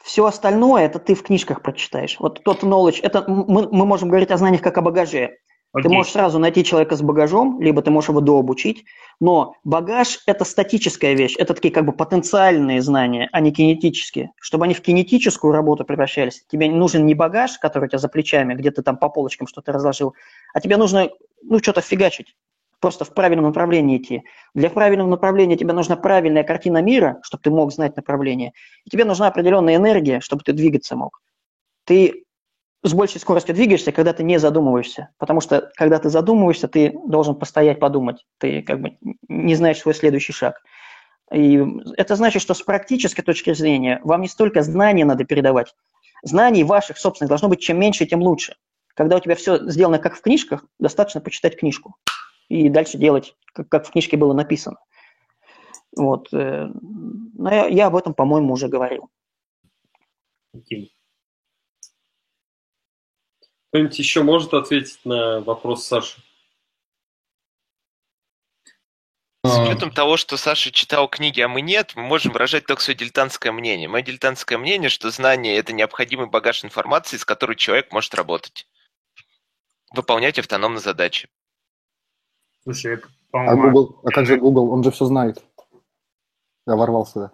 Все 0.05 0.27
остальное 0.27 0.85
это 0.85 0.99
ты 0.99 1.15
в 1.15 1.23
книжках 1.23 1.62
прочитаешь. 1.62 2.16
Вот 2.19 2.43
тот 2.45 2.62
knowledge, 2.62 2.99
это 3.03 3.24
мы, 3.27 3.70
мы 3.70 3.87
можем 3.87 4.11
говорить 4.11 4.33
о 4.33 4.37
знаниях 4.37 4.61
как 4.61 4.77
о 4.77 4.83
багаже. 4.83 5.39
Ты 5.74 5.81
Окей. 5.81 5.97
можешь 5.97 6.12
сразу 6.12 6.39
найти 6.39 6.65
человека 6.65 6.97
с 6.97 7.03
багажом, 7.03 7.61
либо 7.62 7.81
ты 7.81 7.90
можешь 7.90 8.11
его 8.11 8.20
дообучить, 8.20 8.85
но 9.20 9.55
багаж– 9.65 10.19
это 10.27 10.44
статическая 10.44 11.15
вещь, 11.15 11.35
это 11.39 11.55
такие 11.55 11.73
как 11.73 11.86
бы 11.86 11.93
потенциальные 11.93 12.82
знания, 12.82 13.31
а 13.32 13.40
не 13.40 13.53
кинетические. 13.53 14.32
Чтобы 14.39 14.66
они 14.66 14.74
в 14.74 14.82
кинетическую 14.82 15.51
работу 15.51 15.86
превращались, 15.86 16.44
тебе 16.47 16.70
нужен 16.70 17.07
не 17.07 17.15
багаж, 17.15 17.59
который 17.59 17.86
у 17.86 17.89
тебя 17.89 17.99
за 17.99 18.09
плечами, 18.11 18.55
где 18.55 18.70
ты 18.70 18.82
там 18.82 18.99
по 18.99 19.09
полочкам 19.09 19.47
что-то 19.47 19.73
разложил, 19.73 20.15
а 20.53 20.61
тебе 20.61 20.77
нужно, 20.77 21.09
ну, 21.43 21.59
что-то 21.59 21.81
фигачить, 21.81 22.36
просто 22.78 23.07
в 23.07 23.15
правильном 23.15 23.47
направлении 23.47 23.97
идти. 23.97 24.24
Для 24.55 24.69
правильного 24.69 25.09
направления 25.09 25.57
тебе 25.57 25.73
нужна 25.73 25.97
правильная 25.97 26.43
картина 26.43 26.82
мира, 26.82 27.19
чтобы 27.23 27.44
ты 27.44 27.51
мог 27.51 27.73
знать 27.73 27.97
направление, 27.97 28.53
и 28.85 28.90
тебе 28.90 29.07
нужна 29.07 29.28
определенная 29.28 29.77
энергия, 29.77 30.20
чтобы 30.20 30.43
ты 30.43 30.53
двигаться 30.53 30.97
мог. 30.97 31.23
Ты 31.85 32.24
с 32.82 32.92
большей 32.94 33.20
скоростью 33.20 33.54
двигаешься, 33.54 33.92
когда 33.92 34.12
ты 34.12 34.24
не 34.24 34.38
задумываешься. 34.38 35.10
Потому 35.18 35.40
что, 35.40 35.70
когда 35.76 35.98
ты 35.98 36.10
задумываешься, 36.10 36.68
ты 36.68 36.92
должен 37.06 37.36
постоять, 37.36 37.78
подумать. 37.78 38.26
Ты 38.38 38.62
как 38.62 38.80
бы 38.80 38.98
не 39.28 39.54
знаешь 39.54 39.78
свой 39.78 39.94
следующий 39.94 40.32
шаг. 40.32 40.60
И 41.32 41.64
это 41.96 42.16
значит, 42.16 42.42
что 42.42 42.54
с 42.54 42.62
практической 42.62 43.22
точки 43.22 43.54
зрения 43.54 44.00
вам 44.02 44.22
не 44.22 44.28
столько 44.28 44.62
знания 44.62 45.04
надо 45.04 45.24
передавать. 45.24 45.74
Знаний 46.22 46.64
ваших 46.64 46.98
собственных 46.98 47.28
должно 47.28 47.48
быть 47.48 47.60
чем 47.60 47.78
меньше, 47.78 48.04
тем 48.06 48.20
лучше. 48.20 48.56
Когда 48.94 49.16
у 49.16 49.20
тебя 49.20 49.36
все 49.36 49.59
сделано 49.68 49.98
как 49.98 50.16
в 50.16 50.20
книжках, 50.20 50.64
достаточно 50.78 51.20
почитать 51.20 51.59
книжку. 51.59 51.94
И 52.48 52.68
дальше 52.68 52.98
делать, 52.98 53.34
как, 53.54 53.68
как 53.68 53.86
в 53.86 53.92
книжке 53.92 54.16
было 54.16 54.34
написано. 54.34 54.78
Вот. 55.96 56.28
э, 56.32 56.68
Но 56.72 57.54
я, 57.54 57.66
я 57.66 57.86
об 57.86 57.96
этом, 57.96 58.12
по-моему, 58.12 58.52
уже 58.52 58.68
говорил. 58.68 59.09
Окей. 60.54 60.94
Кто-нибудь 63.73 63.99
еще 63.99 64.23
может 64.23 64.53
ответить 64.53 65.01
на 65.07 65.40
вопрос 65.40 65.86
Саши? 65.86 66.20
С 69.43 69.57
А, 69.57 69.62
учетом 69.62 69.90
того, 69.90 70.19
что 70.19 70.36
Саша 70.36 70.70
читал 70.70 71.09
книги, 71.09 71.40
а 71.40 71.49
мы 71.49 71.62
нет, 71.62 71.94
мы 71.97 72.03
можем 72.03 72.35
выражать 72.35 72.66
только 72.66 72.82
свое 72.82 72.99
дилетантское 72.99 73.51
мнение. 73.51 73.89
Мое 73.89 74.03
дилетантское 74.03 74.59
мнение, 74.59 74.90
что 74.90 75.11
знание– 75.11 75.57
это 75.57 75.73
необходимый 75.73 76.27
багаж 76.27 76.66
информации, 76.66 77.16
с 77.16 77.24
которой 77.24 77.57
человек 77.57 77.90
может 77.93 78.15
работать. 78.15 78.69
Выполнять 79.94 80.39
автономно 80.39 80.78
задачи. 80.78 81.31
Слушай, 82.65 82.97
это 82.97 83.09
А 83.32 83.57
Google, 83.57 84.01
а 84.05 84.11
как 84.11 84.27
же 84.27 84.36
Google? 84.36 84.70
Он 84.70 84.85
же 84.85 84.90
все 84.90 85.07
знает. 85.07 85.43
Я 86.66 86.77
ворвался. 86.77 87.32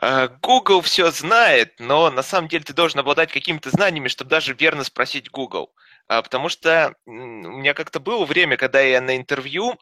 А, 0.00 0.28
Google 0.28 0.80
все 0.80 1.10
знает, 1.10 1.74
но 1.80 2.10
на 2.10 2.22
самом 2.22 2.48
деле 2.48 2.64
ты 2.64 2.72
должен 2.72 3.00
обладать 3.00 3.32
какими-то 3.32 3.70
знаниями, 3.70 4.08
чтобы 4.08 4.30
даже 4.30 4.54
верно 4.54 4.84
спросить 4.84 5.30
Google. 5.30 5.72
А, 6.06 6.22
Потому 6.22 6.48
что 6.48 6.94
у 7.04 7.10
меня 7.10 7.74
как-то 7.74 7.98
было 7.98 8.24
время, 8.24 8.56
когда 8.56 8.80
я 8.80 9.00
на 9.00 9.16
интервью 9.16 9.74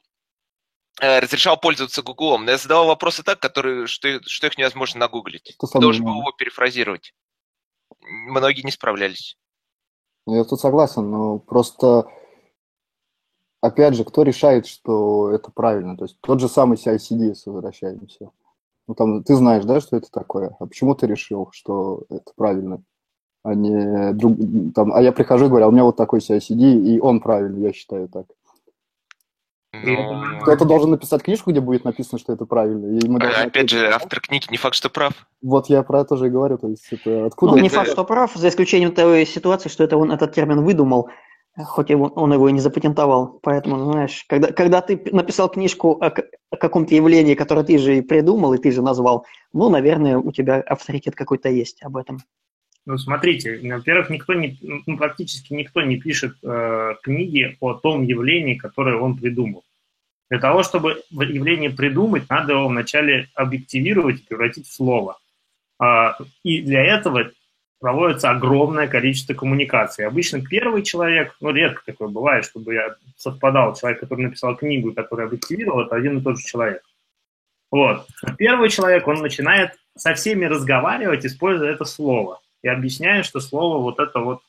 э, 1.01 1.19
разрешал 1.19 1.59
пользоваться 1.59 2.03
Гуглом, 2.03 2.47
но 2.47 2.53
я 2.53 2.57
задавал 2.57 2.87
вопросы 2.87 3.23
так, 3.23 3.41
которые, 3.41 3.87
что, 3.87 4.21
что 4.23 4.47
их 4.47 4.57
невозможно 4.57 5.01
нагуглить. 5.01 5.55
Ты 5.59 5.79
должен 5.79 6.05
был 6.05 6.19
его 6.21 6.33
перефразировать. 6.33 7.13
Многие 8.01 8.63
не 8.63 8.73
справлялись. 8.73 9.37
Я 10.27 10.45
тут 10.45 10.59
согласен, 10.59 11.11
но 11.11 11.39
просто, 11.39 12.11
опять 13.61 13.95
же, 13.95 14.05
кто 14.05 14.23
решает, 14.23 14.67
что 14.67 15.31
это 15.31 15.51
правильно? 15.53 15.97
То 15.97 16.07
есть 16.07 16.19
тот 16.21 16.41
же 16.41 16.49
самый 16.49 16.79
CICD, 16.79 17.29
если 17.29 17.51
возвращаемся. 17.51 18.31
Ну, 18.89 18.95
там, 18.95 19.25
ты 19.25 19.35
знаешь, 19.35 19.65
да, 19.65 19.81
что 19.81 19.97
это 19.97 20.09
такое? 20.11 20.57
А 20.61 20.67
почему 20.67 20.95
ты 20.95 21.07
решил, 21.07 21.49
что 21.53 22.05
это 22.09 22.33
правильно? 22.37 22.83
А 23.43 23.55
не 23.55 24.13
друг... 24.13 24.37
там, 24.75 24.93
а 24.93 25.01
я 25.01 25.13
прихожу 25.13 25.47
и 25.47 25.49
говорю, 25.49 25.67
а 25.67 25.69
у 25.69 25.73
меня 25.73 25.85
вот 25.85 25.97
такой 25.97 26.21
CICD, 26.21 26.83
и 26.83 27.01
он 27.01 27.21
правильный, 27.21 27.63
я 27.63 27.73
считаю 27.73 28.09
так. 28.09 28.27
Ну, 29.85 30.41
Кто-то 30.43 30.65
должен 30.65 30.91
написать 30.91 31.23
книжку, 31.23 31.51
где 31.51 31.61
будет 31.61 31.85
написано, 31.85 32.19
что 32.19 32.33
это 32.33 32.47
правильно. 32.47 32.99
И 32.99 33.09
мы 33.09 33.19
а, 33.19 33.21
должны 33.21 33.43
опять 33.43 33.71
же, 33.71 33.89
автор 33.89 34.21
книги 34.21 34.47
не 34.51 34.57
факт, 34.57 34.75
что 34.75 34.89
прав. 34.89 35.13
Вот 35.43 35.69
я 35.69 35.83
про 35.83 36.01
это 36.01 36.17
же 36.17 36.27
и 36.27 36.31
говорю. 36.31 36.59
То 36.59 36.69
есть 36.69 36.87
это 36.91 37.27
откуда 37.27 37.53
Ну, 37.53 37.63
не 37.63 37.69
факт, 37.69 37.91
что 37.91 38.05
прав, 38.05 38.33
за 38.35 38.49
исключением 38.49 38.93
той 38.93 39.27
ситуации, 39.27 39.69
что 39.69 39.85
это 39.85 39.97
он 39.97 40.11
этот 40.11 40.33
термин 40.33 40.65
выдумал, 40.65 41.11
хоть 41.65 41.91
его, 41.91 42.07
он 42.07 42.33
его 42.33 42.49
и 42.49 42.53
не 42.53 42.61
запатентовал. 42.61 43.41
Поэтому, 43.43 43.77
ну, 43.77 43.93
знаешь, 43.93 44.25
когда, 44.29 44.53
когда 44.53 44.81
ты 44.81 45.01
написал 45.13 45.49
книжку 45.49 45.93
о, 46.01 46.13
о 46.51 46.57
каком-то 46.57 46.95
явлении, 46.95 47.35
которое 47.35 47.65
ты 47.65 47.79
же 47.79 47.99
и 47.99 48.03
придумал, 48.03 48.55
и 48.55 48.59
ты 48.59 48.71
же 48.71 48.83
назвал, 48.83 49.27
ну, 49.53 49.71
наверное, 49.71 50.19
у 50.19 50.33
тебя 50.33 50.61
авторитет 50.61 51.15
какой-то 51.15 51.49
есть 51.49 51.83
об 51.83 51.97
этом. 51.97 52.19
Ну, 52.85 52.99
смотрите, 52.99 53.59
во-первых, 53.63 54.11
никто 54.11 54.35
не, 54.35 54.59
ну, 54.63 54.97
практически 54.97 55.53
никто 55.55 55.83
не 55.83 55.97
пишет 55.97 56.37
э, 56.45 56.95
книги 57.03 57.57
о 57.61 57.75
том 57.75 58.05
явлении, 58.05 58.55
которое 58.55 58.97
он 58.97 59.17
придумал. 59.17 59.65
Для 60.31 60.39
того, 60.39 60.63
чтобы 60.63 61.03
явление 61.11 61.71
придумать, 61.71 62.29
надо 62.29 62.53
его 62.53 62.69
вначале 62.69 63.29
объективировать 63.35 64.21
и 64.21 64.25
превратить 64.25 64.69
в 64.69 64.73
слово. 64.73 65.19
А, 65.79 66.17
и 66.43 66.63
для 66.63 66.83
этого 66.83 67.31
проводится 67.81 68.31
огромное 68.31 68.89
количество 68.89 69.35
коммуникаций. 69.35 70.07
Обычно 70.07 70.41
первый 70.41 70.83
человек, 70.83 71.37
ну, 71.41 71.51
редко 71.51 71.83
такое 71.85 72.09
бывает, 72.09 72.45
чтобы 72.45 72.75
я 72.75 72.95
совпадал, 73.17 73.75
человек, 73.75 74.01
который 74.01 74.27
написал 74.27 74.57
книгу 74.57 74.93
который 74.93 75.27
объективировал, 75.27 75.83
это 75.83 75.97
один 75.97 76.19
и 76.19 76.23
тот 76.23 76.39
же 76.39 76.45
человек. 76.45 76.83
Вот. 77.71 78.07
Первый 78.39 78.71
человек, 78.71 79.07
он 79.07 79.21
начинает 79.21 79.73
со 79.97 80.15
всеми 80.15 80.45
разговаривать, 80.45 81.27
используя 81.27 81.73
это 81.73 81.85
слово. 81.85 82.41
И 82.63 82.69
объясняет, 82.69 83.27
что 83.27 83.41
слово 83.41 83.83
вот 83.83 83.99
это 84.01 84.21
вот, 84.21 84.41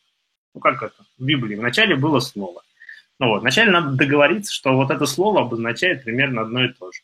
ну 0.54 0.62
как 0.62 0.82
это, 0.82 0.96
в 1.18 1.24
Библии, 1.24 1.56
вначале 1.56 1.96
было 1.96 2.20
слово. 2.20 2.62
Ну 3.20 3.30
вот, 3.30 3.42
вначале 3.42 3.72
надо 3.72 3.96
договориться, 3.96 4.54
что 4.54 4.74
вот 4.74 4.92
это 4.92 5.06
слово 5.06 5.42
обозначает 5.42 6.04
примерно 6.04 6.42
одно 6.42 6.64
и 6.64 6.70
то 6.70 6.92
же. 6.92 7.02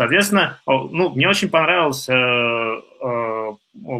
Соответственно, 0.00 0.58
ну, 0.66 1.10
мне 1.10 1.28
очень 1.28 1.50
понравилось 1.50 2.08
э, 2.08 2.14
э, 2.14 3.52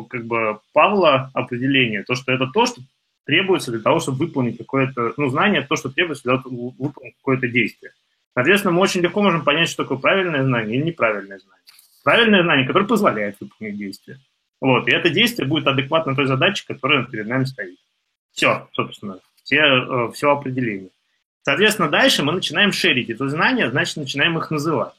как 0.08 0.24
бы 0.24 0.58
Павла 0.72 1.30
определение, 1.34 2.04
то, 2.04 2.14
что 2.14 2.32
это 2.32 2.46
то, 2.46 2.64
что 2.64 2.80
требуется 3.26 3.70
для 3.70 3.80
того, 3.80 4.00
чтобы 4.00 4.24
выполнить 4.24 4.56
какое-то, 4.56 5.12
ну, 5.18 5.28
знание, 5.28 5.60
то, 5.60 5.76
что 5.76 5.90
требуется 5.90 6.22
для 6.22 6.32
того, 6.32 6.40
чтобы 6.40 6.70
выполнить 6.78 7.16
какое-то 7.16 7.48
действие. 7.48 7.92
Соответственно, 8.32 8.72
мы 8.72 8.80
очень 8.80 9.02
легко 9.02 9.20
можем 9.20 9.44
понять, 9.44 9.68
что 9.68 9.82
такое 9.82 9.98
правильное 9.98 10.42
знание 10.42 10.78
или 10.78 10.86
неправильное 10.86 11.38
знание. 11.38 11.64
Правильное 12.02 12.44
знание, 12.44 12.66
которое 12.66 12.86
позволяет 12.86 13.36
выполнить 13.38 13.76
действие. 13.76 14.20
Вот, 14.58 14.88
и 14.88 14.92
это 14.92 15.10
действие 15.10 15.46
будет 15.46 15.66
адекватно 15.66 16.16
той 16.16 16.24
задаче, 16.24 16.64
которая 16.66 17.04
перед 17.04 17.26
нами 17.26 17.44
стоит. 17.44 17.76
Все, 18.32 18.70
собственно, 18.72 19.18
все, 19.42 19.58
э, 19.58 20.12
все 20.14 20.30
определение. 20.30 20.88
Соответственно, 21.42 21.90
дальше 21.90 22.22
мы 22.22 22.32
начинаем 22.32 22.72
шерить 22.72 23.10
это 23.10 23.28
знания, 23.28 23.68
значит, 23.68 23.98
начинаем 23.98 24.38
их 24.38 24.50
называть. 24.50 24.94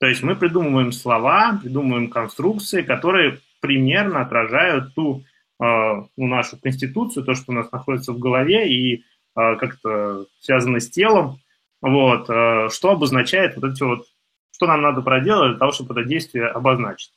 То 0.00 0.06
есть 0.06 0.22
мы 0.22 0.34
придумываем 0.34 0.92
слова, 0.92 1.58
придумываем 1.62 2.08
конструкции, 2.08 2.80
которые 2.80 3.38
примерно 3.60 4.22
отражают 4.22 4.94
ту 4.94 5.24
э, 5.62 5.64
ну, 5.64 6.26
нашу 6.26 6.58
конституцию, 6.58 7.24
то, 7.24 7.34
что 7.34 7.52
у 7.52 7.54
нас 7.54 7.70
находится 7.70 8.12
в 8.12 8.18
голове 8.18 8.72
и 8.72 8.96
э, 8.96 9.56
как-то 9.56 10.24
связано 10.40 10.80
с 10.80 10.88
телом, 10.88 11.38
вот, 11.82 12.30
э, 12.30 12.68
что 12.70 12.92
обозначает 12.92 13.56
вот 13.56 13.70
эти 13.70 13.82
вот, 13.82 14.06
что 14.52 14.66
нам 14.66 14.80
надо 14.80 15.02
проделать 15.02 15.50
для 15.50 15.58
того, 15.58 15.70
чтобы 15.70 15.92
это 15.92 16.08
действие 16.08 16.46
обозначить. 16.46 17.12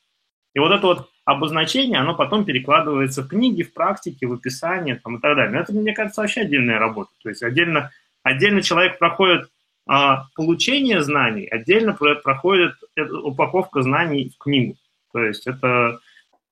И 0.54 0.60
вот 0.60 0.74
это 0.74 0.86
вот 0.86 1.10
обозначение, 1.24 2.00
оно 2.00 2.16
потом 2.16 2.44
перекладывается 2.44 3.24
в 3.24 3.30
книги, 3.30 3.64
в 3.64 3.74
практике, 3.74 4.28
в 4.28 4.34
описание 4.34 4.96
там, 4.96 5.18
и 5.18 5.22
так 5.22 5.38
далее. 5.38 5.54
Но 5.54 5.60
это, 5.60 5.72
мне 5.72 5.94
кажется, 5.94 6.20
вообще 6.20 6.42
отдельная 6.42 6.80
работа. 6.80 7.12
То 7.24 7.30
есть 7.30 7.42
отдельно, 7.44 7.92
отдельно 8.24 8.62
человек 8.62 9.00
проходит 9.00 9.50
а, 9.86 10.28
получение 10.36 11.04
знаний, 11.04 11.46
отдельно 11.46 11.94
про- 11.94 12.16
проходит 12.16 12.76
эта 12.96 13.18
упаковка 13.18 13.82
знаний 13.82 14.32
в 14.34 14.38
книгу. 14.38 14.78
То 15.12 15.24
есть 15.24 15.48
это... 15.48 16.00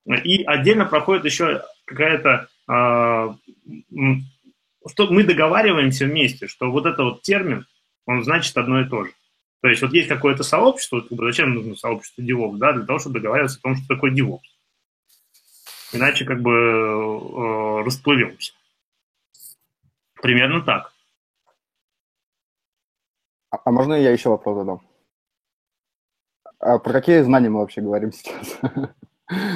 И 0.06 0.44
отдельно 0.44 0.86
проходит 0.86 1.26
еще 1.26 1.64
какая-то... 1.86 2.50
а, 2.68 3.36
что 4.90 5.08
мы 5.12 5.24
договариваемся 5.24 6.06
вместе, 6.06 6.48
что 6.48 6.72
вот 6.72 6.86
это 6.86 7.04
вот 7.04 7.22
термин, 7.22 7.66
он 8.06 8.24
значит 8.24 8.58
одно 8.58 8.82
и 8.82 8.90
то 8.90 9.06
же. 9.06 9.12
То 9.62 9.68
есть 9.68 9.82
вот 9.82 9.94
есть 9.94 10.08
какое-то 10.08 10.44
сообщество, 10.44 11.06
зачем 11.10 11.54
нужно 11.54 11.76
сообщество 11.76 12.22
DevOps, 12.24 12.58
да, 12.58 12.74
для 12.74 12.86
того, 12.86 12.98
чтобы 12.98 13.20
договариваться 13.20 13.60
о 13.60 13.62
том, 13.62 13.76
что 13.76 13.88
такое 13.88 14.12
DevOps. 14.12 14.40
Иначе 15.94 16.26
как 16.26 16.42
бы 16.42 16.52
э, 16.52 17.84
расплывемся. 17.84 18.54
Примерно 20.22 20.62
так. 20.62 20.94
А, 23.52 23.60
а 23.66 23.72
можно 23.72 23.94
я 23.94 24.12
еще 24.12 24.30
вопрос 24.30 24.58
задам? 24.58 24.82
А 26.60 26.80
про 26.80 26.94
какие 26.94 27.22
знания 27.22 27.50
мы 27.50 27.60
вообще 27.60 27.82
говорим 27.82 28.12
сейчас? 28.14 28.58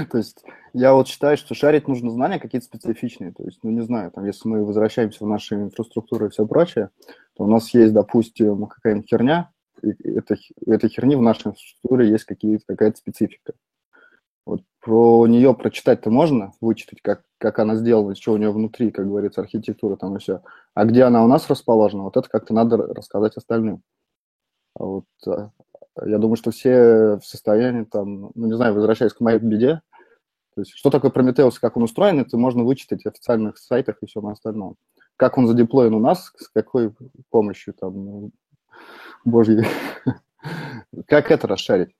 То 0.09 0.17
есть 0.17 0.43
я 0.73 0.93
вот 0.93 1.07
считаю, 1.07 1.37
что 1.37 1.53
шарить 1.53 1.87
нужно 1.87 2.11
знания 2.11 2.39
какие-то 2.39 2.65
специфичные. 2.65 3.33
То 3.33 3.43
есть, 3.43 3.59
ну 3.63 3.71
не 3.71 3.81
знаю, 3.81 4.11
там, 4.11 4.25
если 4.25 4.47
мы 4.47 4.65
возвращаемся 4.65 5.23
в 5.23 5.27
наши 5.27 5.55
инфраструктуры 5.55 6.27
и 6.27 6.29
все 6.29 6.45
прочее, 6.45 6.91
то 7.35 7.43
у 7.43 7.47
нас 7.47 7.73
есть, 7.73 7.93
допустим, 7.93 8.67
какая-нибудь 8.67 9.09
херня, 9.09 9.51
и 9.81 9.89
это, 10.11 10.37
этой 10.65 10.89
херни 10.89 11.15
в 11.15 11.21
нашей 11.21 11.49
инфраструктуре 11.49 12.09
есть 12.09 12.23
какие-то, 12.23 12.63
какая-то 12.67 12.97
специфика. 12.97 13.53
Вот 14.45 14.61
про 14.79 15.27
нее 15.27 15.53
прочитать-то 15.53 16.09
можно, 16.09 16.53
вычитать, 16.61 17.01
как, 17.01 17.24
как 17.37 17.59
она 17.59 17.75
сделана, 17.75 18.15
что 18.15 18.33
у 18.33 18.37
нее 18.37 18.51
внутри, 18.51 18.91
как 18.91 19.07
говорится, 19.07 19.41
архитектура 19.41 19.95
там 19.95 20.15
и 20.15 20.19
все. 20.19 20.41
А 20.73 20.85
где 20.85 21.03
она 21.03 21.23
у 21.23 21.27
нас 21.27 21.49
расположена, 21.49 22.03
вот 22.03 22.17
это 22.17 22.29
как-то 22.29 22.53
надо 22.53 22.77
рассказать 22.77 23.37
остальным. 23.37 23.81
А 24.77 24.83
вот 24.83 25.05
а, 25.27 25.51
я 26.05 26.17
думаю, 26.17 26.35
что 26.35 26.51
все 26.51 27.17
в 27.17 27.25
состоянии 27.25 27.83
там, 27.83 28.31
ну 28.35 28.47
не 28.47 28.55
знаю, 28.55 28.73
возвращаясь 28.73 29.13
к 29.13 29.21
моей 29.21 29.39
беде, 29.39 29.81
то 30.55 30.61
есть 30.61 30.71
что 30.73 30.89
такое 30.89 31.11
Прометеус, 31.11 31.59
как 31.59 31.75
он 31.77 31.83
устроен, 31.83 32.19
это 32.19 32.37
можно 32.37 32.63
вычитать 32.63 33.03
в 33.03 33.07
официальных 33.07 33.57
сайтах 33.57 33.97
и 34.01 34.05
всем 34.05 34.27
остальном. 34.27 34.77
Как 35.17 35.37
он 35.37 35.47
задеплоен 35.47 35.93
у 35.93 35.99
нас, 35.99 36.31
с 36.37 36.47
какой 36.49 36.93
помощью 37.29 37.73
там, 37.73 38.05
ну, 38.05 38.31
божьей. 39.25 39.65
Как 41.07 41.31
это 41.31 41.47
расшарить? 41.47 41.95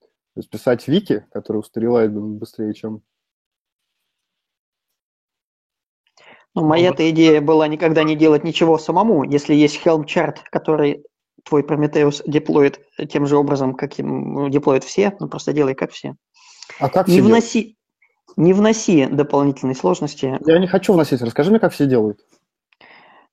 То 0.00 0.40
есть 0.40 0.50
писать 0.50 0.86
вики, 0.88 1.26
который 1.32 1.58
устаревает 1.58 2.12
быстрее, 2.12 2.74
чем... 2.74 3.02
Ну, 6.45 6.45
моя-то 6.64 7.08
идея 7.10 7.40
была 7.40 7.68
никогда 7.68 8.02
не 8.02 8.16
делать 8.16 8.44
ничего 8.44 8.78
самому. 8.78 9.24
Если 9.24 9.54
есть 9.54 9.80
Helm 9.84 10.04
чарт, 10.06 10.42
который 10.50 11.04
твой 11.44 11.62
Prometheus 11.62 12.22
деплоит 12.26 12.80
тем 13.10 13.26
же 13.26 13.36
образом, 13.36 13.74
каким 13.74 14.32
ну, 14.32 14.48
деплоят 14.48 14.84
все, 14.84 15.14
ну 15.20 15.28
просто 15.28 15.52
делай 15.52 15.74
как 15.74 15.92
все. 15.92 16.14
А 16.80 16.88
как 16.88 17.06
Не 17.08 17.12
все 17.12 17.22
делают? 17.22 17.44
вноси, 17.44 17.76
не 18.36 18.52
вноси 18.52 19.06
дополнительной 19.06 19.74
сложности. 19.74 20.38
Я 20.46 20.58
не 20.58 20.66
хочу 20.66 20.92
вносить. 20.92 21.22
Расскажи 21.22 21.50
мне, 21.50 21.60
как 21.60 21.72
все 21.72 21.86
делают. 21.86 22.20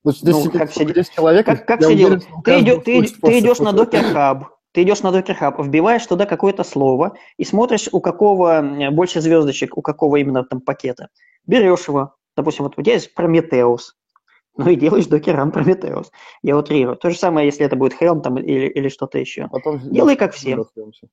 Вот 0.04 0.18
здесь 0.18 0.36
Ну, 0.36 0.52
как 0.52 0.70
все 0.70 0.86
10 0.86 1.12
человек, 1.12 1.46
Как, 1.46 1.66
как 1.66 1.80
все 1.82 1.96
делают? 1.96 2.28
Ты, 2.44 2.60
идё- 2.60 2.82
ты, 2.82 3.04
ты 3.04 3.40
идешь 3.40 3.60
на 3.60 3.70
Docker 3.70 4.14
Hub, 4.14 4.48
ты 4.74 4.84
идешь 4.84 5.02
на 5.02 5.08
Docker 5.08 5.40
Hub, 5.40 5.64
вбиваешь 5.64 6.06
туда 6.06 6.26
какое-то 6.26 6.64
слово 6.64 7.16
и 7.38 7.46
смотришь, 7.46 7.88
у 7.92 8.02
какого 8.02 8.90
больше 8.92 9.22
звездочек, 9.22 9.78
у 9.78 9.82
какого 9.82 10.18
именно 10.18 10.44
там 10.44 10.60
пакета. 10.60 11.08
Берешь 11.48 11.88
его, 11.88 12.16
допустим, 12.36 12.66
вот 12.66 12.78
у 12.78 12.82
тебя 12.82 12.94
есть 12.94 13.12
Prometheus, 13.18 13.94
ну 14.58 14.70
и 14.70 14.76
делаешь 14.76 15.08
докерам 15.08 15.50
Prometheus. 15.50 16.08
Я 16.42 16.58
утрирую. 16.58 16.96
То 16.98 17.10
же 17.10 17.18
самое, 17.18 17.48
если 17.48 17.66
это 17.66 17.76
будет 17.76 18.00
Helm 18.02 18.22
там, 18.22 18.38
или, 18.38 18.68
или 18.68 18.90
что-то 18.90 19.18
еще. 19.18 19.48
Потом 19.52 19.80
Делай 19.80 20.16
как 20.16 20.34
все. 20.34 20.56
разберемся. 20.56 21.08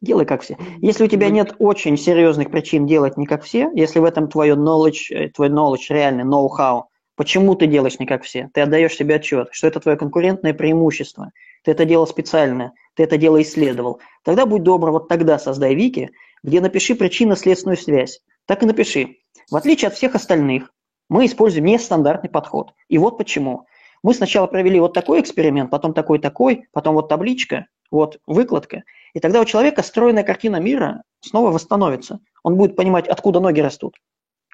Делай 0.00 0.26
как 0.26 0.42
все. 0.42 0.58
Если 0.78 1.04
у 1.04 1.06
тебя 1.06 1.30
нет 1.30 1.54
очень 1.60 1.96
серьезных 1.96 2.50
причин 2.50 2.86
делать 2.86 3.16
не 3.16 3.26
как 3.26 3.44
все, 3.44 3.70
если 3.72 4.00
в 4.00 4.04
этом 4.04 4.28
твое 4.28 4.54
knowledge, 4.54 5.10
э, 5.10 5.28
твой 5.28 5.48
knowledge 5.48 5.86
реальный, 5.90 6.24
know-how 6.24 6.82
Почему 7.14 7.54
ты 7.54 7.66
делаешь 7.66 7.98
не 7.98 8.06
как 8.06 8.22
все? 8.22 8.50
Ты 8.54 8.62
отдаешь 8.62 8.96
себе 8.96 9.16
отчет, 9.16 9.48
что 9.52 9.66
это 9.66 9.80
твое 9.80 9.98
конкурентное 9.98 10.54
преимущество. 10.54 11.30
Ты 11.62 11.72
это 11.72 11.84
делал 11.84 12.06
специально, 12.06 12.72
ты 12.94 13.04
это 13.04 13.18
дело 13.18 13.40
исследовал. 13.42 14.00
Тогда 14.24 14.46
будь 14.46 14.62
добр, 14.62 14.90
вот 14.90 15.08
тогда 15.08 15.38
создай 15.38 15.74
вики, 15.74 16.10
где 16.42 16.60
напиши 16.60 16.94
причинно-следственную 16.94 17.76
связь. 17.76 18.20
Так 18.46 18.62
и 18.62 18.66
напиши. 18.66 19.16
В 19.50 19.56
отличие 19.56 19.88
от 19.88 19.94
всех 19.94 20.14
остальных, 20.14 20.72
мы 21.08 21.26
используем 21.26 21.66
нестандартный 21.66 22.30
подход. 22.30 22.72
И 22.88 22.98
вот 22.98 23.18
почему. 23.18 23.66
Мы 24.02 24.14
сначала 24.14 24.46
провели 24.46 24.80
вот 24.80 24.94
такой 24.94 25.20
эксперимент, 25.20 25.70
потом 25.70 25.94
такой-такой, 25.94 26.66
потом 26.72 26.94
вот 26.94 27.08
табличка, 27.08 27.66
вот 27.90 28.18
выкладка. 28.26 28.82
И 29.14 29.20
тогда 29.20 29.40
у 29.40 29.44
человека 29.44 29.82
стройная 29.82 30.24
картина 30.24 30.56
мира 30.56 31.02
снова 31.20 31.50
восстановится. 31.50 32.20
Он 32.42 32.56
будет 32.56 32.74
понимать, 32.74 33.06
откуда 33.06 33.38
ноги 33.38 33.60
растут, 33.60 33.96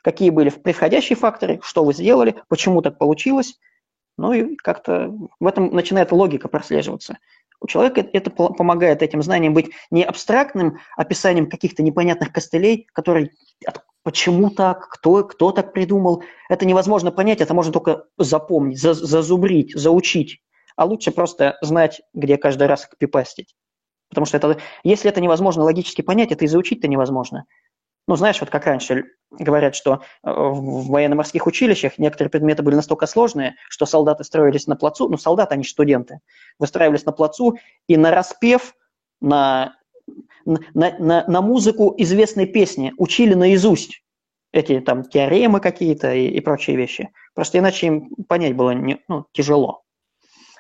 какие 0.02 0.31
были 0.31 0.51
превходящие 0.51 1.16
факторы, 1.16 1.60
что 1.62 1.85
вы 1.85 1.94
сделали, 1.94 2.43
почему 2.48 2.82
так 2.82 2.98
получилось. 2.98 3.59
Ну 4.19 4.32
и 4.32 4.56
как-то 4.56 5.15
в 5.39 5.47
этом 5.47 5.73
начинает 5.73 6.10
логика 6.10 6.48
прослеживаться. 6.48 7.19
У 7.60 7.66
человека 7.66 8.06
это 8.12 8.30
помогает 8.30 9.02
этим 9.02 9.22
знаниям 9.22 9.55
быть 9.55 9.70
не 9.90 10.05
абстрактным 10.05 10.78
описанием 10.97 11.51
каких-то 11.51 11.82
непонятных 11.82 12.32
костылей, 12.32 12.86
которые 12.93 13.30
почему 14.05 14.51
так, 14.51 14.89
кто, 14.89 15.24
кто 15.24 15.51
так 15.52 15.72
придумал. 15.72 16.22
Это 16.48 16.64
невозможно 16.64 17.10
понять, 17.10 17.40
это 17.40 17.55
можно 17.55 17.72
только 17.72 18.05
запомнить, 18.16 18.80
зазубрить, 18.80 19.74
заучить. 19.74 20.40
А 20.76 20.85
лучше 20.85 21.10
просто 21.10 21.59
знать, 21.60 22.01
где 22.14 22.36
каждый 22.36 22.68
раз 22.68 22.89
пипастить. 22.98 23.55
Потому 24.09 24.24
что 24.24 24.36
это, 24.36 24.59
если 24.85 25.10
это 25.10 25.20
невозможно 25.20 25.64
логически 25.64 26.02
понять, 26.02 26.32
это 26.32 26.44
и 26.44 26.48
заучить-то 26.48 26.89
невозможно. 26.89 27.44
Ну, 28.09 28.16
знаешь, 28.16 28.40
вот 28.40 28.48
как 28.48 28.64
раньше 28.64 29.05
говорят, 29.30 29.74
что 29.74 30.01
э, 30.24 30.32
в 30.32 30.89
военно-морских 30.89 31.47
училищах 31.47 31.98
некоторые 31.98 32.30
предметы 32.30 32.62
были 32.62 32.74
настолько 32.74 33.06
сложные, 33.06 33.56
что 33.68 33.85
солдаты 33.85 34.24
строились 34.24 34.66
на 34.66 34.76
плацу, 34.76 35.10
ну, 35.10 35.18
солдаты, 35.18 35.55
они 35.55 35.64
студенты, 35.64 36.20
выстраивались 36.59 37.05
на 37.05 37.12
плацу 37.12 37.59
и 37.86 37.98
на 37.98 38.10
распев, 38.10 38.74
на, 39.20 39.74
на, 40.47 40.59
на, 40.98 41.24
на 41.28 41.43
музыку 41.43 41.94
известной 41.98 42.47
песни 42.47 42.94
учили 42.97 43.35
наизусть 43.35 44.02
эти 44.52 44.80
там 44.80 45.05
теоремы 45.05 45.60
какие-то 45.60 46.14
и, 46.14 46.28
и 46.28 46.40
прочие 46.40 46.76
вещи. 46.76 47.10
Просто 47.35 47.59
иначе 47.59 47.89
им 47.89 48.14
понять 48.26 48.56
было 48.56 48.70
не, 48.70 49.02
ну, 49.06 49.26
тяжело. 49.32 49.82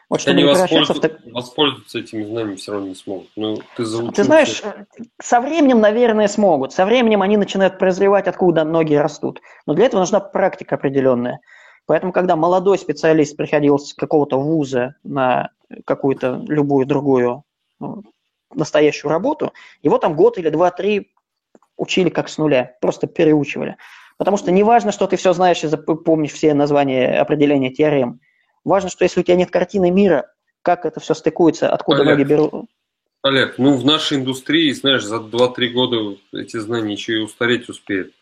Вот 0.08 0.22
чтобы 0.22 0.38
Они 0.38 0.42
не 0.42 0.48
воспользоваться, 0.48 1.08
так... 1.08 1.20
воспользоваться 1.26 1.98
этими 1.98 2.24
знаниями 2.24 2.56
все 2.56 2.72
равно 2.72 2.88
не 2.88 2.94
смогут. 2.94 3.28
Ну, 3.36 3.56
ты, 3.76 3.84
ты 4.14 4.24
знаешь, 4.24 4.62
со 5.20 5.40
временем, 5.40 5.80
наверное, 5.80 6.28
смогут. 6.28 6.72
Со 6.72 6.86
временем 6.86 7.20
они 7.20 7.36
начинают 7.36 7.78
прозревать, 7.78 8.26
откуда 8.26 8.64
ноги 8.64 8.94
растут. 8.94 9.42
Но 9.66 9.74
для 9.74 9.84
этого 9.84 10.00
нужна 10.00 10.20
практика 10.20 10.76
определенная. 10.76 11.40
Поэтому, 11.84 12.12
когда 12.12 12.36
молодой 12.36 12.78
специалист 12.78 13.36
приходил 13.36 13.78
с 13.78 13.92
какого-то 13.92 14.38
вуза 14.38 14.94
на 15.04 15.50
какую-то 15.84 16.42
любую 16.48 16.86
другую 16.86 17.44
ну, 17.78 18.02
настоящую 18.54 19.10
работу, 19.10 19.52
его 19.82 19.98
там 19.98 20.14
год 20.14 20.38
или 20.38 20.48
два-три 20.48 21.12
учили 21.76 22.08
как 22.08 22.28
с 22.30 22.38
нуля, 22.38 22.76
просто 22.80 23.06
переучивали. 23.06 23.76
Потому 24.16 24.36
что 24.36 24.50
не 24.50 24.62
важно, 24.62 24.90
что 24.90 25.06
ты 25.06 25.16
все 25.16 25.32
знаешь 25.32 25.62
и 25.62 25.76
помнишь 25.76 26.32
все 26.32 26.52
названия 26.54 27.20
определения 27.20 27.70
теорем. 27.70 28.20
Важно, 28.68 28.90
что 28.90 29.04
если 29.04 29.20
у 29.20 29.22
тебя 29.22 29.36
нет 29.36 29.50
картины 29.50 29.90
мира, 29.90 30.30
как 30.62 30.84
это 30.84 31.00
все 31.00 31.14
стыкуется, 31.14 31.70
откуда 31.70 32.02
Олег, 32.02 32.18
ноги 32.18 32.28
берут. 32.28 32.66
Олег, 33.22 33.58
ну 33.58 33.76
в 33.76 33.84
нашей 33.84 34.18
индустрии, 34.18 34.70
знаешь, 34.72 35.04
за 35.04 35.16
2-3 35.16 35.68
года 35.68 36.16
эти 36.32 36.58
знания 36.58 36.92
еще 36.92 37.14
и 37.14 37.22
устареть 37.22 37.68
успеют. 37.68 38.12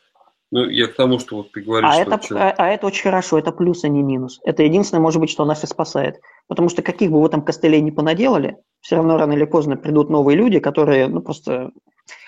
Ну, 0.53 0.65
я 0.69 0.87
к 0.87 0.95
тому, 0.95 1.19
что 1.19 1.37
вот 1.37 1.51
ты 1.51 1.61
говоришь, 1.61 1.91
а 1.91 1.95
что... 1.95 2.03
Это, 2.03 2.25
человек... 2.25 2.55
а, 2.57 2.65
а 2.65 2.69
это 2.69 2.87
очень 2.87 3.03
хорошо, 3.03 3.39
это 3.39 3.51
плюс, 3.51 3.83
а 3.83 3.89
не 3.89 4.03
минус. 4.05 4.41
Это 4.45 4.63
единственное, 4.63 5.01
может 5.01 5.21
быть, 5.21 5.31
что 5.31 5.45
нас 5.45 5.65
и 5.65 5.67
спасает. 5.67 6.21
Потому 6.47 6.69
что 6.69 6.83
каких 6.83 7.11
бы 7.11 7.21
вы 7.21 7.29
там 7.29 7.43
костылей 7.43 7.81
не 7.81 7.91
понаделали, 7.91 8.57
все 8.81 8.97
равно 8.97 9.19
рано 9.19 9.33
или 9.33 9.45
поздно 9.45 9.77
придут 9.77 10.09
новые 10.09 10.37
люди, 10.37 10.61
которые, 10.61 11.09
ну, 11.09 11.21
просто 11.21 11.73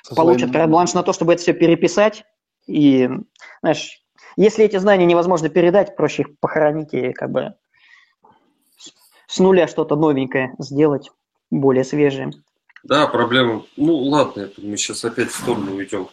Со 0.02 0.16
получат 0.16 0.50
карт-бланш 0.50 0.94
на 0.94 1.04
то, 1.04 1.12
чтобы 1.12 1.34
это 1.34 1.42
все 1.42 1.52
переписать. 1.52 2.24
И, 2.66 3.08
знаешь, 3.60 4.02
если 4.36 4.64
эти 4.64 4.76
знания 4.78 5.06
невозможно 5.06 5.48
передать, 5.48 5.94
проще 5.94 6.22
их 6.22 6.38
похоронить 6.40 6.92
и 6.94 7.12
как 7.12 7.30
бы 7.30 7.54
с 9.28 9.38
нуля 9.38 9.68
что-то 9.68 9.94
новенькое 9.94 10.54
сделать, 10.58 11.12
более 11.50 11.84
свежее. 11.84 12.32
Да, 12.82 13.06
проблема. 13.06 13.64
Ну, 13.76 13.96
ладно, 13.96 14.42
это 14.42 14.60
мы 14.60 14.76
сейчас 14.76 15.04
опять 15.04 15.28
в 15.30 15.36
сторону 15.36 15.76
уйдем. 15.76 16.08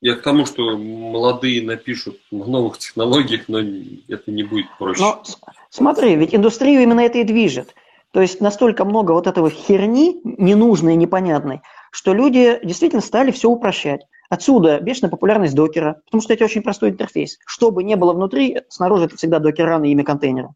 Я 0.00 0.14
к 0.14 0.22
тому, 0.22 0.46
что 0.46 0.76
молодые 0.76 1.62
напишут 1.62 2.18
на 2.30 2.44
новых 2.44 2.78
технологиях, 2.78 3.48
но 3.48 3.58
это 3.58 4.30
не 4.30 4.42
будет 4.42 4.66
проще. 4.78 5.02
Но 5.02 5.22
смотри, 5.70 6.14
ведь 6.16 6.34
индустрию 6.34 6.82
именно 6.82 7.00
это 7.00 7.18
и 7.18 7.24
движет. 7.24 7.74
То 8.12 8.20
есть 8.20 8.40
настолько 8.40 8.84
много 8.84 9.12
вот 9.12 9.26
этого 9.26 9.50
херни, 9.50 10.20
ненужной, 10.22 10.96
непонятной, 10.96 11.62
что 11.90 12.14
люди 12.14 12.60
действительно 12.62 13.02
стали 13.02 13.30
все 13.30 13.48
упрощать. 13.48 14.06
Отсюда 14.28 14.80
бешеная 14.80 15.10
популярность 15.10 15.54
докера, 15.54 16.00
потому 16.04 16.20
что 16.20 16.34
это 16.34 16.44
очень 16.44 16.62
простой 16.62 16.90
интерфейс. 16.90 17.38
Что 17.46 17.70
бы 17.70 17.82
ни 17.82 17.94
было 17.94 18.12
внутри, 18.12 18.62
снаружи 18.68 19.06
это 19.06 19.16
всегда 19.16 19.38
докер 19.38 19.82
и 19.82 19.90
имя 19.90 20.04
контейнера. 20.04 20.54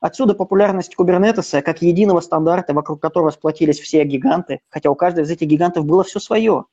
Отсюда 0.00 0.34
популярность 0.34 0.94
кубернетеса 0.94 1.60
как 1.60 1.82
единого 1.82 2.20
стандарта, 2.20 2.72
вокруг 2.72 3.00
которого 3.00 3.30
сплотились 3.30 3.78
все 3.78 4.02
гиганты, 4.04 4.60
хотя 4.70 4.90
у 4.90 4.94
каждого 4.94 5.24
из 5.24 5.30
этих 5.30 5.46
гигантов 5.46 5.84
было 5.84 6.02
все 6.04 6.20
свое. 6.20 6.64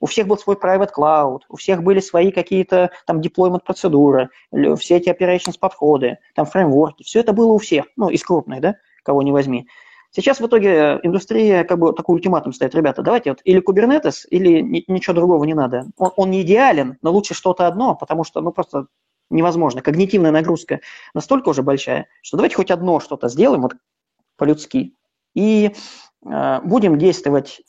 У 0.00 0.06
всех 0.06 0.28
был 0.28 0.38
свой 0.38 0.54
private 0.54 0.90
cloud, 0.96 1.40
у 1.48 1.56
всех 1.56 1.82
были 1.82 1.98
свои 1.98 2.30
какие-то 2.30 2.90
там 3.04 3.20
deployment 3.20 3.64
процедуры, 3.66 4.30
все 4.76 4.96
эти 4.96 5.08
operations 5.08 5.58
подходы, 5.58 6.18
там 6.36 6.46
фреймворки, 6.46 7.02
все 7.02 7.18
это 7.18 7.32
было 7.32 7.50
у 7.50 7.58
всех, 7.58 7.86
ну, 7.96 8.08
из 8.08 8.22
крупных, 8.22 8.60
да, 8.60 8.76
кого 9.02 9.22
не 9.22 9.32
возьми. 9.32 9.66
Сейчас 10.10 10.40
в 10.40 10.46
итоге 10.46 11.00
индустрия 11.02 11.64
как 11.64 11.80
бы 11.80 11.92
такой 11.92 12.14
ультиматум 12.14 12.52
ставит, 12.52 12.76
ребята, 12.76 13.02
давайте 13.02 13.30
вот 13.30 13.40
или 13.42 13.60
Kubernetes, 13.60 14.26
или 14.30 14.84
ничего 14.86 15.14
другого 15.14 15.42
не 15.44 15.54
надо. 15.54 15.86
Он, 15.98 16.12
он 16.16 16.30
не 16.30 16.42
идеален, 16.42 16.96
но 17.02 17.10
лучше 17.10 17.34
что-то 17.34 17.66
одно, 17.66 17.96
потому 17.96 18.22
что, 18.22 18.40
ну, 18.40 18.52
просто 18.52 18.86
невозможно. 19.30 19.82
Когнитивная 19.82 20.30
нагрузка 20.30 20.80
настолько 21.14 21.50
уже 21.50 21.62
большая, 21.62 22.06
что 22.22 22.36
давайте 22.36 22.56
хоть 22.56 22.70
одно 22.70 23.00
что-то 23.00 23.28
сделаем 23.28 23.62
вот 23.62 23.74
по-людски 24.36 24.94
и 25.34 25.74
э, 26.24 26.60
будем 26.62 26.98
действовать 26.98 27.60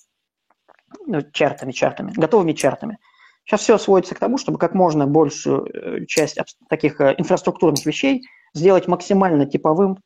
ну, 1.05 1.21
чартами, 1.21 1.71
чартами, 1.71 2.13
готовыми 2.15 2.53
чартами. 2.53 2.99
Сейчас 3.45 3.61
все 3.61 3.77
сводится 3.77 4.15
к 4.15 4.19
тому, 4.19 4.37
чтобы 4.37 4.57
как 4.57 4.73
можно 4.73 5.07
большую 5.07 5.65
э, 5.65 6.05
часть 6.05 6.37
таких 6.69 7.01
э, 7.01 7.15
инфраструктурных 7.17 7.85
вещей 7.85 8.23
сделать 8.53 8.87
максимально 8.87 9.45
типовым 9.45 9.97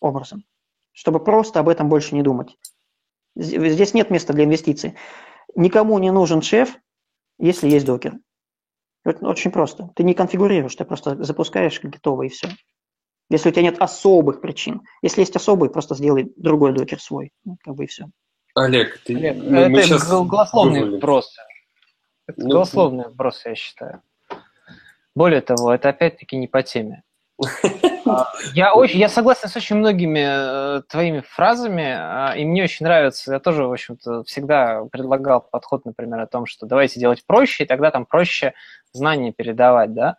образом, 0.00 0.44
чтобы 0.92 1.22
просто 1.22 1.60
об 1.60 1.68
этом 1.68 1.88
больше 1.88 2.14
не 2.14 2.22
думать. 2.22 2.56
Здесь 3.34 3.94
нет 3.94 4.10
места 4.10 4.32
для 4.32 4.44
инвестиций. 4.44 4.94
Никому 5.54 5.98
не 5.98 6.10
нужен 6.10 6.42
шеф, 6.42 6.76
если 7.38 7.68
есть 7.68 7.86
докер. 7.86 8.14
Это 9.04 9.26
очень 9.26 9.50
просто. 9.50 9.90
Ты 9.96 10.04
не 10.04 10.14
конфигурируешь, 10.14 10.76
ты 10.76 10.84
просто 10.84 11.22
запускаешь 11.22 11.80
готово 11.82 12.22
и 12.22 12.28
все. 12.28 12.48
Если 13.30 13.48
у 13.48 13.52
тебя 13.52 13.62
нет 13.62 13.80
особых 13.80 14.40
причин. 14.40 14.82
Если 15.00 15.20
есть 15.20 15.34
особые, 15.34 15.70
просто 15.70 15.94
сделай 15.94 16.32
другой 16.36 16.72
докер 16.72 17.00
свой. 17.00 17.32
Ну, 17.44 17.56
как 17.62 17.74
бы 17.74 17.84
и 17.84 17.86
все. 17.86 18.06
Олег, 18.54 18.98
ты... 19.04 19.16
Олег, 19.16 19.36
мы, 19.36 19.58
это 19.58 19.70
мы 19.70 19.82
сейчас 19.82 20.08
голословный 20.08 20.80
вывалим. 20.80 20.94
вопрос. 20.96 21.34
Это 22.26 22.40
ну, 22.40 22.50
голословный 22.50 23.04
вопрос, 23.04 23.42
я 23.44 23.54
считаю. 23.54 24.02
Более 25.14 25.40
того, 25.40 25.72
это 25.72 25.88
опять-таки 25.88 26.36
не 26.36 26.46
по 26.46 26.62
теме. 26.62 27.02
А, 28.06 28.32
я, 28.54 28.74
очень, 28.74 28.98
я 28.98 29.08
согласен 29.08 29.48
с 29.48 29.56
очень 29.56 29.76
многими 29.76 30.78
э, 30.78 30.82
твоими 30.88 31.20
фразами, 31.20 32.32
э, 32.34 32.38
и 32.40 32.44
мне 32.44 32.64
очень 32.64 32.84
нравится, 32.84 33.32
я 33.32 33.40
тоже, 33.40 33.64
в 33.64 33.72
общем-то, 33.72 34.24
всегда 34.24 34.84
предлагал 34.90 35.40
подход, 35.40 35.84
например, 35.84 36.20
о 36.20 36.26
том, 36.26 36.46
что 36.46 36.66
давайте 36.66 37.00
делать 37.00 37.24
проще, 37.26 37.64
и 37.64 37.66
тогда 37.66 37.90
там 37.90 38.06
проще 38.06 38.54
знания 38.92 39.32
передавать, 39.32 39.94
да, 39.94 40.16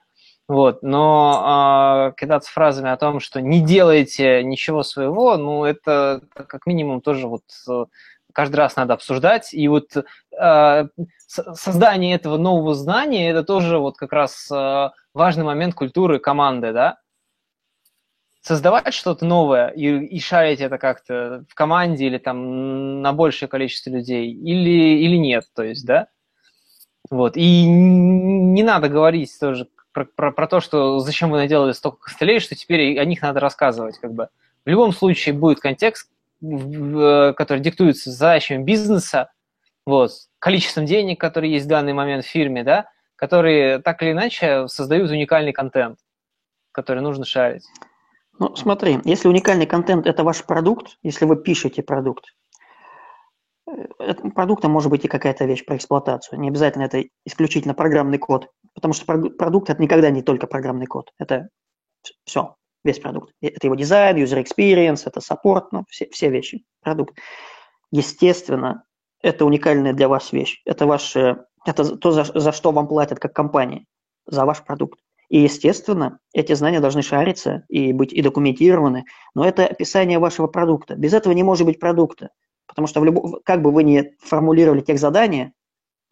вот, 0.47 0.83
но 0.83 2.11
э, 2.11 2.19
кидаться 2.19 2.51
фразами 2.51 2.89
о 2.89 2.97
том, 2.97 3.19
что 3.19 3.41
не 3.41 3.61
делайте 3.61 4.43
ничего 4.43 4.83
своего, 4.83 5.37
ну, 5.37 5.65
это 5.65 6.21
как 6.33 6.65
минимум 6.65 7.01
тоже 7.01 7.27
вот 7.27 7.43
э, 7.69 7.85
каждый 8.33 8.57
раз 8.57 8.75
надо 8.75 8.93
обсуждать, 8.95 9.53
и 9.53 9.67
вот 9.67 9.95
э, 9.95 10.87
создание 11.27 12.15
этого 12.15 12.37
нового 12.37 12.73
знания, 12.73 13.29
это 13.29 13.43
тоже 13.43 13.77
вот 13.77 13.97
как 13.97 14.11
раз 14.11 14.49
э, 14.51 14.89
важный 15.13 15.45
момент 15.45 15.75
культуры 15.75 16.19
команды, 16.19 16.73
да, 16.73 16.97
создавать 18.43 18.93
что-то 18.93 19.25
новое 19.25 19.69
и, 19.69 19.87
и 19.87 20.19
шарить 20.19 20.59
это 20.59 20.77
как-то 20.77 21.45
в 21.49 21.55
команде 21.55 22.05
или 22.07 22.17
там 22.17 23.01
на 23.01 23.13
большее 23.13 23.49
количество 23.49 23.89
людей, 23.89 24.31
или, 24.31 24.99
или 24.99 25.15
нет, 25.15 25.45
то 25.55 25.63
есть, 25.63 25.85
да? 25.85 26.07
Вот. 27.09 27.37
И 27.37 27.65
не 27.65 28.63
надо 28.63 28.89
говорить 28.89 29.31
тоже 29.39 29.67
про, 29.93 30.05
про, 30.05 30.31
про 30.31 30.47
то, 30.47 30.59
что 30.59 30.99
зачем 30.99 31.31
вы 31.31 31.37
наделали 31.37 31.71
столько 31.71 31.99
костылей, 31.99 32.39
что 32.39 32.55
теперь 32.55 32.99
о 32.99 33.05
них 33.05 33.21
надо 33.21 33.39
рассказывать, 33.39 33.97
как 33.99 34.13
бы. 34.13 34.27
В 34.65 34.69
любом 34.69 34.91
случае 34.91 35.35
будет 35.35 35.59
контекст, 35.59 36.09
который 36.41 37.59
диктуется 37.59 38.11
задачами 38.11 38.63
бизнеса, 38.63 39.31
вот, 39.85 40.11
количеством 40.39 40.85
денег, 40.85 41.19
которые 41.19 41.53
есть 41.53 41.65
в 41.65 41.69
данный 41.69 41.93
момент 41.93 42.25
в 42.25 42.29
фирме, 42.29 42.63
да, 42.63 42.89
которые 43.15 43.79
так 43.79 44.01
или 44.03 44.11
иначе 44.11 44.67
создают 44.67 45.09
уникальный 45.11 45.53
контент. 45.53 45.97
который 46.73 47.01
нужно 47.01 47.23
шарить. 47.23 47.63
Ну, 48.39 48.55
смотри, 48.55 48.99
если 49.03 49.27
уникальный 49.27 49.65
контент– 49.65 50.05
это 50.07 50.23
ваш 50.23 50.43
продукт, 50.43 50.97
если 51.03 51.25
вы 51.25 51.35
пишете 51.35 51.83
продукт, 51.83 52.33
э, 53.67 54.13
продуктом 54.33 54.71
может 54.71 54.89
быть 54.89 55.05
и 55.05 55.07
какая-то 55.07 55.45
вещь 55.45 55.65
про 55.65 55.77
эксплуатацию. 55.77 56.39
Не 56.39 56.49
обязательно 56.49 56.83
это 56.83 57.03
исключительно 57.25 57.73
программный 57.73 58.17
код, 58.17 58.49
потому 58.73 58.93
что 58.93 59.05
продукт– 59.05 59.69
это 59.69 59.81
никогда 59.81 60.09
не 60.09 60.23
только 60.23 60.47
программный 60.47 60.87
код. 60.87 61.11
Это 61.19 61.49
все, 62.25 62.55
весь 62.83 62.99
продукт. 62.99 63.33
Это 63.41 63.67
его 63.67 63.75
дизайн, 63.75 64.17
user 64.17 64.43
experience, 64.43 65.03
это 65.05 65.21
саппорт, 65.21 65.71
ну, 65.71 65.85
все, 65.89 66.09
все 66.09 66.29
вещи, 66.29 66.63
продукт. 66.81 67.15
Естественно, 67.91 68.83
это 69.21 69.45
уникальная 69.45 69.93
для 69.93 70.07
вас 70.07 70.31
вещь. 70.31 70.61
Это 70.65 70.87
ваше, 70.87 71.45
это 71.65 71.97
то, 71.97 72.11
за, 72.11 72.23
за 72.23 72.51
что 72.51 72.71
вам 72.71 72.87
платят 72.87 73.19
как 73.19 73.33
компания, 73.33 73.85
за 74.25 74.45
ваш 74.45 74.63
продукт. 74.63 74.99
И, 75.29 75.39
естественно, 75.39 76.19
эти 76.33 76.53
знания 76.53 76.79
должны 76.79 77.01
шариться 77.01 77.63
и 77.67 77.93
быть 77.93 78.13
и 78.13 78.21
документированы, 78.21 79.05
но 79.33 79.45
это 79.45 79.65
описание 79.65 80.19
вашего 80.19 80.47
продукта. 80.47 80.95
Без 80.95 81.13
этого 81.13 81.33
не 81.33 81.43
может 81.43 81.65
быть 81.65 81.79
продукта, 81.79 82.29
потому 82.67 82.87
что 82.87 82.99
в 82.99 83.05
любом, 83.05 83.39
как 83.43 83.61
бы 83.61 83.71
вы 83.71 83.83
ни 83.83 84.15
формулировали 84.19 84.81
тех 84.81 84.99
задания, 84.99 85.53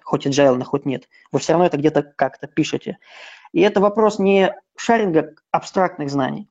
хоть 0.03 0.25
agile, 0.25 0.63
хоть 0.63 0.85
нет, 0.85 1.07
вы 1.31 1.39
все 1.39 1.53
равно 1.53 1.65
это 1.65 1.77
где-то 1.77 2.03
как-то 2.03 2.47
пишете. 2.47 2.97
И 3.51 3.61
это 3.61 3.79
вопрос 3.79 4.17
не 4.19 4.55
шаринга 4.77 5.35
абстрактных 5.51 6.09
знаний, 6.09 6.49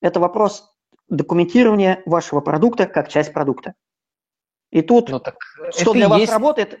это 0.00 0.20
вопрос 0.20 0.72
документирования 1.08 2.02
вашего 2.06 2.40
продукта 2.40 2.86
как 2.86 3.08
часть 3.08 3.32
продукта. 3.32 3.74
И 4.70 4.80
тут, 4.80 5.10
ну, 5.10 5.20
так 5.20 5.36
что 5.70 5.92
для 5.92 6.08
вас 6.08 6.20
есть... 6.20 6.32
работает, 6.32 6.78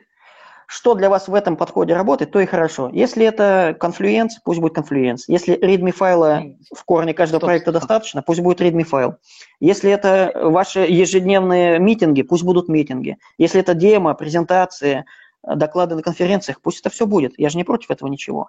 что 0.72 0.94
для 0.94 1.10
вас 1.10 1.28
в 1.28 1.34
этом 1.34 1.58
подходе 1.58 1.92
работает, 1.92 2.30
то 2.30 2.40
и 2.40 2.46
хорошо. 2.46 2.88
Если 2.94 3.26
это 3.26 3.76
Confluence, 3.78 4.38
пусть 4.42 4.58
будет 4.58 4.74
Confluence. 4.74 5.28
Если 5.28 5.54
readme 5.62 5.92
файла 5.92 6.44
в 6.74 6.82
корне 6.84 7.12
каждого 7.12 7.40
стоп, 7.40 7.48
проекта 7.48 7.70
стоп. 7.72 7.82
достаточно, 7.82 8.22
пусть 8.22 8.40
будет 8.40 8.62
readme 8.62 8.82
файл. 8.82 9.16
Если 9.60 9.90
это 9.90 10.32
ваши 10.34 10.80
ежедневные 10.80 11.78
митинги, 11.78 12.22
пусть 12.22 12.42
будут 12.42 12.68
митинги. 12.68 13.18
Если 13.36 13.60
это 13.60 13.74
демо, 13.74 14.14
презентации, 14.14 15.04
доклады 15.42 15.94
на 15.94 16.00
конференциях, 16.00 16.62
пусть 16.62 16.80
это 16.80 16.88
все 16.88 17.06
будет. 17.06 17.34
Я 17.36 17.50
же 17.50 17.58
не 17.58 17.64
против 17.64 17.90
этого 17.90 18.08
ничего. 18.08 18.48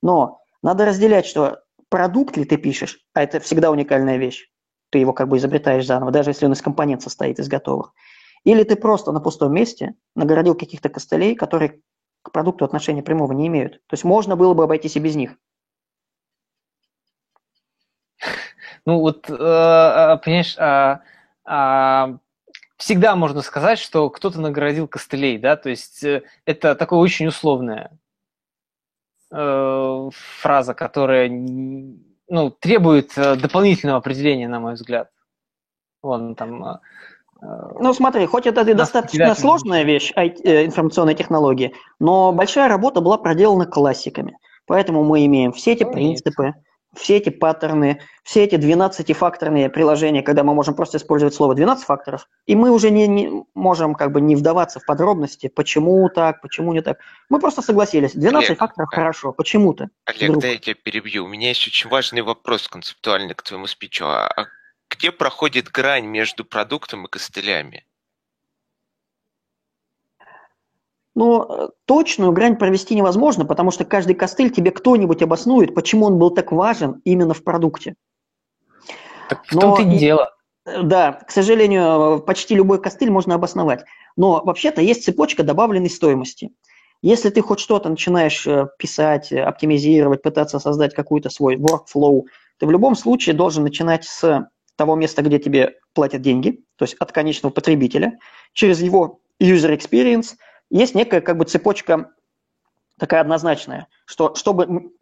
Но 0.00 0.42
надо 0.62 0.84
разделять, 0.84 1.26
что 1.26 1.58
продукт 1.88 2.36
ли 2.36 2.44
ты 2.44 2.56
пишешь, 2.56 3.00
а 3.14 3.24
это 3.24 3.40
всегда 3.40 3.72
уникальная 3.72 4.16
вещь. 4.16 4.48
Ты 4.90 4.98
его 4.98 5.12
как 5.12 5.26
бы 5.26 5.38
изобретаешь 5.38 5.86
заново, 5.86 6.12
даже 6.12 6.30
если 6.30 6.46
он 6.46 6.52
из 6.52 6.62
компонент 6.62 7.02
состоит, 7.02 7.40
из 7.40 7.48
готовых. 7.48 7.94
Или 8.44 8.62
ты 8.62 8.76
просто 8.76 9.10
на 9.10 9.20
пустом 9.20 9.52
месте 9.54 9.94
нагородил 10.14 10.54
каких-то 10.54 10.88
костылей, 10.90 11.34
которые 11.34 11.80
к 12.22 12.30
продукту 12.30 12.64
отношения 12.64 13.02
прямого 13.02 13.32
не 13.32 13.46
имеют. 13.48 13.74
То 13.86 13.94
есть 13.94 14.04
можно 14.04 14.36
было 14.36 14.54
бы 14.54 14.64
обойтись 14.64 14.96
и 14.96 15.00
без 15.00 15.16
них. 15.16 15.36
Ну 18.86 19.00
вот, 19.00 19.30
э, 19.30 19.32
э 19.32 20.18
понимаешь, 20.18 20.56
э, 20.58 20.98
э, 21.50 22.18
всегда 22.76 23.16
можно 23.16 23.40
сказать, 23.40 23.78
что 23.78 24.10
кто-то 24.10 24.40
наградил 24.40 24.88
костылей, 24.88 25.38
да, 25.38 25.56
то 25.56 25.70
есть 25.70 26.04
э, 26.04 26.22
это 26.44 26.74
такое 26.74 26.98
очень 26.98 27.26
условное 27.26 27.98
фраза, 29.30 30.74
которая 30.74 31.28
ну, 31.28 32.50
требует 32.50 33.14
дополнительного 33.16 33.98
определения, 33.98 34.46
на 34.46 34.60
мой 34.60 34.74
взгляд. 34.74 35.10
Вон 36.02 36.36
там 36.36 36.78
ну, 37.80 37.92
смотри, 37.92 38.26
хоть 38.26 38.46
это 38.46 38.62
и 38.62 38.74
достаточно 38.74 39.34
сложная 39.34 39.82
вещь, 39.82 40.12
э, 40.16 40.64
информационной 40.64 41.14
технологии, 41.14 41.74
но 41.98 42.32
большая 42.32 42.68
работа 42.68 43.00
была 43.00 43.18
проделана 43.18 43.66
классиками. 43.66 44.36
Поэтому 44.66 45.04
мы 45.04 45.26
имеем 45.26 45.52
все 45.52 45.72
эти 45.72 45.84
принципы, 45.84 46.54
все 46.96 47.16
эти 47.16 47.28
паттерны, 47.28 48.00
все 48.22 48.44
эти 48.44 48.54
12-факторные 48.54 49.68
приложения, 49.68 50.22
когда 50.22 50.42
мы 50.44 50.54
можем 50.54 50.74
просто 50.74 50.98
использовать 50.98 51.34
слово 51.34 51.54
12 51.54 51.84
факторов, 51.84 52.28
и 52.46 52.54
мы 52.54 52.70
уже 52.70 52.90
не, 52.90 53.06
не 53.06 53.44
можем 53.54 53.94
как 53.94 54.12
бы 54.12 54.20
не 54.20 54.36
вдаваться 54.36 54.80
в 54.80 54.86
подробности, 54.86 55.48
почему 55.48 56.08
так, 56.08 56.40
почему 56.40 56.72
не 56.72 56.80
так. 56.80 56.98
Мы 57.28 57.40
просто 57.40 57.62
согласились, 57.62 58.12
12 58.12 58.50
Олег, 58.50 58.58
факторов 58.58 58.88
а... 58.92 58.96
хорошо, 58.96 59.32
почему-то. 59.32 59.88
Олег, 60.06 60.22
вдруг. 60.22 60.42
дай 60.42 60.52
я 60.52 60.58
тебя 60.58 60.76
перебью. 60.82 61.24
У 61.24 61.28
меня 61.28 61.48
есть 61.48 61.66
очень 61.66 61.90
важный 61.90 62.22
вопрос 62.22 62.68
концептуальный 62.68 63.34
к 63.34 63.42
твоему 63.42 63.66
спичу. 63.66 64.06
А, 64.06 64.26
а 64.28 64.46
где 64.94 65.12
проходит 65.12 65.68
грань 65.68 66.06
между 66.06 66.44
продуктом 66.44 67.06
и 67.06 67.08
костылями? 67.08 67.84
Ну, 71.14 71.70
точную 71.84 72.32
грань 72.32 72.56
провести 72.56 72.94
невозможно, 72.94 73.44
потому 73.44 73.70
что 73.70 73.84
каждый 73.84 74.14
костыль 74.14 74.50
тебе 74.50 74.72
кто-нибудь 74.72 75.22
обоснует, 75.22 75.74
почему 75.74 76.06
он 76.06 76.18
был 76.18 76.30
так 76.30 76.50
важен 76.50 77.00
именно 77.04 77.34
в 77.34 77.44
продукте. 77.44 77.94
Так 79.28 79.44
в 79.46 79.58
том-то 79.58 79.82
и 79.82 79.98
дело. 79.98 80.34
Да, 80.64 81.12
к 81.12 81.30
сожалению, 81.30 82.20
почти 82.20 82.54
любой 82.54 82.80
костыль 82.80 83.10
можно 83.10 83.34
обосновать. 83.34 83.84
Но 84.16 84.42
вообще-то 84.44 84.80
есть 84.80 85.04
цепочка 85.04 85.42
добавленной 85.42 85.90
стоимости. 85.90 86.50
Если 87.02 87.28
ты 87.28 87.42
хоть 87.42 87.60
что-то 87.60 87.90
начинаешь 87.90 88.46
э, 88.46 88.68
писать, 88.78 89.30
оптимизировать, 89.30 90.22
пытаться 90.22 90.58
создать 90.58 90.94
какой-то 90.94 91.28
свой 91.28 91.56
workflow, 91.56 92.22
ты 92.58 92.66
в 92.66 92.70
любом 92.70 92.96
случае 92.96 93.34
должен 93.34 93.62
начинать 93.62 94.04
с 94.04 94.48
того 94.76 94.96
места, 94.96 95.22
где 95.22 95.38
тебе 95.38 95.78
платят 95.92 96.22
деньги, 96.22 96.64
то 96.76 96.84
есть 96.84 96.94
от 96.94 97.12
конечного 97.12 97.52
потребителя, 97.52 98.18
через 98.52 98.80
его 98.80 99.20
user 99.40 99.76
experience, 99.76 100.36
есть 100.70 100.94
некая 100.94 101.20
как 101.20 101.36
бы 101.36 101.44
цепочка 101.44 102.12
такая 102.98 103.20
однозначная, 103.20 103.88
что 104.06 104.34
чтобы, 104.34 104.92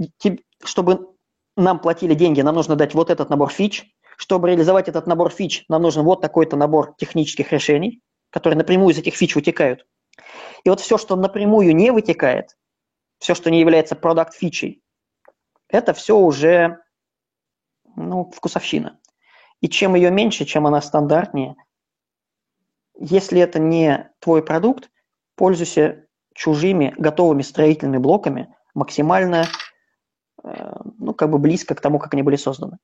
чтобы 0.64 1.14
нам 1.56 1.80
платили 1.80 2.14
деньги, 2.14 2.40
нам 2.40 2.54
нужно 2.54 2.76
дать 2.76 2.94
вот 2.94 3.10
этот 3.10 3.30
набор 3.30 3.50
фич, 3.50 3.86
чтобы 4.16 4.48
реализовать 4.48 4.88
этот 4.88 5.06
набор 5.06 5.30
фич, 5.30 5.64
нам 5.68 5.82
нужен 5.82 6.02
вот 6.02 6.20
такой-то 6.20 6.56
набор 6.56 6.94
технических 6.98 7.52
решений, 7.52 8.00
которые 8.30 8.58
напрямую 8.58 8.94
из 8.94 8.98
этих 8.98 9.14
фич 9.14 9.34
вытекают. 9.34 9.86
И 10.64 10.68
вот 10.68 10.80
все, 10.80 10.98
что 10.98 11.16
напрямую 11.16 11.74
не 11.74 11.90
вытекает, 11.90 12.56
все, 13.18 13.34
что 13.34 13.50
не 13.50 13.60
является 13.60 13.96
продукт 13.96 14.34
фичей, 14.34 14.82
это 15.68 15.92
все 15.94 16.16
уже 16.16 16.78
ну, 17.96 18.30
вкусовщина. 18.34 18.98
И 19.62 19.68
чем 19.68 19.94
ее 19.94 20.10
меньше, 20.10 20.44
чем 20.44 20.66
она 20.66 20.82
стандартнее, 20.82 21.56
если 22.98 23.40
это 23.40 23.58
не 23.58 24.10
твой 24.18 24.42
продукт, 24.42 24.90
пользуйся 25.36 26.04
чужими 26.34 26.92
готовыми 26.98 27.42
строительными 27.42 27.98
блоками 27.98 28.54
максимально, 28.74 29.46
э, 30.42 30.74
ну, 30.98 31.14
как 31.14 31.30
бы 31.30 31.38
близко 31.38 31.74
к 31.74 31.80
тому, 31.80 31.98
как 31.98 32.12
они 32.12 32.22
были 32.22 32.36
созданы. 32.36 32.78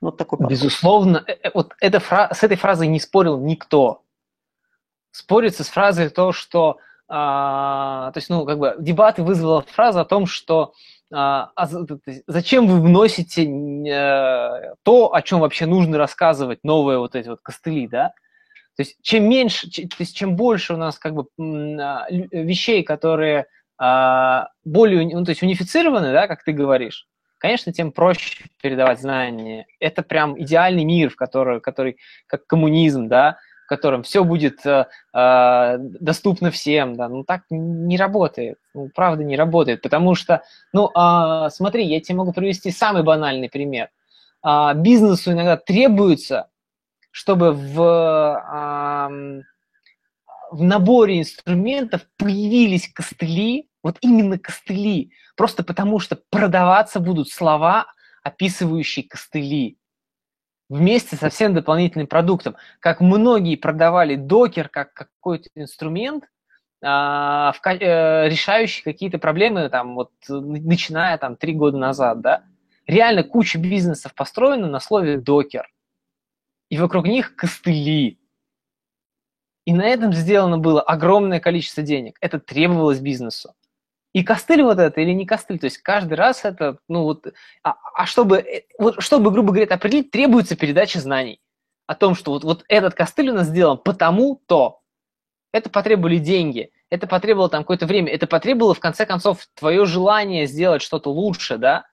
Вот 0.00 0.16
такой 0.16 0.38
подход. 0.38 0.52
Безусловно, 0.52 1.24
э, 1.26 1.32
э, 1.32 1.50
вот 1.52 1.74
эта 1.80 1.98
фра- 1.98 2.32
с 2.32 2.44
этой 2.44 2.56
фразой 2.56 2.86
не 2.88 3.00
спорил 3.00 3.40
никто. 3.40 4.02
Спорится 5.10 5.64
с 5.64 5.68
фразой 5.68 6.10
то, 6.10 6.32
что, 6.32 6.78
а, 7.08 8.12
то 8.12 8.18
есть, 8.18 8.30
ну, 8.30 8.44
как 8.44 8.58
бы 8.58 8.76
дебаты 8.78 9.22
вызвала 9.22 9.62
фраза 9.62 10.02
о 10.02 10.04
том, 10.04 10.26
что 10.26 10.74
а, 11.14 11.52
а 11.54 11.66
зачем 12.26 12.66
вы 12.66 12.80
вносите 12.80 13.44
э, 13.44 14.74
то, 14.82 15.14
о 15.14 15.22
чем 15.22 15.40
вообще 15.40 15.66
нужно 15.66 15.96
рассказывать, 15.98 16.60
новые 16.64 16.98
вот 16.98 17.14
эти 17.14 17.28
вот 17.28 17.40
костыли, 17.40 17.86
да? 17.86 18.12
То 18.76 18.82
есть 18.82 18.96
чем 19.02 19.28
меньше, 19.28 19.70
то 19.70 19.96
есть 20.00 20.16
чем 20.16 20.34
больше 20.34 20.74
у 20.74 20.76
нас 20.76 20.98
как 20.98 21.14
бы 21.14 21.26
а, 21.38 22.06
вещей, 22.10 22.82
которые 22.82 23.46
более, 23.76 25.16
ну, 25.16 25.24
то 25.24 25.30
есть 25.30 25.42
унифицированы, 25.42 26.12
да, 26.12 26.28
как 26.28 26.44
ты 26.44 26.52
говоришь, 26.52 27.08
конечно, 27.38 27.72
тем 27.72 27.92
проще 27.92 28.44
передавать 28.62 29.00
знания. 29.00 29.66
Это 29.80 30.02
прям 30.02 30.40
идеальный 30.40 30.84
мир, 30.84 31.10
в 31.10 31.16
который, 31.16 31.60
который 31.60 31.98
как 32.26 32.46
коммунизм, 32.46 33.08
да, 33.08 33.38
котором 33.76 34.02
все 34.02 34.24
будет 34.24 34.64
э, 34.66 34.86
э, 35.12 35.76
доступно 35.78 36.50
всем, 36.50 36.96
да, 36.96 37.08
ну 37.08 37.24
так 37.24 37.42
не 37.50 37.96
работает, 37.96 38.58
ну 38.74 38.88
правда 38.94 39.24
не 39.24 39.36
работает, 39.36 39.82
потому 39.82 40.14
что, 40.14 40.42
ну 40.72 40.90
э, 40.90 41.50
смотри, 41.50 41.86
я 41.86 42.00
тебе 42.00 42.18
могу 42.18 42.32
привести 42.32 42.70
самый 42.70 43.02
банальный 43.02 43.48
пример. 43.48 43.90
Э, 44.44 44.72
бизнесу 44.74 45.32
иногда 45.32 45.56
требуется, 45.56 46.48
чтобы 47.10 47.52
в, 47.52 47.80
э, 47.80 49.42
в 50.50 50.62
наборе 50.62 51.20
инструментов 51.20 52.02
появились 52.16 52.92
костыли, 52.92 53.68
вот 53.82 53.98
именно 54.00 54.38
костыли, 54.38 55.10
просто 55.36 55.64
потому 55.64 55.98
что 55.98 56.18
продаваться 56.30 57.00
будут 57.00 57.28
слова, 57.28 57.86
описывающие 58.22 59.08
костыли 59.08 59.78
вместе 60.68 61.16
со 61.16 61.28
всем 61.28 61.54
дополнительным 61.54 62.06
продуктом. 62.06 62.56
Как 62.80 63.00
многие 63.00 63.56
продавали 63.56 64.16
докер 64.16 64.68
как 64.68 64.92
какой-то 64.92 65.48
инструмент, 65.54 66.24
а, 66.82 67.52
э, 67.64 68.28
решающий 68.28 68.82
какие-то 68.82 69.18
проблемы, 69.18 69.68
там, 69.70 69.94
вот, 69.94 70.10
начиная 70.28 71.16
там 71.18 71.36
три 71.36 71.54
года 71.54 71.78
назад, 71.78 72.20
да. 72.20 72.44
Реально 72.86 73.22
куча 73.22 73.58
бизнесов 73.58 74.14
построена 74.14 74.68
на 74.68 74.80
слове 74.80 75.18
докер. 75.18 75.70
И 76.68 76.78
вокруг 76.78 77.06
них 77.06 77.36
костыли. 77.36 78.18
И 79.64 79.72
на 79.72 79.86
этом 79.86 80.12
сделано 80.12 80.58
было 80.58 80.82
огромное 80.82 81.40
количество 81.40 81.82
денег. 81.82 82.18
Это 82.20 82.38
требовалось 82.38 83.00
бизнесу. 83.00 83.54
И 84.14 84.22
костыль 84.22 84.62
вот 84.62 84.78
это 84.78 85.00
или 85.00 85.10
не 85.10 85.26
костыль, 85.26 85.58
то 85.58 85.64
есть 85.64 85.78
каждый 85.78 86.14
раз 86.14 86.44
это, 86.44 86.78
ну 86.86 87.02
вот, 87.02 87.26
а, 87.64 87.74
а 87.94 88.06
чтобы, 88.06 88.38
э, 88.38 88.62
вот, 88.78 89.02
чтобы, 89.02 89.32
грубо 89.32 89.52
говоря, 89.52 89.66
определить, 89.74 90.12
требуется 90.12 90.56
передача 90.56 91.00
знаний 91.00 91.40
о 91.88 91.96
том, 91.96 92.14
что 92.14 92.30
вот, 92.30 92.44
вот 92.44 92.64
этот 92.68 92.94
костыль 92.94 93.30
у 93.30 93.34
нас 93.34 93.48
сделан 93.48 93.76
потому-то. 93.76 94.80
Это 95.52 95.68
потребовали 95.68 96.18
деньги, 96.18 96.70
это 96.90 97.08
потребовало 97.08 97.48
там 97.48 97.64
какое-то 97.64 97.86
время, 97.86 98.12
это 98.12 98.28
потребовало, 98.28 98.74
в 98.74 98.80
конце 98.80 99.04
концов, 99.04 99.48
твое 99.54 99.84
желание 99.84 100.46
сделать 100.46 100.80
что-то 100.80 101.10
лучше, 101.10 101.58
да? 101.58 101.84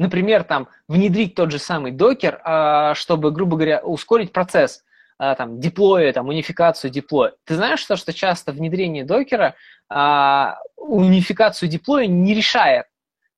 Например, 0.00 0.42
там, 0.42 0.68
внедрить 0.88 1.36
тот 1.36 1.52
же 1.52 1.60
самый 1.60 1.92
докер, 1.92 2.40
а, 2.42 2.94
чтобы, 2.96 3.30
грубо 3.30 3.56
говоря, 3.56 3.80
ускорить 3.80 4.32
процесс 4.32 4.82
а, 5.18 5.34
там, 5.34 5.60
деплоя, 5.60 6.12
там, 6.12 6.28
унификацию 6.28 6.90
деплоя. 6.90 7.34
Ты 7.44 7.54
знаешь, 7.54 7.80
что, 7.80 7.96
что 7.96 8.12
часто 8.12 8.52
внедрение 8.52 9.04
докера 9.04 9.54
а, 9.90 10.58
унификацию 10.80 11.68
деплоя 11.68 12.06
не 12.06 12.34
решает, 12.34 12.86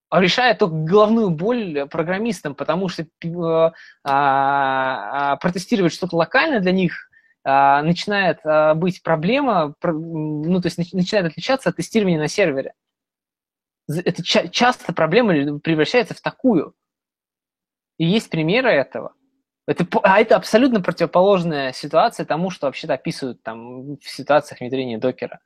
а 0.09 0.21
решает 0.21 0.59
только 0.59 0.75
головную 0.75 1.31
боль 1.31 1.87
программистам, 1.91 2.55
потому 2.55 2.89
что 2.89 3.03
э, 3.03 3.73
а, 4.05 5.37
протестировать 5.37 5.93
что-то 5.93 6.17
локально 6.17 6.61
для 6.61 6.73
них 6.73 7.09
а, 7.45 7.83
начинает 7.83 8.39
а, 8.45 8.75
быть 8.75 9.03
проблема, 9.03 9.75
ну, 9.83 10.61
то 10.61 10.67
есть 10.67 10.79
начинает 10.93 11.27
отличаться 11.27 11.71
от 11.71 11.77
тестирования 11.77 12.19
на 12.19 12.29
сервере. 12.29 12.75
Это 13.89 14.23
ча- 14.23 14.49
часто 14.49 14.93
проблема 14.93 15.59
превращается 15.59 16.15
в 16.15 16.21
такую. 16.21 16.75
И 17.99 18.07
есть 18.07 18.31
примеры 18.31 18.71
этого. 18.71 19.15
Это, 19.67 19.87
а 20.03 20.21
это 20.21 20.37
абсолютно 20.37 20.81
противоположная 20.81 21.73
ситуация 21.73 22.27
тому, 22.27 22.51
что 22.51 22.67
вообще-то 22.67 22.95
описывают 22.95 23.43
там 23.43 23.97
в 23.97 24.05
ситуациях 24.05 24.61
внедрения 24.61 24.99
докера. 24.99 25.41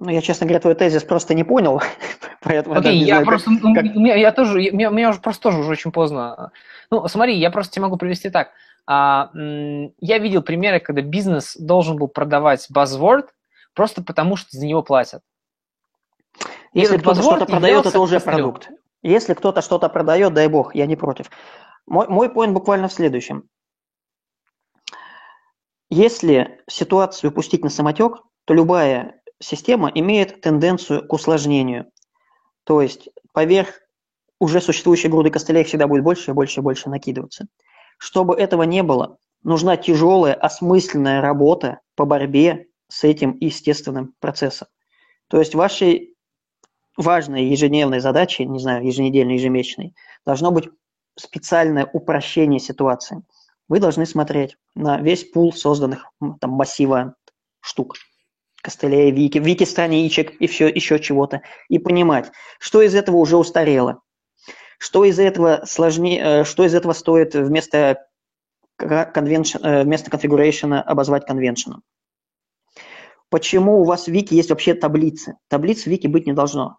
Ну, 0.00 0.10
я, 0.10 0.20
честно 0.20 0.46
говоря, 0.46 0.60
твой 0.60 0.74
тезис 0.74 1.04
просто 1.04 1.34
не 1.34 1.44
понял. 1.44 1.80
Поэтому 2.42 2.76
Окей, 2.76 2.98
я 2.98 3.14
знаю, 3.16 3.26
просто, 3.26 3.50
как... 3.74 3.84
у 3.84 4.00
меня, 4.00 4.14
я 4.16 4.32
тоже, 4.32 4.58
меня, 4.58 4.90
меня 4.90 5.10
уже 5.10 5.20
просто 5.20 5.42
тоже 5.42 5.58
уже 5.58 5.70
очень 5.70 5.92
поздно. 5.92 6.50
Ну, 6.90 7.06
смотри, 7.08 7.36
я 7.38 7.50
просто 7.50 7.74
тебе 7.74 7.82
могу 7.82 7.96
привести 7.96 8.30
так. 8.30 8.50
А, 8.86 9.30
я 10.00 10.18
видел 10.18 10.42
примеры, 10.42 10.80
когда 10.80 11.02
бизнес 11.02 11.56
должен 11.56 11.96
был 11.96 12.08
продавать 12.08 12.68
buzzword 12.74 13.28
просто 13.74 14.02
потому, 14.02 14.36
что 14.36 14.48
за 14.56 14.66
него 14.66 14.82
платят. 14.82 15.22
Если 16.72 16.96
кто-то 16.96 17.22
что-то 17.22 17.46
продает, 17.46 17.86
это 17.86 18.00
уже 18.00 18.18
продукт. 18.20 18.70
Если 19.02 19.34
кто-то 19.34 19.62
что-то 19.62 19.88
продает, 19.88 20.32
дай 20.32 20.48
бог, 20.48 20.74
я 20.74 20.86
не 20.86 20.96
против. 20.96 21.26
Мой, 21.86 22.08
мой 22.08 22.28
point 22.28 22.52
буквально 22.52 22.88
в 22.88 22.92
следующем. 22.92 23.48
Если 25.90 26.60
ситуацию 26.68 27.32
пустить 27.32 27.64
на 27.64 27.68
самотек, 27.68 28.22
то 28.46 28.54
любая 28.54 29.20
система 29.42 29.90
имеет 29.94 30.40
тенденцию 30.40 31.06
к 31.06 31.12
усложнению. 31.12 31.90
То 32.64 32.80
есть 32.80 33.08
поверх 33.32 33.80
уже 34.38 34.60
существующей 34.60 35.08
груды 35.08 35.30
костылей 35.30 35.64
всегда 35.64 35.86
будет 35.86 36.04
больше 36.04 36.30
и 36.30 36.34
больше 36.34 36.60
и 36.60 36.62
больше 36.62 36.88
накидываться. 36.88 37.46
Чтобы 37.98 38.34
этого 38.36 38.62
не 38.62 38.82
было, 38.82 39.18
нужна 39.42 39.76
тяжелая, 39.76 40.34
осмысленная 40.34 41.20
работа 41.20 41.80
по 41.94 42.04
борьбе 42.04 42.66
с 42.88 43.04
этим 43.04 43.36
естественным 43.40 44.14
процессом. 44.20 44.68
То 45.28 45.38
есть 45.38 45.54
вашей 45.54 46.16
важной 46.96 47.44
ежедневной 47.44 48.00
задачей, 48.00 48.44
не 48.46 48.58
знаю, 48.58 48.84
еженедельной, 48.84 49.34
ежемесячной, 49.34 49.94
должно 50.26 50.50
быть 50.50 50.68
специальное 51.16 51.88
упрощение 51.92 52.60
ситуации. 52.60 53.22
Вы 53.68 53.80
должны 53.80 54.06
смотреть 54.06 54.56
на 54.74 55.00
весь 55.00 55.24
пул 55.24 55.52
созданных 55.52 56.10
там, 56.40 56.50
массива 56.50 57.14
штук 57.60 57.94
костылей, 58.62 59.10
вики, 59.10 59.38
вики-страничек 59.38 60.32
и 60.40 60.46
все, 60.46 60.68
еще 60.68 60.98
чего-то, 60.98 61.42
и 61.68 61.78
понимать, 61.78 62.30
что 62.58 62.80
из 62.80 62.94
этого 62.94 63.16
уже 63.16 63.36
устарело, 63.36 64.00
что 64.78 65.04
из 65.04 65.18
этого 65.18 65.64
сложнее, 65.66 66.20
э, 66.22 66.44
что 66.44 66.64
из 66.64 66.74
этого 66.74 66.92
стоит 66.92 67.34
вместо 67.34 68.06
convention, 68.80 69.60
э, 69.62 69.82
вместо 69.82 70.10
configuration 70.10 70.78
обозвать 70.78 71.28
convention. 71.28 71.80
Почему 73.28 73.80
у 73.80 73.84
вас 73.84 74.06
в 74.06 74.08
вики 74.08 74.34
есть 74.34 74.50
вообще 74.50 74.74
таблицы? 74.74 75.36
Таблиц 75.48 75.84
в 75.84 75.86
вики 75.86 76.06
быть 76.06 76.26
не 76.26 76.32
должно. 76.32 76.78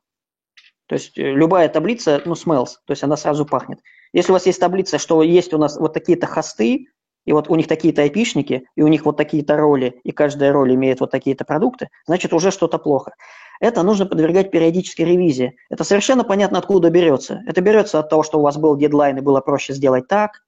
То 0.88 0.96
есть 0.96 1.18
э, 1.18 1.32
любая 1.32 1.70
таблица, 1.70 2.22
ну, 2.26 2.34
smells, 2.34 2.76
то 2.86 2.92
есть 2.92 3.04
она 3.04 3.18
сразу 3.18 3.46
пахнет. 3.46 3.80
Если 4.14 4.32
у 4.32 4.34
вас 4.34 4.46
есть 4.46 4.60
таблица, 4.60 5.00
что 5.00 5.24
есть 5.24 5.54
у 5.54 5.58
нас 5.58 5.78
вот 5.78 5.94
такие-то 5.94 6.28
хосты, 6.28 6.88
и 7.26 7.32
вот 7.32 7.50
у 7.50 7.56
них 7.56 7.68
такие-то 7.68 8.02
айпишники, 8.02 8.68
и 8.76 8.82
у 8.82 8.88
них 8.88 9.06
вот 9.06 9.18
такие-то 9.18 9.56
роли, 9.56 10.00
и 10.04 10.12
каждая 10.12 10.52
роль 10.52 10.74
имеет 10.76 11.00
вот 11.00 11.12
такие-то 11.12 11.45
продукты, 11.45 11.90
значит, 12.06 12.34
уже 12.34 12.52
что-то 12.52 12.78
плохо. 12.78 13.14
Это 13.60 13.84
нужно 13.84 14.06
подвергать 14.06 14.52
периодической 14.52 15.06
ревизии. 15.06 15.56
Это 15.70 15.84
совершенно 15.84 16.24
понятно, 16.24 16.60
откуда 16.60 16.90
берется. 16.90 17.41
Это 17.48 17.62
берется 17.62 18.00
от 18.00 18.10
того, 18.10 18.24
что 18.24 18.40
у 18.40 18.41
вас 18.41 18.58
был 18.58 18.76
дедлайн, 18.76 19.18
и 19.18 19.22
было 19.22 19.40
проще 19.41 19.74
сделать 19.74 20.08
так. 20.08 20.44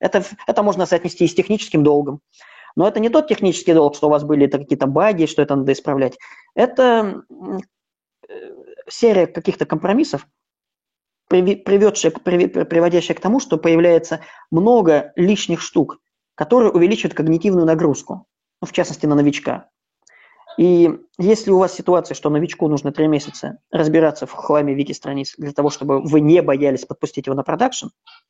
Это, 0.00 0.22
это 0.46 0.62
можно 0.62 0.86
соотнести 0.86 1.24
и 1.24 1.28
с 1.28 1.34
техническим 1.34 1.82
долгом. 1.82 2.20
Но 2.76 2.86
это 2.86 3.00
не 3.00 3.08
тот 3.08 3.28
технический 3.28 3.74
долг, 3.74 3.96
что 3.96 4.08
у 4.08 4.10
вас 4.10 4.24
были 4.24 4.46
какие-то 4.46 4.86
баги, 4.86 5.26
что 5.26 5.42
это 5.42 5.56
надо 5.56 5.72
исправлять. 5.72 6.18
Это 6.54 7.22
э, 7.30 7.58
серия 8.88 9.26
каких-то 9.26 9.66
компромиссов, 9.66 10.26
приведшее, 11.30 12.10
приводящее 12.10 13.14
к 13.14 13.20
тому, 13.20 13.38
что 13.38 13.56
появляется 13.56 14.20
много 14.50 15.12
лишних 15.14 15.60
штук, 15.60 16.00
которые 16.34 16.72
увеличивают 16.72 17.14
когнитивную 17.14 17.66
нагрузку, 17.66 18.26
ну, 18.60 18.66
в 18.66 18.72
частности, 18.72 19.06
на 19.06 19.14
новичка. 19.14 19.68
И 20.58 20.90
если 21.18 21.52
у 21.52 21.58
вас 21.58 21.72
ситуация, 21.72 22.16
что 22.16 22.28
новичку 22.28 22.66
нужно 22.66 22.90
три 22.90 23.06
месяца 23.06 23.58
разбираться 23.70 24.26
в 24.26 24.32
хламе 24.32 24.74
вики-страниц 24.74 25.34
для 25.38 25.52
того, 25.52 25.70
чтобы 25.70 26.02
вы 26.02 26.20
не 26.20 26.42
боялись 26.42 26.84
подпустить 26.84 27.26
его 27.26 27.36
на 27.36 27.44
продакшн, 27.44 27.86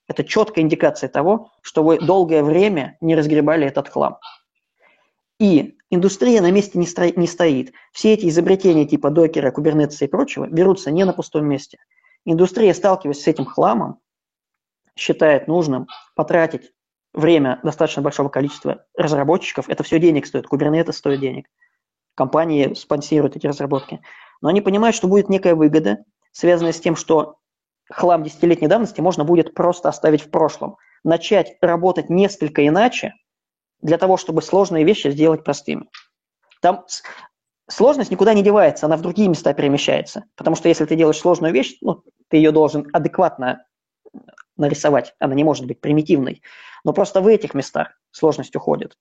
это 0.07 0.23
четкая 0.23 0.63
индикация 0.63 1.09
того, 1.09 1.51
что 1.63 1.83
вы 1.83 1.99
долгое 1.99 2.45
время 2.45 2.99
не 3.01 3.17
разгребали 3.17 3.67
этот 3.67 3.89
хлам. 3.89 4.19
И 5.39 5.79
индустрия 5.89 6.43
на 6.43 6.51
месте 6.51 6.79
не, 6.79 6.87
стро... 6.87 7.07
не 7.17 7.27
стоит. 7.27 7.73
Все 7.93 8.13
эти 8.13 8.29
изобретения 8.29 8.85
типа 8.85 9.09
докера, 9.09 9.51
кубернетса 9.51 10.05
и 10.05 10.09
прочего 10.09 10.47
берутся 10.47 10.91
не 10.91 11.05
на 11.05 11.15
пустом 11.15 11.47
месте– 11.47 11.79
Индустрия, 12.25 12.75
сталкиваясь 12.75 13.23
с 13.23 13.27
этим 13.27 13.45
хламом, 13.45 14.01
считает 14.97 15.49
нужным 15.49 15.87
потратить 16.15 16.73
время 17.13 17.61
достаточно 17.63 18.03
большого 18.03 18.29
количества 18.29 18.85
разработчиков. 18.97 19.69
Это 19.69 19.83
все 19.83 19.99
денег 19.99 20.27
стоит. 20.27 20.47
Kubernetes 20.47 20.93
стоит 20.93 21.21
денег. 21.21 21.47
Компании 22.15 22.75
спонсируют 22.75 23.37
эти 23.37 23.47
разработки. 23.47 24.01
Но 24.41 24.49
они 24.49 24.61
понимают, 24.61 24.95
что 24.95 25.09
будет 25.09 25.29
некая 25.29 25.55
выгода, 25.55 25.99
связанная 26.33 26.73
с 26.73 26.81
тем, 26.81 26.97
что 26.97 27.37
хлам 27.91 28.23
десятилетней 28.23 28.69
давности 28.69 29.01
можно 29.01 29.25
будет 29.25 29.55
просто 29.55 29.89
оставить 29.89 30.23
в 30.23 30.31
прошлом. 30.31 30.77
Начать 31.03 31.57
работать 31.61 32.11
несколько 32.11 32.67
иначе 32.67 33.15
для 33.81 33.99
того, 33.99 34.17
чтобы 34.17 34.43
сложные 34.43 34.85
вещи 34.85 35.11
сделать 35.11 35.45
простыми. 35.45 35.89
Там 36.61 36.85
сложность 37.71 38.11
никуда 38.11 38.35
не 38.35 38.43
девается, 38.43 38.87
она 38.87 38.97
в 38.97 39.03
другие 39.03 39.29
места 39.29 39.55
перемещается. 39.55 40.25
Потому 40.37 40.57
что 40.57 40.69
если 40.69 40.85
ты 40.85 40.97
делаешь 40.97 41.19
сложную 41.19 41.53
вещь, 41.53 41.79
ну, 41.81 42.03
ты 42.29 42.37
ее 42.37 42.53
должен 42.53 42.89
адекватно 42.93 43.65
нарисовать, 44.57 45.15
она 45.19 45.35
не 45.35 45.45
может 45.45 45.67
быть 45.67 45.81
примитивной. 45.81 46.43
Но 46.85 46.93
просто 46.93 47.21
в 47.21 47.27
этих 47.27 47.55
местах 47.55 47.99
сложность 48.11 48.55
уходит. 48.57 48.97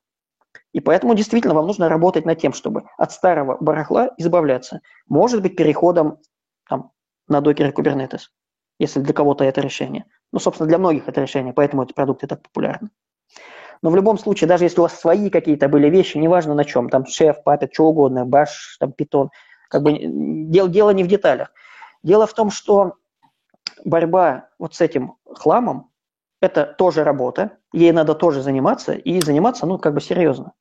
И 0.73 0.79
поэтому 0.79 1.15
действительно 1.15 1.53
вам 1.53 1.67
нужно 1.67 1.89
работать 1.89 2.25
над 2.25 2.39
тем, 2.39 2.53
чтобы 2.53 2.83
от 2.97 3.11
старого 3.11 3.57
барахла 3.59 4.11
избавляться. 4.17 4.81
Может 5.07 5.41
быть, 5.41 5.55
переходом 5.55 6.19
там, 6.67 6.91
на 7.27 7.41
докер 7.41 7.69
и 7.69 7.71
Kubernetes, 7.71 8.29
если 8.79 8.99
для 8.99 9.13
кого-то 9.13 9.43
это 9.43 9.61
решение. 9.61 10.05
Ну, 10.31 10.39
собственно, 10.39 10.67
для 10.67 10.77
многих 10.77 11.07
это 11.07 11.21
решение, 11.21 11.53
поэтому 11.53 11.83
эти 11.83 11.93
продукты 11.93 12.27
так 12.27 12.41
популярны. 12.43 12.89
Но 13.81 13.89
в 13.89 13.95
любом 13.95 14.17
случае, 14.17 14.47
даже 14.47 14.65
если 14.65 14.79
у 14.79 14.83
вас 14.83 14.99
свои 14.99 15.29
какие-то 15.29 15.69
были 15.69 15.89
вещи, 15.89 16.17
неважно 16.17 16.53
на 16.53 16.65
чем, 16.65 16.89
там 16.89 17.05
шеф, 17.05 17.43
папет, 17.43 17.73
что 17.73 17.85
угодно, 17.85 18.25
баш, 18.25 18.77
там 18.79 18.91
питон, 18.91 19.29
как 19.69 19.83
бы 19.83 19.97
дело, 20.01 20.67
дело 20.67 20.89
не 20.89 21.03
в 21.03 21.07
деталях. 21.07 21.51
Дело 22.03 22.27
в 22.27 22.33
том, 22.33 22.51
что 22.51 22.95
борьба 23.85 24.49
вот 24.57 24.75
с 24.75 24.81
этим 24.81 25.15
хламом– 25.25 25.89
это 26.41 26.65
тоже 26.65 27.03
работа, 27.03 27.57
ей 27.73 27.91
надо 27.91 28.15
тоже 28.15 28.41
заниматься, 28.41 28.93
и 28.93 29.21
заниматься, 29.21 29.65
ну, 29.65 29.77
как 29.77 29.93
бы 29.93 30.01
серьезно. 30.01 30.53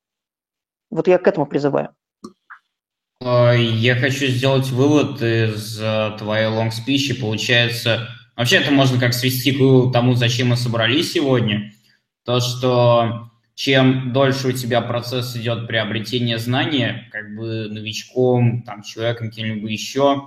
Вот 0.90 1.08
я 1.08 1.18
к 1.18 1.26
этому 1.26 1.46
призываю. 1.46 1.94
А, 3.20 3.52
я 3.52 3.96
хочу 3.96 4.26
сделать 4.26 4.68
вывод 4.70 5.20
из 5.20 5.80
э, 5.80 6.12
твоей 6.18 6.46
long 6.46 6.70
speech. 6.70 7.20
Получается, 7.20 8.08
вообще 8.36 8.56
это 8.56 8.70
можно 8.70 8.98
как 8.98 9.12
свести 9.12 9.52
к 9.52 9.92
тому, 9.92 10.14
зачем 10.14 10.48
мы 10.48 10.56
собрались 10.56 11.12
сегодня 11.12 11.72
то, 12.28 12.40
что 12.40 13.30
чем 13.54 14.12
дольше 14.12 14.48
у 14.48 14.52
тебя 14.52 14.82
процесс 14.82 15.34
идет 15.34 15.66
приобретения 15.66 16.36
знания, 16.36 17.08
как 17.10 17.34
бы 17.34 17.68
новичком, 17.70 18.64
там, 18.64 18.82
человеком 18.82 19.30
кем-либо 19.30 19.66
еще, 19.66 20.24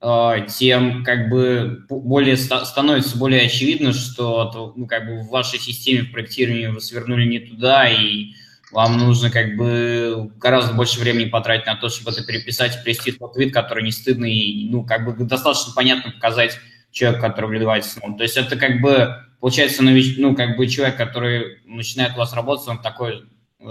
э, 0.00 0.46
тем 0.48 1.04
как 1.04 1.28
бы 1.28 1.84
более 1.90 2.38
становится 2.38 3.18
более 3.18 3.42
очевидно, 3.42 3.92
что 3.92 4.72
ну, 4.76 4.86
как 4.86 5.04
бы 5.04 5.20
в 5.20 5.28
вашей 5.28 5.58
системе 5.58 6.04
в 6.04 6.12
проектировании 6.12 6.68
вы 6.68 6.80
свернули 6.80 7.26
не 7.26 7.40
туда, 7.40 7.86
и 7.86 8.28
вам 8.72 8.96
нужно 8.96 9.28
как 9.28 9.58
бы 9.58 10.32
гораздо 10.38 10.72
больше 10.72 11.00
времени 11.00 11.28
потратить 11.28 11.66
на 11.66 11.76
то, 11.76 11.90
чтобы 11.90 12.12
это 12.12 12.24
переписать, 12.24 12.82
привести 12.82 13.12
тот 13.12 13.36
вид, 13.36 13.52
который 13.52 13.84
не 13.84 13.92
стыдный, 13.92 14.32
и, 14.32 14.70
ну, 14.70 14.84
как 14.86 15.04
бы 15.04 15.22
достаточно 15.26 15.74
понятно 15.76 16.12
показать 16.12 16.58
человеку, 16.92 17.20
который 17.20 17.50
вливается. 17.50 18.00
Ну, 18.02 18.16
то 18.16 18.22
есть 18.22 18.38
это 18.38 18.56
как 18.56 18.80
бы, 18.80 19.25
получается, 19.40 19.82
ну, 19.82 20.34
как 20.34 20.56
бы 20.56 20.66
человек, 20.66 20.96
который 20.96 21.60
начинает 21.64 22.14
у 22.14 22.18
вас 22.18 22.32
работать, 22.32 22.68
он 22.68 22.80
такой 22.80 23.24
э, 23.58 23.64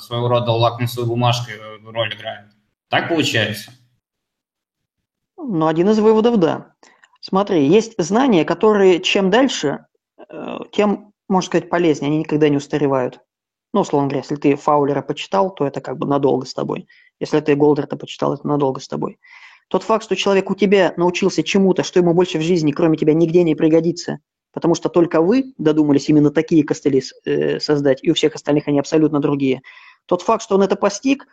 своего 0.00 0.28
рода 0.28 0.52
лакмусовой 0.52 1.08
бумажкой 1.08 1.54
роль 1.84 2.14
играет. 2.14 2.46
Так 2.88 3.08
получается? 3.08 3.72
Ну, 5.36 5.66
один 5.66 5.88
из 5.90 5.98
выводов, 5.98 6.38
да. 6.38 6.72
Смотри, 7.20 7.66
есть 7.66 7.94
знания, 7.98 8.44
которые 8.44 9.00
чем 9.00 9.30
дальше, 9.30 9.86
э, 10.28 10.58
тем, 10.72 11.12
можно 11.28 11.46
сказать, 11.46 11.70
полезнее, 11.70 12.08
они 12.08 12.18
никогда 12.18 12.48
не 12.48 12.56
устаревают. 12.56 13.20
Ну, 13.72 13.80
условно 13.80 14.08
говоря, 14.08 14.22
если 14.22 14.36
ты 14.36 14.56
Фаулера 14.56 15.02
почитал, 15.02 15.54
то 15.54 15.66
это 15.66 15.80
как 15.80 15.98
бы 15.98 16.06
надолго 16.06 16.46
с 16.46 16.54
тобой. 16.54 16.88
Если 17.20 17.40
ты 17.40 17.54
Голдерта 17.54 17.96
почитал, 17.96 18.34
это 18.34 18.46
надолго 18.46 18.80
с 18.80 18.88
тобой. 18.88 19.18
Тот 19.68 19.82
факт, 19.82 20.04
что 20.04 20.16
человек 20.16 20.50
у 20.50 20.54
тебя 20.54 20.94
научился 20.96 21.42
чему-то, 21.42 21.82
что 21.82 22.00
ему 22.00 22.14
больше 22.14 22.38
в 22.38 22.42
жизни, 22.42 22.72
кроме 22.72 22.96
тебя, 22.96 23.12
нигде 23.12 23.42
не 23.42 23.54
пригодится, 23.54 24.20
потому 24.58 24.74
что 24.74 24.88
только 24.88 25.20
вы 25.20 25.54
додумались 25.56 26.08
именно 26.08 26.32
такие 26.32 26.64
костыли 26.64 27.00
э, 27.24 27.60
создать, 27.60 28.00
и 28.02 28.10
у 28.10 28.14
всех 28.14 28.34
остальных 28.34 28.66
они 28.66 28.80
абсолютно 28.80 29.20
другие. 29.20 29.62
Тот 30.06 30.22
факт, 30.22 30.42
что 30.42 30.56
он 30.56 30.62
это 30.62 30.74
постиг, 30.74 31.28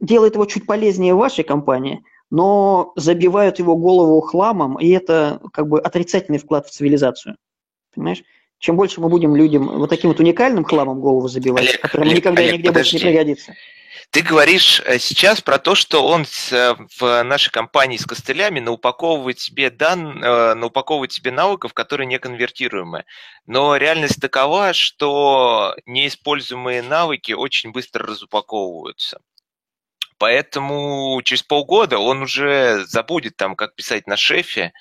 делает 0.00 0.34
его 0.34 0.44
чуть 0.44 0.66
полезнее 0.66 1.14
вашей 1.14 1.44
компании, 1.44 2.02
но 2.30 2.92
забивают 2.96 3.60
его 3.60 3.76
голову 3.76 4.20
хламом, 4.22 4.76
и 4.80 4.88
это 4.88 5.40
как 5.52 5.68
бы 5.68 5.78
отрицательный 5.78 6.38
вклад 6.38 6.66
в 6.66 6.72
цивилизацию. 6.72 7.36
Понимаешь? 7.94 8.24
Чем 8.58 8.76
больше 8.76 9.00
мы 9.00 9.08
будем 9.08 9.36
людям 9.36 9.68
вот 9.78 9.88
таким 9.88 10.10
вот 10.10 10.18
уникальным 10.18 10.64
хламом 10.64 10.98
голову 10.98 11.28
забивать, 11.28 11.68
Олег, 11.68 11.80
которым 11.80 12.08
Олег, 12.08 12.16
никогда 12.16 12.42
Олег, 12.42 12.54
нигде 12.54 12.68
подожди. 12.70 12.96
больше 12.96 13.06
не 13.06 13.12
пригодится. 13.12 13.54
Ты 14.10 14.22
говоришь 14.22 14.80
э, 14.86 14.98
сейчас 14.98 15.42
про 15.42 15.58
то, 15.58 15.74
что 15.74 16.06
он 16.06 16.24
э, 16.50 16.74
в 16.98 17.22
нашей 17.24 17.50
компании 17.50 17.98
с 17.98 18.06
костылями 18.06 18.58
наупаковывает 18.58 19.38
себе 19.38 19.70
дан, 19.70 20.24
э, 20.24 20.54
наупаковывает 20.54 21.12
себе 21.12 21.30
навыков, 21.30 21.74
которые 21.74 22.06
не 22.06 22.18
конвертируемы. 22.18 23.04
Но 23.46 23.76
реальность 23.76 24.18
такова, 24.20 24.72
что 24.72 25.76
неиспользуемые 25.84 26.82
навыки 26.82 27.32
очень 27.32 27.70
быстро 27.70 28.06
разупаковываются. 28.06 29.20
Поэтому 30.18 31.20
через 31.22 31.42
полгода 31.44 31.98
он 31.98 32.22
уже 32.22 32.84
забудет 32.86 33.36
там, 33.36 33.54
как 33.54 33.74
писать 33.74 34.06
на 34.06 34.16
шефе, 34.16 34.72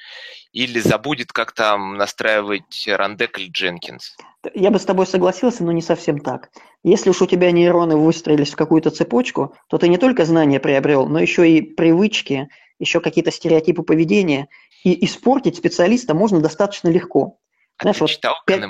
или 0.52 0.80
забудет, 0.80 1.32
как 1.32 1.52
там 1.52 1.98
настраивать 1.98 2.88
Рандек 2.88 3.38
или 3.38 3.50
Дженкинс. 3.50 4.18
Я 4.56 4.72
бы 4.72 4.80
с 4.80 4.86
тобой 4.86 5.06
согласился, 5.06 5.64
но 5.64 5.72
не 5.72 5.84
совсем 5.84 6.20
так. 6.20 6.50
Если 6.84 7.12
уж 7.12 7.22
у 7.22 7.28
тебя 7.28 7.52
нейроны 7.52 7.96
выстроились 7.96 8.54
в 8.54 8.56
какую-то 8.56 8.90
цепочку, 8.90 9.56
то 9.70 9.78
ты 9.78 9.88
не 9.88 9.98
только 9.98 10.26
знания 10.26 10.60
приобрел, 10.60 11.08
но 11.08 11.20
еще 11.20 11.48
и 11.50 11.62
привычки, 11.62 12.50
еще 12.80 13.02
какие-то 13.02 13.32
стереотипы 13.32 13.84
поведения. 13.84 14.48
И 14.84 15.06
испортить 15.06 15.58
специалиста 15.58 16.16
можно 16.16 16.40
достаточно 16.40 16.90
легко. 16.90 17.38
А 17.78 17.84
Знаешь, 17.84 17.98
ты 17.98 18.04
вот 18.04 18.10
читал 18.10 18.36
пять, 18.46 18.64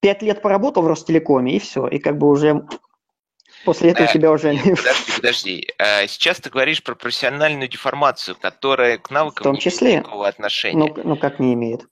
пять 0.00 0.22
лет 0.22 0.42
поработал 0.42 0.82
в 0.82 0.86
Ростелекоме, 0.88 1.54
и 1.54 1.58
все. 1.60 1.86
И 1.86 1.98
как 1.98 2.18
бы 2.18 2.28
уже 2.28 2.66
после 3.64 3.90
этого 3.90 4.06
Э, 4.06 4.12
тебя 4.12 4.30
уже... 4.30 4.54
Подожди, 4.56 5.12
подожди. 5.16 5.68
Э, 5.78 6.06
Сейчас 6.06 6.38
ты 6.40 6.50
говоришь 6.50 6.82
про 6.82 6.94
профессиональную 6.94 7.68
деформацию, 7.68 8.36
которая 8.36 8.98
к 8.98 9.10
навыкам 9.10 9.42
В 9.42 9.44
том 9.44 9.54
не 9.54 9.60
числе. 9.60 9.88
имеет 9.90 10.00
никакого 10.04 10.28
отношения. 10.28 10.92
Ну, 10.94 11.02
ну, 11.04 11.16
как 11.16 11.38
не 11.38 11.54
имеет. 11.54 11.82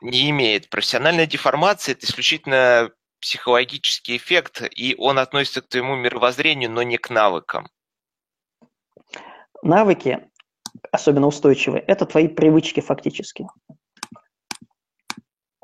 Не 0.00 0.30
имеет. 0.30 0.68
Профессиональная 0.68 1.26
деформация– 1.26 1.92
это 1.94 2.06
исключительно 2.06 2.90
психологический 3.20 4.16
эффект, 4.16 4.62
и 4.74 4.94
он 4.98 5.18
относится 5.18 5.62
к 5.62 5.68
твоему 5.68 5.94
мировоззрению, 5.94 6.70
но 6.70 6.82
не 6.82 6.98
к 6.98 7.08
навыкам. 7.10 7.68
Навыки, 9.62 10.28
особенно 10.90 11.28
устойчивые, 11.28 11.82
это 11.86 12.04
твои 12.04 12.26
привычки 12.26 12.80
фактически. 12.80 13.46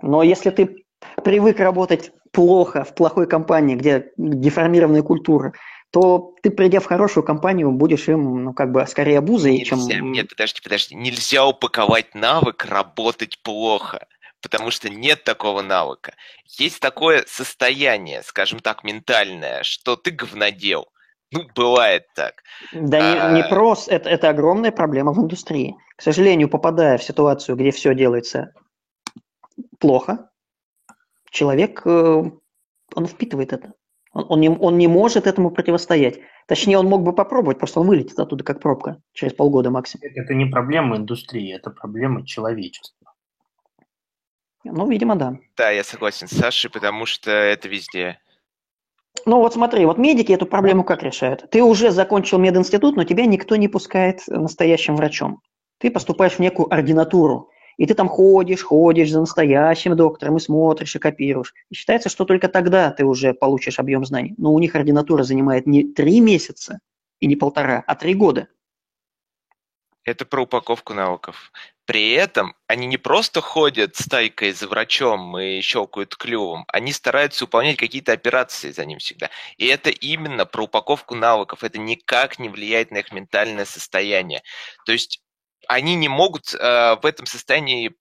Но 0.01 0.23
если 0.23 0.51
ты 0.51 0.85
привык 1.25 1.59
работать 1.61 2.13
плохо 2.33 2.85
в 2.85 2.95
плохой 2.95 3.27
компании, 3.27 3.77
где 3.77 4.13
деформированная 4.17 5.03
культура, 5.03 5.53
то 5.91 6.35
ты, 6.43 6.51
придя 6.51 6.81
в 6.81 6.85
хорошую 6.85 7.25
компанию, 7.25 7.71
будешь 7.73 8.09
им, 8.09 8.45
ну, 8.45 8.53
как 8.53 8.73
бы, 8.73 8.87
скорее 8.87 9.19
обузой, 9.19 9.65
чем... 9.65 9.79
Нельзя, 9.79 10.01
нет, 10.01 10.29
подожди, 10.29 10.61
подожди. 10.63 10.95
Нельзя 10.95 11.47
упаковать 11.47 12.15
навык 12.15 12.67
работать 12.67 13.39
плохо, 13.43 14.07
потому 14.43 14.71
что 14.71 14.91
нет 14.91 15.25
такого 15.25 15.63
навыка. 15.63 16.13
Есть 16.59 16.81
такое 16.81 17.25
состояние, 17.27 18.23
скажем 18.23 18.59
так, 18.61 18.85
ментальное, 18.85 19.63
что 19.63 19.97
ты 19.97 20.11
говнодел. 20.11 20.89
Ну, 21.31 21.47
бывает 21.55 22.07
так. 22.15 22.43
Да 22.73 23.31
не, 23.31 23.37
не 23.37 23.43
А. 23.43 23.49
просто, 23.49 23.95
это, 23.95 24.09
это 24.09 24.31
огромная 24.31 24.73
проблема 24.73 25.13
в 25.13 25.21
индустрии. 25.21 25.75
К 25.97 26.03
сожалению, 26.03 26.49
попадая 26.49 26.97
в 26.97 27.03
ситуацию, 27.03 27.57
где 27.57 27.71
все 27.71 27.95
делается 27.95 28.53
плохо, 29.79 30.28
человек, 31.31 31.83
э, 31.85 32.23
он 32.95 33.07
впитывает 33.07 33.53
это. 33.53 33.75
Он, 34.13 34.27
он, 34.29 34.41
не, 34.41 34.51
он 34.51 34.79
не 34.79 34.89
может 34.89 35.27
этому 35.27 35.51
противостоять. 35.51 36.21
Точнее, 36.47 36.79
он 36.79 36.87
мог 36.87 37.03
бы 37.03 37.15
попробовать, 37.15 37.59
просто 37.59 37.81
он 37.81 37.87
вылетит 37.89 38.19
оттуда 38.19 38.43
как 38.43 38.61
пробка 38.61 39.03
через 39.13 39.35
полгода 39.35 39.71
максимум. 39.71 40.11
Это 40.15 40.35
не 40.35 40.47
проблема 40.47 40.97
индустрии, 40.97 41.55
это 41.55 41.71
проблема 41.71 42.25
человечества. 42.27 43.13
Ну, 44.65 44.89
видимо, 44.89 45.17
да. 45.17 45.39
Да, 45.57 45.71
я 45.71 45.85
согласен 45.85 46.27
с 46.27 46.37
Сашей, 46.37 46.71
потому 46.71 47.07
что 47.07 47.31
это 47.31 47.69
везде. 47.69 48.19
Ну 49.27 49.39
вот 49.39 49.55
смотри, 49.55 49.85
вот 49.85 49.99
медики 49.99 50.33
эту 50.33 50.47
проблему 50.47 50.85
как 50.85 51.03
решают? 51.03 51.49
Ты 51.51 51.63
уже 51.63 51.91
закончил 51.91 52.39
мединститут, 52.39 52.97
но 52.97 53.05
тебя 53.05 53.27
никто 53.27 53.57
не 53.57 53.69
пускает 53.69 54.23
настоящим 54.27 54.97
врачом. 54.97 55.41
Ты 55.79 55.91
поступаешь 55.91 56.35
в 56.35 56.39
некую 56.39 56.73
ординатуру, 56.73 57.51
и 57.79 57.87
ты 57.87 57.95
там 57.95 58.09
ходишь, 58.09 58.63
ходишь 58.63 59.11
за 59.11 59.21
настоящим 59.21 59.97
доктором 59.97 60.37
и 60.37 60.41
смотришь, 60.41 60.97
и 60.97 60.99
копируешь. 60.99 61.55
И 61.71 61.75
считается, 61.75 62.09
что 62.09 62.25
только 62.25 62.49
тогда 62.49 62.91
ты 62.91 63.05
уже 63.05 63.33
получишь 63.33 63.79
объем 63.79 64.05
знаний. 64.05 64.35
Но 64.37 64.53
у 64.53 64.59
них 64.59 64.75
ординатура 64.75 65.23
занимает 65.23 65.67
не 65.67 65.85
три 65.85 66.21
месяца 66.21 66.81
и 67.21 67.27
не 67.27 67.37
полтора, 67.37 67.85
а 67.87 67.95
три 67.95 68.15
года. 68.15 68.49
Это 70.05 70.25
про 70.25 70.43
упаковку 70.43 70.95
навыков. 70.95 71.53
При 71.85 72.13
этом 72.13 72.55
они 72.67 72.87
не 72.87 72.97
просто 72.97 73.41
ходят 73.41 73.95
стайкой 73.95 74.53
за 74.53 74.67
врачом 74.67 75.39
и 75.39 75.61
щелкают 75.61 76.17
клювом, 76.17 76.65
они 76.69 76.93
стараются 76.93 77.45
выполнять 77.45 77.77
какие-то 77.77 78.13
операции 78.13 78.71
за 78.71 78.85
ним 78.87 78.99
всегда. 78.99 79.31
И 79.57 79.67
это 79.67 79.91
именно 79.91 80.47
про 80.47 80.65
упаковку 80.65 81.15
навыков. 81.15 81.63
Это 81.63 81.79
никак 81.79 82.39
не 82.39 82.49
влияет 82.49 82.91
на 82.91 82.99
их 82.99 83.13
ментальное 83.13 83.67
состояние. 83.67 84.43
То 84.85 84.93
есть 84.93 85.23
они 85.69 85.95
не 85.95 86.09
могут 86.09 86.55
э, 86.55 86.97
в 87.01 87.07
этом 87.07 87.27
состоянии 87.27 87.95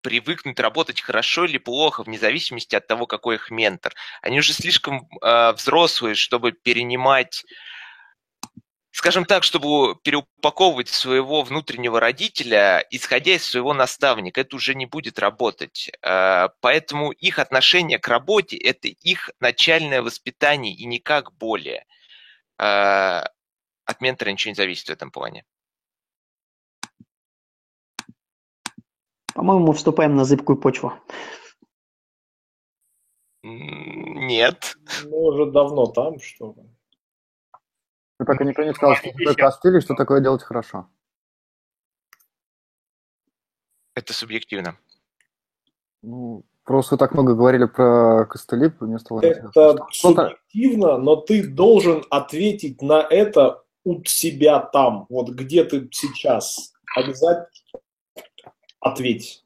привыкнуть 0.00 0.60
работать 0.60 1.00
хорошо 1.00 1.44
или 1.44 1.58
плохо, 1.58 2.02
вне 2.02 2.18
зависимости 2.18 2.74
от 2.76 2.86
того, 2.86 3.06
какой 3.06 3.34
их 3.34 3.50
ментор. 3.50 3.92
Они 4.22 4.38
уже 4.38 4.52
слишком 4.52 5.08
э, 5.20 5.52
взрослые, 5.52 6.14
чтобы 6.14 6.52
перенимать 6.52 7.44
скажем 8.98 9.24
так, 9.24 9.44
чтобы 9.44 9.94
переупаковывать 10.02 10.88
своего 10.88 11.42
внутреннего 11.42 12.00
родителя, 12.00 12.84
исходя 12.90 13.34
из 13.34 13.44
своего 13.44 13.72
наставника, 13.72 14.40
это 14.40 14.56
уже 14.56 14.74
не 14.74 14.86
будет 14.86 15.20
работать. 15.20 15.90
Э, 16.02 16.48
Поэтому 16.60 17.12
их 17.12 17.38
отношение 17.38 17.98
к 17.98 18.08
работе– 18.08 18.56
это 18.58 18.88
их 18.88 19.30
начальное 19.40 20.02
воспитание 20.02 20.74
и 20.74 20.84
никак 20.84 21.32
более. 21.34 21.84
Э, 22.58 23.22
От 23.84 24.00
ментора 24.00 24.30
ничего 24.30 24.50
не 24.50 24.56
зависит 24.56 24.88
в 24.88 24.92
этом 24.92 25.10
плане. 25.10 25.44
По-моему, 29.38 29.70
вступаем 29.70 30.16
на 30.16 30.24
зыбкую 30.24 30.58
почву. 30.60 30.94
Нет. 33.44 34.76
Мы 35.04 35.16
уже 35.16 35.52
давно 35.52 35.86
там, 35.86 36.18
что 36.18 36.54
ли. 36.56 36.68
Только 38.26 38.42
никто 38.42 38.64
не 38.64 38.74
сказал, 38.74 38.96
что 38.96 39.12
такое 39.12 39.34
костыль 39.36 39.76
и 39.76 39.80
что 39.80 39.94
такое 39.94 40.20
делать 40.20 40.42
хорошо. 40.42 40.88
Это 43.94 44.12
субъективно. 44.12 44.76
Ну, 46.02 46.44
просто 46.64 46.96
так 46.96 47.12
много 47.12 47.36
говорили 47.36 47.66
про 47.66 48.26
костыли, 48.26 48.72
мне 48.80 48.98
стало 48.98 49.20
интересно. 49.20 49.50
Это 49.50 49.86
что-то- 49.92 50.24
субъективно, 50.24 50.98
но 50.98 51.14
ты 51.14 51.46
должен 51.46 52.02
ответить 52.10 52.82
на 52.82 53.02
это 53.02 53.62
у 53.84 54.02
себя 54.02 54.58
там, 54.58 55.06
вот 55.08 55.28
где 55.28 55.62
ты 55.62 55.88
сейчас. 55.92 56.72
Обязательно 56.96 57.46
ответь. 58.80 59.44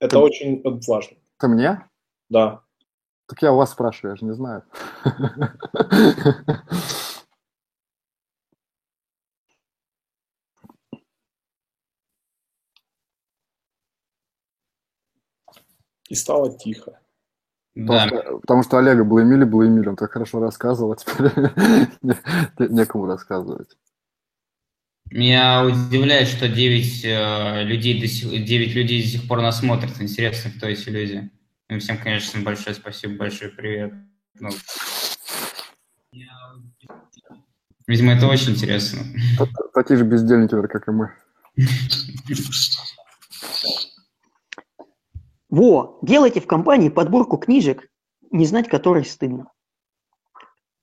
Это 0.00 0.16
Ты- 0.16 0.18
очень 0.18 0.62
важно. 0.86 1.16
Ты 1.38 1.48
мне? 1.48 1.88
Да. 2.28 2.62
Так 3.26 3.42
я 3.42 3.52
у 3.52 3.56
вас 3.56 3.72
спрашиваю, 3.72 4.12
я 4.12 4.16
же 4.16 4.24
не 4.24 4.32
знаю. 4.32 4.62
И 16.08 16.14
стало 16.14 16.56
тихо. 16.56 16.98
Да. 17.74 18.04
Потому, 18.04 18.08
что, 18.22 18.38
потому 18.40 18.62
что 18.62 18.78
Олега 18.78 19.04
блеймили, 19.04 19.44
блеймили, 19.44 19.88
он 19.88 19.96
так 19.96 20.10
хорошо 20.12 20.40
рассказывал, 20.40 20.92
а 20.92 20.96
теперь 20.96 21.30
не- 22.02 22.74
некому 22.74 23.06
рассказывать. 23.06 23.76
Меня 25.10 25.64
удивляет, 25.64 26.28
что 26.28 26.48
9 26.48 27.04
э, 27.04 27.64
людей, 27.64 28.00
до 28.00 28.06
сих, 28.06 28.44
9 28.44 28.74
людей 28.74 29.02
до 29.02 29.08
сих 29.08 29.26
пор 29.26 29.40
нас 29.40 29.60
смотрят. 29.60 30.00
Интересно, 30.00 30.50
кто 30.50 30.66
эти 30.66 30.88
люди. 30.90 31.30
Им 31.70 31.80
всем, 31.80 31.98
конечно, 31.98 32.40
большое 32.42 32.74
спасибо, 32.74 33.14
большой 33.16 33.48
привет. 33.48 33.92
Ну, 34.38 34.50
видимо, 37.86 38.12
это 38.12 38.26
очень 38.26 38.52
интересно. 38.52 39.00
Такие 39.74 39.98
же 39.98 40.04
бездельники, 40.04 40.54
как 40.66 40.88
и 40.88 40.90
мы. 40.90 41.12
Во, 45.48 45.98
делайте 46.02 46.40
в 46.40 46.46
компании 46.46 46.90
подборку 46.90 47.38
книжек, 47.38 47.88
не 48.30 48.44
знать 48.44 48.68
которой 48.68 49.04
стыдно. 49.04 49.50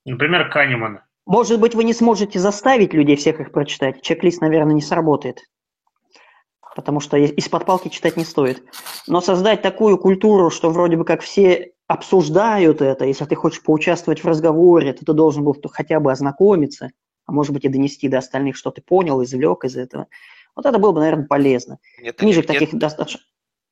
Например, 0.06 0.49
Канемана. 0.49 1.06
Может 1.26 1.60
быть, 1.60 1.73
вы 1.73 1.84
не 1.84 1.93
сможете 1.93 2.39
заставить 2.39 2.93
людей 2.93 3.15
всех 3.15 3.39
их 3.39 3.52
прочитать. 3.52 4.02
Чек-лист, 4.02 4.41
наверное, 4.41 4.76
не 4.76 4.81
сработает. 4.81 5.41
Потому 6.76 6.99
что 6.99 7.18
из-под 7.18 7.65
палки 7.65 7.88
читать 7.88 8.18
не 8.18 8.26
стоит. 8.26 8.64
Но 9.07 9.22
создать 9.22 9.61
такую 9.61 9.97
культуру, 9.97 10.49
что 10.49 10.69
вроде 10.69 10.97
бы 10.97 11.06
как 11.06 11.22
все 11.22 11.72
обсуждают 11.88 12.81
это, 12.81 13.06
если 13.06 13.26
ты 13.26 13.35
хочешь 13.35 13.61
поучаствовать 13.64 14.23
в 14.23 14.27
разговоре, 14.27 14.93
то 14.93 15.06
ты 15.06 15.14
должен 15.14 15.43
был 15.43 15.56
хотя 15.72 15.99
бы 15.99 16.11
ознакомиться, 16.11 16.89
а 17.26 17.31
может 17.31 17.53
быть 17.53 17.64
и 17.64 17.69
донести 17.69 18.07
до 18.07 18.18
остальных, 18.18 18.57
что 18.57 18.72
ты 18.72 18.81
понял, 18.81 19.23
извлек 19.23 19.64
из 19.65 19.77
этого. 19.77 20.07
Вот 20.56 20.65
это 20.65 20.77
было 20.80 20.91
бы, 20.91 20.99
наверное, 20.99 21.27
полезно. 21.27 21.77
Нет, 22.02 22.18
Книжек 22.18 22.49
нет, 22.49 22.60
таких 22.60 22.77
достаточно... 22.77 23.22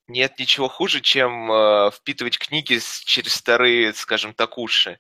нет 0.07 0.38
ничего 0.39 0.67
хуже, 0.67 1.01
чем 1.01 1.51
э, 1.51 1.91
впитывать 1.91 2.38
книги 2.38 2.77
с- 2.77 3.03
через 3.03 3.34
старые, 3.34 3.93
скажем 3.93 4.34
так, 4.34 4.57
уши. 4.57 4.97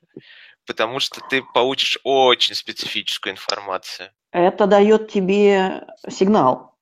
Потому 0.65 0.99
что 0.99 1.21
ты 1.29 1.43
получишь 1.53 1.99
очень 2.03 2.55
специфическую 2.55 3.33
информацию. 3.33 4.09
Это 4.31 4.65
дает 4.65 5.11
тебе 5.11 5.87
сигнал. 6.09 6.75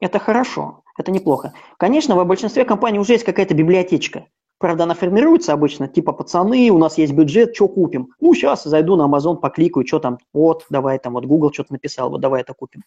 Это 0.00 0.18
хорошо, 0.18 0.84
это 0.96 1.10
неплохо. 1.10 1.52
Конечно, 1.76 2.14
в 2.14 2.24
большинстве 2.24 2.64
компаний 2.64 3.00
уже 3.00 3.14
есть 3.14 3.24
какая-то 3.24 3.54
библиотечка. 3.54 4.26
Правда, 4.58 4.84
она 4.84 4.94
формируется 4.94 5.52
обычно, 5.52 5.88
типа, 5.88 6.12
пацаны, 6.12 6.70
у 6.70 6.78
нас 6.78 6.96
есть 6.96 7.12
бюджет, 7.12 7.56
что 7.56 7.66
купим? 7.66 8.14
Ну, 8.20 8.32
сейчас 8.34 8.62
зайду 8.62 8.94
на 8.96 9.06
Amazon, 9.08 9.36
покликаю, 9.36 9.86
что 9.86 9.98
там, 9.98 10.18
вот, 10.32 10.64
давай 10.70 10.98
там, 11.00 11.14
вот 11.14 11.26
Google 11.26 11.52
что-то 11.52 11.72
написал, 11.72 12.08
вот 12.08 12.20
давай 12.20 12.42
это 12.42 12.54
купим. 12.54 12.84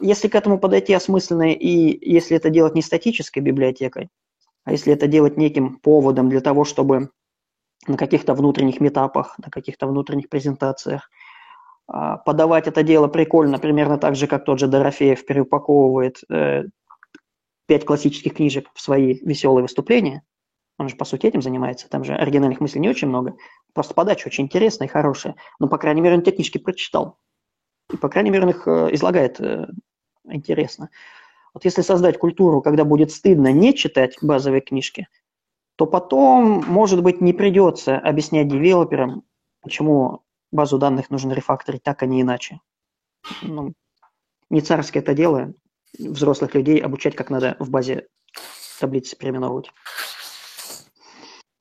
Если 0.00 0.28
к 0.28 0.34
этому 0.34 0.58
подойти 0.58 0.92
осмысленно, 0.92 1.52
и 1.52 1.98
если 2.10 2.36
это 2.36 2.50
делать 2.50 2.74
не 2.74 2.82
статической 2.82 3.42
библиотекой, 3.42 4.10
а 4.64 4.72
если 4.72 4.92
это 4.92 5.06
делать 5.06 5.36
неким 5.36 5.76
поводом 5.76 6.28
для 6.28 6.40
того, 6.40 6.64
чтобы 6.64 7.10
на 7.86 7.96
каких-то 7.96 8.34
внутренних 8.34 8.80
метапах, 8.80 9.38
на 9.38 9.50
каких-то 9.50 9.86
внутренних 9.86 10.28
презентациях 10.28 11.10
а, 11.88 12.18
подавать 12.18 12.66
это 12.66 12.82
дело 12.82 13.08
прикольно, 13.08 13.58
примерно 13.58 13.98
так 13.98 14.14
же, 14.14 14.26
как 14.26 14.44
тот 14.44 14.58
же 14.58 14.66
Дорофеев 14.66 15.24
переупаковывает 15.24 16.20
э, 16.30 16.64
пять 17.66 17.86
классических 17.86 18.34
книжек 18.34 18.68
в 18.74 18.80
свои 18.80 19.14
веселые 19.22 19.62
выступления. 19.62 20.22
Он 20.78 20.88
же, 20.88 20.96
по 20.96 21.04
сути, 21.04 21.26
этим 21.26 21.40
занимается. 21.40 21.88
Там 21.88 22.04
же 22.04 22.14
оригинальных 22.14 22.60
мыслей 22.60 22.80
не 22.80 22.90
очень 22.90 23.08
много. 23.08 23.36
Просто 23.72 23.94
подача 23.94 24.28
очень 24.28 24.44
интересная 24.44 24.86
и 24.86 24.90
хорошая. 24.90 25.34
Но, 25.58 25.66
по 25.66 25.78
крайней 25.78 26.02
мере, 26.02 26.16
он 26.16 26.22
те 26.22 26.30
книжки 26.30 26.58
прочитал. 26.58 27.18
И, 27.92 27.96
по 27.96 28.08
крайней 28.10 28.30
мере, 28.30 28.44
он 28.44 28.50
их 28.50 28.68
э, 28.68 28.88
излагает 28.92 29.40
э, 29.40 29.66
интересно. 30.24 30.90
Вот 31.54 31.64
если 31.64 31.80
создать 31.80 32.18
культуру, 32.18 32.60
когда 32.60 32.84
будет 32.84 33.10
стыдно 33.10 33.50
не 33.50 33.74
читать 33.74 34.16
базовые 34.20 34.60
книжки, 34.60 35.08
то 35.78 35.86
потом, 35.86 36.64
может 36.66 37.04
быть, 37.04 37.20
не 37.20 37.32
придется 37.32 37.98
объяснять 37.98 38.48
девелоперам, 38.48 39.22
почему 39.62 40.22
базу 40.50 40.76
данных 40.76 41.08
нужно 41.10 41.32
рефакторить 41.34 41.84
так, 41.84 42.02
а 42.02 42.06
не 42.06 42.20
иначе. 42.20 42.58
Ну, 43.42 43.74
не 44.50 44.60
царское 44.60 44.98
это 44.98 45.14
дело 45.14 45.54
взрослых 45.96 46.56
людей 46.56 46.80
обучать, 46.80 47.14
как 47.14 47.30
надо 47.30 47.54
в 47.60 47.70
базе 47.70 48.08
таблицы 48.80 49.16
переименовывать. 49.16 49.70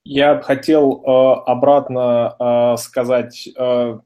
Я 0.04 0.34
б 0.34 0.42
хотел 0.42 1.04
э, 1.04 1.34
обратно 1.46 2.36
э, 2.40 2.78
сказать 2.78 3.48
э, 3.56 4.00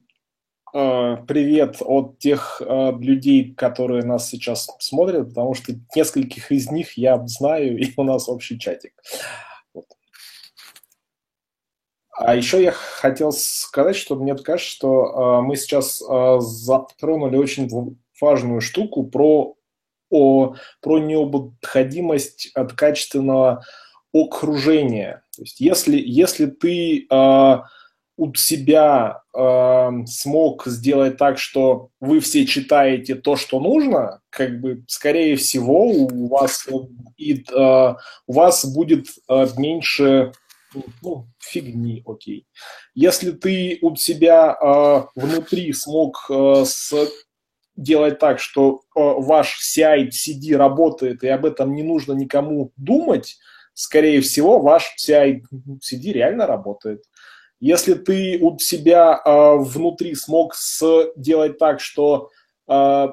э, 0.73 1.17
привет 1.25 1.77
от 1.79 2.19
тех 2.19 2.61
э, 2.61 2.91
людей, 2.99 3.53
которые 3.53 4.03
нас 4.03 4.27
сейчас 4.27 4.67
смотрят, 4.79 5.29
потому 5.29 5.53
что 5.53 5.71
нескольких 5.95 6.51
из 6.51 6.69
них 6.69 6.97
я 6.97 7.25
знаю, 7.27 7.79
и 7.79 7.93
у 7.95 8.03
нас 8.03 8.27
общий 8.27 8.59
чатик. 8.59 8.91
Вот. 9.01 9.50
А 12.23 12.35
еще 12.35 12.61
я 12.63 12.71
хотел 12.71 13.31
сказать, 13.31 13.95
что 13.95 14.15
мне 14.15 14.35
кажется, 14.35 14.71
что 14.71 15.39
э, 15.39 15.41
мы 15.41 15.55
сейчас 15.55 16.01
э, 16.01 16.37
затронули 16.39 17.37
очень 17.37 17.97
важную 18.19 18.61
штуку 18.61 19.03
про, 19.03 19.55
о, 20.09 20.55
про 20.81 20.99
необходимость 20.99 22.51
от 22.53 22.73
качественного 22.73 23.63
окружения. 24.13 25.23
То 25.35 25.41
есть 25.41 25.59
если, 25.59 25.97
если 25.97 26.45
ты 26.45 27.07
э, 27.09 27.57
у 28.17 28.35
себя 28.35 29.21
э, 29.33 29.89
смог 30.05 30.67
сделать 30.67 31.17
так, 31.17 31.39
что 31.39 31.89
вы 31.99 32.19
все 32.19 32.45
читаете 32.45 33.15
то, 33.15 33.35
что 33.35 33.59
нужно, 33.59 34.19
как 34.29 34.61
бы, 34.61 34.83
скорее 34.87 35.35
всего, 35.37 35.87
у 35.87 36.27
вас, 36.27 36.67
и, 37.17 37.43
э, 37.51 37.95
у 38.27 38.33
вас 38.33 38.63
будет 38.65 39.07
э, 39.27 39.47
меньше 39.57 40.33
ну, 41.01 41.27
фигни, 41.39 42.03
окей. 42.05 42.45
Если 42.93 43.31
ты 43.31 43.79
у 43.81 43.95
себя 43.95 44.57
э, 44.59 45.03
внутри 45.15 45.73
смог 45.73 46.25
э, 46.29 46.65
сделать 47.75 48.19
так, 48.19 48.39
что 48.39 48.81
э, 48.95 48.99
ваш 48.99 49.59
CI-CD 49.61 50.55
работает, 50.55 51.23
и 51.23 51.27
об 51.27 51.45
этом 51.45 51.73
не 51.73 51.83
нужно 51.83 52.13
никому 52.13 52.71
думать, 52.77 53.37
скорее 53.73 54.21
всего, 54.21 54.59
ваш 54.59 54.95
CI-CD 54.99 56.11
реально 56.11 56.47
работает. 56.47 57.03
Если 57.59 57.93
ты 57.93 58.39
у 58.41 58.57
себя 58.57 59.21
э, 59.23 59.55
внутри 59.57 60.15
смог 60.15 60.55
сделать 60.55 61.57
так, 61.59 61.79
что 61.79 62.29
э, 62.67 63.07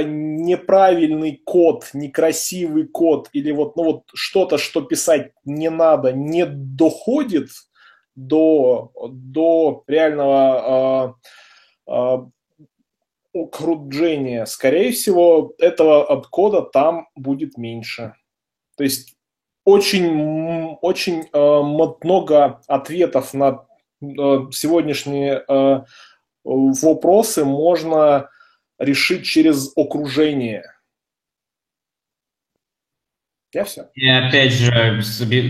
неправильный 0.00 1.40
код, 1.44 1.90
некрасивый 1.92 2.86
код 2.86 3.28
или 3.32 3.50
вот, 3.50 3.76
ну 3.76 3.84
вот 3.84 4.02
что-то, 4.14 4.58
что 4.58 4.82
писать 4.82 5.32
не 5.44 5.70
надо, 5.70 6.12
не 6.12 6.46
доходит 6.46 7.48
до, 8.14 8.92
до 9.10 9.84
реального 9.86 11.18
э, 11.86 11.92
э, 11.92 12.18
окружения, 13.34 14.46
скорее 14.46 14.92
всего, 14.92 15.54
этого 15.58 16.22
кода 16.30 16.62
там 16.62 17.08
будет 17.14 17.56
меньше. 17.56 18.14
То 18.76 18.84
есть 18.84 19.16
очень, 19.64 20.76
очень 20.80 21.28
э, 21.32 21.60
много 21.62 22.60
ответов 22.66 23.32
на 23.32 23.64
э, 24.00 24.06
сегодняшние 24.50 25.44
э, 25.48 25.84
вопросы 26.44 27.44
можно 27.44 28.28
решить 28.78 29.24
через 29.24 29.72
окружение. 29.76 30.64
Я 33.52 33.64
все. 33.64 33.90
И 33.94 34.08
опять 34.08 34.52
же, 34.52 35.02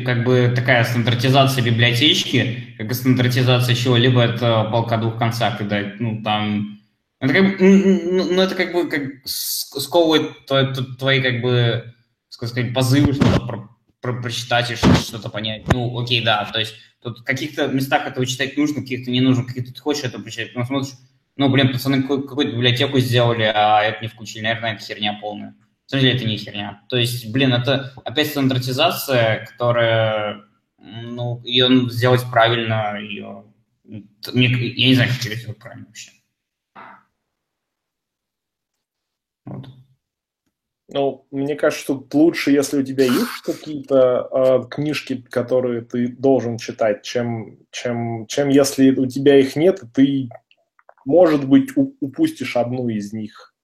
как 0.05 0.25
бы 0.25 0.53
такая 0.55 0.83
стандартизация 0.85 1.63
библиотечки, 1.63 2.75
как 2.77 2.91
и 2.91 2.95
стандартизация 2.95 3.77
чего-либо, 3.77 4.23
это 4.23 4.69
полка 4.73 4.97
двух 4.97 5.19
концах, 5.19 5.59
когда, 5.59 5.81
ну, 6.01 6.21
там, 6.23 6.81
это 7.21 7.33
как 7.35 7.61
ну, 7.61 8.43
это 8.43 8.55
как 8.57 8.73
бы 8.73 8.89
как 8.89 9.03
сковывает 9.25 10.45
твои, 10.47 10.75
твои 10.99 11.23
как 11.23 11.41
бы, 11.41 11.95
сказать, 12.29 12.75
позывы, 12.75 13.13
что-то 13.13 13.47
про, 13.47 13.69
про, 14.01 14.21
прочитать 14.21 14.73
и 14.73 14.75
что-то 14.75 15.29
понять. 15.29 15.73
Ну, 15.73 15.97
окей, 16.01 16.25
да, 16.25 16.45
то 16.53 16.59
есть 16.59 16.75
тут 17.01 17.21
в 17.21 17.25
каких-то 17.25 17.69
местах 17.69 18.09
этого 18.09 18.27
читать 18.27 18.57
нужно, 18.57 18.83
каких-то 18.83 19.13
не 19.13 19.21
нужно, 19.21 19.45
каких-то 19.45 19.73
ты 19.73 19.81
хочешь 19.81 20.03
это 20.03 20.19
прочитать, 20.19 20.57
но 20.57 20.65
смотришь, 20.65 20.95
ну, 21.37 21.49
блин, 21.49 21.73
пацаны 21.73 22.03
какую-то 22.03 22.53
библиотеку 22.53 22.99
сделали, 22.99 23.43
а 23.43 23.83
это 23.83 24.03
не 24.03 24.09
включили. 24.09 24.43
Наверное, 24.43 24.75
это 24.75 24.85
херня 24.85 25.19
полная. 25.21 25.51
На 25.51 25.55
самом 25.87 26.03
деле 26.03 26.17
это 26.17 26.25
не 26.25 26.37
херня. 26.37 26.83
То 26.89 26.97
есть, 26.97 27.33
блин, 27.33 27.53
это 27.53 27.93
опять 28.05 28.29
стандартизация, 28.29 29.47
которая, 29.47 30.45
ну, 30.79 31.41
ее 31.45 31.89
сделать 31.91 32.25
правильно, 32.31 32.99
ее... 33.01 33.45
Я 33.85 33.99
не 34.35 34.95
знаю, 34.95 35.11
как 35.11 35.25
ее 35.25 35.55
правильно 35.55 35.87
вообще. 35.87 36.11
Вот. 39.45 39.69
Ну, 40.89 41.27
мне 41.31 41.57
кажется, 41.57 41.83
что 41.83 42.07
лучше, 42.13 42.51
если 42.51 42.81
у 42.81 42.83
тебя 42.83 43.05
есть 43.05 43.41
какие-то 43.45 44.29
э, 44.31 44.69
книжки, 44.69 45.25
которые 45.31 45.81
ты 45.81 46.09
должен 46.09 46.59
читать, 46.59 47.03
чем, 47.03 47.59
чем, 47.71 48.27
чем 48.27 48.51
если 48.51 48.91
у 48.91 49.07
тебя 49.07 49.39
их 49.39 49.57
нет, 49.57 49.83
и 49.83 49.87
ты 49.87 50.29
может 51.05 51.49
быть, 51.49 51.71
упустишь 52.01 52.57
одну 52.57 52.89
из 52.89 53.13
них. 53.13 53.55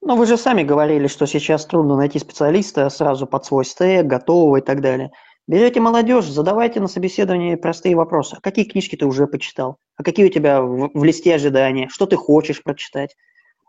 Ну, 0.00 0.16
вы 0.16 0.26
же 0.26 0.36
сами 0.36 0.62
говорили, 0.62 1.06
что 1.06 1.26
сейчас 1.26 1.64
трудно 1.64 1.96
найти 1.96 2.18
специалиста 2.18 2.90
сразу 2.90 3.26
под 3.26 3.46
свой 3.46 3.64
стек, 3.64 4.06
готового 4.06 4.58
и 4.58 4.60
так 4.60 4.82
далее. 4.82 5.10
Берете 5.46 5.80
молодежь, 5.80 6.26
задавайте 6.26 6.80
на 6.80 6.88
собеседовании 6.88 7.54
простые 7.54 7.96
вопросы. 7.96 8.36
А 8.36 8.40
какие 8.40 8.64
книжки 8.64 8.96
ты 8.96 9.06
уже 9.06 9.26
почитал? 9.26 9.78
А 9.96 10.02
какие 10.02 10.26
у 10.26 10.30
тебя 10.30 10.62
в, 10.62 10.90
в 10.92 11.04
листе 11.04 11.34
ожидания? 11.34 11.88
Что 11.88 12.06
ты 12.06 12.16
хочешь 12.16 12.62
прочитать? 12.62 13.14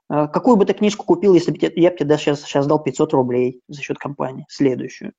А 0.08 0.28
какую 0.28 0.56
бы 0.56 0.66
ты 0.66 0.74
книжку 0.74 1.06
купил, 1.06 1.34
если 1.34 1.52
бы 1.52 1.58
я 1.76 1.92
бы 1.92 1.98
тебе 1.98 2.18
сейчас, 2.18 2.42
сейчас 2.44 2.68
дал 2.68 2.82
500 2.82 3.14
рублей 3.14 3.62
за 3.68 3.82
счет 3.82 3.98
компании? 3.98 4.46
Следующую. 4.50 5.14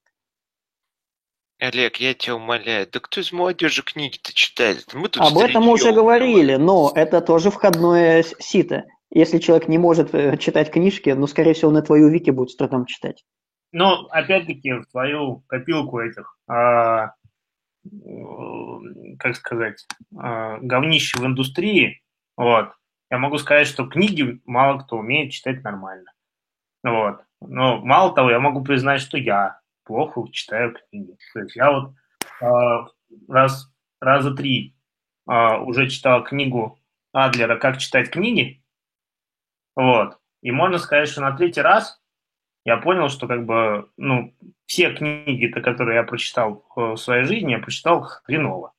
Олег, 1.59 1.97
я 1.97 2.13
тебя 2.13 2.37
умоляю, 2.37 2.87
да 2.91 3.01
кто 3.01 3.21
из 3.21 3.33
молодежи 3.33 3.83
книги-то 3.83 4.35
читает? 4.35 4.93
Мы 4.93 5.09
тут 5.09 5.23
Об 5.23 5.39
этом 5.39 5.65
мы 5.65 5.73
уже 5.73 5.93
говорили, 5.93 6.57
но 6.57 6.93
это 6.95 7.23
тоже 7.23 7.51
входное 7.51 8.23
сито. 8.23 8.85
Если 9.11 9.39
человек 9.39 9.67
не 9.69 9.79
может 9.79 10.15
э, 10.15 10.37
читать 10.37 10.71
книжки, 10.71 11.11
ну, 11.11 11.27
скорее 11.27 11.55
всего, 11.55 11.71
на 11.71 11.81
твою 11.81 12.09
вики 12.09 12.31
будет 12.31 12.51
с 12.51 12.57
трудом 12.57 12.85
читать. 12.85 13.25
Ну, 13.73 14.07
опять-таки, 14.11 14.73
в 14.73 14.87
твою 14.87 15.45
копилку 15.47 16.01
этих, 16.01 16.39
а, 16.49 17.13
как 19.19 19.37
сказать, 19.37 19.87
а, 20.17 20.59
говнище 20.59 21.19
в 21.19 21.25
индустрии, 21.25 22.03
вот, 22.37 22.73
я 23.11 23.19
могу 23.19 23.39
сказать, 23.39 23.67
что 23.67 23.87
книги 23.87 24.41
мало 24.45 24.81
кто 24.81 24.97
умеет 24.97 25.33
читать 25.33 25.63
нормально. 25.63 26.13
Вот. 26.83 27.21
Но 27.41 27.79
мало 27.79 28.15
того, 28.15 28.31
я 28.31 28.41
могу 28.41 28.63
признать, 28.63 29.01
что 29.01 29.17
я 29.17 29.61
плохо 29.87 30.25
читаю 30.33 30.75
книги. 30.91 31.17
То 31.33 31.41
есть 31.41 31.57
я 31.57 31.71
вот 31.71 31.95
а, 32.41 32.89
раз, 33.29 33.73
раза 34.01 34.35
три 34.35 34.77
а, 35.27 35.59
уже 35.59 35.89
читал 35.89 36.25
книгу 36.25 36.79
Адлера 37.13 37.57
«Как 37.57 37.79
читать 37.79 38.11
книги», 38.11 38.63
вот, 39.75 40.19
и 40.43 40.51
можно 40.51 40.79
сказать, 40.79 41.09
что 41.09 41.21
на 41.21 41.37
третий 41.37 41.61
раз 41.61 42.01
я 42.65 42.79
понял, 42.79 43.09
что 43.09 43.29
как 43.29 43.45
бы, 43.45 43.91
ну, 43.97 44.35
все 44.65 44.93
книги, 44.93 45.47
которые 45.47 45.97
я 45.97 46.03
прочитал 46.03 46.67
в 46.75 46.97
своей 46.97 47.25
жизни, 47.25 47.53
я 47.53 47.59
прочитал 47.59 48.03
хреново. 48.25 48.73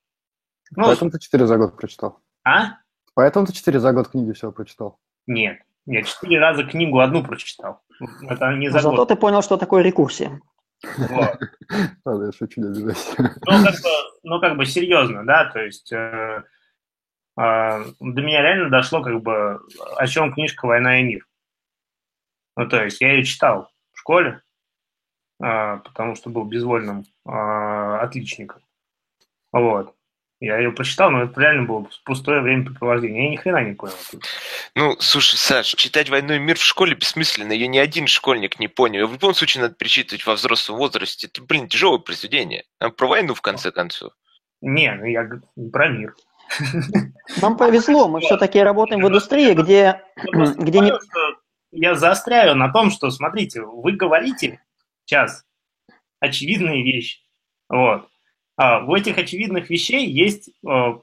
Ну, 0.76 0.86
Поэтому 0.86 1.12
ты 1.12 1.20
четыре 1.20 1.48
за 1.48 1.58
год 1.58 1.78
прочитал. 1.78 2.20
А? 2.44 2.80
Поэтому 3.14 3.46
ты 3.46 3.54
четыре 3.54 3.80
за 3.80 3.94
год 3.94 4.10
книги 4.10 4.34
всего 4.34 4.52
прочитал. 4.52 5.00
Нет, 5.26 5.62
я 5.86 6.04
четыре 6.04 6.40
раза 6.40 6.64
книгу 6.64 7.00
одну 7.00 7.24
прочитал. 7.24 7.82
Это 8.28 8.54
не 8.56 8.70
за 8.70 8.80
Зато 8.80 8.96
год. 8.96 9.08
ты 9.08 9.16
понял, 9.16 9.42
что 9.42 9.58
такое 9.58 9.84
рекурсия. 9.84 10.42
Вот. 10.84 11.40
Ладно, 12.06 12.26
я 12.26 12.32
шучу, 12.32 12.62
не 12.62 12.68
обижайся. 12.68 13.16
Ну, 13.46 13.64
как 13.64 13.74
бы, 13.74 13.90
ну, 14.24 14.40
как 14.40 14.58
бы 14.58 14.66
серьезно, 14.66 15.26
да, 15.26 15.46
то 15.46 15.60
есть 15.60 15.92
э, 15.92 16.44
э, 17.38 17.86
до 18.00 18.22
меня 18.22 18.42
реально 18.42 18.70
дошло, 18.70 19.02
как 19.02 19.22
бы, 19.22 19.60
о 19.96 20.08
чем 20.08 20.34
книжка 20.34 20.66
«Война 20.66 21.00
и 21.00 21.04
мир». 21.04 21.28
Ну, 22.56 22.68
то 22.68 22.84
есть 22.84 23.02
я 23.02 23.14
ее 23.14 23.24
читал 23.24 23.72
в 23.94 24.00
школе, 24.00 24.42
э, 25.44 25.78
потому 25.84 26.16
что 26.16 26.30
был 26.30 26.44
безвольным 26.46 27.06
э, 27.26 27.32
отличником. 27.32 28.62
Вот. 29.52 29.94
Я 30.40 30.58
ее 30.58 30.72
прочитал, 30.72 31.10
но 31.10 31.24
это 31.24 31.42
реально 31.42 31.64
было 31.64 31.88
пустое 32.06 32.42
времяпрепровождение. 32.42 33.26
Я 33.26 33.32
ни 33.32 33.36
хрена 33.38 33.64
не 33.64 33.74
понял. 33.74 33.96
Ну, 34.78 34.96
слушай, 35.00 35.38
Саш, 35.38 35.74
читать 35.74 36.08
«Войну 36.08 36.36
и 36.36 36.40
мир» 36.40 36.56
в 36.56 36.64
школе 36.64 36.94
бессмысленно. 36.94 37.52
Ее 37.52 37.68
ни 37.68 37.80
один 37.80 38.06
школьник 38.06 38.60
не 38.60 38.68
понял. 38.68 39.08
в 39.08 39.14
любом 39.14 39.34
случае 39.34 39.64
надо 39.64 39.74
перечитывать 39.74 40.24
во 40.24 40.36
взрослом 40.36 40.78
возрасте. 40.78 41.26
Это, 41.26 41.42
блин, 41.42 41.68
тяжелое 41.68 41.98
произведение. 41.98 42.64
А 42.78 42.92
про 42.92 43.08
войну, 43.08 43.34
в 43.34 43.42
конце 43.42 43.72
концов. 43.72 44.14
Не, 44.62 44.94
ну 44.94 45.06
я 45.06 45.28
про 45.72 45.90
мир. 45.90 46.16
Нам 47.42 47.58
повезло, 47.58 48.08
мы 48.08 48.20
все-таки 48.20 48.60
работаем 48.60 49.02
в 49.02 49.08
индустрии, 49.08 49.56
где, 49.56 50.04
где 50.32 50.80
не... 50.80 50.94
Я 51.72 51.96
заостряю 51.96 52.54
на 52.54 52.72
том, 52.72 52.92
что, 52.92 53.10
смотрите, 53.10 53.62
вы 53.62 53.94
говорите 53.94 54.62
сейчас 55.06 55.44
очевидные 56.20 56.84
вещи. 56.84 57.22
Вот 57.68 58.08
а, 58.58 58.82
в 58.82 58.94
этих 58.94 59.18
очевидных 59.18 59.72
вещей 59.72 60.06
есть 60.06 60.52
а, 60.64 61.00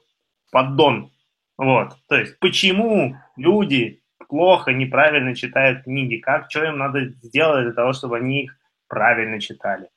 поддон. 0.49 1.11
Вот. 1.57 1.93
То 2.07 2.15
есть, 2.15 2.39
почему 2.39 3.17
люди 3.37 4.01
плохо, 4.27 4.71
неправильно 4.71 5.35
читают 5.35 5.83
книги, 5.83 6.17
как, 6.17 6.49
что 6.49 6.65
им 6.65 6.77
надо 6.77 7.09
сделать 7.21 7.65
для 7.65 7.73
того, 7.73 7.93
чтобы 7.93 8.17
они 8.17 8.43
их 8.43 8.57
правильно 8.87 9.39
читали, 9.39 9.89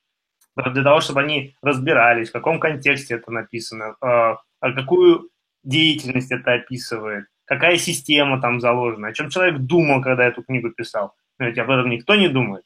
для 0.57 0.83
того, 0.83 1.01
чтобы 1.01 1.21
они 1.21 1.57
разбирались, 1.63 2.31
в 2.31 2.33
каком 2.33 2.61
контексте 2.61 3.15
это 3.15 3.31
написано, 3.31 3.97
а, 4.01 4.39
а 4.61 4.73
какую 4.73 5.31
деятельность 5.65 6.33
это 6.33 6.55
описывает, 6.55 7.27
какая 7.45 7.77
система 7.77 8.41
там 8.41 8.61
заложена, 8.61 9.09
о 9.09 9.13
чем 9.13 9.31
человек 9.31 9.59
думал, 9.59 10.03
когда 10.03 10.25
эту 10.25 10.43
книгу 10.43 10.71
писал. 10.71 11.15
Но 11.39 11.47
ведь 11.47 11.59
об 11.59 11.71
этом 11.71 11.89
никто 11.91 12.15
не 12.15 12.29
думает. 12.29 12.65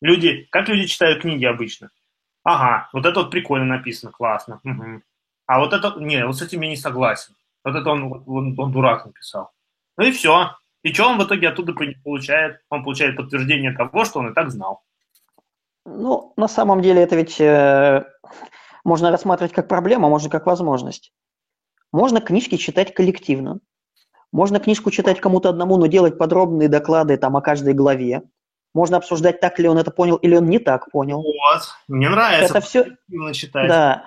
Люди, 0.00 0.46
как 0.50 0.68
люди 0.68 0.86
читают 0.86 1.22
книги 1.22 1.44
обычно? 1.44 1.90
Ага, 2.44 2.88
вот 2.92 3.06
это 3.06 3.20
вот 3.20 3.30
прикольно 3.30 3.66
написано, 3.66 4.10
классно. 4.10 4.60
Угу. 4.64 5.02
А 5.46 5.58
вот 5.60 5.72
это, 5.72 5.94
не, 5.98 6.26
вот 6.26 6.36
с 6.36 6.42
этим 6.42 6.60
я 6.62 6.68
не 6.68 6.76
согласен. 6.76 7.34
Вот 7.64 7.74
это 7.74 7.90
он, 7.90 8.24
он, 8.26 8.54
он 8.58 8.72
дурак 8.72 9.06
написал. 9.06 9.50
Ну 9.96 10.04
и 10.04 10.12
все. 10.12 10.56
И 10.82 10.92
что 10.92 11.08
он 11.08 11.18
в 11.18 11.24
итоге 11.24 11.48
оттуда 11.48 11.74
получает? 12.04 12.60
Он 12.70 12.82
получает 12.82 13.16
подтверждение 13.16 13.72
того, 13.72 14.04
что 14.04 14.18
он 14.18 14.30
и 14.30 14.34
так 14.34 14.50
знал. 14.50 14.82
Ну, 15.84 16.32
на 16.36 16.48
самом 16.48 16.80
деле 16.80 17.02
это 17.02 17.16
ведь 17.16 17.40
э, 17.40 18.04
можно 18.84 19.10
рассматривать 19.10 19.52
как 19.52 19.68
проблему, 19.68 20.06
а 20.06 20.10
можно 20.10 20.30
как 20.30 20.46
возможность. 20.46 21.12
Можно 21.92 22.20
книжки 22.20 22.56
читать 22.56 22.94
коллективно. 22.94 23.60
Можно 24.32 24.60
книжку 24.60 24.90
читать 24.90 25.20
кому-то 25.20 25.50
одному, 25.50 25.76
но 25.76 25.86
делать 25.86 26.18
подробные 26.18 26.68
доклады 26.68 27.16
там 27.16 27.36
о 27.36 27.42
каждой 27.42 27.74
главе. 27.74 28.22
Можно 28.74 28.96
обсуждать, 28.96 29.40
так 29.40 29.58
ли 29.58 29.68
он 29.68 29.76
это 29.76 29.90
понял 29.90 30.16
или 30.16 30.34
он 30.34 30.46
не 30.46 30.58
так 30.58 30.90
понял. 30.90 31.22
Вот, 31.22 31.62
мне 31.88 32.08
нравится. 32.08 32.56
Это 32.56 32.60
все... 32.60 32.86
Читать. 33.32 33.68
Да. 33.68 34.04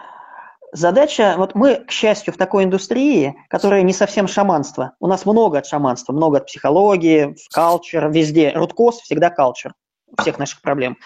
Задача, 0.76 1.36
вот 1.38 1.56
мы, 1.56 1.76
к 1.76 1.92
счастью, 1.92 2.34
в 2.34 2.38
такой 2.38 2.66
индустрии, 2.66 3.34
которая 3.48 3.82
не 3.82 3.94
совсем 3.94 4.28
шаманство. 4.28 4.92
У 5.00 5.08
нас 5.08 5.26
много 5.26 5.60
от 5.60 5.66
шаманства, 5.66 6.12
много 6.12 6.40
от 6.40 6.48
психологии, 6.48 7.34
калчер, 7.54 8.10
везде. 8.10 8.52
Руткос 8.54 9.00
всегда 9.00 9.30
калчер 9.30 9.74
всех 10.20 10.38
наших 10.38 10.62
проблем. 10.62 10.98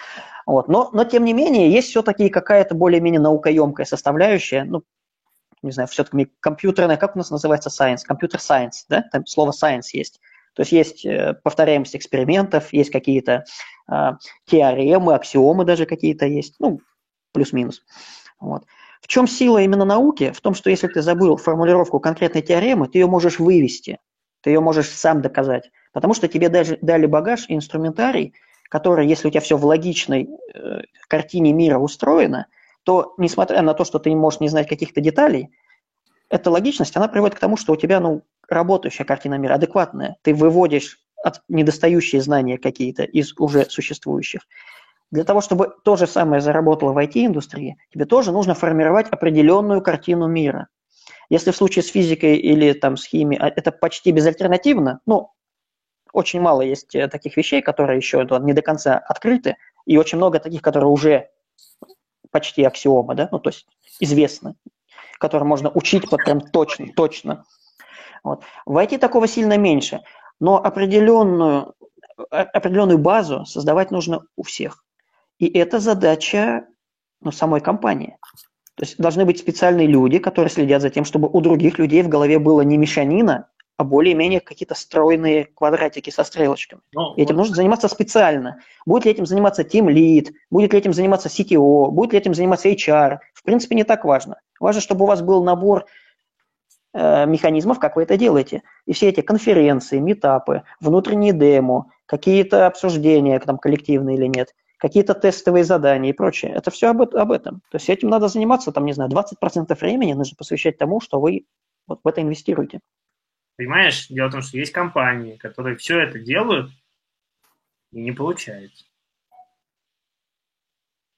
Вот. 0.44 0.66
Но, 0.66 0.90
но, 0.92 1.04
тем 1.04 1.24
не 1.24 1.32
менее, 1.32 1.70
есть 1.70 1.90
все-таки 1.90 2.30
какая-то 2.30 2.74
более-менее 2.74 3.20
наукоемкая 3.20 3.86
составляющая, 3.86 4.64
ну, 4.64 4.82
не 5.62 5.70
знаю, 5.70 5.86
все-таки 5.86 6.32
компьютерная, 6.40 6.96
как 6.96 7.14
у 7.14 7.18
нас 7.18 7.30
называется 7.30 7.70
science? 7.70 8.00
Компьютер 8.04 8.40
science, 8.40 8.86
да? 8.88 9.04
Там 9.12 9.24
слово 9.24 9.52
science 9.52 9.90
есть. 9.92 10.18
То 10.54 10.62
есть 10.62 10.72
есть 10.72 11.06
э, 11.06 11.34
повторяемость 11.44 11.94
экспериментов, 11.94 12.72
есть 12.72 12.90
какие-то 12.90 13.44
э, 13.88 14.10
теоремы, 14.46 15.14
аксиомы 15.14 15.64
даже 15.64 15.86
какие-то 15.86 16.26
есть, 16.26 16.56
ну, 16.58 16.80
плюс-минус. 17.32 17.82
Вот. 18.40 18.64
В 19.00 19.08
чем 19.08 19.26
сила 19.26 19.58
именно 19.58 19.84
науки? 19.84 20.32
В 20.32 20.40
том, 20.40 20.54
что 20.54 20.70
если 20.70 20.86
ты 20.86 21.02
забыл 21.02 21.36
формулировку 21.36 22.00
конкретной 22.00 22.42
теоремы, 22.42 22.88
ты 22.88 22.98
ее 22.98 23.06
можешь 23.06 23.38
вывести, 23.38 23.98
ты 24.42 24.50
ее 24.50 24.60
можешь 24.60 24.90
сам 24.90 25.22
доказать. 25.22 25.70
Потому 25.92 26.14
что 26.14 26.28
тебе 26.28 26.48
даже 26.48 26.78
дали 26.80 27.06
багаж 27.06 27.46
и 27.48 27.54
инструментарий, 27.54 28.34
который, 28.68 29.06
если 29.06 29.28
у 29.28 29.30
тебя 29.30 29.40
все 29.40 29.56
в 29.56 29.64
логичной 29.64 30.28
э, 30.54 30.82
картине 31.08 31.52
мира 31.52 31.78
устроено, 31.78 32.46
то, 32.84 33.14
несмотря 33.18 33.62
на 33.62 33.74
то, 33.74 33.84
что 33.84 33.98
ты 33.98 34.14
можешь 34.14 34.40
не 34.40 34.48
знать 34.48 34.68
каких-то 34.68 35.00
деталей, 35.00 35.48
эта 36.28 36.50
логичность, 36.50 36.96
она 36.96 37.08
приводит 37.08 37.36
к 37.36 37.40
тому, 37.40 37.56
что 37.56 37.72
у 37.72 37.76
тебя, 37.76 37.98
ну, 37.98 38.22
работающая 38.48 39.04
картина 39.04 39.34
мира, 39.34 39.54
адекватная. 39.54 40.16
Ты 40.22 40.32
выводишь 40.32 41.00
от 41.22 41.42
недостающие 41.48 42.22
знания 42.22 42.56
какие-то 42.56 43.02
из 43.02 43.34
уже 43.38 43.64
существующих. 43.68 44.42
Для 45.10 45.24
того, 45.24 45.40
чтобы 45.40 45.74
то 45.84 45.96
же 45.96 46.06
самое 46.06 46.40
заработало 46.40 46.92
в 46.92 46.98
IT-индустрии, 46.98 47.76
тебе 47.92 48.04
тоже 48.04 48.30
нужно 48.30 48.54
формировать 48.54 49.08
определенную 49.08 49.82
картину 49.82 50.28
мира. 50.28 50.68
Если 51.28 51.50
в 51.50 51.56
случае 51.56 51.82
с 51.82 51.88
физикой 51.88 52.36
или 52.36 52.72
там, 52.72 52.96
с 52.96 53.04
химией 53.04 53.40
а, 53.40 53.48
это 53.48 53.72
почти 53.72 54.12
безальтернативно, 54.12 55.00
ну, 55.06 55.32
очень 56.12 56.40
мало 56.40 56.62
есть 56.62 56.94
э, 56.94 57.08
таких 57.08 57.36
вещей, 57.36 57.62
которые 57.62 57.96
еще 57.96 58.26
не 58.40 58.52
до 58.52 58.62
конца 58.62 58.98
открыты, 58.98 59.56
и 59.86 59.96
очень 59.96 60.18
много 60.18 60.38
таких, 60.38 60.62
которые 60.62 60.90
уже 60.90 61.30
почти 62.30 62.64
аксиомы, 62.64 63.14
да, 63.14 63.28
ну, 63.32 63.38
то 63.38 63.50
есть 63.50 63.66
известны, 63.98 64.54
которые 65.18 65.46
можно 65.46 65.70
учить 65.70 66.10
вот 66.10 66.22
прям 66.24 66.40
точно, 66.40 66.86
точно. 66.94 67.44
Вот. 68.22 68.42
В 68.66 68.76
IT 68.76 68.98
такого 68.98 69.26
сильно 69.26 69.56
меньше, 69.56 70.02
но 70.38 70.56
определенную, 70.56 71.74
определенную 72.30 72.98
базу 72.98 73.44
создавать 73.44 73.90
нужно 73.90 74.22
у 74.36 74.42
всех. 74.42 74.84
И 75.40 75.46
это 75.58 75.80
задача 75.80 76.66
ну, 77.20 77.32
самой 77.32 77.60
компании. 77.60 78.16
То 78.76 78.84
есть 78.84 78.96
должны 78.98 79.24
быть 79.24 79.40
специальные 79.40 79.88
люди, 79.88 80.18
которые 80.18 80.50
следят 80.50 80.80
за 80.80 80.90
тем, 80.90 81.04
чтобы 81.04 81.28
у 81.28 81.40
других 81.40 81.78
людей 81.80 82.02
в 82.02 82.08
голове 82.08 82.38
было 82.38 82.60
не 82.60 82.76
мешанина, 82.76 83.48
а 83.76 83.82
более-менее 83.84 84.40
какие-то 84.40 84.76
стройные 84.76 85.46
квадратики 85.46 86.10
со 86.10 86.22
стрелочками. 86.22 86.82
Ну, 86.92 87.14
и 87.16 87.22
этим 87.22 87.34
вот. 87.34 87.40
нужно 87.40 87.56
заниматься 87.56 87.88
специально. 87.88 88.60
Будет 88.86 89.06
ли 89.06 89.10
этим 89.10 89.26
заниматься 89.26 89.62
Team 89.62 89.86
Lead, 89.86 90.32
будет 90.50 90.72
ли 90.72 90.78
этим 90.78 90.92
заниматься 90.92 91.28
CTO, 91.28 91.90
будет 91.90 92.12
ли 92.12 92.18
этим 92.20 92.34
заниматься 92.34 92.68
HR. 92.68 93.18
В 93.34 93.42
принципе, 93.42 93.74
не 93.74 93.84
так 93.84 94.04
важно. 94.04 94.38
Важно, 94.60 94.80
чтобы 94.80 95.04
у 95.04 95.08
вас 95.08 95.20
был 95.20 95.42
набор 95.42 95.86
Э, 96.92 97.24
механизмов, 97.24 97.78
как 97.78 97.94
вы 97.94 98.02
это 98.02 98.16
делаете. 98.16 98.62
И 98.84 98.92
все 98.92 99.08
эти 99.08 99.20
конференции, 99.20 100.00
метапы, 100.00 100.64
внутренние 100.80 101.32
демо, 101.32 101.86
какие-то 102.06 102.66
обсуждения, 102.66 103.38
там, 103.38 103.58
коллективные 103.58 104.16
или 104.16 104.26
нет, 104.26 104.54
какие-то 104.80 105.14
тестовые 105.14 105.62
задания 105.62 106.10
и 106.10 106.14
прочее. 106.14 106.52
Это 106.52 106.70
все 106.70 106.88
об, 106.88 107.02
об 107.02 107.32
этом. 107.32 107.60
То 107.70 107.76
есть 107.76 107.88
этим 107.90 108.08
надо 108.08 108.28
заниматься, 108.28 108.72
там, 108.72 108.86
не 108.86 108.94
знаю, 108.94 109.10
20% 109.10 109.78
времени 109.78 110.14
нужно 110.14 110.36
посвящать 110.36 110.78
тому, 110.78 111.00
что 111.00 111.20
вы 111.20 111.44
вот 111.86 112.00
в 112.02 112.08
это 112.08 112.22
инвестируете. 112.22 112.80
Понимаешь, 113.56 114.08
дело 114.08 114.28
в 114.28 114.32
том, 114.32 114.42
что 114.42 114.56
есть 114.56 114.72
компании, 114.72 115.36
которые 115.36 115.76
все 115.76 116.00
это 116.00 116.18
делают, 116.18 116.70
и 117.92 118.00
не 118.00 118.12
получается. 118.12 118.84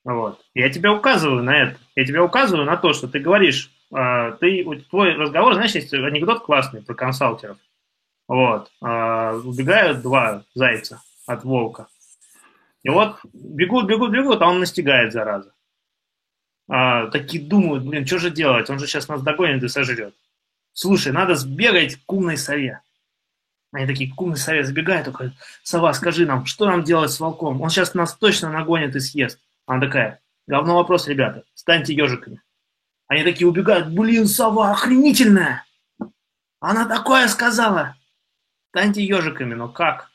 Вот. 0.05 0.45
Я 0.55 0.69
тебе 0.69 0.91
указываю 0.91 1.45
на 1.45 1.57
это. 1.57 1.79
Я 1.95 2.05
тебе 2.05 2.21
указываю 2.21 2.67
на 2.67 2.77
то, 2.77 2.93
что 2.93 3.07
ты 3.07 3.21
говоришь, 3.21 3.71
э, 3.95 4.37
ты, 4.41 4.65
твой 4.91 5.15
разговор, 5.15 5.55
знаешь, 5.55 5.77
есть 5.77 5.95
анекдот 5.95 6.43
классный 6.43 6.83
про 6.83 6.95
консалтеров. 6.95 7.59
Вот. 8.27 8.73
Э, 8.83 9.35
убегают 9.45 10.03
два 10.03 10.43
зайца 10.55 11.01
от 11.29 11.45
волка. 11.45 11.87
И 12.83 12.89
вот 12.89 13.19
бегут, 13.33 13.87
бегут, 13.87 14.11
бегут, 14.11 14.43
а 14.43 14.49
он 14.49 14.61
настигает, 14.61 15.13
зараза. 15.13 15.55
А, 16.69 17.09
такие 17.09 17.45
думают, 17.45 17.85
блин, 17.85 18.07
что 18.07 18.19
же 18.19 18.31
делать? 18.31 18.69
Он 18.71 18.79
же 18.79 18.87
сейчас 18.87 19.09
нас 19.09 19.23
догонит 19.23 19.63
и 19.63 19.69
сожрет. 19.69 20.15
Слушай, 20.73 21.13
надо 21.13 21.35
сбегать 21.35 21.97
к 22.05 22.13
умной 22.13 22.37
сове. 22.37 22.81
Они 23.73 23.87
такие, 23.87 24.13
к 24.13 24.21
умной 24.21 24.37
сове 24.37 24.65
забегают, 24.65 25.07
такой, 25.07 25.33
сова, 25.63 25.93
скажи 25.95 26.27
нам, 26.27 26.45
что 26.47 26.67
нам 26.67 26.83
делать 26.83 27.11
с 27.11 27.21
волком? 27.21 27.61
Он 27.61 27.71
сейчас 27.71 27.95
нас 27.95 28.15
точно 28.17 28.51
нагонит 28.51 28.95
и 28.97 29.01
съест. 29.01 29.39
Она 29.67 29.81
такая, 29.81 30.21
главный 30.47 30.75
вопрос, 30.75 31.09
ребята, 31.09 31.45
станьте 31.55 31.95
ежиками. 31.95 32.43
Они 33.07 33.25
такие 33.25 33.47
убегают, 33.47 33.89
блин, 33.89 34.27
сова 34.27 34.71
охренительная. 34.71 35.65
Она 36.61 36.87
такое 36.87 37.29
сказала. 37.29 37.97
Станьте 38.71 39.05
ежиками, 39.05 39.55
но 39.55 39.69
как? 39.69 40.12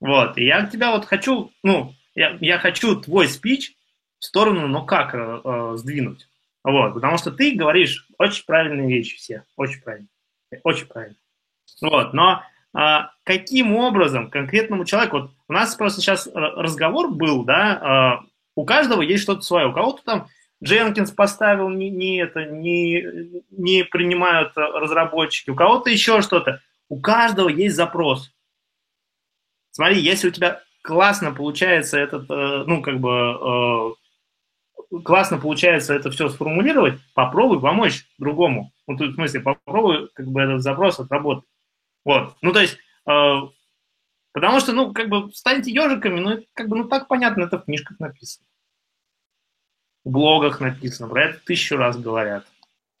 Вот, 0.00 0.36
и 0.38 0.44
я 0.44 0.66
тебя 0.66 0.90
вот 0.90 1.04
хочу, 1.06 1.50
ну, 1.62 1.94
я, 2.14 2.36
я 2.40 2.58
хочу 2.58 3.00
твой 3.00 3.28
спич 3.28 3.74
в 4.18 4.24
сторону, 4.24 4.66
ну 4.66 4.84
как, 4.84 5.14
э, 5.14 5.40
э, 5.44 5.72
сдвинуть. 5.76 6.28
Вот, 6.62 6.94
потому 6.94 7.18
что 7.18 7.30
ты 7.30 7.54
говоришь 7.54 8.06
очень 8.18 8.44
правильные 8.46 8.88
вещи 8.88 9.16
все, 9.16 9.44
очень 9.56 9.82
правильно, 9.82 10.08
очень 10.62 10.86
правильно. 10.86 11.16
Вот, 11.82 12.14
но 12.14 12.42
а, 12.74 13.10
каким 13.22 13.76
образом 13.76 14.30
конкретному 14.30 14.84
человеку, 14.84 15.18
вот 15.18 15.30
у 15.48 15.52
нас 15.52 15.74
просто 15.74 16.00
сейчас 16.00 16.28
разговор 16.34 17.10
был, 17.10 17.44
да, 17.44 17.78
а, 17.80 18.24
у 18.56 18.64
каждого 18.64 19.02
есть 19.02 19.22
что-то 19.22 19.42
свое, 19.42 19.68
у 19.68 19.72
кого-то 19.72 20.02
там 20.04 20.26
Дженкинс 20.62 21.12
поставил, 21.12 21.68
не, 21.68 21.90
не 21.90 22.18
это, 22.20 22.46
не, 22.46 23.42
не 23.50 23.84
принимают 23.84 24.52
разработчики, 24.56 25.50
у 25.50 25.54
кого-то 25.54 25.90
еще 25.90 26.22
что-то. 26.22 26.60
У 26.88 27.00
каждого 27.00 27.48
есть 27.48 27.76
запрос. 27.76 28.32
Смотри, 29.74 30.00
если 30.00 30.28
у 30.28 30.30
тебя 30.30 30.62
классно 30.82 31.34
получается 31.34 31.98
этот, 31.98 32.30
э, 32.30 32.64
ну, 32.64 32.80
как 32.80 33.00
бы, 33.00 33.96
э, 34.92 35.00
классно 35.02 35.38
получается 35.38 35.94
это 35.94 36.12
все 36.12 36.28
сформулировать, 36.28 37.00
попробуй 37.12 37.60
помочь 37.60 38.06
другому. 38.18 38.70
Ну, 38.86 38.94
в 38.94 39.14
смысле, 39.14 39.40
попробуй, 39.40 40.10
как 40.14 40.28
бы, 40.28 40.42
этот 40.42 40.62
запрос 40.62 41.00
отработать. 41.00 41.44
Вот. 42.04 42.36
Ну, 42.40 42.52
то 42.52 42.60
есть, 42.60 42.78
э, 43.08 43.40
потому 44.32 44.60
что, 44.60 44.72
ну, 44.72 44.92
как 44.92 45.08
бы, 45.08 45.32
станьте 45.32 45.72
ежиками, 45.72 46.20
ну, 46.20 46.44
как 46.54 46.68
бы, 46.68 46.76
ну, 46.76 46.84
так 46.84 47.08
понятно, 47.08 47.42
это 47.42 47.58
в 47.58 47.64
книжках 47.64 47.98
написано. 47.98 48.46
В 50.04 50.10
блогах 50.10 50.60
написано, 50.60 51.08
про 51.08 51.24
это 51.24 51.44
тысячу 51.44 51.76
раз 51.76 51.98
говорят. 51.98 52.46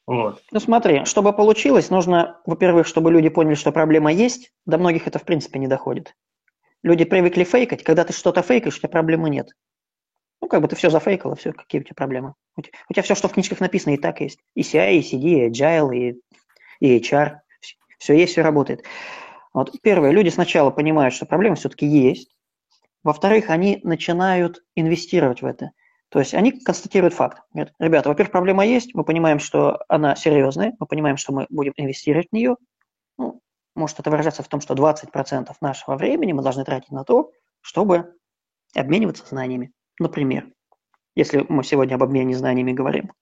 Вот. 0.08 0.42
Ну 0.50 0.58
смотри, 0.58 1.04
чтобы 1.04 1.32
получилось, 1.32 1.88
нужно, 1.88 2.40
во-первых, 2.46 2.88
чтобы 2.88 3.12
люди 3.12 3.28
поняли, 3.28 3.54
что 3.54 3.70
проблема 3.70 4.12
есть. 4.12 4.52
До 4.66 4.76
многих 4.76 5.06
это 5.06 5.20
в 5.20 5.24
принципе 5.24 5.60
не 5.60 5.68
доходит. 5.68 6.16
Люди 6.84 7.06
привыкли 7.06 7.44
фейкать, 7.44 7.82
когда 7.82 8.04
ты 8.04 8.12
что-то 8.12 8.42
фейкаешь, 8.42 8.76
у 8.76 8.78
тебя 8.78 8.90
проблемы 8.90 9.30
нет. 9.30 9.48
Ну, 10.42 10.48
как 10.48 10.60
бы 10.60 10.68
ты 10.68 10.76
все 10.76 10.90
зафейкал, 10.90 11.34
все, 11.34 11.54
какие 11.54 11.80
у 11.80 11.84
тебя 11.84 11.94
проблемы? 11.94 12.34
У 12.56 12.60
тебя, 12.60 12.76
у 12.90 12.92
тебя 12.92 13.02
все, 13.02 13.14
что 13.14 13.28
в 13.28 13.32
книжках 13.32 13.60
написано, 13.60 13.94
и 13.94 13.96
так 13.96 14.20
есть. 14.20 14.38
И 14.54 14.60
CI, 14.60 14.96
и 14.96 15.00
CD, 15.00 15.46
и 15.46 15.50
Agile, 15.50 15.96
и, 15.96 16.20
и 16.80 17.00
HR. 17.00 17.36
Все 17.98 18.12
есть, 18.12 18.32
все 18.32 18.42
работает. 18.42 18.84
Вот. 19.54 19.72
Первое, 19.80 20.10
люди 20.10 20.28
сначала 20.28 20.70
понимают, 20.70 21.14
что 21.14 21.24
проблема 21.24 21.56
все-таки 21.56 21.86
есть. 21.86 22.36
Во-вторых, 23.02 23.48
они 23.48 23.80
начинают 23.82 24.62
инвестировать 24.76 25.40
в 25.40 25.46
это. 25.46 25.70
То 26.10 26.18
есть 26.18 26.34
они 26.34 26.52
констатируют 26.52 27.14
факт. 27.14 27.40
Говорят, 27.54 27.72
ребята, 27.78 28.10
во-первых, 28.10 28.30
проблема 28.30 28.66
есть, 28.66 28.94
мы 28.94 29.04
понимаем, 29.04 29.38
что 29.38 29.78
она 29.88 30.16
серьезная, 30.16 30.74
мы 30.78 30.86
понимаем, 30.86 31.16
что 31.16 31.32
мы 31.32 31.46
будем 31.48 31.72
инвестировать 31.78 32.28
в 32.30 32.34
нее. 32.34 32.56
Ну, 33.16 33.40
может 33.74 34.00
это 34.00 34.10
выражаться 34.10 34.42
в 34.42 34.48
том, 34.48 34.60
что 34.60 34.74
20% 34.74 35.52
нашего 35.60 35.96
времени 35.96 36.32
мы 36.32 36.42
должны 36.42 36.64
тратить 36.64 36.90
на 36.90 37.04
то, 37.04 37.30
чтобы 37.60 38.14
обмениваться 38.74 39.26
знаниями. 39.26 39.72
Например, 39.98 40.46
если 41.14 41.44
мы 41.48 41.64
сегодня 41.64 41.94
об 41.94 42.02
обмене 42.02 42.36
знаниями 42.36 42.72
говорим. 42.72 43.12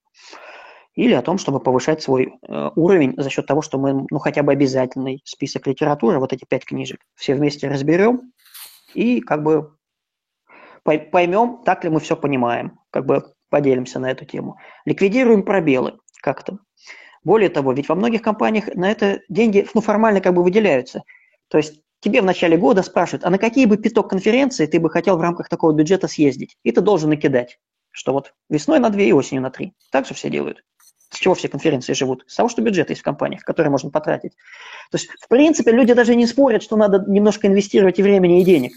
Или 0.94 1.14
о 1.14 1.22
том, 1.22 1.38
чтобы 1.38 1.58
повышать 1.60 2.02
свой 2.02 2.34
э, 2.46 2.70
уровень 2.76 3.14
за 3.16 3.30
счет 3.30 3.46
того, 3.46 3.62
что 3.62 3.78
мы 3.78 4.06
ну, 4.10 4.18
хотя 4.18 4.42
бы 4.42 4.52
обязательный 4.52 5.22
список 5.24 5.66
литературы, 5.66 6.18
вот 6.18 6.34
эти 6.34 6.44
пять 6.44 6.66
книжек, 6.66 7.00
все 7.14 7.34
вместе 7.34 7.68
разберем 7.68 8.32
и 8.92 9.20
как 9.20 9.42
бы 9.42 9.74
поймем, 10.84 11.62
так 11.64 11.84
ли 11.84 11.90
мы 11.90 12.00
все 12.00 12.14
понимаем, 12.14 12.78
как 12.90 13.06
бы 13.06 13.24
поделимся 13.48 14.00
на 14.00 14.10
эту 14.10 14.26
тему. 14.26 14.58
Ликвидируем 14.84 15.44
пробелы 15.44 15.98
как-то. 16.20 16.58
Более 17.24 17.50
того, 17.50 17.72
ведь 17.72 17.88
во 17.88 17.94
многих 17.94 18.22
компаниях 18.22 18.74
на 18.74 18.90
это 18.90 19.20
деньги 19.28 19.66
ну, 19.74 19.80
формально 19.80 20.20
как 20.20 20.34
бы 20.34 20.42
выделяются. 20.42 21.02
То 21.48 21.58
есть 21.58 21.80
тебе 22.00 22.20
в 22.20 22.24
начале 22.24 22.56
года 22.56 22.82
спрашивают, 22.82 23.24
а 23.24 23.30
на 23.30 23.38
какие 23.38 23.66
бы 23.66 23.76
пяток 23.76 24.10
конференций 24.10 24.66
ты 24.66 24.80
бы 24.80 24.90
хотел 24.90 25.16
в 25.16 25.20
рамках 25.20 25.48
такого 25.48 25.72
бюджета 25.72 26.08
съездить? 26.08 26.56
И 26.64 26.72
ты 26.72 26.80
должен 26.80 27.10
накидать, 27.10 27.58
что 27.90 28.12
вот 28.12 28.34
весной 28.48 28.80
на 28.80 28.90
две 28.90 29.08
и 29.08 29.12
осенью 29.12 29.42
на 29.42 29.50
три. 29.50 29.72
Так 29.92 30.06
же 30.06 30.14
все 30.14 30.30
делают. 30.30 30.64
С 31.10 31.18
чего 31.18 31.34
все 31.34 31.48
конференции 31.48 31.92
живут? 31.92 32.24
С 32.26 32.36
того, 32.36 32.48
что 32.48 32.62
бюджет 32.62 32.88
есть 32.88 33.02
в 33.02 33.04
компаниях, 33.04 33.42
которые 33.44 33.70
можно 33.70 33.90
потратить. 33.90 34.32
То 34.90 34.96
есть, 34.96 35.10
в 35.20 35.28
принципе, 35.28 35.70
люди 35.70 35.92
даже 35.92 36.16
не 36.16 36.26
спорят, 36.26 36.62
что 36.62 36.76
надо 36.76 37.04
немножко 37.06 37.46
инвестировать 37.46 37.98
и 37.98 38.02
времени, 38.02 38.40
и 38.40 38.44
денег. 38.44 38.72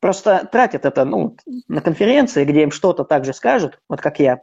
Просто 0.00 0.48
тратят 0.50 0.86
это 0.86 1.04
ну, 1.04 1.36
на 1.68 1.82
конференции, 1.82 2.44
где 2.44 2.62
им 2.62 2.70
что-то 2.70 3.04
также 3.04 3.32
скажут, 3.32 3.78
вот 3.88 4.00
как 4.00 4.18
я 4.18 4.40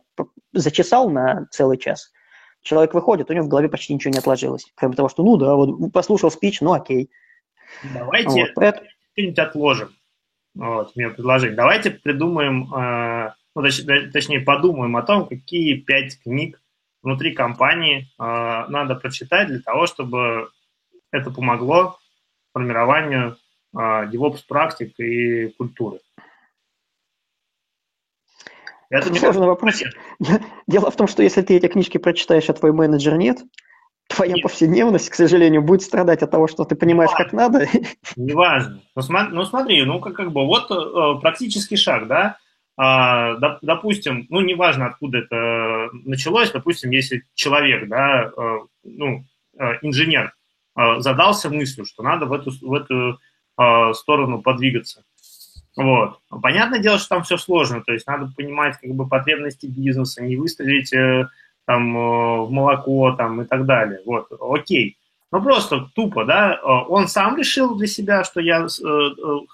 зачесал 0.54 1.10
на 1.10 1.48
целый 1.52 1.78
час– 1.78 2.12
человек 2.62 2.94
выходит, 2.94 3.30
у 3.30 3.34
него 3.34 3.46
в 3.46 3.50
голове 3.50 3.70
почти 3.70 3.94
ничего 3.94 4.12
не 4.12 4.20
отложилось. 4.20 4.66
Кроме 4.76 4.96
того, 4.96 5.10
что, 5.10 5.24
ну 5.24 5.38
да, 5.38 5.56
вот 5.56 5.92
послушал 5.92 6.32
спич, 6.32 6.62
ну 6.62 6.74
окей. 6.74 7.10
Давайте 7.94 8.30
вот, 8.30 8.50
поэтому... 8.56 8.88
что-нибудь 9.14 9.40
отложим. 9.40 9.90
Вот, 10.54 10.92
у 10.96 11.00
меня 11.00 11.10
предложение. 11.12 11.56
Давайте 11.56 11.92
придумаем, 11.92 12.74
э, 12.74 13.34
ну, 13.56 13.62
точ, 13.62 13.82
точнее, 14.12 14.42
подумаем 14.42 14.98
о 14.98 15.02
том, 15.02 15.28
какие 15.28 15.76
пять 15.76 16.22
книг 16.22 16.62
внутри 17.02 17.34
компании 17.34 18.10
э, 18.20 18.66
надо 18.70 18.96
прочитать 18.96 19.48
для 19.48 19.62
того, 19.62 19.88
чтобы 19.88 20.50
это 21.12 21.32
помогло 21.32 21.98
формированию 22.54 23.38
э, 23.74 23.78
DevOps 23.78 24.42
практик 24.48 24.94
и 25.00 25.48
культуры. 25.58 26.00
Это 28.92 29.14
Сложный 29.16 29.48
вопрос. 29.48 29.82
Дело 30.68 30.92
в 30.92 30.96
том, 30.98 31.08
что 31.08 31.24
если 31.24 31.42
ты 31.42 31.56
эти 31.56 31.68
книжки 31.68 31.98
прочитаешь, 31.98 32.50
а 32.50 32.54
твой 32.54 32.74
менеджер 32.74 33.16
нет, 33.18 33.40
твоя 34.10 34.34
нет. 34.34 34.44
повседневность, 34.44 35.10
к 35.10 35.16
сожалению, 35.16 35.62
будет 35.62 35.82
страдать 35.82 36.22
от 36.22 36.30
того, 36.30 36.48
что 36.48 36.66
ты 36.66 36.76
понимаешь, 36.76 37.12
как 37.16 37.32
надо. 37.32 37.68
Неважно. 38.18 38.82
Ну, 38.94 39.02
смотри, 39.02 39.34
ну, 39.34 39.46
смотри, 39.46 39.84
ну, 39.84 40.02
как, 40.02 40.14
как 40.14 40.34
бы, 40.34 40.46
вот 40.46 40.70
э, 40.70 41.22
практический 41.22 41.78
шаг, 41.78 42.08
да, 42.08 42.38
а, 42.78 43.36
доп, 43.38 43.60
допустим, 43.62 44.28
ну, 44.30 44.42
неважно, 44.42 44.88
откуда 44.88 45.20
это 45.20 45.90
началось, 46.04 46.52
допустим, 46.52 46.92
если 46.92 47.24
человек, 47.34 47.88
да, 47.88 48.32
э, 48.36 48.58
ну, 48.84 49.24
э, 49.58 49.66
инженер, 49.84 50.34
э, 50.78 51.00
задался 51.00 51.50
мыслью, 51.50 51.86
что 51.86 52.04
надо 52.04 52.26
в 52.26 52.34
эту, 52.34 52.52
в 52.62 52.74
эту 52.74 53.20
э, 53.58 53.94
сторону 53.94 54.42
подвигаться, 54.42 55.04
вот. 55.78 56.20
Понятное 56.30 56.80
дело, 56.80 56.98
что 56.98 57.10
там 57.10 57.24
все 57.24 57.38
сложно, 57.38 57.82
то 57.82 57.94
есть 57.94 58.06
надо 58.06 58.32
понимать 58.36 58.78
как 58.82 58.92
бы 58.92 59.08
потребности 59.08 59.68
бизнеса, 59.68 60.22
не 60.22 60.36
выстрелить 60.36 60.94
э, 60.94 61.30
там 61.66 61.96
э, 61.96 62.42
в 62.42 62.52
молоко 62.52 63.14
там 63.14 63.42
и 63.42 63.46
так 63.46 63.66
далее. 63.66 64.02
Вот, 64.06 64.28
окей. 64.40 64.98
Ну 65.32 65.42
просто 65.42 65.90
тупо, 65.96 66.26
да, 66.26 66.56
э, 66.56 66.60
он 66.66 67.08
сам 67.08 67.38
решил 67.38 67.76
для 67.78 67.88
себя, 67.88 68.26
что 68.26 68.42
я, 68.42 68.68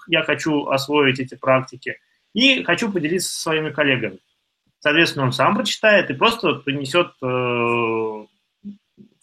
я 0.08 0.22
хочу 0.24 0.66
освоить 0.66 1.20
эти 1.20 1.36
практики 1.36 1.98
и 2.34 2.64
хочу 2.64 2.90
поделиться 2.90 3.32
со 3.32 3.40
своими 3.42 3.70
коллегами. 3.70 4.18
Соответственно, 4.80 5.26
он 5.26 5.32
сам 5.32 5.56
прочитает 5.56 6.10
и 6.10 6.14
просто 6.14 6.54
принесет 6.54 7.12
в 7.20 8.28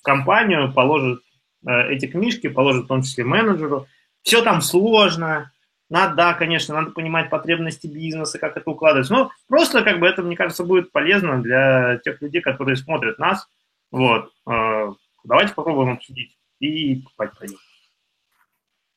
компанию, 0.01 0.73
положит 0.73 1.21
эти 1.65 2.07
книжки, 2.07 2.47
положит 2.49 2.85
в 2.85 2.87
том 2.87 3.03
числе 3.03 3.23
менеджеру. 3.23 3.87
Все 4.21 4.41
там 4.41 4.59
сложно, 4.59 5.51
надо, 5.89 6.15
да, 6.15 6.33
конечно, 6.33 6.73
надо 6.75 6.91
понимать 6.91 7.29
потребности 7.29 7.87
бизнеса, 7.87 8.39
как 8.39 8.57
это 8.57 8.69
укладывать. 8.69 9.09
Но 9.09 9.31
просто, 9.47 9.83
как 9.83 9.99
бы, 9.99 10.07
это, 10.07 10.23
мне 10.23 10.35
кажется, 10.35 10.63
будет 10.63 10.91
полезно 10.91 11.41
для 11.41 11.99
тех 12.03 12.21
людей, 12.21 12.41
которые 12.41 12.75
смотрят 12.75 13.19
нас. 13.19 13.47
Вот. 13.91 14.31
Э, 14.49 14.91
давайте 15.23 15.53
попробуем 15.53 15.93
обсудить 15.93 16.37
и 16.59 16.95
покупать 16.95 17.37
пойдем. 17.37 17.57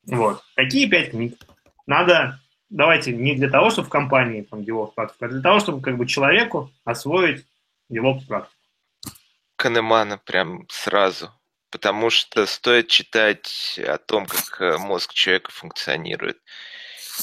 Вот. 0.06 0.42
Какие 0.56 0.88
пять 0.88 1.10
книг 1.10 1.34
надо 1.86 2.38
давайте 2.70 3.12
не 3.12 3.34
для 3.34 3.48
того, 3.48 3.70
чтобы 3.70 3.88
в 3.88 3.90
компании 3.90 4.42
там 4.42 4.60
DevOps 4.60 4.92
практику, 4.94 5.24
а 5.24 5.28
для 5.28 5.40
того, 5.40 5.60
чтобы 5.60 5.80
как 5.80 5.96
бы 5.96 6.06
человеку 6.06 6.70
освоить 6.84 7.46
DevOps 7.90 8.26
практику. 8.26 8.54
Канемана 9.56 10.18
прям 10.18 10.66
сразу. 10.68 11.32
Потому 11.70 12.08
что 12.08 12.46
стоит 12.46 12.88
читать 12.88 13.78
о 13.86 13.98
том, 13.98 14.24
как 14.24 14.60
э, 14.60 14.78
мозг 14.78 15.12
человека 15.12 15.50
функционирует. 15.50 16.38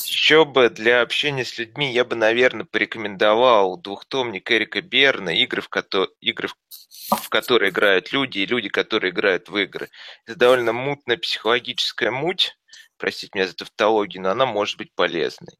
Еще 0.03 0.45
бы 0.45 0.69
для 0.69 1.01
общения 1.01 1.45
с 1.45 1.57
людьми 1.57 1.91
я 1.91 2.03
бы, 2.03 2.15
наверное, 2.15 2.65
порекомендовал 2.65 3.77
двухтомник 3.77 4.51
Эрика 4.51 4.81
Берна 4.81 5.33
«Игры, 5.33 5.61
в, 5.61 5.69
ко- 5.69 5.85
игры, 6.19 6.49
в 7.09 7.29
которые 7.29 7.71
играют 7.71 8.11
люди, 8.11 8.39
и 8.39 8.45
люди, 8.45 8.69
которые 8.69 9.11
играют 9.11 9.49
в 9.49 9.57
игры». 9.57 9.89
Это 10.25 10.37
довольно 10.37 10.73
мутная 10.73 11.17
психологическая 11.17 12.11
муть, 12.11 12.57
простите 12.97 13.31
меня 13.35 13.47
за 13.47 13.55
тавтологию, 13.55 14.23
но 14.23 14.31
она 14.31 14.45
может 14.45 14.77
быть 14.77 14.93
полезной. 14.93 15.57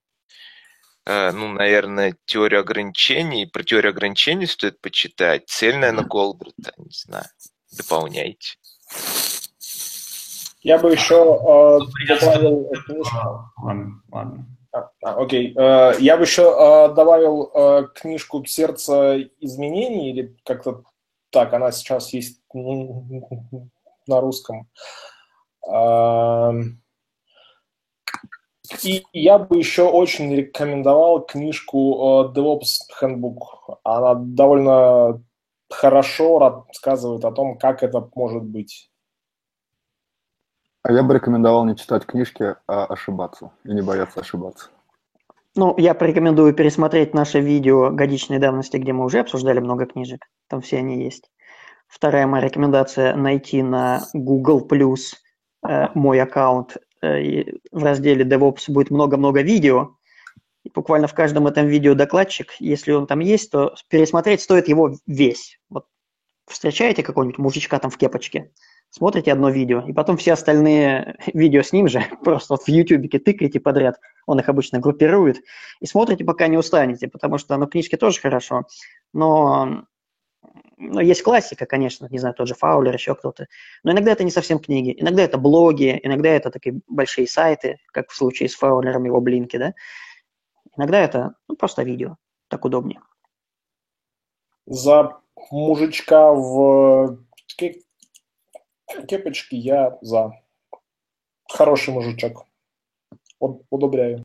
Э, 1.05 1.31
ну, 1.31 1.47
наверное, 1.49 2.17
теорию 2.25 2.61
ограничений. 2.61 3.45
Про 3.45 3.64
теорию 3.64 3.91
ограничений 3.91 4.47
стоит 4.47 4.81
почитать. 4.81 5.47
Цель, 5.47 5.77
наверное, 5.77 6.03
Голдрата, 6.03 6.73
не 6.77 6.91
знаю. 6.91 7.27
Дополняйте. 7.72 8.57
Я 10.65 10.79
бы 10.79 10.91
еще 10.91 11.13
э, 11.13 12.17
добавил 12.19 12.71
книжку. 12.87 13.51
Ладно, 13.61 14.01
ладно. 14.11 14.47
А, 14.71 14.89
а, 15.03 15.21
окей. 15.21 15.53
Э, 15.55 15.93
я 15.99 16.17
бы 16.17 16.23
еще 16.23 16.41
э, 16.41 16.93
добавил 16.95 17.51
э, 17.53 17.83
книжку 17.93 18.43
«Сердце 18.45 19.29
изменений», 19.39 20.09
или 20.09 20.35
как-то 20.43 20.81
так, 21.29 21.53
она 21.53 21.71
сейчас 21.71 22.13
есть 22.13 22.41
ну, 22.51 23.05
на 24.07 24.21
русском. 24.21 24.67
Э, 25.71 26.51
и 28.81 29.03
я 29.13 29.37
бы 29.37 29.59
еще 29.59 29.83
очень 29.83 30.35
рекомендовал 30.35 31.27
книжку 31.27 32.31
DevOps 32.35 32.89
Handbook. 32.99 33.77
Она 33.83 34.15
довольно 34.15 35.23
хорошо 35.69 36.39
рассказывает 36.39 37.23
о 37.23 37.31
том, 37.31 37.59
как 37.59 37.83
это 37.83 38.09
может 38.15 38.41
быть. 38.41 38.89
А 40.88 40.91
я 40.91 41.01
бы 41.01 41.15
рекомендовал 41.15 41.65
не 41.65 41.75
читать 41.75 42.05
книжки, 42.05 42.57
а 42.67 42.85
ошибаться 42.85 43.51
и 43.64 43.69
не 43.69 43.81
бояться 43.81 44.19
ошибаться. 44.19 44.69
Ну, 45.55 45.73
я 45.80 45.95
порекомендую 45.95 46.53
пересмотреть 46.53 47.15
наше 47.15 47.39
видео 47.39 47.89
годичной 47.89 48.38
давности, 48.38 48.77
где 48.77 48.93
мы 48.93 49.03
уже 49.03 49.22
обсуждали 49.22 49.59
много 49.59 49.88
книжек. 49.88 50.27
Там 50.47 50.61
все 50.61 50.77
они 50.77 51.03
есть. 51.03 51.31
Вторая 51.88 52.27
моя 52.27 52.43
рекомендация– 52.43 53.15
найти 53.15 53.64
на 53.64 54.03
Google 54.14 54.67
э, 55.67 55.88
мой 55.95 56.22
аккаунт. 56.22 56.77
Э, 57.01 57.45
в 57.72 57.83
разделе 57.83 58.23
DevOps 58.23 58.65
будет 58.67 58.91
много-много 58.91 59.41
видео. 59.41 59.95
И 60.64 60.69
буквально 60.69 61.07
в 61.07 61.15
каждом 61.15 61.47
этом 61.47 61.65
видео 61.65 61.95
докладчик, 61.95 62.53
если 62.59 62.91
он 62.91 63.07
там 63.07 63.22
есть, 63.22 63.49
то 63.49 63.73
пересмотреть 63.89 64.41
стоит 64.41 64.67
его 64.67 64.93
весь. 65.07 65.59
Вот 65.67 65.88
встречаете 66.45 67.01
какого-нибудь 67.01 67.39
мужичка 67.39 67.80
там 67.80 67.89
в 67.89 67.97
кепочке– 67.97 68.51
смотрите 68.89 69.31
одно 69.31 69.49
видео, 69.49 69.81
и 69.81 69.93
потом 69.93 70.17
все 70.17 70.33
остальные 70.33 71.17
видео 71.33 71.61
с 71.61 71.73
ним 71.73 71.88
же 71.88 72.03
просто 72.23 72.53
вот 72.53 72.64
в 72.64 72.67
YouTube 72.67 73.09
тыкаете 73.11 73.59
подряд, 73.59 73.99
он 74.25 74.39
их 74.39 74.49
обычно 74.49 74.80
группирует, 74.80 75.41
и 75.80 75.85
смотрите, 75.85 76.23
пока 76.23 76.47
не 76.47 76.57
устанете, 76.57 77.07
потому 77.07 77.38
что, 77.38 77.57
ну, 77.57 77.67
книжки 77.67 77.95
тоже 77.95 78.19
хорошо, 78.19 78.64
но, 79.14 79.85
но 80.77 81.01
есть 81.01 81.23
классика, 81.23 81.65
конечно, 81.65 82.07
не 82.09 82.19
знаю, 82.19 82.35
тот 82.35 82.47
же 82.47 82.55
Фаулер, 82.55 82.93
еще 82.93 83.15
кто-то, 83.15 83.47
но 83.83 83.91
иногда 83.91 84.11
это 84.11 84.23
не 84.23 84.31
совсем 84.31 84.59
книги, 84.59 84.95
иногда 84.97 85.23
это 85.23 85.38
блоги, 85.38 85.99
иногда 86.01 86.30
это 86.30 86.49
такие 86.49 86.80
большие 86.88 87.27
сайты, 87.27 87.80
как 87.91 88.09
в 88.09 88.15
случае 88.15 88.49
с 88.49 88.55
Фаулером, 88.55 89.03
его 89.05 89.19
блинки, 89.22 89.57
да, 89.57 89.73
иногда 90.77 90.99
это 90.99 91.35
ну, 91.47 91.55
просто 91.55 91.83
видео, 91.83 92.17
так 92.47 92.65
удобнее. 92.65 93.01
За 94.67 95.19
мужичка 95.51 96.31
в 96.31 97.19
Кепочки 99.03 99.56
я 99.56 99.98
за. 100.01 100.33
Хороший 101.48 101.93
мужичок. 101.93 102.45
Удобряю. 103.40 104.24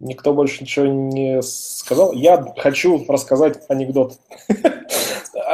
Никто 0.00 0.32
больше 0.32 0.62
ничего 0.62 0.86
не 0.86 1.42
сказал. 1.42 2.12
Я 2.12 2.42
хочу 2.56 3.04
рассказать 3.08 3.62
анекдот. 3.68 4.18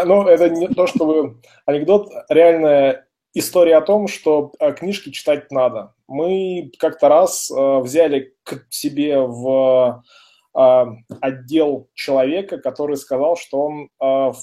Ну, 0.04 0.26
это 0.26 0.50
не 0.50 0.68
то, 0.68 0.86
чтобы 0.86 1.40
анекдот, 1.64 2.10
реальная 2.28 3.05
история 3.38 3.76
о 3.76 3.82
том, 3.82 4.08
что 4.08 4.52
э, 4.58 4.72
книжки 4.72 5.10
читать 5.10 5.50
надо. 5.50 5.94
Мы 6.08 6.72
как-то 6.78 7.08
раз 7.08 7.50
э, 7.50 7.78
взяли 7.80 8.34
к 8.42 8.66
себе 8.70 9.20
в 9.20 10.02
э, 10.56 10.84
отдел 11.20 11.88
человека, 11.94 12.58
который 12.58 12.96
сказал, 12.96 13.36
что 13.36 13.60
он 13.60 14.34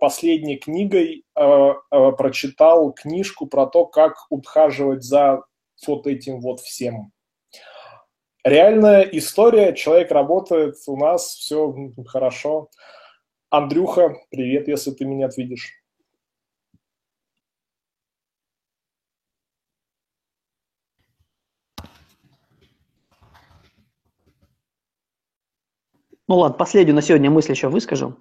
последней 0.00 0.56
книгой 0.56 1.24
прочитал 1.32 2.92
книжку 2.92 3.46
про 3.46 3.66
то, 3.66 3.86
как 3.86 4.16
ухаживать 4.30 5.04
за 5.04 5.44
вот 5.86 6.08
этим 6.08 6.40
вот 6.40 6.58
всем. 6.58 7.12
Реальная 8.42 9.02
история, 9.02 9.74
человек 9.74 10.10
работает, 10.10 10.74
у 10.88 10.96
нас 10.96 11.36
все 11.36 11.72
хорошо. 12.08 12.68
Андрюха, 13.48 14.16
привет, 14.30 14.66
если 14.66 14.90
ты 14.90 15.04
меня 15.04 15.28
видишь. 15.36 15.70
Ну 26.28 26.36
ладно, 26.36 26.58
последнюю 26.58 26.94
на 26.94 27.00
сегодня 27.00 27.30
мысль 27.30 27.52
еще 27.52 27.68
выскажу. 27.68 28.18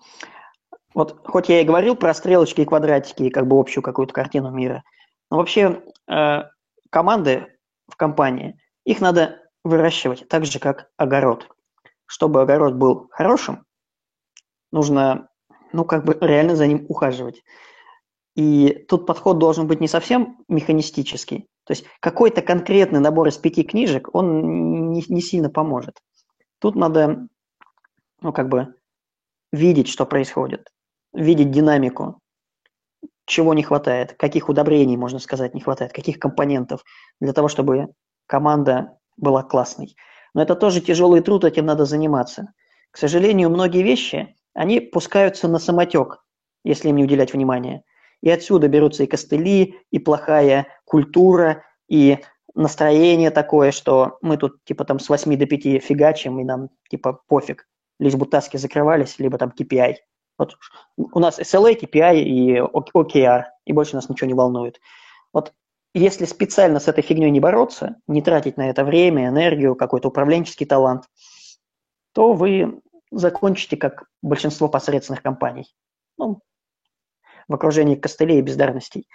Вот 0.93 1.21
хоть 1.25 1.49
я 1.49 1.61
и 1.61 1.65
говорил 1.65 1.95
про 1.95 2.13
стрелочки 2.13 2.61
и 2.61 2.65
квадратики 2.65 3.23
и 3.23 3.29
как 3.29 3.47
бы 3.47 3.59
общую 3.59 3.83
какую-то 3.83 4.13
картину 4.13 4.49
мира, 4.49 4.83
но 5.29 5.37
вообще 5.37 5.83
э, 6.09 6.43
команды 6.89 7.47
в 7.87 7.97
компании, 7.97 8.59
их 8.85 9.01
надо 9.01 9.41
выращивать 9.65 10.27
так 10.29 10.45
же, 10.45 10.59
как 10.59 10.89
огород. 10.95 11.49
Чтобы 12.05 12.41
огород 12.41 12.75
был 12.75 13.09
хорошим, 13.11 13.65
нужно, 14.71 15.27
ну, 15.73 15.83
как 15.83 16.05
бы 16.05 16.17
реально 16.21 16.55
за 16.55 16.65
ним 16.65 16.85
ухаживать. 16.87 17.43
И 18.35 18.85
тут 18.87 19.05
подход 19.05 19.37
должен 19.39 19.67
быть 19.67 19.81
не 19.81 19.89
совсем 19.89 20.37
механистический. 20.47 21.47
То 21.65 21.71
есть 21.71 21.85
какой-то 21.99 22.41
конкретный 22.41 23.01
набор 23.01 23.27
из 23.27 23.37
пяти 23.37 23.63
книжек, 23.63 24.09
он 24.13 24.91
не, 24.91 25.03
не 25.09 25.21
сильно 25.21 25.49
поможет. 25.49 26.01
Тут 26.59 26.75
надо 26.75 27.27
ну, 28.21 28.33
как 28.33 28.49
бы 28.49 28.75
видеть, 29.51 29.87
что 29.87 30.05
происходит, 30.05 30.69
видеть 31.13 31.51
динамику, 31.51 32.19
чего 33.25 33.53
не 33.53 33.63
хватает, 33.63 34.13
каких 34.13 34.49
удобрений, 34.49 34.97
можно 34.97 35.19
сказать, 35.19 35.53
не 35.53 35.61
хватает, 35.61 35.93
каких 35.93 36.19
компонентов 36.19 36.83
для 37.19 37.33
того, 37.33 37.47
чтобы 37.47 37.87
команда 38.25 38.97
была 39.17 39.43
классной. 39.43 39.95
Но 40.33 40.41
это 40.41 40.55
тоже 40.55 40.81
тяжелый 40.81 41.21
труд, 41.21 41.43
этим 41.43 41.65
надо 41.65 41.85
заниматься. 41.85 42.53
К 42.91 42.97
сожалению, 42.97 43.49
многие 43.49 43.83
вещи, 43.83 44.35
они 44.53 44.79
пускаются 44.79 45.47
на 45.47 45.59
самотек, 45.59 46.23
если 46.63 46.89
им 46.89 46.95
не 46.95 47.03
уделять 47.03 47.33
внимания. 47.33 47.83
И 48.21 48.29
отсюда 48.29 48.67
берутся 48.67 49.03
и 49.03 49.07
костыли, 49.07 49.75
и 49.91 49.99
плохая 49.99 50.67
культура, 50.85 51.63
и 51.87 52.19
настроение 52.55 53.29
такое, 53.29 53.71
что 53.71 54.17
мы 54.21 54.37
тут 54.37 54.63
типа 54.63 54.85
там 54.85 54.99
с 54.99 55.09
8 55.09 55.37
до 55.37 55.45
5 55.45 55.83
фигачим, 55.83 56.39
и 56.39 56.43
нам 56.43 56.69
типа 56.89 57.21
пофиг 57.27 57.67
лишь 57.99 58.15
бы 58.15 58.25
таски 58.25 58.57
закрывались, 58.57 59.19
либо 59.19 59.37
там 59.37 59.53
KPI. 59.57 59.95
Вот 60.37 60.57
у 60.97 61.19
нас 61.19 61.39
SLA, 61.39 61.79
KPI 61.79 62.19
и 62.19 62.59
OKR, 62.59 63.43
и 63.65 63.73
больше 63.73 63.95
нас 63.95 64.09
ничего 64.09 64.27
не 64.27 64.33
волнует. 64.33 64.79
Вот 65.33 65.53
если 65.93 66.25
специально 66.25 66.79
с 66.79 66.87
этой 66.87 67.01
фигней 67.01 67.31
не 67.31 67.39
бороться, 67.39 67.95
не 68.07 68.21
тратить 68.21 68.57
на 68.57 68.69
это 68.69 68.83
время, 68.83 69.27
энергию, 69.27 69.75
какой-то 69.75 70.09
управленческий 70.09 70.65
талант, 70.65 71.05
то 72.13 72.33
вы 72.33 72.81
закончите 73.11 73.77
как 73.77 74.05
большинство 74.21 74.67
посредственных 74.69 75.23
компаний. 75.23 75.73
Ну, 76.17 76.39
в 77.47 77.53
окружении 77.53 77.95
костылей 77.95 78.39
и 78.39 78.41
бездарностей. 78.41 79.07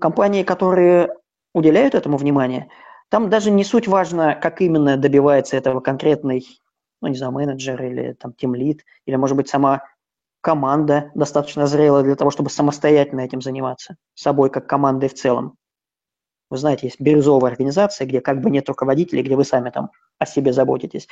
Компании, 0.00 0.42
которые 0.42 1.14
уделяют 1.52 1.94
этому 1.94 2.16
внимание, 2.16 2.70
там 3.10 3.28
даже 3.28 3.50
не 3.50 3.64
суть 3.64 3.86
важно, 3.86 4.34
как 4.34 4.60
именно 4.60 4.96
добивается 4.96 5.56
этого 5.56 5.80
конкретный 5.80 6.46
ну, 7.04 7.10
не 7.10 7.16
знаю, 7.16 7.32
менеджер 7.32 7.82
или 7.82 8.14
там 8.14 8.32
тимлид, 8.32 8.82
или, 9.04 9.16
может 9.16 9.36
быть, 9.36 9.48
сама 9.48 9.82
команда 10.40 11.10
достаточно 11.14 11.66
зрелая 11.66 12.02
для 12.02 12.16
того, 12.16 12.30
чтобы 12.30 12.48
самостоятельно 12.48 13.20
этим 13.20 13.42
заниматься, 13.42 13.96
собой 14.14 14.48
как 14.48 14.66
командой 14.66 15.10
в 15.10 15.14
целом. 15.14 15.56
Вы 16.48 16.56
знаете, 16.56 16.86
есть 16.86 16.98
бирюзовая 16.98 17.50
организация, 17.50 18.06
где 18.06 18.22
как 18.22 18.40
бы 18.40 18.50
нет 18.50 18.66
руководителей, 18.70 19.22
где 19.22 19.36
вы 19.36 19.44
сами 19.44 19.68
там 19.68 19.90
о 20.18 20.24
себе 20.24 20.54
заботитесь. 20.54 21.08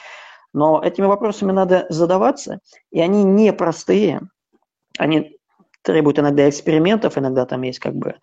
Но 0.54 0.82
этими 0.82 1.04
вопросами 1.04 1.52
надо 1.52 1.84
задаваться, 1.90 2.60
и 2.90 3.00
они 3.00 3.22
непростые. 3.22 4.22
они 4.98 5.38
требуют 5.82 6.18
иногда 6.18 6.48
экспериментов, 6.48 7.18
иногда 7.18 7.44
там 7.44 7.62
есть 7.62 7.80
как 7.80 7.94
бы 7.94 8.16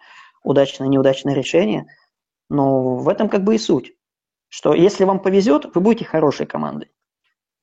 удачное, 0.43 0.88
неудачное 0.88 1.35
решение, 1.35 1.85
но 2.49 2.95
в 2.95 3.07
этом 3.09 3.30
как 3.30 3.43
бы 3.43 3.53
и 3.53 3.59
суть, 3.59 3.93
что 4.48 4.73
если 4.73 5.03
вам 5.03 5.19
повезет, 5.19 5.65
вы 5.75 5.81
будете 5.81 6.06
хорошей 6.06 6.48
командой. 6.48 6.89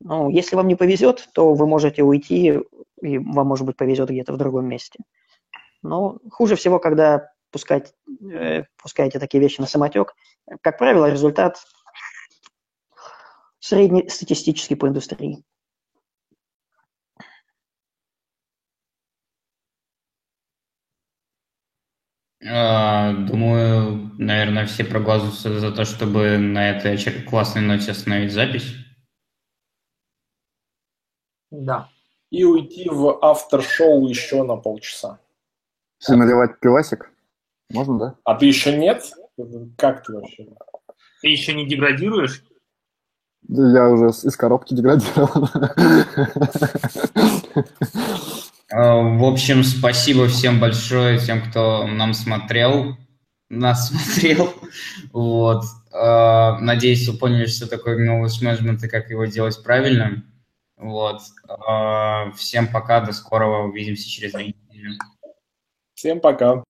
Ну, 0.00 0.28
если 0.28 0.56
вам 0.56 0.68
не 0.68 0.74
повезет, 0.74 1.28
то 1.32 1.54
вы 1.54 1.66
можете 1.66 2.02
уйти, 2.02 2.60
и 3.00 3.18
вам, 3.18 3.46
может 3.46 3.66
быть, 3.66 3.76
повезет 3.76 4.10
где-то 4.10 4.32
в 4.32 4.36
другом 4.36 4.66
месте. 4.66 4.98
Но 5.82 6.18
хуже 6.30 6.56
всего, 6.56 6.78
когда 6.78 7.30
пускать, 7.50 7.94
э, 8.32 8.64
пускаете 8.80 9.18
такие 9.18 9.40
вещи 9.40 9.60
на 9.60 9.66
самотек. 9.66 10.14
Как 10.60 10.78
правило, 10.78 11.10
результат 11.10 11.58
среднестатистический 13.60 14.74
по 14.74 14.88
индустрии. 14.88 15.42
А, 22.48 23.12
думаю, 23.12 24.12
наверное, 24.18 24.66
все 24.66 24.84
проголосуют 24.84 25.60
за 25.60 25.72
то, 25.72 25.84
чтобы 25.84 26.38
на 26.38 26.70
этой 26.70 26.96
классной 27.22 27.62
ноте 27.62 27.90
остановить 27.90 28.32
запись. 28.32 28.85
Да. 31.50 31.88
И 32.30 32.44
уйти 32.44 32.88
в 32.88 33.18
автор-шоу 33.22 34.06
еще 34.08 34.42
на 34.42 34.56
полчаса. 34.56 35.20
Все 35.98 36.16
наливать 36.16 36.58
пивасик? 36.60 37.10
Можно, 37.70 37.98
да? 37.98 38.14
А 38.24 38.34
ты 38.34 38.46
еще 38.46 38.76
нет? 38.76 39.04
Как 39.76 40.04
ты 40.04 40.12
вообще? 40.14 40.48
Ты 41.22 41.28
еще 41.28 41.54
не 41.54 41.66
деградируешь? 41.66 42.42
Я 43.48 43.88
уже 43.88 44.06
из 44.08 44.36
коробки 44.36 44.74
деградировал. 44.74 45.48
А, 48.72 48.96
в 48.96 49.24
общем, 49.24 49.62
спасибо 49.62 50.26
всем 50.26 50.58
большое, 50.58 51.20
тем, 51.20 51.40
кто 51.40 51.86
нам 51.86 52.14
смотрел, 52.14 52.96
нас 53.48 53.88
смотрел. 53.88 54.52
Вот. 55.12 55.62
А, 55.92 56.58
надеюсь, 56.58 57.08
вы 57.08 57.16
поняли, 57.16 57.46
что 57.46 57.68
такое 57.68 57.96
knowledge 57.96 58.42
management 58.42 58.84
и 58.84 58.88
как 58.88 59.08
его 59.08 59.24
делать 59.26 59.62
правильно. 59.62 60.24
Вот. 60.76 61.22
А, 61.48 62.30
всем 62.32 62.70
пока, 62.70 63.00
до 63.00 63.12
скорого, 63.12 63.68
увидимся 63.68 64.08
через 64.08 64.32
две 64.32 64.48
недели. 64.48 64.98
Всем 65.94 66.20
пока. 66.20 66.62